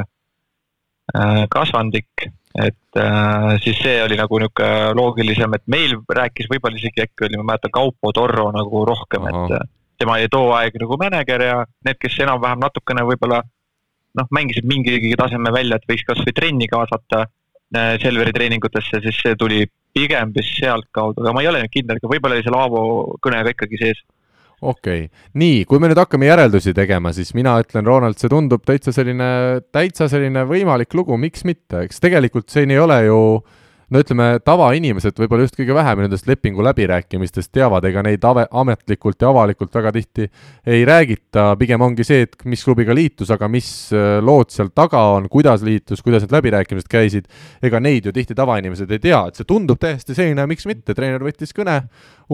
äh, 0.00 1.42
kasvandik, 1.52 2.28
et 2.56 3.00
äh, 3.00 3.56
siis 3.62 3.78
see 3.82 4.02
oli 4.02 4.16
nagu 4.16 4.38
niisugune 4.40 4.94
loogilisem, 4.96 5.56
et 5.56 5.64
meil 5.72 5.96
rääkis 6.20 6.48
võib-olla 6.52 6.80
isegi 6.80 7.04
äkki 7.04 7.28
oli, 7.28 7.40
ma 7.40 7.52
mäletan, 7.52 7.74
Kaupo 7.74 8.12
Torro 8.16 8.48
nagu 8.54 8.84
rohkem, 8.88 9.28
et 9.28 9.56
tema 10.00 10.16
oli 10.18 10.28
too 10.32 10.52
aeg 10.56 10.76
nagu 10.80 10.98
mänedžer 11.00 11.44
ja 11.44 11.58
need, 11.84 12.00
kes 12.00 12.18
enam-vähem 12.24 12.60
natukene 12.64 13.04
võib-olla 13.08 13.42
noh, 14.16 14.28
mängisid 14.32 14.68
mingigi 14.68 15.12
taseme 15.18 15.52
välja, 15.52 15.76
et 15.76 15.88
võiks 15.90 16.06
kasvõi 16.08 16.34
trenni 16.36 16.68
kaasata 16.70 17.26
äh, 17.26 17.96
Selveri 18.02 18.32
treeningutesse, 18.36 19.02
siis 19.04 19.20
see 19.22 19.36
tuli 19.38 19.64
pigem 19.96 20.32
vist 20.36 20.56
sealtkaudu, 20.60 21.22
aga 21.22 21.32
ma 21.32 21.42
ei 21.44 21.50
ole 21.50 21.62
nüüd 21.64 21.72
kindel, 21.72 22.00
võib-olla 22.04 22.36
oli 22.38 22.44
see 22.44 22.54
Laavo 22.54 22.82
kõne 23.24 23.42
ka 23.44 23.54
ikkagi 23.54 23.80
sees 23.80 24.02
okei 24.62 25.04
okay., 25.06 25.28
nii, 25.40 25.64
kui 25.68 25.82
me 25.82 25.90
nüüd 25.90 26.00
hakkame 26.00 26.30
järeldusi 26.30 26.74
tegema, 26.76 27.12
siis 27.16 27.34
mina 27.36 27.58
ütlen, 27.62 27.86
Ronald, 27.86 28.18
see 28.20 28.32
tundub 28.32 28.64
täitsa 28.66 28.94
selline, 28.96 29.28
täitsa 29.74 30.08
selline 30.12 30.46
võimalik 30.48 30.96
lugu, 30.96 31.18
miks 31.20 31.44
mitte, 31.48 31.84
eks 31.86 32.02
tegelikult 32.02 32.48
siin 32.52 32.72
ei 32.72 32.80
ole 32.80 33.02
ju 33.06 33.20
äh, 33.36 33.62
no 33.92 34.00
ütleme, 34.02 34.26
tavainimesed 34.42 35.18
võib-olla 35.20 35.46
just 35.46 35.56
kõige 35.58 35.74
vähem 35.76 36.02
nendest 36.02 36.26
lepingu 36.26 36.64
läbirääkimistest 36.66 37.52
teavad, 37.54 37.84
ega 37.86 38.02
neid 38.02 38.24
ave-, 38.26 38.46
ametlikult 38.50 39.22
ja 39.22 39.30
avalikult 39.30 39.74
väga 39.76 39.92
tihti 39.94 40.26
ei 40.66 40.82
räägita, 40.88 41.52
pigem 41.60 41.84
ongi 41.86 42.06
see, 42.06 42.24
et 42.26 42.34
mis 42.50 42.64
klubiga 42.66 42.94
liitus, 42.96 43.30
aga 43.34 43.48
mis 43.52 43.70
äh, 43.94 44.18
lood 44.24 44.50
seal 44.54 44.72
taga 44.74 45.04
on, 45.14 45.30
kuidas 45.30 45.62
liitus, 45.66 46.02
kuidas 46.02 46.26
need 46.26 46.34
läbirääkimised 46.34 46.90
käisid, 46.90 47.30
ega 47.62 47.80
neid 47.82 48.08
ju 48.08 48.14
tihti 48.16 48.34
tavainimesed 48.38 48.90
ei 48.90 49.02
tea, 49.06 49.22
et 49.30 49.38
see 49.38 49.48
tundub 49.48 49.80
täiesti 49.82 50.16
selline, 50.18 50.48
miks 50.50 50.66
mitte, 50.66 50.96
treener 50.96 51.22
võttis 51.22 51.54
kõne, 51.56 51.78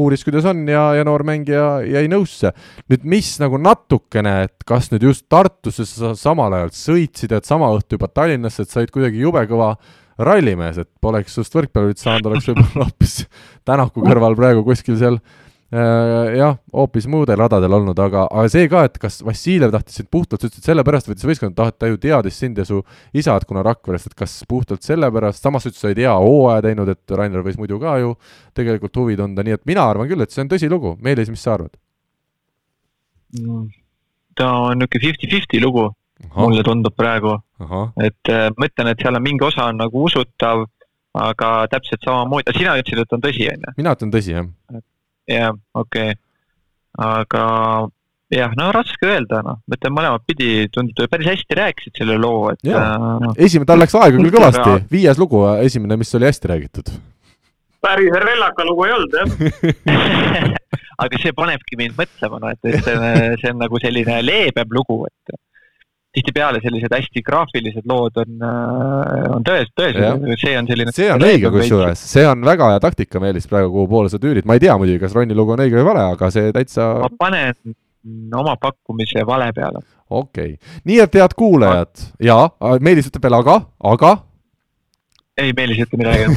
uuris, 0.00 0.24
kuidas 0.24 0.48
on 0.48 0.64
ja, 0.70 0.88
ja 0.96 1.04
noor 1.04 1.24
mängija 1.28 1.82
jäi 1.84 2.06
nõusse. 2.08 2.54
nüüd 2.88 3.04
mis 3.04 3.34
nagu 3.42 3.60
natukene, 3.60 4.36
et 4.48 4.64
kas 4.68 4.88
nüüd 4.92 5.04
just 5.10 5.28
Tartusse 5.32 5.84
sa 5.88 6.14
samal 6.18 6.54
ajal 6.56 6.72
sõitsid, 6.76 7.32
et 7.36 7.48
sama 7.48 7.68
õhtu 7.76 7.98
juba 7.98 8.08
Tallinnasse, 8.08 8.64
et 8.64 8.72
said 8.72 8.92
kuidagi 8.92 9.20
jube 9.20 9.44
kõva 9.50 9.74
rallimees, 10.18 10.82
et 10.82 10.90
poleks 11.00 11.36
sinust 11.36 11.54
võrkpallurit 11.56 12.02
saanud, 12.02 12.32
oleks 12.32 12.50
võib-olla 12.50 12.86
hoopis 12.88 13.22
Tänaku 13.68 14.04
kõrval 14.04 14.36
praegu 14.38 14.64
kuskil 14.66 14.96
seal 15.00 15.18
äh, 15.18 16.32
jah, 16.38 16.56
hoopis 16.74 17.06
muudel 17.10 17.38
radadel 17.40 17.76
olnud, 17.78 17.98
aga, 18.02 18.24
aga 18.28 18.52
see 18.52 18.68
ka, 18.72 18.84
et 18.88 18.98
kas 19.02 19.20
Vassiljev 19.26 19.72
tahtis 19.74 20.00
sind 20.00 20.10
puhtalt, 20.12 20.42
sa 20.42 20.50
ütlesid 20.50 20.68
sellepärast 20.70 21.10
võttis 21.10 21.28
võistkond, 21.30 21.62
et 21.64 21.78
ta 21.78 21.90
ju 21.90 22.00
teadis 22.02 22.40
sind 22.42 22.58
ja 22.60 22.66
su 22.68 22.82
isa, 23.12 23.36
et 23.36 23.46
kuna 23.48 23.64
Rakverest, 23.66 24.10
et 24.10 24.18
kas 24.18 24.40
puhtalt 24.48 24.84
sellepärast, 24.86 25.42
samas 25.42 25.68
ütles, 25.70 25.80
sa 25.80 25.92
ei 25.92 26.00
tea 26.02 26.12
hooaja 26.18 26.66
teinud, 26.68 26.92
et 26.92 27.16
Rainer 27.16 27.46
võis 27.46 27.60
muidu 27.60 27.80
ka 27.82 27.96
ju 28.02 28.16
tegelikult 28.58 29.00
huvi 29.02 29.16
tunda, 29.20 29.46
nii 29.46 29.56
et 29.60 29.64
mina 29.70 29.86
arvan 29.88 30.10
küll, 30.10 30.24
et 30.24 30.34
see 30.34 30.44
on 30.44 30.52
tõsilugu. 30.52 30.96
Meelis, 31.02 31.30
mis 31.32 31.42
sa 31.42 31.56
arvad? 31.56 31.76
ta 34.36 34.48
on 34.68 34.78
niisugune 34.80 35.00
fifty-fifty 35.00 35.60
lugu 35.60 35.86
mulle 36.34 36.62
tundub 36.66 36.94
praegu. 36.96 37.38
et 38.02 38.30
äh, 38.32 38.48
ma 38.56 38.68
ütlen, 38.68 38.92
et 38.92 39.02
seal 39.02 39.18
on 39.18 39.24
mingi 39.24 39.44
osa 39.46 39.68
on 39.70 39.80
nagu 39.82 40.04
usutav, 40.08 40.66
aga 41.14 41.54
täpselt 41.70 42.04
samamoodi, 42.04 42.54
sina 42.56 42.76
ütlesid, 42.80 43.04
et 43.04 43.16
on 43.16 43.24
tõsi, 43.24 43.48
on 43.52 43.66
ju? 43.66 43.74
mina 43.78 43.96
ütlen 43.96 44.12
tõsi, 44.14 44.36
jah. 44.36 44.48
jah, 45.30 45.58
okei 45.74 46.14
okay., 46.14 46.20
aga 47.02 47.44
jah, 48.32 48.56
no 48.58 48.68
raske 48.74 49.08
öelda, 49.08 49.42
noh, 49.46 49.60
ma 49.68 49.78
ütlen 49.78 49.94
mõlemat 49.96 50.26
pidi, 50.28 50.50
tundub, 50.72 51.06
päris 51.12 51.30
hästi 51.34 51.58
rääkisid 51.58 52.02
selle 52.02 52.18
loo, 52.20 52.50
et. 52.52 52.64
Äh, 52.66 53.06
no. 53.22 53.32
esimene, 53.36 53.68
tal 53.68 53.82
läks 53.82 53.96
aega 53.98 54.18
küll 54.18 54.34
kõvasti, 54.34 54.76
viies 54.92 55.20
lugu, 55.20 55.44
esimene, 55.62 56.00
mis 56.00 56.14
oli 56.18 56.30
hästi 56.30 56.52
räägitud. 56.54 56.92
päris 57.82 58.14
rellaka 58.14 58.64
lugu 58.66 58.86
ei 58.86 58.92
olnud, 58.94 59.16
jah 59.18 60.58
aga 61.02 61.18
see 61.20 61.32
panebki 61.36 61.78
mind 61.78 61.96
mõtlema, 61.98 62.38
no 62.42 62.50
et, 62.52 62.60
et 62.68 62.84
see 62.84 62.94
on, 62.94 63.38
see 63.40 63.50
on 63.52 63.58
nagu 63.62 63.80
selline 63.82 64.20
leebem 64.24 64.76
lugu, 64.76 65.02
et 65.08 65.36
tihtipeale 66.12 66.60
sellised 66.62 66.92
hästi 66.92 67.22
graafilised 67.24 67.86
lood 67.88 68.18
on, 68.20 68.34
äh, 68.44 69.28
on 69.32 69.46
tões, 69.46 69.70
tõesed, 69.78 70.26
see 70.40 70.56
on 70.58 70.68
selline. 70.68 70.94
see 70.96 71.08
on 71.12 71.24
õige 71.24 71.52
kusjuures, 71.54 72.02
see 72.14 72.26
on 72.28 72.44
väga 72.46 72.72
hea 72.74 72.82
taktika, 72.84 73.22
Meelis, 73.22 73.48
praegu 73.50 73.72
kuhu 73.72 73.88
poole 73.90 74.12
sa 74.12 74.20
tüürid, 74.22 74.48
ma 74.48 74.58
ei 74.58 74.64
tea 74.64 74.76
muidugi, 74.80 75.00
kas 75.02 75.16
Ronni 75.16 75.36
lugu 75.38 75.56
on 75.56 75.64
õige 75.64 75.78
või 75.80 75.88
vale, 75.88 76.04
aga 76.16 76.28
see 76.34 76.52
täitsa. 76.54 76.90
ma 77.04 77.08
panen 77.18 77.54
oma 78.36 78.56
pakkumise 78.60 79.24
vale 79.26 79.52
peale. 79.56 79.80
okei 80.10 80.56
okay., 80.56 80.76
nii 80.90 81.00
et 81.06 81.16
head 81.20 81.38
kuulajad 81.38 82.04
ja 82.20 82.36
Meelis 82.80 83.08
ütleb 83.08 83.28
veel 83.28 83.38
aga, 83.38 83.56
aga 83.94 84.12
ei, 85.40 85.52
Meelis 85.56 85.80
ei 85.80 85.86
ütle 85.86 86.00
midagi 86.02 86.28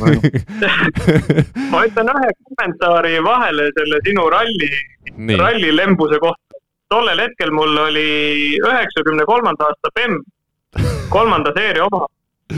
ma 1.74 1.84
ütlen 1.88 2.12
ühe 2.14 2.32
kommentaari 2.48 3.20
vahele 3.26 3.68
selle 3.76 4.00
sinu 4.08 4.30
ralli, 4.32 4.72
ralli 5.42 5.76
lembuse 5.76 6.22
kohta 6.24 6.45
tollel 6.90 7.20
hetkel 7.20 7.52
mul 7.52 7.78
oli 7.78 8.10
üheksakümne 8.60 9.26
kolmanda 9.26 9.70
aasta 9.70 9.92
BEM 9.96 10.20
kolmanda 11.10 11.54
seeria 11.58 11.86
oma. 11.86 12.06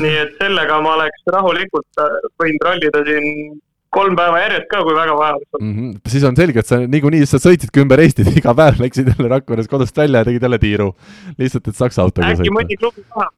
nii 0.01 0.17
et 0.19 0.33
sellega 0.41 0.81
ma 0.83 0.97
oleks 0.97 1.29
rahulikult 1.31 1.99
võinud 2.41 2.63
rallida 2.67 3.03
siin 3.07 3.53
kolm 3.93 4.17
päeva 4.19 4.41
järjest 4.41 4.67
ka, 4.71 4.81
kui 4.85 4.95
väga 4.95 5.15
vaja 5.17 5.35
oleks 5.37 5.57
olnud 5.57 5.67
mm. 5.67 5.75
-hmm. 5.77 6.11
siis 6.13 6.23
on 6.27 6.35
selge, 6.35 6.59
et 6.59 6.69
sa 6.71 6.79
niikuinii 6.79 7.25
sa 7.25 7.39
sõitsidki 7.41 7.83
ümber 7.83 8.01
Eestit 8.03 8.29
iga 8.39 8.53
päev, 8.57 8.81
läksid 8.83 9.11
jälle 9.13 9.29
Rakveres 9.35 9.67
kodust 9.67 9.97
välja 9.97 10.23
ja 10.23 10.25
tegid 10.25 10.43
jälle 10.43 10.59
tiiru. 10.59 10.93
lihtsalt, 11.37 11.67
et 11.67 11.75
Saksa 11.75 12.01
autoga 12.01 12.31
äkki 12.31 12.47
sõita. 12.49 12.55
mõni 12.59 12.79
klubi 12.79 13.05
tahab 13.07 13.33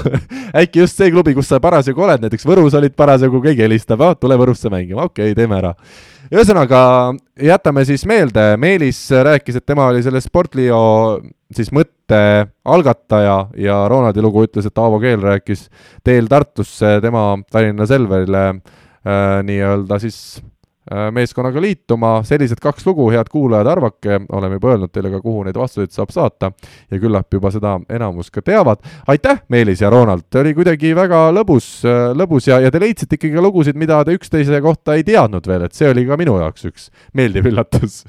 äkki 0.62 0.80
just 0.80 0.96
see 0.96 1.10
klubi, 1.10 1.34
kus 1.34 1.48
sa 1.48 1.60
parasjagu 1.60 2.02
oled, 2.02 2.24
näiteks 2.24 2.46
Võrus 2.46 2.74
olid 2.78 2.96
parasjagu, 2.96 3.42
keegi 3.42 3.62
helistab, 3.62 4.02
tule 4.20 4.38
Võrusse 4.38 4.70
mängima, 4.70 5.06
okei 5.06 5.30
okay,, 5.32 5.38
teeme 5.38 5.58
ära 5.58 5.74
ühesõnaga, 6.32 6.80
jätame 7.44 7.84
siis 7.84 8.06
meelde, 8.08 8.56
Meelis 8.60 9.04
rääkis, 9.10 9.58
et 9.58 9.66
tema 9.68 9.90
oli 9.92 10.02
selle 10.04 10.20
Sportlio 10.24 10.80
siis 11.52 11.68
mõtte 11.74 12.20
algataja 12.64 13.36
ja 13.60 13.76
Ronaldi 13.90 14.24
lugu 14.24 14.46
ütles, 14.46 14.66
et 14.66 14.78
Aavo 14.80 15.00
Keel 15.02 15.20
rääkis 15.20 15.66
teel 16.04 16.30
Tartusse 16.30 16.98
tema 17.04 17.34
Tallinna 17.52 17.86
Selverile 17.88 18.46
nii-öelda 19.04 19.98
siis 20.02 20.18
Äh, 20.90 21.12
meeskonnaga 21.14 21.60
liituma, 21.62 22.08
sellised 22.26 22.58
kaks 22.58 22.82
lugu, 22.88 23.04
head 23.14 23.28
kuulajad, 23.30 23.68
arvake, 23.70 24.16
oleme 24.34 24.56
juba 24.56 24.72
öelnud 24.72 24.90
teile 24.90 25.12
ka, 25.12 25.20
kuhu 25.22 25.44
neid 25.46 25.54
vastuseid 25.54 25.92
saab 25.94 26.10
saata. 26.10 26.50
Ja 26.90 26.98
küllap 26.98 27.30
juba 27.30 27.52
seda 27.54 27.76
enamus 27.86 28.32
ka 28.34 28.42
teavad. 28.42 28.82
aitäh, 29.06 29.44
Meelis 29.48 29.80
ja 29.80 29.90
Ronald, 29.94 30.26
oli 30.40 30.54
kuidagi 30.58 30.90
väga 30.98 31.20
lõbus, 31.38 31.70
äh, 31.86 32.10
lõbus 32.18 32.50
ja, 32.50 32.58
ja 32.58 32.74
te 32.74 32.82
leidsite 32.82 33.14
ikkagi 33.14 33.46
lugusid, 33.46 33.78
mida 33.78 34.00
te 34.02 34.18
üksteise 34.18 34.58
kohta 34.60 34.98
ei 34.98 35.06
teadnud 35.06 35.46
veel, 35.46 35.68
et 35.68 35.78
see 35.78 35.86
oli 35.86 36.02
ka 36.08 36.18
minu 36.18 36.34
jaoks 36.42 36.66
üks 36.66 36.90
meeldiv 37.14 37.46
üllatus. 37.52 38.02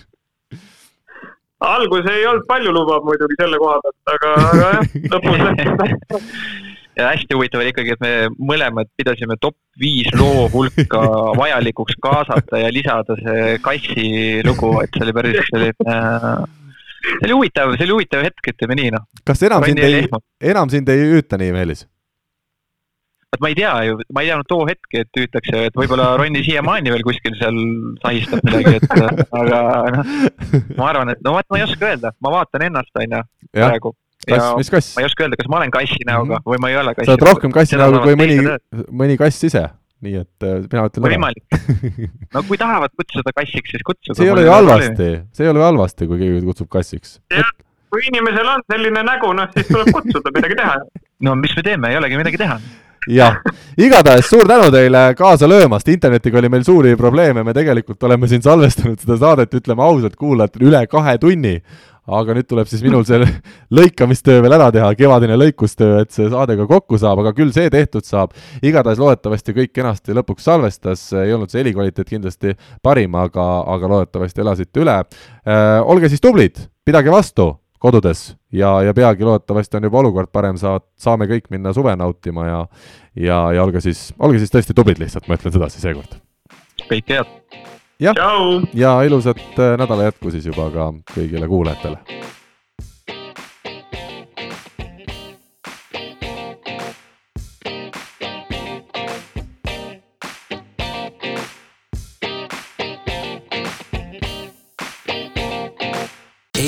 Algus 1.62 2.10
ei 2.10 2.26
olnud 2.26 2.50
paljulubav 2.50 3.06
muidugi 3.06 3.38
selle 3.38 3.62
koha 3.62 3.78
pealt, 3.86 4.18
aga, 4.18 4.36
aga 4.50 4.76
jah, 4.80 5.02
lõpus. 5.14 5.44
läks 5.46 6.64
ja 6.98 7.10
hästi 7.12 7.36
huvitav 7.36 7.62
oli 7.62 7.72
ikkagi, 7.74 7.96
et 7.96 8.04
me 8.04 8.12
mõlemad 8.52 8.90
pidasime 8.98 9.38
top 9.42 9.56
viis 9.80 10.10
loo 10.18 10.48
hulka 10.54 11.02
vajalikuks 11.42 11.98
kaasata 12.04 12.62
ja 12.62 12.74
lisada 12.74 13.18
see 13.22 13.56
kassi 13.64 14.10
lugu, 14.46 14.76
et 14.84 14.94
see 14.94 15.08
oli 15.08 15.16
päris 15.16 15.40
selline 15.50 15.98
see 17.04 17.26
oli 17.28 17.40
huvitav, 17.40 17.74
see 17.78 17.88
oli 17.88 17.98
huvitav 17.98 18.28
hetk, 18.28 18.54
ütleme 18.54 18.78
nii, 18.80 18.94
noh. 18.96 19.08
kas 19.28 19.42
enam 19.48 19.66
sind 19.66 19.82
ei, 19.84 20.06
enam 20.54 20.72
sind 20.72 20.94
ei 20.94 21.10
hüüta 21.10 21.40
nii, 21.42 21.56
Meelis? 21.56 21.88
vot 23.34 23.42
ma 23.42 23.50
ei 23.50 23.58
tea 23.58 23.72
ju, 23.88 23.98
ma 24.14 24.22
ei 24.22 24.30
teadnud 24.30 24.50
too 24.50 24.68
hetk, 24.70 24.92
et 25.00 25.18
hüütakse, 25.18 25.66
et 25.70 25.78
võib-olla 25.78 26.12
Ronni 26.20 26.44
siiamaani 26.46 26.94
veel 26.94 27.06
kuskil 27.08 27.34
seal 27.40 27.58
sahistab 28.04 28.46
midagi, 28.46 28.78
et 28.78 29.26
aga 29.42 29.64
noh, 29.98 30.14
ma 30.78 30.92
arvan, 30.92 31.16
et 31.16 31.26
no 31.26 31.34
vot, 31.40 31.50
ma 31.50 31.60
ei 31.60 31.66
oska 31.66 31.90
öelda, 31.90 32.14
ma 32.22 32.38
vaatan 32.38 32.68
ennast, 32.70 32.94
on 33.02 33.18
ju, 33.18 33.24
praegu 33.58 33.96
kass, 34.28 34.50
mis 34.60 34.72
kass? 34.74 34.92
ma 34.98 35.04
ei 35.04 35.10
oska 35.10 35.26
öelda, 35.26 35.40
kas 35.40 35.50
ma 35.52 35.60
olen 35.62 35.74
kassi 35.74 36.08
näoga 36.08 36.26
mm 36.26 36.36
-hmm. 36.40 36.52
või 36.52 36.62
ma 36.64 36.70
ei 36.72 36.78
ole 36.82 36.94
kassi 36.96 37.10
sa 37.10 37.16
oled 37.16 37.26
rohkem 37.30 37.56
kassi 37.56 37.80
näoga 37.80 38.04
kui 38.04 38.18
mõni, 38.20 38.38
mõni 39.02 39.18
kass 39.20 39.48
ise, 39.50 39.64
nii 40.04 40.22
et 40.22 40.48
äh, 40.48 40.62
mina 40.68 40.86
ütlen 40.90 41.08
võimalik. 41.08 41.44
No 42.34 42.44
kui 42.48 42.58
tahavad 42.58 42.94
kutsuda 42.98 43.34
kassiks, 43.36 43.76
siis 43.76 43.84
kutsuge. 43.86 44.18
see 44.18 44.30
ei 44.30 44.34
ole 44.36 44.46
ju 44.48 44.54
halvasti, 44.54 45.10
see 45.32 45.46
ei 45.48 45.52
ole 45.52 45.62
ju 45.62 45.68
halvasti, 45.70 46.08
kui 46.08 46.22
keegi 46.22 46.46
kutsub 46.46 46.70
kassiks. 46.78 47.20
jah, 47.34 47.52
kui 47.94 48.08
inimesel 48.12 48.56
on 48.56 48.66
selline 48.72 49.04
nägu, 49.06 49.34
noh 49.38 49.52
siis 49.54 49.70
tuleb 49.70 49.92
kutsuda, 49.94 50.34
midagi 50.40 50.58
teha. 50.62 50.80
no 51.28 51.36
mis 51.36 51.56
me 51.56 51.64
teeme, 51.70 51.94
ei 51.94 52.02
olegi 52.02 52.18
midagi 52.24 52.42
teha. 52.42 52.60
Jah, 53.12 53.42
igatahes 53.78 54.30
suur 54.32 54.48
tänu 54.48 54.70
teile 54.72 55.02
kaasa 55.20 55.48
löömast, 55.50 55.88
internetiga 55.92 56.40
oli 56.40 56.50
meil 56.50 56.64
suuri 56.64 56.96
probleeme, 56.96 57.44
me 57.44 57.54
tegelikult 57.54 58.04
oleme 58.08 58.30
siin 58.32 58.42
salvestanud 58.42 59.02
seda 59.04 59.18
saadet, 59.20 59.58
ütleme 59.60 59.84
ausalt, 59.84 60.16
kuulajatele 60.16 60.70
üle 60.70 60.84
kahe 60.88 61.18
tunni 61.20 61.58
aga 62.08 62.36
nüüd 62.36 62.48
tuleb 62.50 62.68
siis 62.68 62.84
minul 62.84 63.06
see 63.08 63.24
lõikamistöö 63.78 64.44
veel 64.44 64.56
ära 64.58 64.70
teha, 64.76 64.92
kevadine 65.00 65.38
lõikustöö, 65.40 66.02
et 66.04 66.12
see 66.16 66.30
saade 66.32 66.58
ka 66.60 66.68
kokku 66.70 67.00
saab, 67.00 67.24
aga 67.24 67.34
küll 67.38 67.54
see 67.56 67.72
tehtud 67.74 68.08
saab. 68.08 68.36
igatahes 68.62 69.02
loodetavasti 69.02 69.56
kõik 69.56 69.74
kenasti 69.76 70.16
lõpuks 70.18 70.48
salvestas, 70.50 71.06
ei 71.16 71.34
olnud 71.34 71.52
see 71.52 71.64
helikvaliteet 71.64 72.16
kindlasti 72.16 72.56
parim, 72.84 73.16
aga, 73.16 73.48
aga 73.76 73.92
loodetavasti 73.96 74.44
elasite 74.44 74.84
üle 74.84 75.00
äh,. 75.00 75.80
olge 75.84 76.12
siis 76.12 76.24
tublid, 76.24 76.66
pidage 76.86 77.12
vastu 77.14 77.54
kodudes 77.84 78.34
ja, 78.52 78.78
ja 78.84 78.94
peagi 78.96 79.26
loodetavasti 79.28 79.80
on 79.80 79.88
juba 79.90 80.00
olukord 80.04 80.32
parem, 80.32 80.60
saad, 80.60 80.86
saame 81.00 81.28
kõik 81.32 81.50
minna 81.52 81.74
suve 81.76 81.96
nautima 82.00 82.48
ja 82.48 82.60
ja, 83.16 83.40
ja 83.54 83.64
olge 83.64 83.84
siis, 83.84 84.12
olge 84.20 84.42
siis 84.42 84.54
tõesti 84.54 84.76
tublid 84.76 85.02
lihtsalt, 85.02 85.28
ma 85.28 85.40
ütlen 85.40 85.56
sedasi 85.56 85.84
seekord. 85.84 86.20
kõike 86.90 87.20
head! 87.20 87.73
jah, 88.00 88.16
ja 88.74 89.02
ilusat 89.02 89.40
äh, 89.60 89.78
nädala 89.78 90.04
jätku 90.10 90.32
siis 90.32 90.46
juba 90.46 90.70
ka 90.74 90.92
kõigile 91.16 91.48
kuulajatele. 91.48 91.98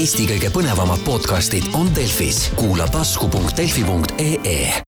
Eesti 0.06 0.28
kõige 0.30 0.52
põnevamad 0.54 1.02
podcastid 1.02 1.72
on 1.74 1.88
Delfis, 1.96 2.52
kuula 2.60 2.86
tasku.delfi.ee. 2.94 4.84